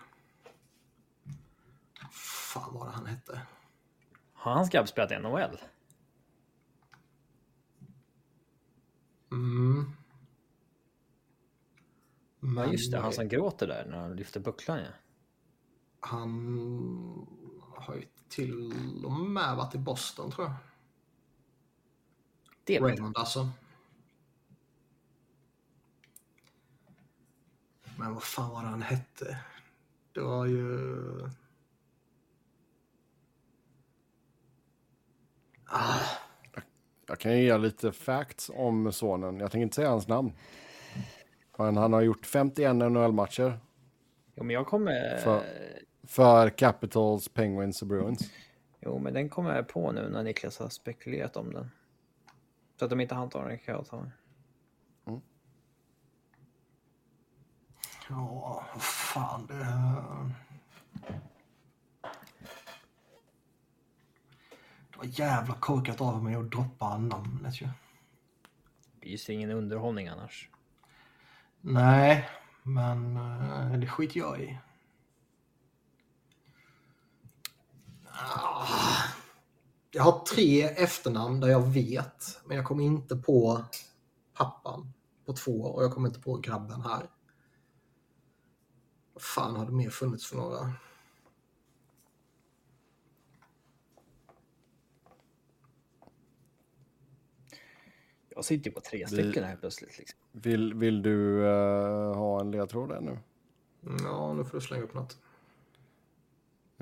Fan 2.11 2.73
vad 2.73 2.87
det 2.87 2.91
han 2.91 3.05
hette. 3.05 3.41
Har 4.33 4.53
hans 4.53 4.69
grabb 4.69 4.87
spelat 4.87 5.11
i 5.11 5.17
NHL? 5.19 5.57
Mm. 9.31 9.91
Men 12.39 12.65
ja, 12.65 12.71
just 12.71 12.91
det, 12.91 12.99
han 12.99 13.13
som 13.13 13.27
gråter 13.27 13.67
där 13.67 13.85
när 13.85 13.97
han 13.97 14.15
lyfter 14.15 14.39
bucklan. 14.39 14.79
Ja. 14.79 14.91
Han 15.99 16.31
har 17.75 17.95
ju 17.95 18.05
till 18.27 19.05
och 19.05 19.11
med 19.11 19.55
varit 19.55 19.75
i 19.75 19.77
Boston 19.77 20.31
tror 20.31 20.47
jag. 20.47 20.55
Det 22.63 22.79
Raymond 22.79 23.17
alltså. 23.17 23.49
Men 27.97 28.13
vad 28.13 28.23
fan 28.23 28.49
var 28.49 28.61
det 28.61 28.67
han 28.67 28.81
hette? 28.81 29.37
Det 30.13 30.21
var 30.21 30.45
ju... 30.45 30.95
Ah. 35.65 35.99
Jag 37.07 37.19
kan 37.19 37.39
ge 37.39 37.57
lite 37.57 37.91
facts 37.91 38.51
om 38.53 38.91
sonen. 38.91 39.39
Jag 39.39 39.51
tänker 39.51 39.63
inte 39.63 39.75
säga 39.75 39.89
hans 39.89 40.07
namn. 40.07 40.33
Men 41.57 41.77
han 41.77 41.93
har 41.93 42.01
gjort 42.01 42.25
51 42.25 42.75
NHL-matcher. 42.75 43.59
Jo, 44.35 44.43
men 44.43 44.53
jag 44.53 44.67
kommer... 44.67 45.17
För, 45.17 45.43
för 46.03 46.49
Capitals, 46.49 47.29
Penguins 47.29 47.81
och 47.81 47.87
Bruins. 47.87 48.31
Jo, 48.79 48.99
men 48.99 49.13
den 49.13 49.29
kommer 49.29 49.55
jag 49.55 49.67
på 49.67 49.91
nu 49.91 50.09
när 50.09 50.23
Niklas 50.23 50.59
har 50.59 50.69
spekulerat 50.69 51.37
om 51.37 51.53
den. 51.53 51.71
Så 52.79 52.85
att 52.85 52.89
de 52.89 52.99
inte 52.99 53.15
han 53.15 53.29
tar 53.29 53.47
den 53.47 53.57
kan 53.57 53.75
jag 53.75 53.87
ta 53.87 53.97
den. 53.97 54.11
Ja, 58.09 58.65
vad 58.73 58.81
fan 58.81 59.45
det... 59.45 60.03
Det 64.91 64.97
var 64.97 65.05
jävla 65.05 65.53
korkat 65.53 66.01
av 66.01 66.23
mig 66.23 66.35
att 66.35 66.51
droppa 66.51 66.97
namnet 66.97 67.61
ju. 67.61 67.69
Det 68.99 69.13
är 69.13 69.29
ju 69.29 69.33
ingen 69.33 69.51
underhållning 69.51 70.07
annars. 70.07 70.49
Nej, 71.61 72.29
men 72.63 73.17
uh, 73.17 73.79
det 73.79 73.87
skiter 73.87 74.19
jag 74.19 74.41
i. 74.41 74.59
Ah. 78.05 78.67
Jag 79.91 80.03
har 80.03 80.25
tre 80.25 80.63
efternamn 80.63 81.39
där 81.39 81.47
jag 81.47 81.67
vet, 81.67 82.41
men 82.45 82.57
jag 82.57 82.65
kommer 82.65 82.83
inte 82.83 83.15
på 83.15 83.65
pappan 84.33 84.93
på 85.25 85.33
två 85.33 85.61
och 85.61 85.83
jag 85.83 85.93
kommer 85.93 86.07
inte 86.07 86.19
på 86.19 86.37
grabben 86.37 86.81
här. 86.81 87.09
Vad 89.17 89.21
fan 89.21 89.55
har 89.55 89.65
det 89.65 89.71
mer 89.71 89.89
funnits 89.89 90.25
för 90.25 90.37
några? 90.37 90.73
Jag 98.29 98.45
sitter 98.45 98.69
ju 98.69 98.73
på 98.73 98.81
tre 98.81 99.07
stycken 99.07 99.43
här 99.43 99.55
plötsligt. 99.55 99.97
Liksom. 99.97 100.19
Vill, 100.31 100.73
vill 100.73 101.01
du 101.01 101.15
uh, 101.15 102.13
ha 102.15 102.41
en 102.41 102.51
ledtråd 102.51 102.89
där 102.89 103.01
nu? 103.01 103.19
Ja, 104.03 104.33
nu 104.33 104.45
får 104.45 104.57
du 104.57 104.61
slänga 104.61 104.83
upp 104.83 104.93
något. 104.93 105.17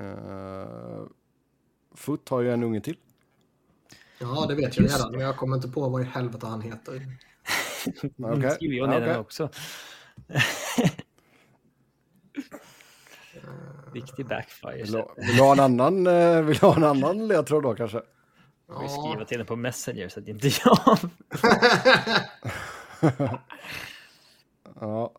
Uh, 0.00 1.06
Foot 1.94 2.28
har 2.28 2.40
ju 2.40 2.52
en 2.52 2.62
unge 2.62 2.80
till. 2.80 2.96
Ja, 4.18 4.46
det 4.48 4.54
vet 4.54 4.76
jag 4.76 4.84
redan, 4.84 5.12
men 5.12 5.20
jag 5.20 5.36
kommer 5.36 5.56
inte 5.56 5.68
på 5.68 5.88
vad 5.88 6.02
i 6.02 6.04
helvete 6.04 6.46
han 6.46 6.60
heter. 6.60 6.94
Okej. 8.18 8.38
Okay. 8.38 8.50
skriver 8.50 8.76
jag 8.76 8.88
ner 8.88 8.96
okay. 8.96 9.08
den 9.08 9.20
också. 9.20 9.50
Riktig 13.96 14.26
backfire. 14.26 14.76
Vill 14.76 14.92
du, 14.92 15.04
vill 15.16 15.36
du 15.36 15.42
ha 15.42 15.52
en 15.52 15.60
annan, 15.60 16.06
eh, 16.06 16.42
vill 16.42 16.58
ha 16.58 16.76
en 16.76 16.84
annan 16.84 17.28
ledtråd 17.28 17.62
då 17.62 17.74
kanske? 17.74 18.02
Jag 18.68 18.80
vill 18.80 18.90
skriva 18.90 19.24
till 19.24 19.38
den 19.38 19.46
på 19.46 19.56
Messenger 19.56 20.08
så 20.08 20.20
att 20.20 20.28
inte 20.28 20.48
jag... 20.64 20.98
ja. 24.80 25.12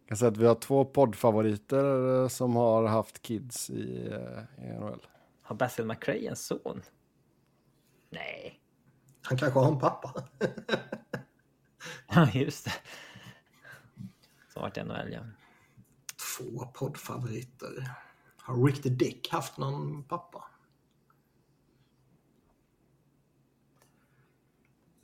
Jag 0.00 0.08
kan 0.08 0.16
säga 0.16 0.30
att 0.30 0.36
vi 0.36 0.46
har 0.46 0.54
två 0.54 0.84
poddfavoriter 0.84 2.22
eh, 2.22 2.28
som 2.28 2.56
har 2.56 2.86
haft 2.86 3.22
kids 3.22 3.70
i, 3.70 4.08
eh, 4.12 4.64
i 4.64 4.72
NHL. 4.72 5.06
Har 5.42 5.56
Basil 5.56 5.84
McRae 5.84 6.28
en 6.28 6.36
son? 6.36 6.82
Nej. 8.10 8.60
Han 9.22 9.38
kanske 9.38 9.58
har 9.58 9.72
en 9.72 9.78
pappa. 9.78 10.24
ja, 12.14 12.30
just 12.32 12.64
det. 12.64 12.72
Som 14.52 14.62
varit 14.62 14.76
NHL, 14.76 15.12
ja. 15.12 15.20
Två 16.38 16.66
poddfavoriter. 16.74 17.90
Har 18.36 18.66
Rick 18.66 18.82
the 18.82 18.88
Dick 18.88 19.28
haft 19.32 19.58
någon 19.58 20.02
pappa? 20.02 20.44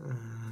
Uh... 0.00 0.44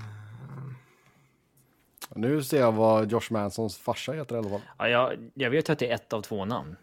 Nu 2.15 2.43
ser 2.43 2.61
jag 2.61 2.73
vad 2.73 3.13
Josh 3.13 3.31
Mansons 3.31 3.79
farsa 3.79 4.13
heter 4.13 4.35
i 4.35 4.39
alla 4.39 4.49
fall. 4.49 4.61
Ja, 4.79 4.89
jag, 4.89 5.31
jag 5.35 5.51
vet 5.51 5.69
ju 5.69 5.73
att 5.73 5.79
det 5.79 5.91
är 5.91 5.95
ett 5.95 6.13
av 6.13 6.23
två 6.23 6.45
namn. 6.45 6.77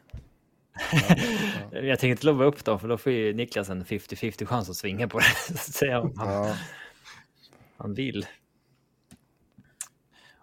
Jag 1.71 1.99
tänker 1.99 2.07
inte 2.07 2.25
lova 2.25 2.45
upp 2.45 2.65
dem 2.65 2.79
för 2.79 2.87
då 2.87 2.97
får 2.97 3.11
ju 3.11 3.33
Niklas 3.33 3.69
en 3.69 3.85
50-50 3.85 4.45
chans 4.45 4.69
att 4.69 4.75
svinga 4.75 5.07
på 5.07 5.19
det. 5.19 5.57
Så 5.57 5.99
om 5.99 6.13
han, 6.17 6.33
ja. 6.33 6.55
han 7.77 7.93
vill. 7.93 8.25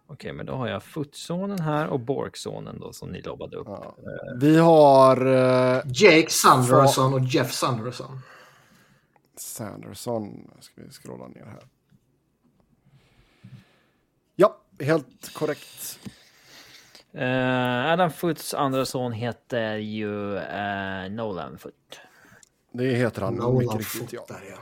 Okej, 0.06 0.32
men 0.32 0.46
då 0.46 0.52
har 0.52 0.68
jag 0.68 0.82
Footsonen 0.82 1.58
här 1.58 1.86
och 1.86 2.00
Borksonen 2.00 2.80
då 2.80 2.92
som 2.92 3.08
ni 3.08 3.22
lobbade 3.22 3.56
upp. 3.56 3.66
Ja. 3.66 3.96
Vi 4.40 4.58
har... 4.58 5.26
Uh, 5.26 5.82
Jake 5.86 6.30
Sanderson 6.30 7.14
och 7.14 7.20
Jeff 7.20 7.52
Sanderson. 7.52 8.20
Sanderson, 9.36 10.50
ska 10.60 10.82
vi 10.82 10.90
scrolla 10.90 11.28
ner 11.28 11.44
här. 11.44 11.62
Ja, 14.36 14.56
helt 14.80 15.34
korrekt. 15.34 15.98
Uh, 17.14 17.92
Adam 17.92 18.10
Foots 18.10 18.54
andra 18.54 18.86
son 18.86 19.12
heter 19.12 19.76
ju 19.76 20.34
uh, 20.34 21.10
Nolan 21.10 21.58
Foot. 21.58 22.00
Det 22.72 22.94
heter 22.94 23.22
han 23.22 23.34
Nolan 23.34 23.80
ja. 24.10 24.24
Där, 24.28 24.42
ja. 24.50 24.58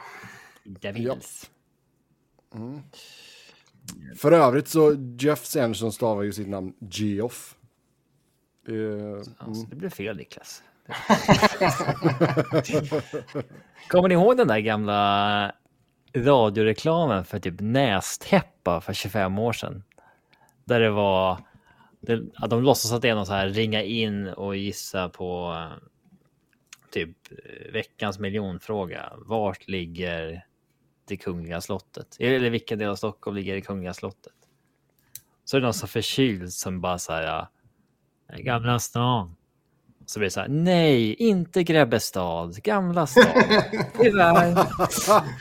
Devils. 0.64 1.50
Ja. 2.50 2.56
Mm. 2.58 2.82
För 4.16 4.32
övrigt 4.32 4.68
så 4.68 4.96
Jeff 5.18 5.44
Sanderson 5.44 5.92
stavar 5.92 6.22
ju 6.22 6.32
sitt 6.32 6.48
namn 6.48 6.74
Geoff. 6.90 7.56
Uh, 8.68 9.16
alltså, 9.16 9.44
mm. 9.44 9.68
Det 9.70 9.76
blev 9.76 9.90
fel 9.90 10.16
Niklas. 10.16 10.62
Kommer 13.88 14.08
ni 14.08 14.14
ihåg 14.14 14.36
den 14.36 14.48
där 14.48 14.58
gamla 14.58 15.52
radioreklamen 16.16 17.24
för 17.24 17.38
typ 17.38 17.60
nästäppa 17.60 18.80
för 18.80 18.92
25 18.92 19.38
år 19.38 19.52
sedan? 19.52 19.82
Där 20.64 20.80
det 20.80 20.90
var 20.90 21.38
det, 22.00 22.22
att 22.34 22.50
de 22.50 22.62
låtsas 22.62 22.92
att 22.92 23.02
det 23.02 23.08
är 23.08 23.14
någon 23.14 23.26
så 23.26 23.32
här 23.32 23.48
ringa 23.48 23.82
in 23.82 24.28
och 24.28 24.56
gissa 24.56 25.08
på 25.08 25.56
typ 26.90 27.16
veckans 27.72 28.18
miljonfråga. 28.18 29.12
Vart 29.16 29.68
ligger 29.68 30.44
det 31.06 31.16
kungliga 31.16 31.60
slottet? 31.60 32.16
Eller 32.18 32.50
vilken 32.50 32.78
del 32.78 32.90
av 32.90 32.96
Stockholm 32.96 33.36
ligger 33.36 33.54
det 33.54 33.60
kungliga 33.60 33.94
slottet? 33.94 34.32
Så 35.44 35.56
är 35.56 35.60
det 35.60 35.66
någon 35.66 35.74
så 35.74 35.86
förkyld 35.86 36.52
som 36.52 36.80
bara 36.80 36.98
så 36.98 37.12
här. 37.12 37.46
Gamla 38.38 38.78
stan. 38.78 39.36
Så 40.06 40.18
blir 40.18 40.26
det 40.26 40.30
så 40.30 40.40
här. 40.40 40.48
Nej, 40.48 41.14
inte 41.14 41.64
Grebbestad. 41.64 42.62
Gamla 42.62 43.06
stan. 43.06 43.42
Tyvärr. 43.98 44.50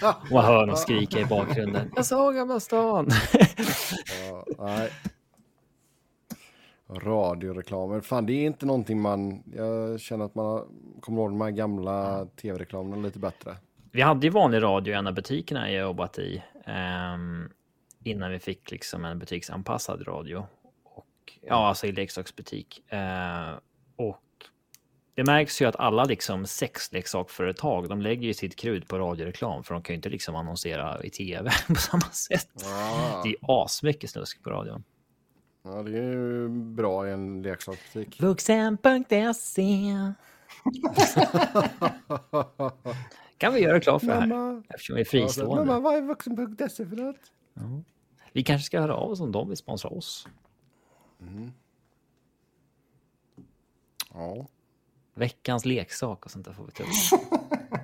Och 0.08 0.32
man 0.32 0.46
hör 0.46 0.66
någon 0.66 0.78
skrika 0.78 1.20
i 1.20 1.26
bakgrunden. 1.26 1.92
Jag 1.96 2.06
sa 2.06 2.32
Gamla 2.32 2.60
stan. 2.60 3.10
ja, 4.30 4.46
nej 4.60 4.92
radioreklamer. 7.00 8.02
Fan, 8.02 8.26
det 8.26 8.34
är 8.34 8.46
inte 8.46 8.66
någonting 8.66 9.02
man... 9.02 9.44
Jag 9.56 10.00
känner 10.00 10.26
att 10.26 10.36
man 10.36 10.66
kommer 11.02 11.22
ihåg 11.22 11.32
de 11.32 11.42
här 11.42 11.52
gamla 11.52 12.26
tv-reklamerna 12.26 13.02
lite 13.02 13.20
bättre. 13.20 13.56
Vi 13.96 14.02
hade 14.02 14.28
ju 14.28 14.32
vanlig 14.32 14.62
radio 14.62 14.94
i 14.94 14.98
en 14.98 15.08
av 15.08 15.14
butikerna 15.14 15.72
jag 15.72 15.82
jobbat 15.82 16.20
i. 16.20 16.44
Um, 17.14 17.50
innan 18.04 18.32
vi 18.32 18.40
fick 18.40 18.72
liksom 18.72 19.06
en 19.06 19.20
butiksanpassad 19.20 20.08
radio. 20.08 20.48
Och, 20.84 21.34
ja, 21.42 21.68
alltså 21.68 21.88
i 21.88 21.92
leksaksbutik. 21.92 22.84
Uh, 22.94 23.60
och 23.96 24.24
det 25.16 25.24
märks 25.24 25.62
ju 25.62 25.66
att 25.66 25.76
alla 25.76 26.04
liksom 26.04 26.46
sexleksakföretag, 26.46 27.90
de 27.90 28.02
lägger 28.02 28.28
ju 28.28 28.34
sitt 28.34 28.56
krut 28.56 28.88
på 28.88 28.98
radioreklam 28.98 29.64
för 29.64 29.74
de 29.74 29.84
kan 29.84 29.94
ju 29.94 29.96
inte 29.96 30.10
liksom 30.10 30.36
annonsera 30.36 31.04
i 31.04 31.10
tv 31.10 31.52
på 31.68 31.76
samma 31.76 32.02
sätt. 32.02 32.66
Ah. 32.66 33.24
Det 33.24 33.30
är 33.30 33.36
asmycket 33.42 34.10
snusk 34.10 34.44
på 34.44 34.50
radion. 34.50 34.84
Ja, 35.64 35.84
det 35.84 35.98
är 35.98 36.12
ju 36.12 36.50
bra 36.50 37.08
i 37.08 37.12
en 37.12 37.42
leksaksbutik. 37.42 38.22
Vuxen.se 38.22 39.96
kan 43.38 43.54
vi 43.54 43.60
göra 43.60 43.80
klart 43.80 44.02
för 44.02 44.08
det 44.08 44.36
här. 44.36 44.64
Eftersom 44.70 44.96
vi 44.96 45.02
är 45.02 45.06
fristående. 45.06 45.66
Mamma, 45.66 45.80
vad 45.80 45.96
är 45.96 46.02
vuxen.se 46.02 46.86
för 46.86 46.96
något? 46.96 47.32
Ja. 47.54 47.84
Vi 48.34 48.44
kanske 48.44 48.66
ska 48.66 48.80
höra 48.80 48.96
av 48.96 49.12
oss 49.12 49.20
om 49.20 49.32
de 49.32 49.48
vill 49.48 49.58
sponsra 49.58 49.90
oss. 49.90 50.28
Mm. 51.22 51.52
Ja. 54.14 54.48
Veckans 55.14 55.66
leksak 55.66 56.26
och 56.26 56.32
sånt 56.32 56.46
där 56.46 56.54
får 56.54 56.66
vi 56.66 56.72
ta 56.72 56.84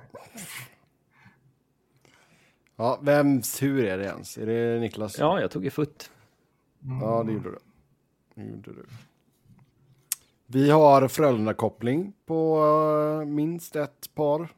ja, 2.76 2.98
vems 3.02 3.58
tur 3.58 3.84
är 3.84 3.98
det 3.98 4.04
ens? 4.04 4.38
Är 4.38 4.46
det 4.46 4.80
Niklas? 4.80 5.18
Ja, 5.18 5.40
jag 5.40 5.50
tog 5.50 5.64
ju 5.64 5.70
futt. 5.70 6.10
Mm. 6.84 7.00
Ja, 7.00 7.22
det 7.22 7.32
gjorde 7.32 7.50
du. 7.50 7.58
Det 8.34 8.42
gjorde 8.42 8.72
du. 8.72 8.86
Vi 10.46 10.70
har 10.70 11.08
Frölunda-koppling 11.08 12.12
på 12.26 12.64
uh, 13.20 13.24
minst 13.24 13.76
ett 13.76 14.14
par. 14.14 14.48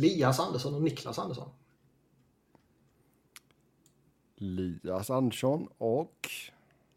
Lias 0.00 0.40
Andersson 0.40 0.74
och 0.74 0.82
Niklas 0.82 1.18
Andersson. 1.18 1.48
Lias 4.36 5.10
Andersson 5.10 5.68
och... 5.78 6.30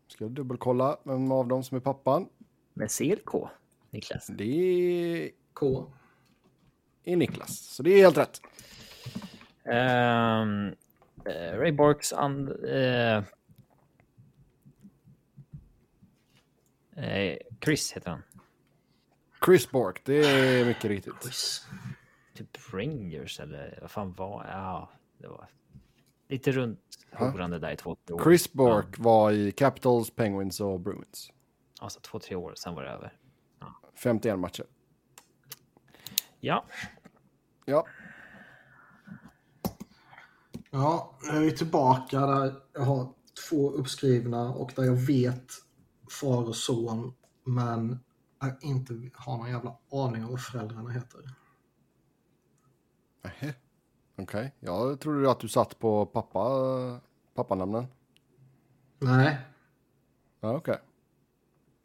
Ska 0.08 0.24
jag 0.24 0.32
dubbelkolla 0.32 0.98
vem 1.04 1.32
av 1.32 1.48
dem 1.48 1.64
som 1.64 1.78
är 1.78 1.82
pappan. 1.82 2.30
Med 2.74 2.92
CLK, 2.92 3.50
Niklas. 3.90 4.28
Det 4.28 4.44
är... 4.44 5.32
K. 5.54 5.94
är 7.04 7.16
Niklas, 7.16 7.58
så 7.58 7.84
det 7.84 7.90
är 7.90 7.98
helt 7.98 8.18
rätt. 8.18 8.42
Um, 9.64 10.76
Ray 11.60 11.72
Borks 11.72 12.14
and... 12.14 12.50
Uh, 12.50 13.24
uh, 16.98 17.38
Chris 17.62 17.92
heter 17.92 18.10
han. 18.10 18.22
Chris 19.46 19.72
Bork, 19.72 20.02
det 20.06 20.26
är 20.26 20.66
mycket 20.66 20.86
riktigt. 20.86 21.14
Chris. 21.24 21.68
Rangers 22.74 23.40
eller 23.40 23.78
vad 23.82 23.92
fan 23.92 24.14
var 24.14 24.46
Ja, 24.52 24.90
det 25.18 25.28
var 25.28 25.50
lite 26.28 26.52
runt 26.52 26.80
horande 27.12 27.60
där 27.60 27.72
i 27.72 27.76
två, 27.76 27.96
tre 27.96 28.16
år. 28.16 28.24
Chris 28.24 28.54
Bork 28.54 28.86
ja. 28.98 29.04
var 29.04 29.32
i 29.32 29.52
Capitals, 29.52 30.12
Penguins 30.12 30.60
och 30.60 30.80
Bruins. 30.80 31.32
Alltså 31.80 32.00
två, 32.00 32.20
tre 32.20 32.36
år, 32.36 32.54
sen 32.56 32.76
var 32.76 32.84
det 32.84 32.90
över. 32.90 33.18
Ja. 33.60 33.76
51 33.96 34.40
matcher. 34.40 34.66
Ja. 36.40 36.66
Ja. 37.66 37.86
Ja, 40.72 41.18
nu 41.32 41.38
är 41.38 41.42
vi 41.42 41.52
tillbaka 41.52 42.20
där 42.20 42.54
jag 42.74 42.82
har 42.82 43.14
två 43.50 43.72
uppskrivna 43.72 44.54
och 44.54 44.72
där 44.76 44.84
jag 44.84 44.96
vet 44.96 45.52
far 46.22 46.48
och 46.48 46.56
son, 46.56 47.14
men 47.44 48.00
jag 48.40 48.64
inte 48.64 48.94
har 49.14 49.38
någon 49.38 49.50
jävla 49.50 49.78
aning 49.92 50.24
om 50.24 50.32
vad 50.32 50.42
föräldrarna 50.42 50.90
heter. 50.90 51.22
Okej, 53.24 53.54
okay. 54.18 54.50
jag 54.60 55.00
trodde 55.00 55.32
att 55.32 55.40
du 55.40 55.50
satt 55.50 55.80
på 55.80 56.06
pappa, 56.06 57.00
pappanamnen. 57.34 57.88
Nej. 59.00 59.38
Ja, 60.40 60.56
okej. 60.56 60.74
Okay. 60.74 60.86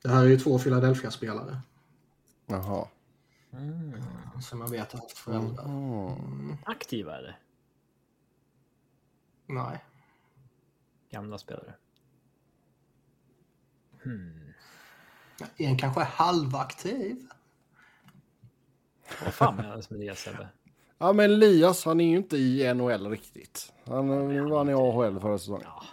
Det 0.02 0.09
här 0.09 0.24
är 0.24 0.28
ju 0.28 0.39
två 0.39 0.59
Philadelphia-spelare. 0.59 1.60
Jaha. 2.47 2.89
Mm. 3.52 3.94
Som 4.40 4.60
jag 4.60 4.69
vet 4.69 4.93
har 4.93 5.01
haft 5.01 5.19
föräldrar. 5.19 5.65
Mm. 5.65 6.56
Aktiva 6.65 7.19
eller? 7.19 7.39
Nej. 9.47 9.85
Gamla 11.10 11.39
spelare. 11.39 11.74
Hmm. 14.02 14.55
En 15.56 15.78
kanske 15.78 16.01
är 16.01 16.05
halvaktiv. 16.05 17.28
Vad 19.24 19.35
fan 19.35 19.56
menas 19.56 19.90
med 19.90 20.01
det 20.01 20.19
Sebbe? 20.19 20.48
Ja 20.99 21.12
men 21.12 21.25
Elias 21.25 21.85
han 21.85 22.01
är 22.01 22.05
ju 22.05 22.16
inte 22.16 22.37
i 22.37 22.75
NHL 22.75 23.11
riktigt. 23.11 23.73
Han 23.85 24.09
vann 24.51 24.69
i 24.69 24.73
AHL 24.73 25.20
förra 25.20 25.39
säsongen. 25.39 25.66
Ja. 25.66 25.85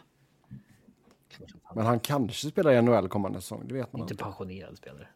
Men 1.76 1.86
han 1.86 1.99
kanske 1.99 2.49
spelar 2.49 2.72
i 2.72 2.82
NHL 2.82 3.07
kommande 3.07 3.41
säsong, 3.41 3.68
det 3.68 3.73
vet 3.73 3.94
man 3.94 4.02
inte. 4.02 4.14
Inte 4.14 4.23
pensionerad 4.23 4.77
spelare. 4.77 5.07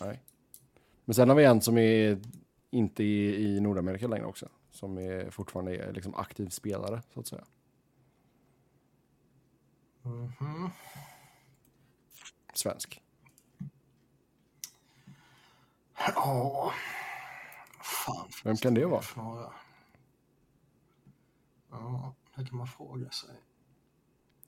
Nej. 0.00 0.22
Men 1.04 1.14
sen 1.14 1.28
har 1.28 1.36
vi 1.36 1.44
en 1.44 1.60
som 1.60 1.78
är 1.78 2.18
inte 2.70 3.04
i, 3.04 3.46
i 3.56 3.60
Nordamerika 3.60 4.08
längre 4.08 4.26
också. 4.26 4.48
Som 4.70 4.98
är 4.98 5.30
fortfarande 5.30 5.76
är 5.76 5.92
liksom 5.92 6.14
aktiv 6.14 6.48
spelare, 6.48 7.02
så 7.14 7.20
att 7.20 7.26
säga. 7.26 7.44
Mm 10.04 10.28
-hmm. 10.28 10.70
Svensk. 12.54 13.02
Ja. 16.14 16.72
Fan. 17.82 18.28
Vem 18.44 18.56
kan 18.56 18.74
det 18.74 18.86
vara? 18.86 19.02
Ja, 21.70 22.14
det 22.36 22.46
kan 22.46 22.58
man 22.58 22.66
fråga 22.66 23.10
sig. 23.10 23.30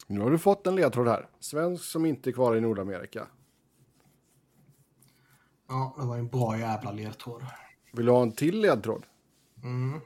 Nu 0.07 0.21
har 0.21 0.31
du 0.31 0.39
fått 0.39 0.67
en 0.67 0.77
ledtråd 0.77 1.09
här. 1.09 1.29
Svensk 1.41 1.85
som 1.85 2.07
inte 2.07 2.31
är 2.31 2.33
kvar 2.33 2.57
i 2.57 2.61
Nordamerika. 2.61 3.27
Ja, 5.69 5.95
det 5.99 6.07
var 6.07 6.19
en 6.19 6.29
bra 6.29 6.59
jävla 6.59 6.93
ledtråd. 6.93 7.47
Vill 7.93 8.07
du 8.07 8.13
ha 8.13 8.23
en 8.23 8.33
till 8.33 8.61
ledtråd? 8.61 9.07
Mm. 9.63 10.01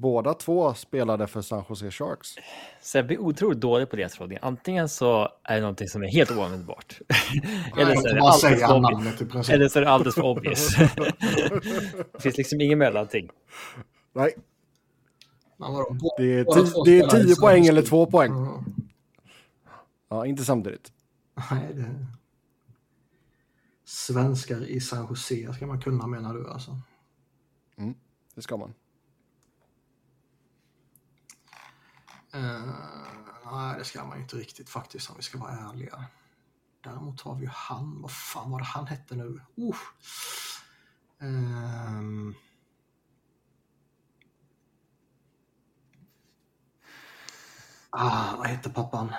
Båda 0.00 0.34
två 0.34 0.74
spelade 0.74 1.26
för 1.26 1.42
San 1.42 1.64
Jose 1.68 1.90
Sharks. 1.90 2.28
Sebbe 2.80 3.14
är 3.14 3.18
otroligt 3.18 3.60
dålig 3.60 3.90
på 3.90 3.96
ledtrådning. 3.96 4.38
Antingen 4.42 4.88
så 4.88 5.28
är 5.42 5.54
det 5.54 5.60
någonting 5.60 5.88
som 5.88 6.02
är 6.02 6.08
helt 6.08 6.30
oanvändbart. 6.30 7.00
eller, 7.76 7.94
så 7.94 8.08
är 8.08 8.14
det 8.14 8.66
alldeles 8.66 9.18
för 9.18 9.54
eller 9.54 9.68
så 9.68 9.78
är 9.78 9.84
det 9.84 9.90
alldeles 9.90 10.14
för 10.14 10.22
obvious. 10.22 10.76
det 12.12 12.20
finns 12.20 12.36
liksom 12.36 12.60
ingen 12.60 12.78
mellanting. 12.78 13.28
Nej. 14.12 14.34
Det 16.16 16.38
är, 16.38 16.44
tio, 16.44 16.84
det 16.84 17.00
är 17.00 17.08
tio 17.08 17.36
poäng 17.36 17.66
eller 17.66 17.82
två 17.82 18.06
poäng. 18.06 18.32
Mm. 18.32 18.64
Ja, 20.08 20.26
inte 20.26 20.44
samtidigt. 20.44 20.92
Nej, 21.50 21.74
det... 21.74 22.06
Svenskar 23.84 24.70
i 24.70 24.80
San 24.80 25.06
Jose 25.08 25.52
ska 25.52 25.66
man 25.66 25.80
kunna 25.80 26.06
menar 26.06 26.34
du 26.34 26.50
alltså? 26.50 26.76
Mm, 27.78 27.94
det 28.34 28.42
ska 28.42 28.56
man. 28.56 28.74
Uh, 32.34 32.74
nej, 33.52 33.78
det 33.78 33.84
ska 33.84 34.04
man 34.04 34.18
inte 34.18 34.36
riktigt 34.36 34.70
faktiskt 34.70 35.10
om 35.10 35.16
vi 35.16 35.22
ska 35.22 35.38
vara 35.38 35.52
ärliga. 35.52 36.04
Däremot 36.84 37.20
har 37.20 37.34
vi 37.34 37.42
ju 37.42 37.50
han, 37.52 38.02
vad 38.02 38.10
fan 38.10 38.50
var 38.50 38.58
det 38.58 38.64
han 38.64 38.86
hette 38.86 39.14
nu? 39.14 39.40
Uh. 39.56 39.76
Um. 41.18 42.34
Ah, 47.90 48.36
vad 48.36 48.46
hette 48.46 48.70
pappan? 48.70 49.12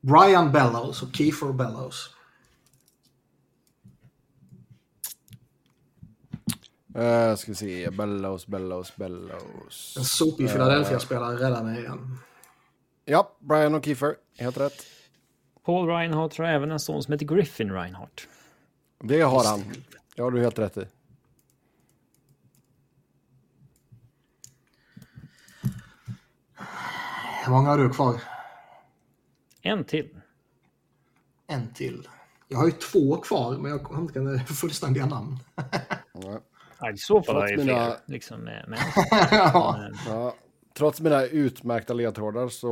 Brian 0.00 0.52
Bellows 0.52 1.02
och 1.02 1.14
Kiefer 1.14 1.52
Bellows. 1.52 2.13
Uh, 6.96 7.36
ska 7.36 7.52
vi 7.52 7.54
se, 7.54 7.90
Bellows, 7.90 8.46
Bellows, 8.46 8.96
Bellows. 8.96 9.94
En 9.98 10.04
sopig 10.04 10.48
Philadelphia-spelare 10.48 11.36
räddar 11.36 11.64
mig 11.64 11.80
igen. 11.80 12.18
Ja, 13.04 13.36
Brian 13.38 13.74
och 13.74 13.84
Kiefer, 13.84 14.16
helt 14.38 14.56
rätt. 14.56 14.86
Paul 15.64 15.88
Reinhardt 15.88 16.38
har 16.38 16.44
även 16.44 16.70
en 16.70 16.80
son 16.80 17.02
som 17.02 17.12
heter 17.12 17.26
Griffin 17.26 17.72
Reinhardt. 17.72 18.28
Det 19.00 19.20
har 19.20 19.44
han. 19.44 19.64
Det 20.16 20.22
har 20.22 20.30
du 20.30 20.40
helt 20.40 20.58
rätt 20.58 20.76
i. 20.76 20.86
Hur 27.44 27.52
många 27.52 27.68
har 27.68 27.78
du 27.78 27.90
kvar? 27.90 28.20
En 29.62 29.84
till. 29.84 30.08
En 31.46 31.74
till. 31.74 32.08
Jag 32.48 32.58
har 32.58 32.66
ju 32.66 32.72
två 32.72 33.16
kvar, 33.16 33.56
men 33.56 33.70
jag 33.70 33.78
har 33.78 34.02
inte 34.02 34.54
fullständiga 34.54 35.06
namn. 35.06 35.38
Ja, 36.84 36.92
I 36.92 36.96
så 36.96 37.20
har 37.20 37.48
jag 37.48 37.58
mina... 37.58 37.64
fler. 37.64 37.96
Liksom, 38.06 38.40
men... 38.44 38.78
ja. 39.30 39.78
ja. 40.06 40.34
Trots 40.74 41.00
mina 41.00 41.24
utmärkta 41.24 41.94
ledtrådar 41.94 42.48
så 42.48 42.68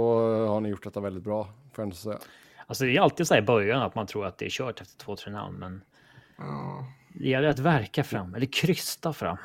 har 0.46 0.60
ni 0.60 0.68
gjort 0.68 0.84
detta 0.84 1.00
väldigt 1.00 1.24
bra. 1.24 1.48
Får 1.72 1.84
jag 1.84 1.94
säga. 1.94 2.18
Alltså 2.66 2.84
det 2.84 2.96
är 2.96 3.00
alltid 3.00 3.26
så 3.26 3.34
här 3.34 3.42
i 3.42 3.44
början 3.44 3.82
att 3.82 3.94
man 3.94 4.06
tror 4.06 4.26
att 4.26 4.38
det 4.38 4.44
är 4.44 4.50
kört 4.50 4.80
efter 4.80 5.04
två, 5.04 5.16
tre 5.16 5.32
namn. 5.32 5.58
Men 5.58 5.84
ja. 6.38 6.84
Det 7.14 7.28
gäller 7.28 7.48
att 7.48 7.58
verka 7.58 8.04
fram, 8.04 8.34
eller 8.34 8.46
krysta 8.46 9.12
fram. 9.12 9.36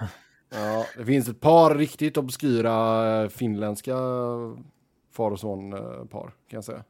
Ja, 0.49 0.85
det 0.97 1.05
finns 1.05 1.29
ett 1.29 1.39
par 1.39 1.75
riktigt 1.75 2.17
obskyra 2.17 3.05
eh, 3.23 3.29
finländska 3.29 3.95
far 5.11 5.31
och 5.31 5.39
son-par, 5.39 6.27
kan 6.27 6.57
jag 6.57 6.63
säga. 6.63 6.83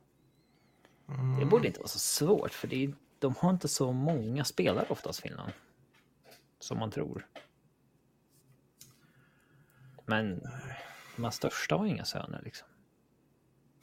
Det 1.39 1.45
borde 1.45 1.67
inte 1.67 1.79
vara 1.79 1.87
så 1.87 1.99
svårt, 1.99 2.53
för 2.53 2.67
det 2.67 2.83
är, 2.83 2.93
de 3.19 3.35
har 3.39 3.49
inte 3.49 3.67
så 3.67 3.91
många 3.91 4.43
spelare 4.43 4.85
oftast, 4.89 5.21
Finland. 5.21 5.51
Som 6.59 6.79
man 6.79 6.91
tror. 6.91 7.27
Men 10.09 10.39
de 11.15 11.23
här 11.23 11.31
största 11.31 11.75
har 11.75 11.85
inga 11.85 12.05
söner 12.05 12.41
liksom. 12.43 12.67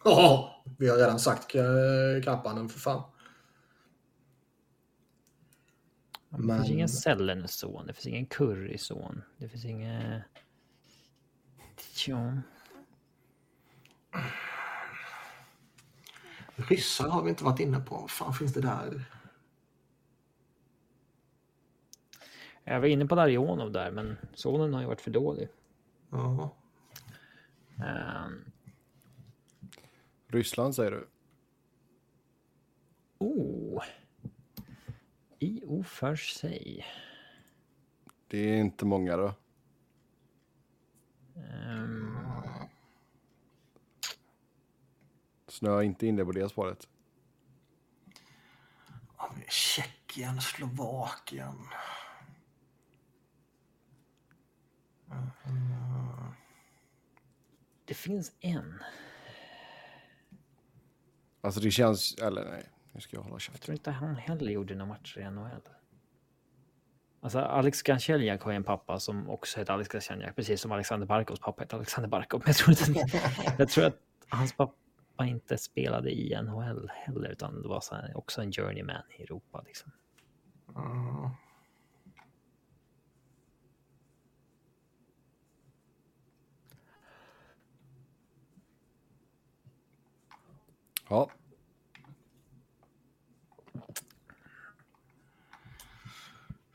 Ja, 0.04 0.62
vi 0.78 0.88
har 0.88 0.96
redan 0.96 1.18
sagt 1.18 1.52
Kapanen 2.24 2.68
för 2.68 2.80
fan. 2.80 3.02
Det 6.28 6.38
Men- 6.38 6.56
finns 6.58 6.70
ingen 6.70 6.88
Sellenes-son, 6.88 7.86
det 7.86 7.92
finns 7.92 8.06
ingen 8.06 8.26
Curry-son, 8.26 9.22
det 9.38 9.48
finns 9.48 9.64
ingen... 9.64 10.20
Ja, 12.06 12.32
Ryssar 16.56 17.08
har 17.08 17.22
vi 17.22 17.30
inte 17.30 17.44
varit 17.44 17.60
inne 17.60 17.80
på. 17.80 17.94
Vad 17.96 18.10
fan 18.10 18.34
finns 18.34 18.52
det 18.54 18.60
där? 18.60 19.04
jag 22.64 22.80
var 22.80 22.86
inne 22.86 23.06
på 23.06 23.14
Larionov 23.14 23.72
där, 23.72 23.90
men 23.90 24.16
sonen 24.34 24.74
har 24.74 24.80
ju 24.80 24.86
varit 24.86 25.00
för 25.00 25.10
dålig. 25.10 25.48
Ja. 26.14 26.50
Um, 28.26 28.52
Ryssland 30.26 30.74
säger 30.74 30.90
du? 30.90 31.08
oh. 33.18 33.84
I 35.38 35.62
och 35.66 35.86
för 35.86 36.16
sig. 36.16 36.86
Det 38.28 38.38
är 38.38 38.56
inte 38.56 38.84
många 38.84 39.16
då. 39.16 39.34
Ehm, 41.36 42.16
Snöa 45.48 45.82
inte 45.82 46.06
in 46.06 46.16
det 46.16 46.24
på 46.24 46.32
det 46.32 46.48
spåret. 46.48 46.88
Tjeckien, 49.48 50.40
Slovakien. 50.40 51.68
Det 57.84 57.94
finns 57.94 58.32
en. 58.40 58.82
Alltså 61.40 61.60
det 61.60 61.70
känns, 61.70 62.14
eller 62.14 62.44
nej, 62.44 62.68
nu 62.92 63.00
ska 63.00 63.16
jag 63.16 63.22
hålla 63.22 63.34
Jag 63.34 63.40
käften. 63.40 63.60
tror 63.60 63.72
inte 63.74 63.90
han 63.90 64.16
heller 64.16 64.52
gjorde 64.52 64.74
några 64.74 64.88
matcher 64.92 65.18
i 65.20 65.30
NHL. 65.30 65.60
Alltså 67.20 67.38
Alex 67.38 67.82
Gancheljak 67.82 68.42
har 68.42 68.52
en 68.52 68.64
pappa 68.64 69.00
som 69.00 69.30
också 69.30 69.58
heter 69.58 69.72
Alex 69.72 69.88
Gancheljak, 69.88 70.36
precis 70.36 70.60
som 70.60 70.72
Alexander 70.72 71.06
Barkovs 71.06 71.40
pappa 71.40 71.62
heter 71.62 71.76
Alexander 71.76 72.08
Barkov. 72.08 72.42
Men 72.44 72.48
jag 72.48 72.56
tror, 72.56 72.70
inte, 72.70 73.20
jag 73.58 73.68
tror 73.68 73.84
att 73.84 73.98
hans 74.28 74.52
pappa 74.52 74.74
inte 75.22 75.58
spelade 75.58 76.10
i 76.10 76.42
NHL 76.42 76.90
heller, 76.94 77.28
utan 77.28 77.62
det 77.62 77.68
var 77.68 77.80
så 77.80 77.94
här, 77.94 78.16
också 78.16 78.42
en 78.42 78.52
journeyman 78.52 79.02
i 79.18 79.22
Europa. 79.22 79.62
Liksom. 79.66 79.92
Ja. 80.74 81.36
Ja, 91.08 91.30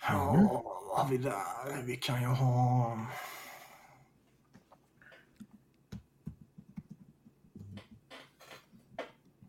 Ja, 0.09 0.63
vad 0.87 0.97
har 0.99 1.09
vi 1.09 1.17
där? 1.17 1.81
Vi 1.83 1.95
kan 1.95 2.21
ju 2.21 2.27
ha... 2.27 2.97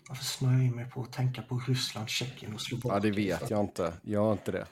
Varför 0.08 0.24
snöar 0.24 0.52
jag 0.52 0.64
in 0.64 0.76
mig 0.76 0.90
på 0.90 1.02
att 1.02 1.12
tänka 1.12 1.42
på 1.42 1.62
Ryssland, 1.68 2.08
Tjeckien 2.08 2.54
och 2.54 2.60
Slovakien? 2.60 2.94
ja, 2.94 3.00
det 3.00 3.10
vet 3.10 3.50
jag 3.50 3.60
inte. 3.60 3.92
Jag 4.02 4.20
har 4.20 4.32
inte 4.32 4.52
det. 4.52 4.66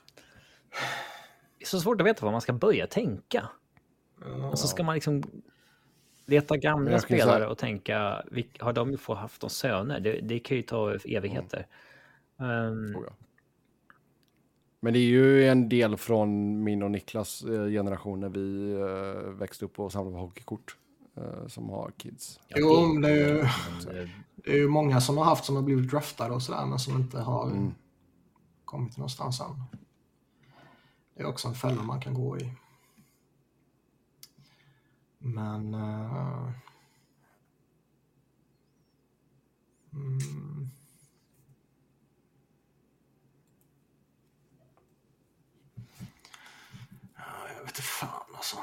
Det 1.58 1.64
är 1.64 1.66
så 1.66 1.80
svårt 1.80 2.00
att 2.00 2.06
veta 2.06 2.24
vad 2.24 2.32
man 2.32 2.40
ska 2.40 2.52
börja 2.52 2.86
tänka. 2.86 3.48
Och 4.50 4.58
så 4.58 4.68
ska 4.68 4.82
man 4.82 4.94
liksom 4.94 5.22
leta 6.28 6.56
gamla 6.56 6.98
spelare 6.98 7.36
säga- 7.38 7.48
och 7.48 7.58
tänka, 7.58 8.22
har 8.60 8.72
de 8.72 8.98
få 8.98 9.14
haft 9.14 9.42
någon 9.42 9.50
söner? 9.50 10.00
Det, 10.00 10.20
det 10.20 10.38
kan 10.38 10.56
ju 10.56 10.62
ta 10.62 10.94
evigheter. 10.94 11.66
Oh, 12.38 12.46
ja. 13.06 13.12
Men 14.80 14.92
det 14.92 14.98
är 14.98 15.08
ju 15.08 15.48
en 15.48 15.68
del 15.68 15.96
från 15.96 16.62
min 16.64 16.82
och 16.82 16.90
Niklas 16.90 17.42
eh, 17.44 17.66
generation 17.68 18.20
när 18.20 18.28
vi 18.28 18.72
eh, 18.72 19.30
växte 19.30 19.64
upp 19.64 19.78
och 19.80 19.92
samlade 19.92 20.14
på 20.16 20.20
hockeykort. 20.20 20.76
eh, 21.16 21.46
som 21.46 21.68
har 21.70 21.90
kids. 21.96 22.40
ja, 22.48 22.56
Jo, 22.60 23.00
det 23.02 23.08
är 23.10 23.16
ju... 23.36 23.44
Det 24.44 24.50
är 24.52 24.56
ju 24.56 24.68
många 24.68 25.00
som 25.00 25.16
har 25.18 25.24
haft 25.24 25.44
som 25.44 25.56
har 25.56 25.62
blivit 25.62 25.90
draftade 25.90 26.34
och 26.34 26.42
sådär 26.42 26.66
men 26.66 26.78
som 26.78 26.96
inte 27.00 27.18
har 27.20 27.46
Mm. 27.50 27.74
kommit 28.64 28.96
någonstans 28.96 29.40
än. 29.40 29.46
Det 31.16 31.22
är 31.22 31.26
också 31.26 31.48
en 31.48 31.54
fälla 31.54 31.82
man 31.82 32.00
kan 32.00 32.14
gå 32.14 32.38
i. 32.38 32.52
Men... 35.18 35.74
Uh... 35.74 36.50
mm, 39.92 40.70
jag 47.56 47.60
vet 47.60 47.70
inte 47.70 47.82
fan 47.82 48.34
alltså. 48.34 48.56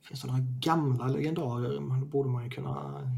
Finns 0.00 0.22
det 0.22 0.28
några 0.28 0.44
gamla 0.60 1.06
legendarer? 1.06 1.80
Men 1.80 2.00
då 2.00 2.06
borde 2.06 2.28
man 2.28 2.44
ju 2.44 2.50
kunna 2.50 3.10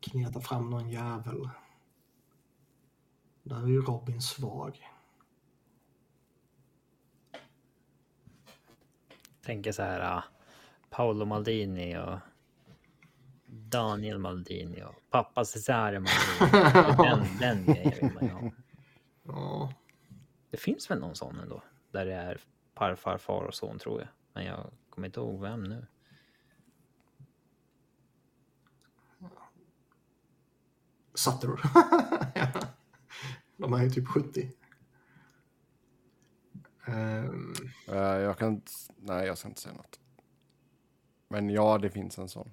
kneta 0.00 0.40
fram 0.40 0.70
någon 0.70 0.90
jävel. 0.90 1.48
Där 3.42 3.62
är 3.62 3.68
ju 3.68 3.80
Robin 3.80 4.22
svag. 4.22 4.90
Tänker 9.44 9.72
så 9.72 9.82
här, 9.82 10.00
ah, 10.00 10.24
Paolo 10.90 11.24
Maldini 11.24 11.98
och 11.98 12.18
Daniel 13.46 14.18
Maldini 14.18 14.82
och 14.82 14.94
pappa 15.10 15.44
Cesare 15.44 16.00
Maldini. 16.00 16.96
Den, 16.96 17.26
den 17.40 17.74
grejen 17.74 17.92
vill 18.00 18.14
man 18.14 18.24
ju 18.24 18.30
ha. 18.30 18.50
Ja, 19.26 19.72
Det 20.50 20.56
finns 20.56 20.90
väl 20.90 20.98
någon 21.00 21.14
sån 21.14 21.38
ändå, 21.38 21.62
där 21.90 22.06
det 22.06 22.14
är 22.14 22.38
farfar, 22.74 23.18
far 23.18 23.44
och 23.44 23.54
son 23.54 23.78
tror 23.78 24.00
jag. 24.00 24.08
Men 24.32 24.44
jag 24.44 24.70
kommer 24.90 25.06
inte 25.06 25.20
ihåg 25.20 25.40
vem 25.40 25.64
nu. 25.64 25.86
satte 31.14 31.46
du? 31.46 31.56
De 33.56 33.72
är 33.72 33.82
ju 33.82 33.90
typ 33.90 34.08
70. 34.08 34.50
Eh, 36.86 37.24
jag 37.96 38.38
kan 38.38 38.48
inte, 38.48 38.72
nej 38.96 39.26
jag 39.26 39.38
ska 39.38 39.48
inte 39.48 39.60
säga 39.60 39.74
något. 39.74 40.00
Men 41.28 41.50
ja, 41.50 41.78
det 41.78 41.90
finns 41.90 42.18
en 42.18 42.28
sån. 42.28 42.52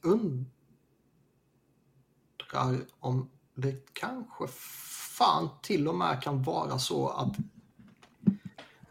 undrar 0.00 0.46
om 3.00 3.30
det 3.54 3.94
kanske 3.94 4.46
fan 4.48 5.48
till 5.62 5.88
och 5.88 5.94
med 5.94 6.22
kan 6.22 6.42
vara 6.42 6.78
så 6.78 7.08
att 7.08 7.36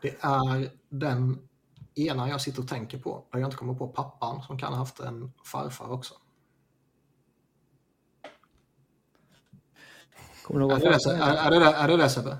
det 0.02 0.16
är 0.20 0.72
den 0.90 1.48
ena 1.96 2.30
jag 2.30 2.42
sitter 2.42 2.62
och 2.62 2.68
tänker 2.68 3.00
på, 3.00 3.26
jag 3.32 3.42
inte 3.42 3.58
kommer 3.58 3.74
på 3.74 3.88
pappan, 3.88 4.42
som 4.42 4.58
kan 4.58 4.74
ha 4.74 4.80
haft 4.80 5.00
en 5.00 5.34
farfar 5.44 5.92
också. 5.92 6.14
Kommer 10.48 10.60
du 10.60 10.66
ihåg 10.66 10.72
Är 10.72 10.90
det 10.90 11.24
är, 11.24 11.36
är 11.36 11.60
det, 11.60 11.66
är 11.66 11.88
det, 11.88 11.98
det 11.98 12.10
Sebbe? 12.10 12.38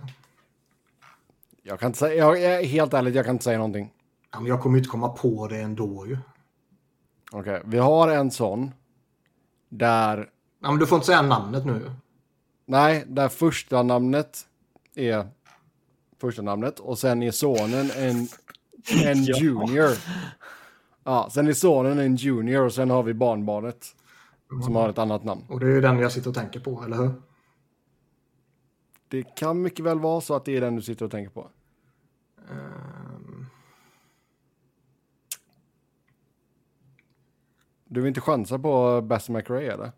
Jag 1.64 1.80
kan 1.80 1.88
inte 1.88 2.00
säga, 2.00 2.14
jag, 2.16 2.42
jag, 2.42 2.64
helt 2.64 2.94
ärligt, 2.94 3.16
jag 3.16 3.26
kan 3.26 3.36
inte 3.36 3.44
säga 3.44 3.58
någonting. 3.58 3.94
Ja, 4.32 4.40
men 4.40 4.48
jag 4.50 4.62
kommer 4.62 4.78
inte 4.78 4.90
komma 4.90 5.10
på 5.10 5.48
det 5.48 5.62
ändå 5.62 6.08
ju. 6.08 6.18
Okej, 7.32 7.62
vi 7.66 7.78
har 7.78 8.08
en 8.08 8.32
sån. 8.32 8.72
Där, 9.70 10.30
Ja, 10.62 10.72
men 10.72 10.80
du 10.80 10.88
får 10.88 10.96
inte 10.96 11.06
säga 11.06 11.22
namnet 11.22 11.66
nu. 11.66 11.92
nej, 12.66 13.04
där 13.08 13.30
första 13.30 13.84
namnet 13.84 14.40
är 14.96 15.28
första 16.22 16.42
namnet 16.42 16.80
och 16.80 17.00
sen 17.00 17.24
är 17.24 17.32
sonen 17.32 17.92
en, 17.98 18.28
en 19.06 19.24
Ja. 19.24 19.38
junior. 19.38 19.90
Ja, 21.04 21.30
sen 21.32 21.48
är 21.48 21.54
sonen 21.54 22.00
en 22.00 22.16
junior 22.16 22.66
och 22.66 22.74
sen 22.74 22.90
har 22.90 23.04
vi 23.04 23.14
barnbarnet 23.14 23.86
som 24.66 24.76
har 24.76 24.90
ett 24.90 24.98
annat 24.98 25.24
namn. 25.24 25.42
Och 25.50 25.60
det 25.60 25.66
är 25.66 25.70
ju 25.72 25.82
den 25.82 26.00
jag 26.00 26.12
sitter 26.12 26.30
och 26.30 26.36
tänker 26.36 26.60
på, 26.60 26.84
eller 26.84 26.98
hur? 26.98 27.12
Det 29.08 29.36
kan 29.36 29.62
mycket 29.62 29.86
väl 29.86 30.00
vara 30.00 30.22
så 30.22 30.36
att 30.36 30.46
det 30.46 30.58
är 30.58 30.62
den 30.62 30.76
du 30.76 30.82
sitter 30.82 31.06
och 31.06 31.12
tänker 31.12 31.32
på. 31.32 31.50
Ehm. 32.52 33.46
Du 37.86 38.02
vill 38.02 38.08
inte 38.08 38.22
chansa 38.22 38.60
på 38.60 39.02
Bass 39.02 39.30
McRae 39.30 39.74
eller? 39.74 39.92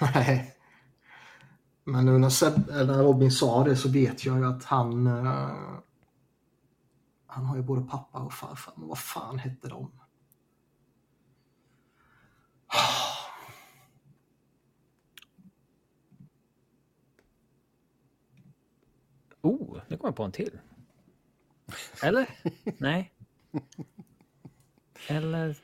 Nej. 0.14 0.56
Men 1.84 2.06
nu 2.06 2.18
när, 2.18 2.28
Seb, 2.28 2.66
när 2.68 3.02
Robin 3.02 3.30
sa 3.30 3.64
det 3.64 3.76
så 3.76 3.88
vet 3.88 4.24
jag 4.24 4.38
ju 4.38 4.44
att 4.44 4.64
han... 4.64 5.06
Uh, 5.06 5.50
han 7.26 7.44
har 7.44 7.56
ju 7.56 7.62
både 7.62 7.82
pappa 7.82 8.18
och 8.18 8.32
farfar. 8.32 8.74
Men 8.76 8.88
vad 8.88 8.98
fan 8.98 9.38
hette 9.38 9.68
de? 9.68 9.90
Oh, 19.42 19.80
nu 19.88 19.96
kommer 19.96 20.08
jag 20.08 20.16
på 20.16 20.22
en 20.22 20.32
till. 20.32 20.58
Eller? 22.02 22.28
Nej. 22.78 23.12
Eller? 25.08 25.58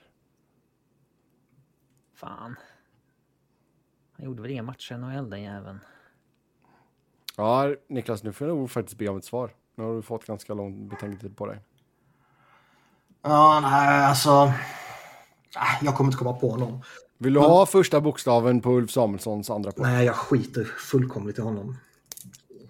Fan. 2.15 2.57
Han 4.13 4.27
gjorde 4.27 4.43
väl 4.43 4.51
inga 4.51 4.63
matcher 4.63 4.95
i 4.95 4.99
NHL 4.99 5.31
den 5.31 5.43
jäveln. 5.43 5.81
Ja, 7.37 7.75
Niklas, 7.89 8.23
nu 8.23 8.33
får 8.33 8.49
jag 8.49 8.57
nog 8.57 8.71
faktiskt 8.71 8.99
be 8.99 9.09
om 9.09 9.17
ett 9.17 9.25
svar. 9.25 9.55
Nu 9.75 9.85
har 9.85 9.95
du 9.95 10.03
fått 10.03 10.27
ganska 10.27 10.55
lång 10.55 10.89
betänketid 10.89 11.37
på 11.37 11.47
dig. 11.47 11.61
Ja, 13.23 13.61
nej, 13.63 14.05
alltså. 14.05 14.53
Jag 15.83 15.95
kommer 15.97 16.09
inte 16.09 16.19
komma 16.19 16.33
på 16.33 16.57
någon. 16.57 16.83
Vill 17.19 17.33
du 17.33 17.41
ha 17.41 17.67
första 17.67 18.01
bokstaven 18.01 18.61
på 18.61 18.71
Ulf 18.71 18.91
Samuelssons 18.91 19.51
andra 19.51 19.73
poäng? 19.73 19.93
Nej, 19.93 20.07
jag 20.07 20.15
skiter 20.17 20.65
fullkomligt 20.65 21.39
i 21.39 21.43
honom. 21.43 21.77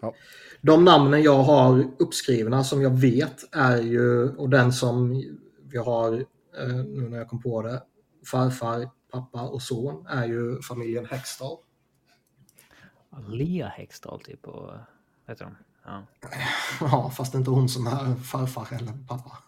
Ja. 0.00 0.14
De 0.60 0.84
namnen 0.84 1.22
jag 1.22 1.42
har 1.42 1.90
uppskrivna 1.98 2.64
som 2.64 2.82
jag 2.82 2.90
vet 2.90 3.54
är 3.54 3.76
ju, 3.76 4.36
och 4.36 4.50
den 4.50 4.72
som 4.72 5.24
vi 5.62 5.78
har 5.78 6.12
eh, 6.58 6.74
nu 6.74 7.08
när 7.08 7.18
jag 7.18 7.28
kom 7.28 7.42
på 7.42 7.62
det, 7.62 7.82
farfar, 8.30 8.90
pappa 9.12 9.42
och 9.42 9.62
son 9.62 10.06
är 10.06 10.26
ju 10.26 10.62
familjen 10.62 11.06
Hextall. 11.06 11.56
Lea 13.28 13.68
Hextall 13.68 14.20
typ 14.20 14.48
och, 14.48 14.62
vad 14.62 14.78
heter 15.26 15.44
de? 15.44 15.56
Ja. 15.84 16.02
ja, 16.80 17.10
fast 17.10 17.34
inte 17.34 17.50
hon 17.50 17.68
som 17.68 17.86
är 17.86 18.14
farfar 18.14 18.68
eller 18.70 18.92
pappa. 19.08 19.38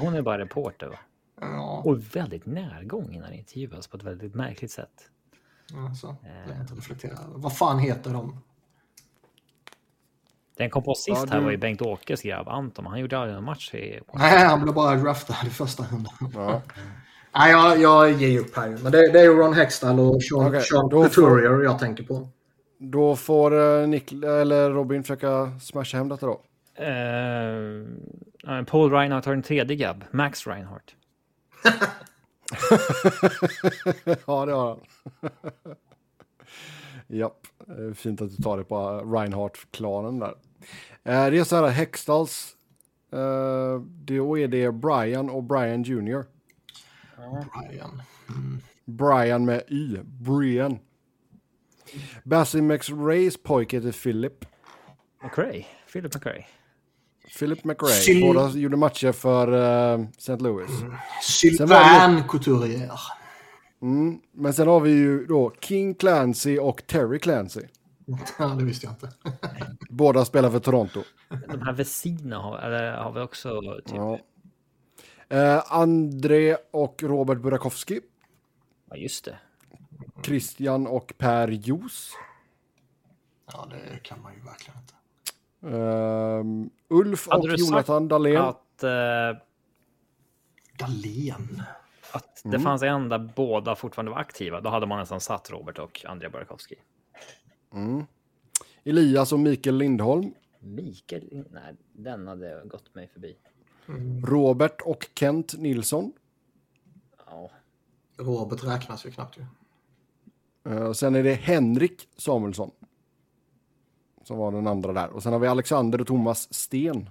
Hon 0.00 0.14
är 0.14 0.22
bara 0.22 0.38
reporter 0.38 0.88
va? 0.88 0.98
Ja. 1.40 1.82
Och 1.84 2.16
väldigt 2.16 2.46
närgången 2.46 3.22
när 3.22 3.30
det 3.30 3.36
intervjuas 3.36 3.88
på 3.88 3.96
ett 3.96 4.02
väldigt 4.02 4.34
märkligt 4.34 4.70
sätt. 4.70 5.10
Alltså, 5.88 6.16
jag 6.48 6.60
inte 6.60 6.74
reflektera. 6.74 7.18
Vad 7.26 7.56
fan 7.56 7.78
heter 7.78 8.12
de? 8.12 8.40
Den 10.56 10.70
kom 10.70 10.82
på 10.82 10.94
sist 10.94 11.08
Ja, 11.08 11.26
här 11.30 11.38
du- 11.38 11.44
var 11.44 11.50
ju 11.50 11.56
Bengt-Åkes 11.56 12.22
grabb 12.22 12.48
Anton. 12.48 12.86
Han 12.86 13.00
gjorde 13.00 13.18
aldrig 13.18 13.34
någon 13.34 13.44
match 13.44 13.74
i... 13.74 14.00
Nej, 14.12 14.44
han 14.46 14.62
blev 14.62 14.74
bara 14.74 14.94
draftad 14.96 15.46
i 15.46 15.50
första 15.50 15.82
rundan. 15.92 16.12
Ja. 16.34 16.62
Nej, 17.36 17.50
jag, 17.50 17.80
jag 17.80 18.12
ger 18.12 18.40
upp 18.40 18.56
här. 18.56 18.68
Men 18.68 18.92
det, 18.92 19.12
det 19.12 19.20
är 19.20 19.28
Ron 19.28 19.54
Hextall 19.54 20.00
och 20.00 20.22
Sean, 20.22 20.46
Okej, 20.46 20.60
Sean 20.60 20.88
då 20.88 21.02
får- 21.02 21.08
Couturier 21.08 21.62
jag 21.64 21.78
tänker 21.78 22.04
på. 22.04 22.28
Då 22.78 23.16
får 23.16 23.54
uh, 23.54 23.88
Nick, 23.88 24.12
eller 24.12 24.70
Robin 24.70 25.02
försöka 25.02 25.58
smasha 25.60 25.98
hem 25.98 26.08
detta 26.08 26.26
då. 26.26 26.40
Eh, 26.84 28.62
Paul 28.66 28.92
Reinhardt 28.92 29.26
har 29.26 29.32
en 29.32 29.42
tredje 29.42 29.76
grabb, 29.76 30.04
Max 30.10 30.46
Reinhardt. 30.46 30.94
ja, 34.26 34.46
det 34.46 34.52
har 34.52 34.68
han. 34.68 34.80
Japp, 37.08 37.46
fint 37.94 38.22
att 38.22 38.36
du 38.36 38.42
tar 38.42 38.58
det 38.58 38.64
på 38.64 38.76
Reinhardt-klanen 39.14 40.18
där. 40.18 40.34
Eh, 41.04 41.30
det 41.30 41.38
är 41.38 41.44
så 41.44 41.56
här, 41.56 41.68
Hextalls, 41.68 42.56
eh, 43.12 43.80
då 44.04 44.38
är 44.38 44.48
det 44.48 44.72
Brian 44.72 45.30
och 45.30 45.42
Brian 45.44 45.82
Jr. 45.82 46.24
Brian. 47.54 48.02
Brian 48.84 49.44
med 49.44 49.62
Y, 49.68 49.98
Brian. 50.04 50.78
Bassy 52.24 52.60
McRays 52.60 53.42
pojk 53.42 53.74
heter 53.74 53.92
Philip. 53.92 54.44
McRae, 55.22 55.64
Philip 55.92 56.14
McRae. 56.14 56.46
Philip 57.38 57.64
McRae. 57.64 57.90
Syl- 57.90 58.20
Båda 58.20 58.48
gjorde 58.50 58.76
matcher 58.76 59.12
för 59.12 59.52
eh, 59.94 60.06
St. 60.18 60.36
Louis. 60.36 60.70
Var 60.70 60.98
Sylvain 61.22 62.22
Couturier. 62.28 62.90
Mm. 63.84 64.20
Men 64.32 64.54
sen 64.54 64.68
har 64.68 64.80
vi 64.80 64.90
ju 64.90 65.26
då 65.26 65.52
King 65.60 65.94
Clancy 65.94 66.58
och 66.58 66.86
Terry 66.86 67.18
Clancy. 67.18 67.60
Ja, 68.38 68.46
det 68.46 68.64
visste 68.64 68.86
jag 68.86 68.92
inte. 68.94 69.12
Båda 69.90 70.24
spelar 70.24 70.50
för 70.50 70.58
Toronto. 70.58 71.02
De 71.48 71.62
här 71.62 71.72
Vesina 71.72 72.38
har, 72.38 72.58
eller, 72.58 72.92
har 72.92 73.12
vi 73.12 73.20
också 73.20 73.60
typ... 73.86 73.96
Ja, 73.96 74.18
Ja. 75.28 75.36
Eh, 75.36 75.62
André 75.68 76.56
och 76.70 77.02
Robert 77.02 77.38
Burakovsky. 77.38 78.00
just 78.94 79.24
det. 79.24 79.38
Christian 80.22 80.86
och 80.86 81.14
Per 81.18 81.48
Jos. 81.48 82.12
Ja, 83.52 83.68
det 83.70 83.98
kan 84.02 84.22
man 84.22 84.34
ju 84.34 84.40
verkligen 84.40 84.80
inte. 84.80 84.94
Ehm, 85.76 86.70
Ulf 86.88 87.28
Hade 87.30 87.52
och 87.52 87.58
Jonathan 87.58 88.08
Dahlén. 88.08 88.42
Att, 88.42 88.82
eh, 88.82 89.40
Dahlén. 90.78 91.62
Att 92.14 92.40
det 92.44 92.60
fanns 92.60 92.82
en 92.82 93.08
där 93.08 93.18
båda 93.36 93.76
fortfarande 93.76 94.10
var 94.12 94.18
aktiva, 94.18 94.60
då 94.60 94.70
hade 94.70 94.86
man 94.86 94.98
nästan 94.98 95.20
satt 95.20 95.50
Robert 95.50 95.78
och 95.78 96.04
Andrei 96.08 96.30
Burakovsky. 96.30 96.74
Elias 98.84 99.32
och 99.32 99.40
Mikael 99.40 99.76
Lindholm. 99.76 100.34
Mikael, 100.60 101.44
nej, 101.50 101.74
den 101.92 102.26
hade 102.26 102.62
gått 102.64 102.94
mig 102.94 103.08
förbi. 103.08 103.36
Robert 104.26 104.80
och 104.84 105.08
Kent 105.14 105.54
Nilsson. 105.58 106.12
Ja, 107.26 107.50
Robert 108.16 108.64
räknas 108.64 109.06
ju 109.06 109.10
knappt 109.10 109.38
ju. 109.38 109.44
Eh, 110.72 110.92
sen 110.92 111.14
är 111.14 111.22
det 111.22 111.34
Henrik 111.34 112.08
Samuelsson. 112.16 112.70
Som 114.22 114.38
var 114.38 114.52
den 114.52 114.66
andra 114.66 114.92
där. 114.92 115.08
Och 115.10 115.22
sen 115.22 115.32
har 115.32 115.40
vi 115.40 115.46
Alexander 115.46 116.00
och 116.00 116.06
Thomas 116.06 116.54
Sten. 116.54 117.10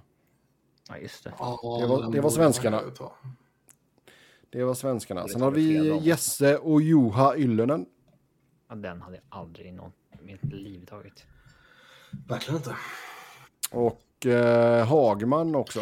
ja 0.88 0.98
just 0.98 1.24
det. 1.24 1.32
Ja, 1.38 1.78
Det 1.80 1.86
var- 1.86 2.12
det 2.12 2.20
var 2.20 2.30
svenskarna. 2.30 2.80
Det 4.54 4.64
var 4.64 4.74
svenskarna. 4.74 5.28
Sen 5.28 5.40
har 5.40 5.50
vi. 5.50 5.98
Jesse 6.02 6.56
och 6.58 6.82
Juha 6.82 7.36
Ylönen. 7.36 7.86
Ja, 8.68 8.74
den 8.74 9.02
hade 9.02 9.16
jag 9.16 9.24
aldrig 9.28 9.66
i 9.66 9.72
något 9.72 9.94
mitt 10.20 10.44
liv 10.44 10.86
tagit. 10.86 11.26
Verkligen 12.28 12.56
inte. 12.56 12.76
Och 13.70 14.26
eh, 14.26 14.86
Hagman 14.86 15.54
också. 15.54 15.80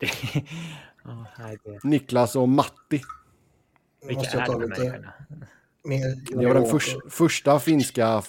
Niklas 1.82 2.36
och 2.36 2.48
Matti. 2.48 3.02
Vilka 4.02 4.14
Måste 4.20 4.36
jag 4.36 4.42
är 4.42 4.46
ta 4.46 4.58
de 4.58 4.68
människorna? 4.68 5.12
mer... 5.84 6.36
Det 6.40 6.46
var 6.46 6.54
den 6.54 6.66
förs- 6.66 6.96
första 7.10 7.58
finska 7.60 8.22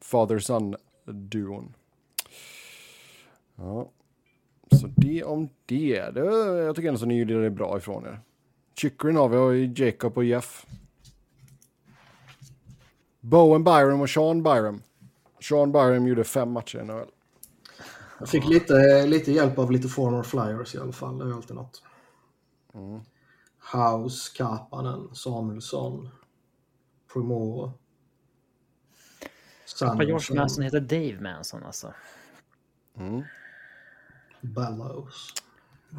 father-son-duon. 0.00 1.74
Ja. 3.56 3.90
Så 4.76 4.92
det 4.96 5.24
om 5.24 5.48
det. 5.66 6.10
det. 6.14 6.20
Jag 6.64 6.76
tycker 6.76 6.88
ändå 6.88 7.00
att 7.00 7.08
ni 7.08 7.18
gjorde 7.18 7.42
det 7.42 7.50
bra 7.50 7.78
ifrån 7.78 8.06
er. 8.06 8.20
Chyckryn 8.80 9.16
har 9.16 9.28
vi 9.28 9.36
och 9.36 9.78
Jacob 9.78 10.16
och 10.16 10.24
Jeff. 10.24 10.66
Bowen 13.20 13.64
Byram 13.64 14.00
och 14.00 14.10
Sean 14.10 14.42
Byram. 14.42 14.82
Sean 15.40 15.72
Byram 15.72 16.06
gjorde 16.06 16.24
fem 16.24 16.52
matcher 16.52 16.78
i 16.78 16.84
NHL. 16.84 17.10
Jag 18.18 18.28
fick 18.28 18.48
lite, 18.48 19.06
lite 19.06 19.32
hjälp 19.32 19.58
av 19.58 19.72
lite 19.72 19.88
former 19.88 20.22
flyers 20.22 20.74
i 20.74 20.78
alla 20.78 20.92
fall. 20.92 21.18
Det 21.18 21.24
är 21.24 21.32
alltid 21.32 21.56
något. 21.56 21.82
House, 23.72 24.36
Kapanen, 24.36 25.14
Samuelsson, 25.14 26.08
Primoro. 27.12 27.72
Pappa 29.80 30.04
George 30.04 30.36
Manson 30.36 30.64
heter 30.64 30.80
Dave 30.80 31.20
Manson 31.20 31.62
alltså. 31.64 31.94
Bellows. 34.46 35.32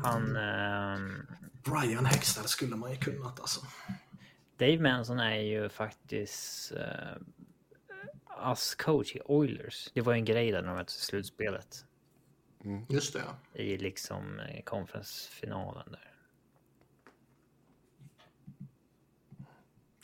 Han... 0.03 0.35
ehm, 0.35 1.27
Brian 1.63 2.05
Hextall 2.05 2.45
skulle 2.45 2.75
man 2.75 2.91
ju 2.91 2.97
kunnat 2.97 3.39
alltså. 3.39 3.61
Dave 4.57 4.79
Manson 4.79 5.19
är 5.19 5.39
ju 5.39 5.69
faktiskt 5.69 6.71
uh, 6.71 7.17
ass 8.25 8.75
coach 8.75 9.15
i 9.15 9.21
Oilers. 9.25 9.89
Det 9.93 10.01
var 10.01 10.13
ju 10.13 10.19
en 10.19 10.25
grej 10.25 10.51
där 10.51 10.61
när 10.61 10.67
de 10.69 10.75
möttes 10.77 10.97
i 10.97 11.01
slutspelet. 11.01 11.85
Just 12.89 13.13
det, 13.13 13.19
ja. 13.19 13.59
I 13.61 13.77
liksom 13.77 14.39
eh, 14.39 14.63
konferensfinalen 14.63 15.91
där. 15.91 16.13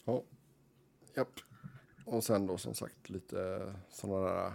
Ja. 0.06 0.24
Japp. 1.16 1.40
Och 2.06 2.24
sen 2.24 2.48
då 2.48 2.58
som 2.58 2.74
sagt 2.74 3.10
lite 3.10 3.74
sådana 3.90 4.30
där 4.30 4.54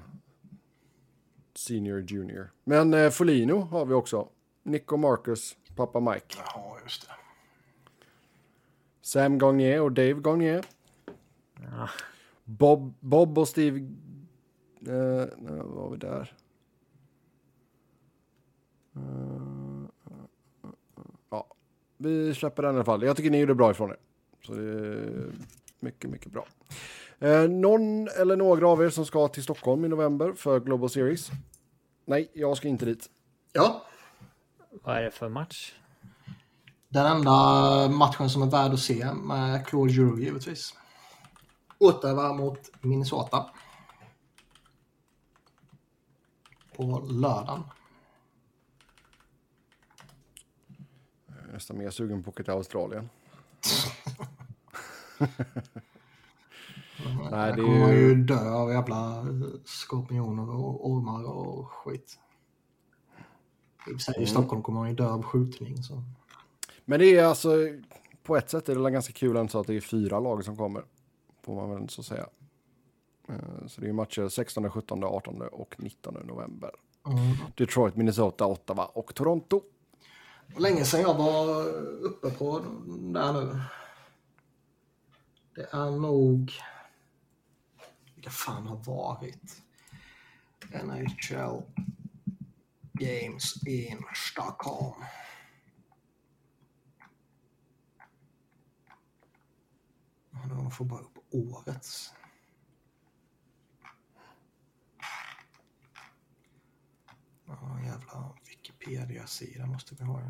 senior 1.58 2.00
junior. 2.00 2.50
Men 2.64 2.94
eh, 2.94 3.10
Folino 3.10 3.60
har 3.60 3.86
vi 3.86 3.94
också. 3.94 4.28
Nick 4.62 4.92
och 4.92 4.98
Marcus, 4.98 5.56
pappa 5.76 6.00
Mike. 6.00 6.36
Ja, 6.54 6.78
just 6.84 7.08
det. 7.08 7.14
Sam 9.02 9.38
Gagné 9.38 9.78
och 9.78 9.92
Dave 9.92 10.20
Gagné. 10.20 10.62
Ja. 11.54 11.88
Bob, 12.44 12.94
Bob 13.00 13.38
och 13.38 13.48
Steve... 13.48 13.78
Eh, 14.86 15.26
nej, 15.38 15.60
var 15.64 15.90
vi 15.90 15.96
där? 15.96 16.34
Eh, 18.96 19.88
ja. 21.30 21.46
vi 21.96 22.34
släpper 22.34 22.62
den 22.62 22.74
i 22.74 22.76
alla 22.76 22.84
fall. 22.84 23.02
Jag 23.02 23.16
tycker 23.16 23.30
ni 23.30 23.38
gjorde 23.38 23.54
bra 23.54 23.70
ifrån 23.70 23.90
er. 23.90 23.96
Så 24.46 24.54
det 24.54 24.62
är 24.62 25.32
mycket, 25.80 26.10
mycket 26.10 26.32
bra. 26.32 26.46
Eh, 27.20 27.48
någon 27.48 28.08
eller 28.08 28.36
några 28.36 28.68
av 28.68 28.82
er 28.84 28.90
som 28.90 29.06
ska 29.06 29.28
till 29.28 29.42
Stockholm 29.42 29.84
i 29.84 29.88
november 29.88 30.32
för 30.32 30.60
Global 30.60 30.90
Series? 30.90 31.30
Nej, 32.04 32.30
jag 32.34 32.56
ska 32.56 32.68
inte 32.68 32.84
dit. 32.84 33.10
Ja. 33.52 33.84
Vad 34.70 34.96
är 34.96 35.02
det 35.02 35.10
för 35.10 35.28
match? 35.28 35.74
Den 36.88 37.06
enda 37.06 37.88
matchen 37.88 38.30
som 38.30 38.42
är 38.42 38.46
värd 38.46 38.72
att 38.72 38.80
se 38.80 39.12
med 39.14 39.66
Claude 39.66 39.92
Giroux 39.92 40.20
givetvis. 40.20 40.74
Ottawa 41.78 42.32
mot 42.32 42.70
Minnesota. 42.80 43.50
På 46.76 47.00
lördagen. 47.00 47.62
Jag 51.26 51.48
är 51.48 51.52
nästan 51.52 51.78
mer 51.78 51.90
sugen 51.90 52.22
på 52.22 52.30
att 52.30 52.34
åka 52.34 52.42
till 52.42 52.52
Australien. 52.52 53.08
Nej, 57.30 57.52
det 57.52 57.62
kommer 57.62 57.78
man 57.78 57.94
ju 57.94 58.14
dö 58.14 58.50
av 58.50 58.70
jävla 58.70 59.26
skorpioner 59.64 60.50
och 60.50 60.90
ormar 60.90 61.24
och 61.24 61.70
skit. 61.70 62.18
I 63.86 63.90
mm. 64.16 64.26
Stockholm 64.26 64.62
kommer 64.62 64.80
man 64.80 64.88
ju 64.88 64.94
dö 64.94 65.08
av 65.08 65.22
skjutning. 65.22 65.82
Så. 65.82 66.02
Men 66.84 67.00
det 67.00 67.16
är 67.16 67.24
alltså, 67.24 67.56
på 68.22 68.36
ett 68.36 68.50
sätt 68.50 68.68
är 68.68 68.74
det 68.74 68.90
ganska 68.90 69.12
kul 69.12 69.36
att 69.36 69.66
det 69.66 69.76
är 69.76 69.80
fyra 69.80 70.20
lag 70.20 70.44
som 70.44 70.56
kommer. 70.56 70.84
Får 71.42 71.54
man 71.54 71.70
väl 71.70 71.88
så 71.88 72.02
säga. 72.02 72.26
Eh, 73.28 73.66
så 73.66 73.80
det 73.80 73.88
är 73.88 73.92
matcher 73.92 74.28
16, 74.28 74.70
17, 74.70 75.04
18 75.04 75.42
och 75.42 75.74
19 75.78 76.14
november. 76.24 76.70
Mm. 77.06 77.36
Detroit, 77.56 77.96
Minnesota, 77.96 78.46
Ottawa 78.46 78.84
och 78.84 79.14
Toronto. 79.14 79.62
Länge 80.56 80.84
sedan 80.84 81.00
jag 81.00 81.14
var 81.14 81.66
uppe 82.02 82.30
på 82.30 82.60
där 82.86 83.32
nu. 83.32 83.60
Det 85.54 85.68
är 85.70 85.90
nog... 85.90 86.52
Vilka 88.28 88.36
fan 88.36 88.66
har 88.66 88.76
varit? 88.76 89.62
NHL 90.84 91.62
Games 92.92 93.66
in 93.66 94.04
Stockholm. 94.14 95.04
Man 100.30 100.70
får 100.70 100.84
bara 100.84 101.00
upp 101.00 101.18
årets. 101.30 102.14
Ja, 107.46 107.80
jävla 107.84 108.36
Wikipedia-sida 108.44 109.66
måste 109.66 109.94
vi 109.94 110.04
ha. 110.04 110.22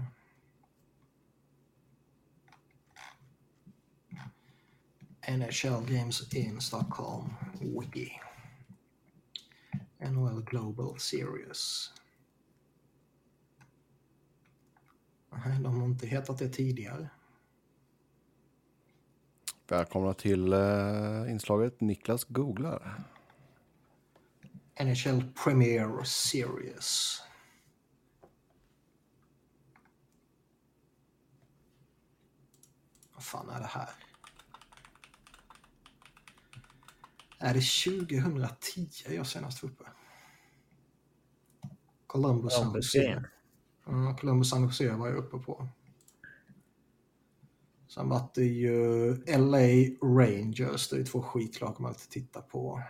NHL 5.28 5.84
Games 5.86 6.34
in 6.34 6.60
Stockholm, 6.60 7.30
Wiki. 7.60 8.12
NHL 9.98 10.42
Global 10.42 10.98
Series. 10.98 11.92
Nej, 15.30 15.59
de 15.60 15.80
har 15.80 15.86
inte 15.86 16.06
hetat 16.06 16.38
det 16.38 16.48
tidigare. 16.48 17.09
Välkomna 19.66 20.14
till 20.14 20.52
uh, 20.52 21.30
inslaget 21.30 21.80
Niklas 21.80 22.24
googlar. 22.24 23.05
NHL 24.80 25.32
Premier 25.44 26.05
Series. 26.05 27.22
Vad 33.14 33.24
fan 33.24 33.50
är 33.50 33.60
det 33.60 33.66
här? 33.66 34.07
Är 37.39 37.55
det 37.55 37.60
2010 37.60 38.89
jag 39.09 39.27
senast 39.27 39.62
var 39.62 39.70
uppe? 39.70 39.85
Columbus 42.06 42.52
San 42.52 42.74
Jose. 42.74 43.24
Columbus 44.20 44.51
San 44.51 44.62
Jose 44.62 44.93
var 44.93 45.09
jag 45.09 45.16
uppe 45.16 45.39
på. 45.39 45.69
Sen 47.89 48.09
var 48.09 48.31
det 48.35 48.44
ju 48.44 49.15
LA 49.27 49.97
Rangers, 50.02 50.89
det 50.89 50.97
är 50.97 51.05
två 51.05 51.23
skitlag 51.23 51.81
man 51.81 51.89
alltid 51.89 52.10
tittar 52.10 52.40
på. 52.40 52.82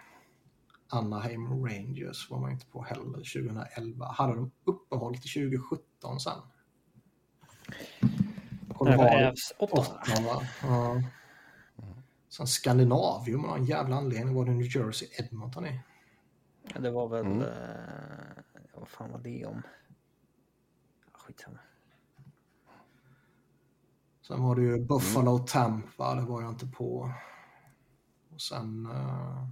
Anaheim 0.88 1.64
Rangers 1.64 2.30
var 2.30 2.40
man 2.40 2.50
inte 2.50 2.66
på 2.66 2.82
heller 2.82 3.04
2011. 3.04 4.06
Hade 4.06 4.34
de 4.34 4.50
uppehåll 4.64 5.18
till 5.18 5.50
2017 5.50 6.20
sen? 6.20 6.40
Colorado, 8.74 9.34
åtta. 9.58 10.02
Ja. 10.62 11.02
Sen 12.38 12.46
Skandinavium 12.46 13.44
av 13.44 13.58
någon 13.58 13.64
jävla 13.64 13.96
anledning 13.96 14.34
var 14.34 14.44
det 14.44 14.50
New 14.50 14.76
Jersey 14.76 15.08
Edmonton 15.12 15.66
i. 15.66 15.80
Ja, 16.74 16.80
det 16.80 16.90
var 16.90 17.08
väl... 17.08 17.26
Mm. 17.26 17.42
Eh, 17.42 18.42
vad 18.74 18.88
fan 18.88 19.12
var 19.12 19.18
det 19.18 19.46
om? 19.46 19.62
Skitsamma. 21.12 21.58
Sen 24.22 24.42
var 24.42 24.56
det 24.56 24.62
ju 24.62 24.84
Buffalo 24.84 25.34
mm. 25.34 25.46
Tampa, 25.46 26.14
det 26.14 26.22
var 26.22 26.42
jag 26.42 26.50
inte 26.50 26.66
på. 26.66 27.12
Och 28.34 28.40
sen... 28.40 28.86
Eh, 28.86 29.48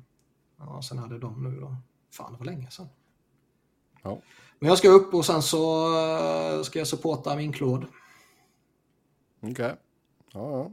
ja, 0.56 0.82
sen 0.82 0.98
hade 0.98 1.18
de 1.18 1.42
nu 1.42 1.60
då. 1.60 1.76
Fan, 2.10 2.32
det 2.32 2.38
var 2.38 2.46
länge 2.46 2.70
sedan. 2.70 2.88
Ja. 4.02 4.20
Men 4.58 4.68
jag 4.68 4.78
ska 4.78 4.88
upp 4.88 5.14
och 5.14 5.24
sen 5.24 5.42
så 5.42 5.94
eh, 5.98 6.62
ska 6.62 6.78
jag 6.78 6.88
supporta 6.88 7.36
min 7.36 7.52
Claude. 7.52 7.86
Okej. 9.40 9.52
Okay. 9.52 9.74
Ja, 10.32 10.50
ja. 10.50 10.70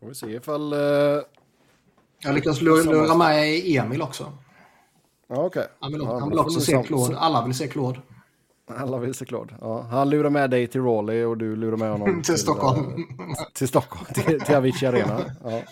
Får 0.00 0.06
vi 0.06 0.14
se 0.14 0.26
ifall... 0.26 0.72
Uh, 0.72 1.22
jag 2.18 2.34
lyckas 2.34 2.60
lura 2.60 3.14
med 3.14 3.62
Emil 3.64 4.02
också. 4.02 4.32
Ja. 5.26 5.44
Okay. 5.44 5.66
Han 5.80 5.92
vill, 5.92 6.02
ja, 6.02 6.18
han 6.18 6.28
vill 6.28 6.38
också 6.38 6.60
se 6.60 6.82
Claude. 6.82 7.18
Alla 7.18 7.44
vill 7.44 7.54
se 7.54 7.68
Claude. 7.68 8.00
Alla 8.66 8.98
vill 8.98 9.14
se 9.14 9.24
Claude. 9.24 9.54
Ja, 9.60 9.82
han 9.82 10.10
lurar 10.10 10.30
med 10.30 10.50
dig 10.50 10.66
till 10.66 10.82
Raleigh 10.82 11.28
och 11.28 11.36
du 11.36 11.56
lurar 11.56 11.76
med 11.76 11.90
honom 11.90 12.14
till, 12.22 12.24
till 12.24 12.42
Stockholm. 12.42 12.96
Uh, 12.96 13.34
till 13.52 13.68
Stockholm, 13.68 14.04
till, 14.14 14.40
till 14.40 14.54
Avicii 14.54 14.86
Arena. 14.88 15.24
Ja. 15.44 15.62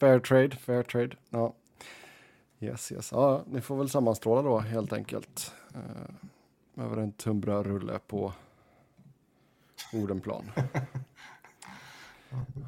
Fair 0.00 0.18
trade, 0.18 0.56
fair 0.56 0.82
trade. 0.82 1.16
Ja. 1.30 1.54
Yes, 2.60 2.92
yes. 2.92 3.12
Ja, 3.12 3.42
ni 3.46 3.60
får 3.60 3.76
väl 3.76 3.88
sammanstråla 3.90 4.42
då 4.42 4.58
helt 4.58 4.92
enkelt. 4.92 5.52
Uh, 5.74 6.84
över 6.84 6.96
en 6.96 7.12
tunnbrödsrulle 7.12 7.98
på 8.06 8.32
Odenplan. 9.92 10.50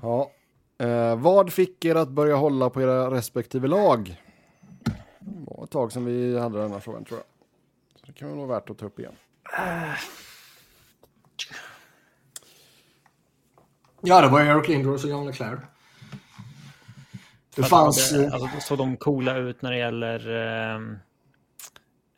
Ja. 0.02 0.30
Eh, 0.84 1.16
vad 1.16 1.52
fick 1.52 1.84
er 1.84 1.94
att 1.94 2.08
börja 2.08 2.36
hålla 2.36 2.70
på 2.70 2.82
era 2.82 3.10
respektive 3.10 3.68
lag? 3.68 4.22
Det 5.18 5.44
var 5.46 5.64
ett 5.64 5.70
tag 5.70 5.92
sedan 5.92 6.04
vi 6.04 6.38
hade 6.38 6.58
den 6.58 6.72
här 6.72 6.80
frågan 6.80 7.04
tror 7.04 7.18
jag. 7.18 7.26
Så 8.00 8.06
det 8.06 8.12
kan 8.12 8.28
väl 8.28 8.36
vara 8.36 8.46
värt 8.46 8.70
att 8.70 8.78
ta 8.78 8.86
upp 8.86 8.98
igen. 8.98 9.14
Ja, 14.00 14.20
det 14.20 14.28
var 14.28 14.40
Eric 14.40 14.68
Lindros 14.68 15.04
och 15.04 15.10
John 15.10 15.26
Leclerc. 15.26 15.60
Det 17.56 17.62
fanns... 17.62 18.10
Det, 18.10 18.32
alltså, 18.32 18.48
såg 18.60 18.78
de 18.78 18.96
coola 18.96 19.36
ut 19.36 19.62
när 19.62 19.70
det 19.70 19.78
gäller 19.78 20.30
eh, 20.30 20.80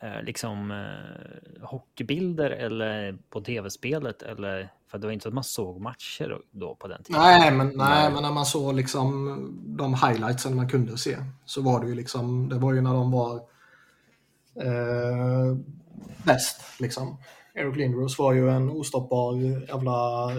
eh, 0.09 0.23
liksom 0.23 0.71
eh, 0.71 1.67
hockeybilder 1.67 2.49
eller 2.49 3.17
på 3.29 3.41
tv-spelet 3.41 4.21
eller 4.21 4.69
för 4.87 4.97
det 4.97 5.07
var 5.07 5.11
inte 5.11 5.23
så 5.23 5.29
att 5.29 5.35
man 5.35 5.43
såg 5.43 5.81
matcher 5.81 6.41
då 6.51 6.75
på 6.75 6.87
den 6.87 7.03
tiden. 7.03 7.21
Nej, 7.21 7.51
men, 7.51 7.71
nej, 7.75 8.11
men 8.11 8.23
när 8.23 8.31
man 8.31 8.45
såg 8.45 8.75
liksom 8.75 9.37
de 9.77 9.93
highlightsen 9.93 10.55
man 10.55 10.69
kunde 10.69 10.97
se 10.97 11.17
så 11.45 11.61
var 11.61 11.81
det 11.81 11.87
ju 11.87 11.95
liksom, 11.95 12.49
det 12.49 12.57
var 12.57 12.73
ju 12.73 12.81
när 12.81 12.93
de 12.93 13.11
var 13.11 13.35
eh, 14.55 15.57
bäst 16.23 16.61
liksom. 16.79 17.17
Eric 17.53 17.75
Lindros 17.75 18.19
var 18.19 18.33
ju 18.33 18.49
en 18.49 18.69
ostoppbar 18.69 19.35
jävla 19.67 20.31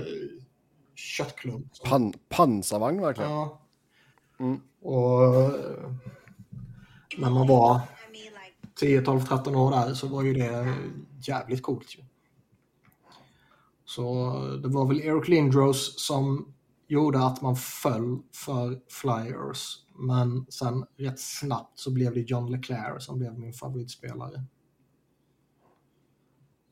köttklump. 0.95 1.83
Pan, 1.85 2.13
pansarvagn 2.29 3.01
verkligen. 3.01 3.31
Ja. 3.31 3.61
Mm. 4.41 4.61
Och 4.83 5.23
när 7.19 7.31
man 7.31 7.47
var 7.47 7.81
10, 8.81 9.03
12, 9.03 9.21
13 9.21 9.57
år 9.57 9.71
där 9.71 9.95
så 9.95 10.07
var 10.07 10.23
ju 10.23 10.35
det 10.35 10.75
jävligt 11.21 11.63
coolt 11.63 11.97
ju. 11.97 12.03
Så 13.89 14.35
det 14.63 14.69
var 14.69 14.87
väl 14.87 15.01
Eric 15.01 15.29
Lindros 15.29 16.07
som 16.07 16.55
gjorde 16.89 17.19
att 17.19 17.43
man 17.43 17.57
föll 17.57 18.19
för 18.33 18.81
Flyers. 18.89 19.87
Men 19.95 20.47
sen 20.49 20.85
rätt 20.97 21.21
snabbt 21.21 21.79
så 21.79 21.91
blev 21.91 22.15
det 22.15 22.21
John 22.21 22.51
Leclerc 22.51 23.05
som 23.05 23.19
blev 23.19 23.39
min 23.39 23.53
favoritspelare. 23.53 24.45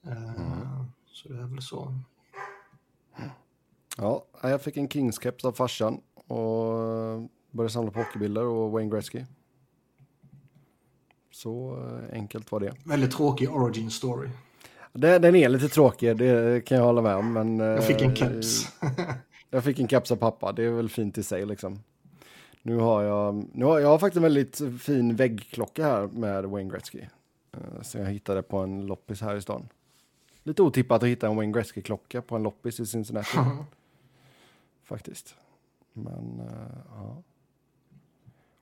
Mm. 0.07 0.87
Så 1.07 1.29
det 1.29 1.39
är 1.39 1.47
väl 1.47 1.63
så. 1.63 1.95
Ja, 3.97 4.27
jag 4.43 4.63
fick 4.63 4.77
en 4.77 4.89
Kings-keps 4.89 5.47
av 5.47 5.53
farsan 5.53 6.01
och 6.15 6.75
började 7.51 7.73
samla 7.73 7.91
på 7.91 7.99
hockeybilder 7.99 8.45
och 8.45 8.71
Wayne 8.71 8.91
Gretzky. 8.91 9.25
Så 11.33 11.85
eh, 11.87 12.13
enkelt 12.13 12.53
var 12.53 12.61
det. 12.61 12.75
Väldigt 12.85 13.13
tråkig 13.13 13.51
origin 13.51 13.91
story. 13.91 14.29
Den, 14.97 15.23
den 15.23 15.35
är 15.35 15.49
lite 15.49 15.69
tråkig, 15.69 16.17
det 16.17 16.65
kan 16.65 16.79
jag 16.79 16.85
hålla 16.85 17.03
med 17.03 17.17
om. 17.17 17.33
Men, 17.33 17.59
jag 17.59 17.85
fick 17.85 18.03
en 18.03 18.11
eh, 18.11 18.15
keps. 18.15 18.67
jag 19.51 19.65
fick 19.65 19.79
en 19.79 19.89
keps 19.89 20.13
av 20.13 20.17
pappa, 20.17 20.53
det 20.53 20.65
är 20.65 20.71
väl 20.71 20.89
fint 20.89 21.19
i 21.19 21.23
sig 21.23 21.47
liksom. 21.47 21.79
Nu 22.63 22.77
har 22.77 23.03
jag, 23.03 23.47
nu 23.53 23.65
har 23.65 23.81
jag 23.81 23.89
har 23.89 23.99
faktiskt 23.99 24.17
en 24.17 24.23
väldigt 24.23 24.61
fin 24.81 25.17
väggklocka 25.17 25.85
här 25.85 26.07
med 26.07 26.45
Wayne 26.45 26.71
Gretzky. 26.71 27.01
Eh, 27.53 27.83
Så 27.83 27.99
jag 27.99 28.07
hittade 28.07 28.43
på 28.43 28.59
en 28.59 28.87
loppis 28.87 29.21
här 29.21 29.37
i 29.37 29.43
stan. 29.43 29.69
Lite 30.43 30.63
otippat 30.63 31.03
att 31.03 31.09
hitta 31.09 31.27
en 31.27 31.37
Wayne 31.37 31.53
Gretzky-klocka 31.53 32.23
på 32.23 32.37
en 32.37 32.43
loppis 32.43 32.81
i 32.81 32.87
Cincinnati. 32.87 33.39
Faktiskt. 34.85 35.35
Men 35.93 36.41
eh, 36.41 36.79
ja. 36.95 37.23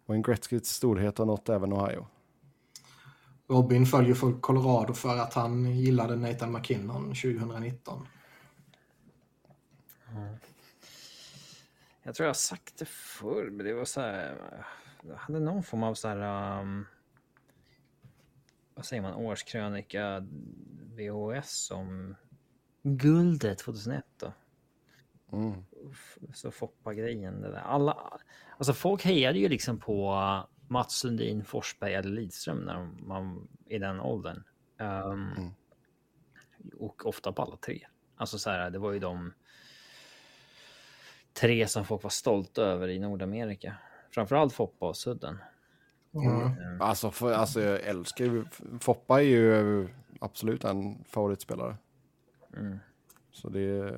Wayne 0.07 0.23
Gretzkys 0.23 0.67
storhet 0.67 1.19
har 1.19 1.27
nått 1.27 1.49
även 1.49 1.73
Ohio. 1.73 2.07
Robin 3.49 3.87
följer 3.87 4.15
för 4.15 4.41
Colorado 4.41 4.95
för 4.95 5.19
att 5.19 5.35
han 5.35 5.77
gillade 5.77 6.17
Nathan 6.17 6.53
McKinnon 6.53 7.03
2019. 7.03 8.07
Jag 12.03 12.15
tror 12.15 12.25
jag 12.25 12.29
har 12.29 12.35
sagt 12.35 12.79
det 12.79 12.89
förr, 12.89 13.51
men 13.51 13.67
det 13.67 13.75
var 13.75 13.85
så 13.85 14.01
här. 14.01 14.37
Jag 15.03 15.17
hade 15.17 15.41
någon 15.41 15.63
form 15.63 15.83
av 15.83 15.95
så 15.95 16.09
här. 16.09 16.61
Um, 16.61 16.87
vad 18.75 18.85
säger 18.85 19.03
man? 19.03 19.15
Årskrönika 19.15 20.27
VHS 20.97 21.71
om 21.71 22.15
guldet 22.83 23.59
2001 23.59 24.05
då. 24.17 24.33
Mm. 25.33 25.65
Så 26.35 26.51
Foppa-grejen. 26.51 27.41
Det 27.41 27.51
där. 27.51 27.59
Alla, 27.59 28.21
alltså 28.59 28.73
folk 28.73 29.05
hejade 29.05 29.39
ju 29.39 29.49
liksom 29.49 29.81
på 29.81 30.15
Mats 30.69 30.95
Sundin, 30.95 31.45
Forsberg 31.45 31.95
eller 31.95 32.11
Lidström 32.11 32.59
när 32.59 32.89
man 33.07 33.49
i 33.67 33.79
den 33.79 34.01
åldern. 34.01 34.43
Um, 34.79 35.55
Mm. 36.65 36.81
Och 36.81 37.07
ofta 37.07 37.33
på 37.33 37.43
alla 37.43 37.57
tre. 37.57 37.87
Alltså 38.17 38.39
så 38.39 38.51
här, 38.51 38.71
det 38.71 38.79
var 38.79 38.93
ju 38.93 38.99
de 38.99 39.33
tre 41.33 41.69
som 41.69 41.85
folk 41.85 42.03
var 42.03 42.11
stolta 42.11 42.63
över 42.63 42.89
i 42.89 42.99
Nordamerika. 42.99 43.77
Framförallt 44.11 44.53
Foppa 44.53 44.89
och 44.89 44.97
Sudden. 44.97 45.39
Mm. 46.15 46.81
Alltså, 46.81 47.11
för, 47.11 47.33
alltså 47.33 47.61
jag 47.61 47.81
älskar 47.81 48.25
ju, 48.25 48.45
Foppa 48.81 49.21
är 49.21 49.27
ju 49.27 49.89
absolut 50.21 50.65
en 50.65 51.05
favoritspelare. 51.05 51.77
Mm. 52.57 52.79
Så 53.33 53.49
det... 53.49 53.95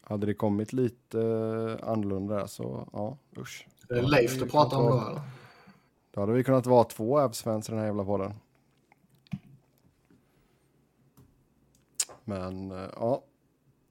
Hade 0.00 0.26
det 0.26 0.34
kommit 0.34 0.72
lite 0.72 1.18
annorlunda 1.82 2.36
där 2.36 2.46
så 2.46 2.88
ja, 2.92 3.18
usch. 3.40 3.66
Det 3.88 3.98
är 3.98 4.02
Leif 4.02 4.38
du 4.38 4.48
pratar 4.48 4.76
om 4.76 4.86
då 4.86 5.00
eller? 5.00 5.20
Då 6.10 6.20
hade 6.20 6.32
vi 6.32 6.44
kunnat 6.44 6.66
vara 6.66 6.84
två 6.84 7.18
Avs-fans 7.18 7.68
i 7.68 7.72
den 7.72 7.78
här 7.78 7.86
jävla 7.86 8.04
podden. 8.04 8.34
Men 12.24 12.70
eh, 12.70 12.88
ja. 12.96 13.24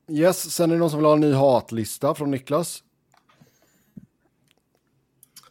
Yes, 0.09 0.53
sen 0.53 0.71
är 0.71 0.75
det 0.75 0.79
någon 0.79 0.89
som 0.89 0.99
vill 0.99 1.05
ha 1.05 1.13
en 1.13 1.19
ny 1.19 1.33
hatlista 1.33 2.15
från 2.15 2.31
Niklas. 2.31 2.83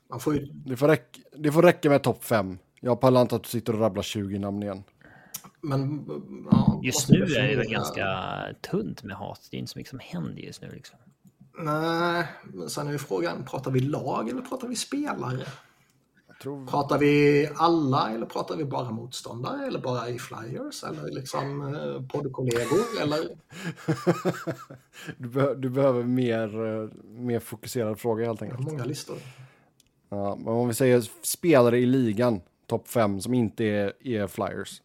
Man 0.09 0.20
får 0.20 0.35
ju, 0.35 0.47
Det 0.47 0.77
får, 0.77 0.89
räcka, 0.89 1.20
det 1.36 1.52
får 1.52 1.62
räcka 1.62 1.90
med 1.90 2.02
topp 2.02 2.24
fem. 2.24 2.59
Jag 2.81 3.01
pallar 3.01 3.23
inte 3.23 3.36
att 3.36 3.43
du 3.43 3.48
sitter 3.48 3.73
och 3.73 3.81
rabblar 3.81 4.02
20 4.02 4.39
namn 4.39 4.62
igen. 4.62 4.85
men, 5.60 6.06
ja, 6.51 6.81
Just 6.82 7.09
nu 7.09 7.23
är 7.23 7.48
det 7.48 7.56
väl 7.56 7.70
ganska 7.70 8.06
tunt 8.60 9.02
med 9.02 9.16
hat. 9.16 9.48
Det 9.51 9.56
är 9.56 9.59
inte 9.59 9.73
så 9.73 9.78
mycket 9.78 9.90
som 9.90 9.98
händer 9.98 10.43
just 10.43 10.62
nu. 10.62 10.70
Liksom. 10.70 10.98
Nej, 11.58 12.26
men 12.44 12.70
sen 12.70 12.86
är 12.88 12.92
ju 12.92 12.98
frågan, 12.98 13.44
pratar 13.44 13.70
vi 13.70 13.80
lag 13.80 14.28
eller 14.28 14.42
pratar 14.42 14.68
vi 14.68 14.76
spelare? 14.76 15.46
Tror... 16.42 16.66
Pratar 16.66 16.98
vi 16.98 17.48
alla 17.56 18.10
eller 18.10 18.26
pratar 18.26 18.56
vi 18.56 18.64
bara 18.64 18.90
motståndare 18.90 19.66
eller 19.66 19.80
bara 19.80 20.08
i 20.08 20.18
flyers 20.18 20.84
eller 20.84 21.10
liksom 21.10 21.74
eh, 21.74 22.08
poddkollegor 22.08 22.78
eller? 23.02 23.18
du, 25.16 25.28
be 25.28 25.54
du 25.54 25.68
behöver 25.70 26.02
mer, 26.02 26.66
eh, 26.66 26.88
mer 27.04 27.40
fokuserad 27.40 27.98
fråga 28.00 28.26
helt 28.26 28.42
enkelt. 28.42 28.60
många 28.60 28.84
listor. 28.84 29.16
Ja, 30.08 30.36
men 30.36 30.48
om 30.48 30.68
vi 30.68 30.74
säger 30.74 31.10
spelare 31.22 31.78
i 31.78 31.86
ligan, 31.86 32.40
topp 32.66 32.88
fem, 32.88 33.20
som 33.20 33.34
inte 33.34 33.64
är, 33.64 33.92
är 34.06 34.26
flyers. 34.26 34.82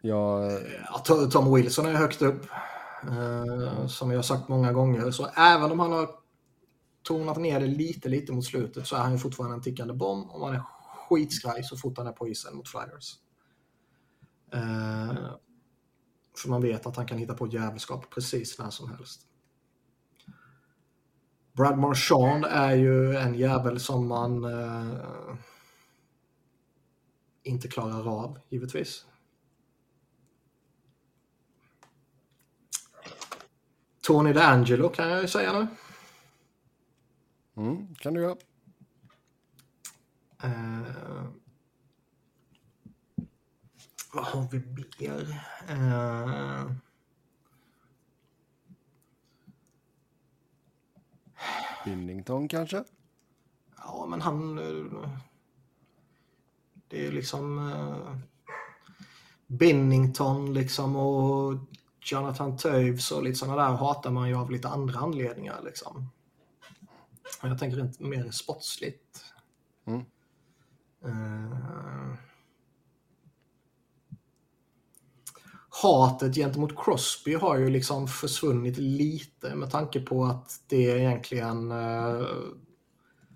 Ja, 0.00 0.50
Ja, 0.50 1.02
To- 1.06 1.30
Tom 1.30 1.54
Wilson 1.54 1.86
är 1.86 1.92
högt 1.94 2.22
upp. 2.22 2.46
Eh, 3.08 3.86
som 3.86 4.10
jag 4.10 4.18
har 4.18 4.22
sagt 4.22 4.48
många 4.48 4.72
gånger. 4.72 5.10
Så 5.10 5.26
även 5.26 5.72
om 5.72 5.80
han 5.80 5.92
har 5.92 6.10
tonat 7.02 7.36
ner 7.36 7.60
det 7.60 7.66
lite, 7.66 8.08
lite 8.08 8.32
mot 8.32 8.44
slutet 8.44 8.86
så 8.86 8.96
är 8.96 9.00
han 9.00 9.12
ju 9.12 9.18
fortfarande 9.18 9.56
en 9.56 9.62
tickande 9.62 9.94
bomb. 9.94 10.30
Och 10.30 10.40
man 10.40 10.54
är 10.54 10.62
skitskraj 11.08 11.62
så 11.64 11.76
fort 11.76 11.98
han 11.98 12.06
är 12.06 12.12
på 12.12 12.28
isen 12.28 12.56
mot 12.56 12.68
Flyers. 12.68 13.14
Eh, 14.52 15.30
för 16.42 16.48
man 16.48 16.62
vet 16.62 16.86
att 16.86 16.96
han 16.96 17.06
kan 17.06 17.18
hitta 17.18 17.34
på 17.34 17.46
jävelskap 17.46 18.10
precis 18.10 18.58
när 18.58 18.70
som 18.70 18.90
helst. 18.90 19.20
Brad 21.52 21.78
Marchand 21.78 22.44
är 22.44 22.74
ju 22.74 23.16
en 23.16 23.34
jävel 23.34 23.80
som 23.80 24.08
man 24.08 24.44
eh, 24.44 25.36
inte 27.42 27.68
klarar 27.68 28.24
av, 28.24 28.38
givetvis. 28.48 29.06
Tony 34.06 34.32
D'Angelo 34.32 34.88
kan 34.88 35.08
jag 35.08 35.22
ju 35.22 35.28
säga 35.28 35.52
nu. 35.52 35.66
mm, 37.62 37.94
kan 37.94 38.14
du 38.14 38.20
göra. 38.22 38.36
Eh, 40.42 41.24
vad 44.12 44.24
har 44.24 44.48
vi 44.50 44.58
mer? 44.98 45.44
Eh, 45.68 46.70
Binnington 51.84 52.48
kanske? 52.48 52.84
ja, 53.76 54.06
men 54.08 54.20
han... 54.20 54.58
eh, 54.58 55.08
Det 56.88 57.06
är 57.06 57.12
liksom... 57.12 57.70
Eh, 57.70 58.16
Binnington 59.46 60.54
liksom 60.54 60.96
och 60.96 61.54
Jonathan 62.04 62.56
Toews 62.56 63.10
och 63.10 63.22
lite 63.22 63.38
sådana 63.38 63.62
där 63.62 63.76
hatar 63.76 64.10
man 64.10 64.28
ju 64.28 64.34
av 64.34 64.50
lite 64.50 64.68
andra 64.68 64.98
anledningar 64.98 65.60
liksom. 65.64 66.10
Jag 67.42 67.58
tänker 67.58 67.80
inte 67.80 68.02
mer 68.02 68.30
sportsligt. 68.30 69.24
Mm. 69.86 70.04
Eh, 71.04 72.14
hatet 75.82 76.34
gentemot 76.34 76.84
Crosby 76.84 77.34
har 77.34 77.56
ju 77.58 77.70
liksom 77.70 78.08
försvunnit 78.08 78.78
lite 78.78 79.54
med 79.54 79.70
tanke 79.70 80.00
på 80.00 80.24
att 80.24 80.60
det 80.66 80.82
egentligen... 80.82 81.70
eh, 81.70 82.26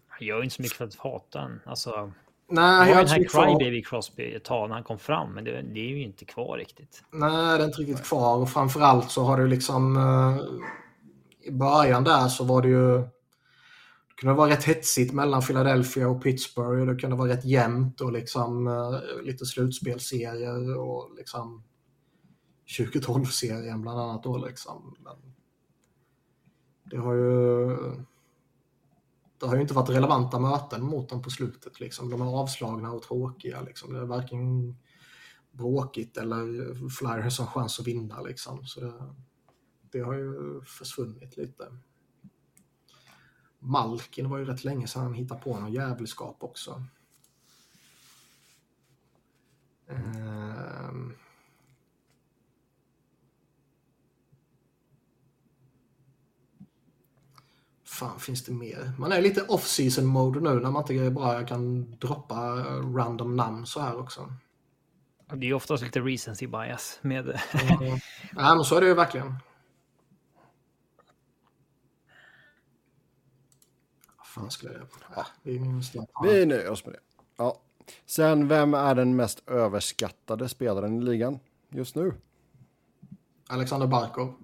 Han 0.08 0.26
gör 0.26 0.36
ju 0.38 0.44
inte 0.44 0.56
så 0.56 0.62
mycket 0.62 0.76
för 0.76 0.84
att 0.84 0.94
hata 0.94 1.40
den. 1.40 1.60
Alltså, 1.66 2.12
nej, 2.48 2.88
det 2.88 2.94
var 2.94 3.02
den 3.04 3.10
här 3.10 3.24
Crybaby 3.24 3.82
Crosby 3.82 4.34
ett 4.34 4.44
tag 4.44 4.68
när 4.68 4.74
han 4.74 4.84
kom 4.84 4.98
fram, 4.98 5.34
men 5.34 5.44
det, 5.44 5.62
det 5.62 5.80
är 5.80 5.88
ju 5.88 6.02
inte 6.02 6.24
kvar 6.24 6.58
riktigt. 6.58 7.04
nej, 7.10 7.58
det 7.58 7.64
är 7.64 7.66
inte 7.66 7.80
riktigt 7.80 8.04
kvar 8.04 8.36
och 8.36 8.50
framförallt 8.50 9.10
så 9.10 9.22
har 9.22 9.40
det 9.40 9.46
liksom... 9.46 9.96
eh, 9.96 11.48
I 11.48 11.50
början 11.50 12.04
där 12.04 12.28
så 12.28 12.44
var 12.44 12.62
det 12.62 12.68
ju... 12.68 12.98
Det 12.98 14.20
kunde 14.20 14.34
vara 14.34 14.50
rätt 14.50 14.64
hetsigt 14.64 15.12
mellan 15.12 15.42
Philadelphia 15.42 16.08
och 16.08 16.22
Pittsburgh 16.22 16.80
och 16.80 16.86
det 16.86 17.00
kunde 17.00 17.16
vara 17.16 17.30
rätt 17.30 17.44
jämnt 17.44 18.00
och 18.00 18.12
liksom 18.12 18.66
eh, 18.66 19.24
lite 19.24 19.46
slutspelserier 19.46 20.78
och 20.78 21.10
liksom 21.16 21.64
2012-serien 22.78 23.82
bland 23.82 24.00
annat 24.00 24.22
då 24.22 24.38
liksom. 24.38 24.96
Men 25.04 25.16
det 26.90 26.96
har 26.96 27.14
ju 27.14 27.76
det 29.40 29.46
har 29.46 29.54
ju 29.54 29.60
inte 29.60 29.74
varit 29.74 29.90
relevanta 29.90 30.38
möten 30.38 30.84
mot 30.84 31.08
dem 31.08 31.22
på 31.22 31.30
slutet 31.30 31.80
liksom. 31.80 32.10
De 32.10 32.20
är 32.20 32.40
avslagna 32.40 32.92
och 32.92 33.02
tråkiga 33.02 33.62
liksom. 33.62 33.92
Det 33.92 33.98
är 33.98 34.04
varken 34.04 34.76
bråkigt 35.50 36.16
eller 36.16 36.74
Flyers 36.88 37.38
har 37.38 37.46
chans 37.46 37.80
att 37.80 37.86
vinna 37.86 38.20
liksom. 38.20 38.66
Så 38.66 38.80
det, 38.80 38.92
det 39.80 40.00
har 40.00 40.14
ju 40.14 40.60
försvunnit 40.64 41.36
lite. 41.36 41.64
Malkin 43.58 44.30
var 44.30 44.38
ju 44.38 44.44
rätt 44.44 44.64
länge 44.64 44.86
sedan 44.86 45.02
han 45.02 45.14
hittade 45.14 45.40
på 45.40 45.60
någon 45.60 45.72
jävelskap 45.72 46.36
också. 46.40 46.82
Ehm. 49.88 51.14
Fan 57.98 58.20
finns 58.20 58.44
det 58.44 58.52
mer? 58.52 58.92
Man 58.98 59.12
är 59.12 59.22
lite 59.22 59.42
off-season 59.42 60.04
mode 60.04 60.40
nu 60.40 60.60
när 60.60 60.70
man 60.70 60.92
inte 60.92 61.10
bara 61.10 61.44
kan 61.44 61.90
droppa 61.98 62.54
random 62.96 63.36
namn 63.36 63.66
så 63.66 63.80
här 63.80 63.98
också. 63.98 64.32
Det 65.26 65.34
är 65.34 65.48
ju 65.48 65.54
oftast 65.54 65.82
lite 65.82 66.00
recency 66.00 66.46
bias 66.46 66.98
med... 67.02 67.40
Ja, 68.36 68.54
men 68.54 68.64
så 68.64 68.76
är 68.76 68.80
det 68.80 68.86
ju 68.86 68.94
verkligen. 68.94 69.34
Vad 74.16 74.26
fan 74.26 74.50
skulle 74.50 74.72
jag... 74.72 74.82
Ja, 75.16 75.26
vi 75.42 75.58
måste... 75.58 76.06
Vi 76.22 76.46
nöjer 76.46 76.70
oss 76.70 76.84
med 76.84 76.94
det. 76.94 77.00
Ja. 77.36 77.60
Sen, 78.06 78.48
vem 78.48 78.74
är 78.74 78.94
den 78.94 79.16
mest 79.16 79.48
överskattade 79.48 80.48
spelaren 80.48 81.02
i 81.02 81.04
ligan 81.04 81.38
just 81.68 81.94
nu? 81.94 82.14
Alexander 83.46 83.86
Barkov. 83.86 84.34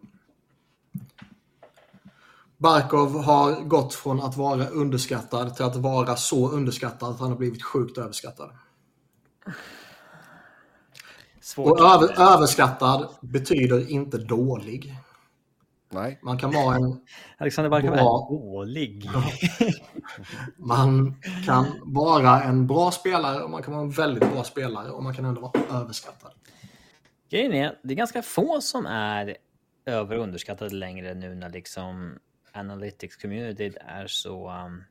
Barkov 2.65 3.23
har 3.23 3.65
gått 3.65 3.95
från 3.95 4.21
att 4.21 4.37
vara 4.37 4.67
underskattad 4.67 5.57
till 5.57 5.65
att 5.65 5.77
vara 5.77 6.17
så 6.17 6.51
underskattad 6.51 7.11
att 7.11 7.21
han 7.21 7.31
har 7.31 7.37
blivit 7.37 7.63
sjukt 7.63 7.99
överskattad. 7.99 8.51
Svårt. 11.41 11.71
Och 11.71 11.81
över, 11.81 12.35
överskattad 12.35 13.09
betyder 13.21 13.91
inte 13.91 14.19
dålig. 14.19 14.95
Nej. 15.91 16.19
Man 16.23 16.39
kan 16.39 16.51
vara 16.53 16.77
en 16.77 17.01
Alexander 17.39 17.71
Barkov 17.71 17.91
bra... 17.91 18.29
är 18.31 18.53
dålig. 18.53 19.11
man 20.57 21.15
kan 21.47 21.67
vara 21.85 22.43
en 22.43 22.67
bra 22.67 22.91
spelare 22.91 23.43
och 23.43 23.51
man 23.51 23.63
kan 23.63 23.73
vara 23.73 23.83
en 23.85 23.91
väldigt 23.91 24.33
bra 24.33 24.45
spelare 24.45 24.91
och 24.91 25.03
man 25.03 25.15
kan 25.15 25.25
ändå 25.25 25.41
vara 25.41 25.81
överskattad. 25.81 26.33
Grejen 27.31 27.53
är, 27.53 27.79
det 27.83 27.95
är 27.95 27.97
ganska 27.97 28.23
få 28.23 28.61
som 28.61 28.87
är 28.87 29.37
över 29.87 30.17
och 30.17 30.23
underskattade 30.23 30.75
längre 30.75 31.15
nu 31.15 31.35
när 31.35 31.51
liksom 31.51 32.19
analytics 32.57 33.17
community 33.17 33.73
är 33.81 34.07
så... 34.07 34.51
Um, 34.51 34.85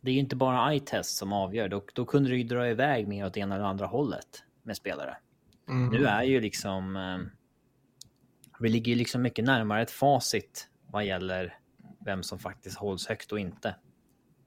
det 0.00 0.10
är 0.10 0.14
ju 0.14 0.20
inte 0.20 0.36
bara 0.36 0.72
eye-test 0.72 1.16
som 1.16 1.32
avgör. 1.32 1.68
Då, 1.68 1.84
då 1.94 2.04
kunde 2.04 2.30
det 2.30 2.36
ju 2.36 2.44
dra 2.44 2.68
iväg 2.68 3.08
mer 3.08 3.26
åt 3.26 3.36
ena 3.36 3.54
eller 3.54 3.64
andra 3.64 3.86
hållet 3.86 4.44
med 4.62 4.76
spelare. 4.76 5.16
Mm. 5.68 5.88
Nu 5.88 6.06
är 6.06 6.22
ju 6.22 6.40
liksom... 6.40 6.96
Um, 6.96 7.30
vi 8.60 8.68
ligger 8.68 8.92
ju 8.92 8.98
liksom 8.98 9.22
mycket 9.22 9.44
närmare 9.44 9.82
ett 9.82 9.90
facit 9.90 10.68
vad 10.86 11.04
gäller 11.04 11.58
vem 12.04 12.22
som 12.22 12.38
faktiskt 12.38 12.78
hålls 12.78 13.06
högt 13.06 13.32
och 13.32 13.38
inte. 13.38 13.74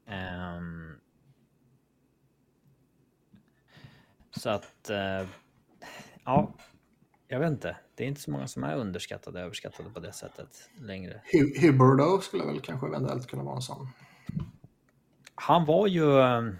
Um, 0.07 0.99
så 4.31 4.49
att... 4.49 4.89
Uh, 4.89 5.29
ja, 6.25 6.53
jag 7.31 7.39
vet 7.39 7.51
inte. 7.51 7.77
Det 7.95 8.03
är 8.03 8.07
inte 8.07 8.21
så 8.21 8.31
många 8.31 8.47
som 8.47 8.63
är 8.63 8.75
underskattade 8.75 9.39
och 9.39 9.45
överskattade 9.45 9.89
på 9.89 9.99
det 9.99 10.13
sättet 10.13 10.69
längre. 10.79 11.21
Huberdo 11.61 12.21
skulle 12.21 12.43
väl 12.43 12.59
kanske 12.59 12.87
eventuellt 12.87 13.27
kunna 13.27 13.43
vara 13.43 13.55
en 13.55 13.61
sån. 13.61 13.87
Han 15.35 15.65
var 15.65 15.87
ju... 15.87 16.21
Ehm, 16.21 16.55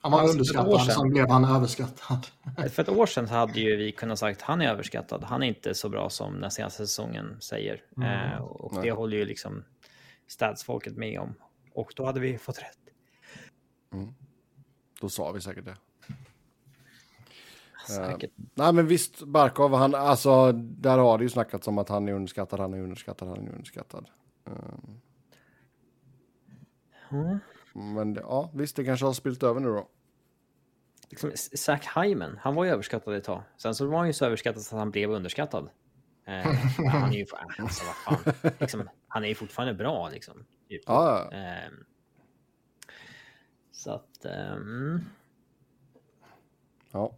han 0.00 0.12
var 0.12 0.30
underskattad, 0.30 0.80
sen 0.80 1.10
blev 1.10 1.28
han 1.28 1.44
överskattad. 1.44 2.26
För 2.70 2.82
ett 2.82 2.88
år 2.88 3.06
sedan 3.06 3.28
så 3.28 3.34
hade 3.34 3.60
ju 3.60 3.76
vi 3.76 3.92
kunnat 3.92 4.18
sagt 4.18 4.42
han 4.42 4.60
är 4.60 4.68
överskattad. 4.68 5.24
Han 5.24 5.42
är 5.42 5.46
inte 5.46 5.74
så 5.74 5.88
bra 5.88 6.10
som 6.10 6.40
den 6.40 6.50
senaste 6.50 6.86
säsongen 6.86 7.36
säger. 7.40 7.82
Mm. 7.96 8.32
Eh, 8.32 8.40
och 8.40 8.74
Nej. 8.74 8.82
det 8.82 8.90
håller 8.90 9.16
ju 9.16 9.24
liksom 9.24 9.64
stadsfolket 10.26 10.96
med 10.96 11.20
om. 11.20 11.34
Och 11.74 11.92
då 11.96 12.06
hade 12.06 12.20
vi 12.20 12.38
fått 12.38 12.58
rätt. 12.58 12.78
Mm. 13.92 14.14
Då 15.00 15.08
sa 15.08 15.32
vi 15.32 15.40
säkert 15.40 15.64
det. 15.64 15.76
Säkert. 17.88 18.30
Uh, 18.38 18.44
nej 18.54 18.72
men 18.72 18.86
visst, 18.86 19.22
Barkov, 19.22 19.74
han, 19.74 19.94
alltså, 19.94 20.52
där 20.52 20.98
har 20.98 21.18
det 21.18 21.24
ju 21.24 21.30
snackats 21.30 21.68
om 21.68 21.78
att 21.78 21.88
han 21.88 22.08
är 22.08 22.12
underskattad, 22.12 22.60
han 22.60 22.74
är 22.74 22.82
underskattad, 22.82 23.28
han 23.28 23.46
är 23.46 23.52
underskattad. 23.52 24.08
Mm. 27.10 27.38
Men 27.72 28.14
ja, 28.14 28.50
visst, 28.54 28.76
det 28.76 28.84
kanske 28.84 29.06
har 29.06 29.12
spilt 29.12 29.42
över 29.42 29.60
nu 29.60 29.68
då. 29.68 29.88
Liksom, 31.10 31.30
Zach 31.34 31.96
Hyman, 31.96 32.38
han 32.40 32.54
var 32.54 32.64
ju 32.64 32.70
överskattad 32.70 33.14
ett 33.14 33.24
tag. 33.24 33.42
Sen 33.56 33.74
så 33.74 33.86
var 33.86 33.98
han 33.98 34.06
ju 34.06 34.12
så 34.12 34.24
överskattad 34.24 34.60
att 34.60 34.70
han 34.70 34.90
blev 34.90 35.10
underskattad. 35.10 35.70
Eh, 36.26 36.52
han 36.90 37.12
är 37.12 37.16
ju, 37.16 37.26
alltså, 37.58 37.84
vad 37.84 38.18
fan, 38.18 38.52
liksom, 38.60 38.88
han 39.08 39.24
är 39.24 39.28
ju 39.28 39.34
fortfarande 39.34 39.74
bra 39.74 40.08
liksom. 40.08 40.44
Typ. 40.68 40.82
Ja. 40.86 41.30
Eh, 41.32 41.72
så 43.72 43.92
att... 43.92 44.26
Um... 44.56 45.04
Ja. 46.92 47.16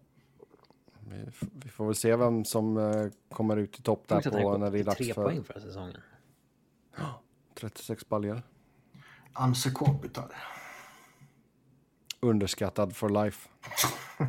Vi, 1.52 1.68
får 1.68 1.86
väl 1.86 1.94
se 1.94 2.16
vem 2.16 2.44
som 2.44 2.76
uh, 2.76 3.10
kommer 3.28 3.56
ut 3.56 3.78
i 3.78 3.82
topp 3.82 4.08
där 4.08 4.42
på 4.42 4.58
när 4.58 4.70
det 4.70 4.78
är 4.78 4.84
dags 4.84 4.98
för... 4.98 5.04
Tre 5.04 5.14
poäng 5.14 5.44
förra 5.44 5.60
säsongen. 5.60 5.96
Ja, 6.96 7.22
36 7.54 8.08
baljor. 8.08 8.42
Anse 9.32 9.70
Kopitar. 9.70 10.34
Underskattad 12.20 12.96
for 12.96 13.24
life. 13.24 13.48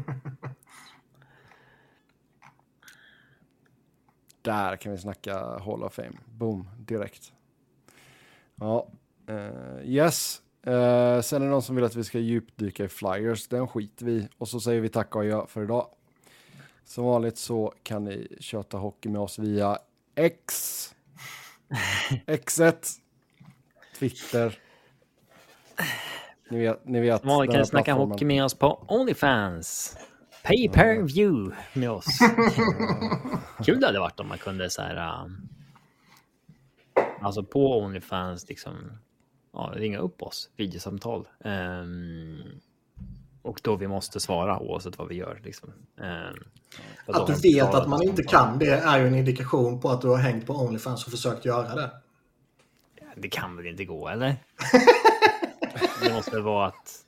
Där 4.42 4.76
kan 4.76 4.92
vi 4.92 4.98
snacka 4.98 5.60
Hall 5.60 5.84
of 5.84 5.94
Fame. 5.94 6.18
Boom, 6.26 6.70
direkt. 6.78 7.34
Ja, 8.56 8.88
uh, 9.30 9.84
yes. 9.84 10.42
Uh, 10.68 11.22
sen 11.22 11.42
är 11.42 11.46
det 11.46 11.52
någon 11.52 11.62
som 11.62 11.76
vill 11.76 11.86
att 11.86 11.96
vi 11.96 12.04
ska 12.04 12.20
djupdyka 12.20 12.84
i 12.84 12.88
Flyers. 12.88 13.48
Den 13.48 13.68
skiter 13.68 14.06
vi 14.06 14.28
Och 14.38 14.48
så 14.48 14.60
säger 14.60 14.82
vi 14.82 14.90
tack 14.90 15.16
och 15.16 15.22
adjö 15.22 15.46
för 15.48 15.64
idag. 15.64 15.88
Som 16.92 17.06
vanligt 17.06 17.38
så 17.38 17.74
kan 17.84 18.04
ni 18.04 18.38
köta 18.40 18.78
hockey 18.78 19.10
med 19.10 19.22
oss 19.22 19.40
via 19.40 19.78
X. 20.16 20.96
X1. 22.28 23.00
Twitter. 24.00 24.60
Ni 26.50 26.60
vet. 26.60 26.86
Ni 26.86 27.00
vet 27.00 27.24
Man 27.24 27.48
kan 27.48 27.66
snacka 27.66 27.94
hockey 27.94 28.26
med 28.26 28.44
oss 28.44 28.54
på 28.54 28.86
Onlyfans. 28.88 29.98
Pay 30.44 30.70
per 30.70 31.02
view 31.02 31.56
med 31.74 31.90
oss. 31.92 32.06
Kul 33.66 33.80
det 33.80 33.86
hade 33.86 34.00
varit 34.00 34.20
om 34.20 34.28
man 34.28 34.38
kunde 34.38 34.70
så 34.70 34.82
här. 34.82 35.24
Um, 35.26 35.50
alltså 37.22 37.44
på 37.44 37.80
Onlyfans 37.80 38.50
liksom. 38.50 38.98
Ja, 39.54 39.74
ringa 39.76 39.98
upp 39.98 40.22
oss. 40.22 40.50
Videosamtal. 40.56 41.28
Um, 41.40 42.62
och 43.42 43.60
då 43.64 43.76
vi 43.76 43.88
måste 43.88 44.20
svara 44.20 44.60
oavsett 44.60 44.98
vad 44.98 45.08
vi 45.08 45.16
gör. 45.16 45.42
Liksom. 45.44 45.74
Um, 45.98 46.44
att 47.06 47.28
du 47.28 47.34
vet 47.34 47.74
att 47.74 47.90
man 47.90 48.04
inte 48.04 48.24
kan 48.24 48.60
det 48.60 48.74
är 48.74 49.00
ju 49.00 49.08
en 49.08 49.16
indikation 49.16 49.82
på 49.82 49.90
att 49.90 50.02
du 50.02 50.08
har 50.08 50.18
hängt 50.18 50.48
på 50.48 50.54
Onlyfans 50.54 51.06
och 51.06 51.12
försökt 51.12 51.46
göra 51.46 51.76
det. 51.76 51.92
Det 53.16 53.30
kan 53.30 53.58
väl 53.58 53.68
inte 53.68 53.86
gå, 53.86 54.08
eller? 54.08 54.36
det 56.04 56.14
måste 56.14 56.40
vara 56.40 56.68
att... 56.68 57.06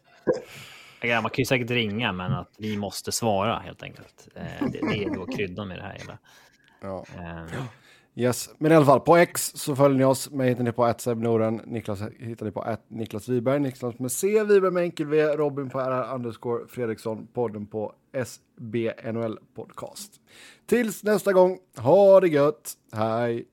Man 1.03 1.23
kan 1.23 1.31
ju 1.37 1.45
säkert 1.45 1.69
ringa, 1.69 2.11
men 2.11 2.33
att 2.33 2.51
vi 2.57 2.77
måste 2.77 3.11
svara 3.11 3.59
helt 3.59 3.83
enkelt. 3.83 4.27
Eh, 4.35 4.67
det, 4.71 4.79
det 4.91 5.03
är 5.03 5.15
då 5.15 5.25
kryddan 5.25 5.67
med 5.67 5.77
det 5.77 5.83
här 5.83 5.97
hela. 5.99 6.17
Ja. 6.81 7.05
Um, 7.17 7.67
Yes, 8.15 8.49
men 8.57 8.71
i 8.71 8.75
alla 8.75 8.85
fall 8.85 8.99
på 8.99 9.17
X 9.17 9.51
så 9.55 9.75
följer 9.75 9.97
ni 9.97 10.03
oss. 10.03 10.31
Mig 10.31 10.49
hittar 10.49 10.63
ni 10.63 10.71
på 10.71 10.85
att 10.85 11.05
Norden. 11.05 11.61
Niklas 11.65 12.01
hittar 12.19 12.45
ni 12.45 12.51
på 12.51 12.61
att 12.61 12.89
Niklas 12.89 13.29
Wiberg. 13.29 13.59
Niklas 13.59 13.99
med 13.99 14.11
C, 14.11 14.43
Wiberg 14.43 14.71
med 14.71 14.83
enkel 14.83 15.07
V, 15.07 15.23
Robin 15.23 15.69
på 15.69 15.79
RR 15.79 16.15
underscore 16.15 16.67
Fredriksson, 16.67 17.27
podden 17.33 17.65
på 17.65 17.93
SBNL 18.25 19.39
podcast. 19.55 20.11
Tills 20.65 21.03
nästa 21.03 21.33
gång, 21.33 21.59
ha 21.77 22.19
det 22.19 22.27
gött, 22.27 22.73
hej! 22.91 23.47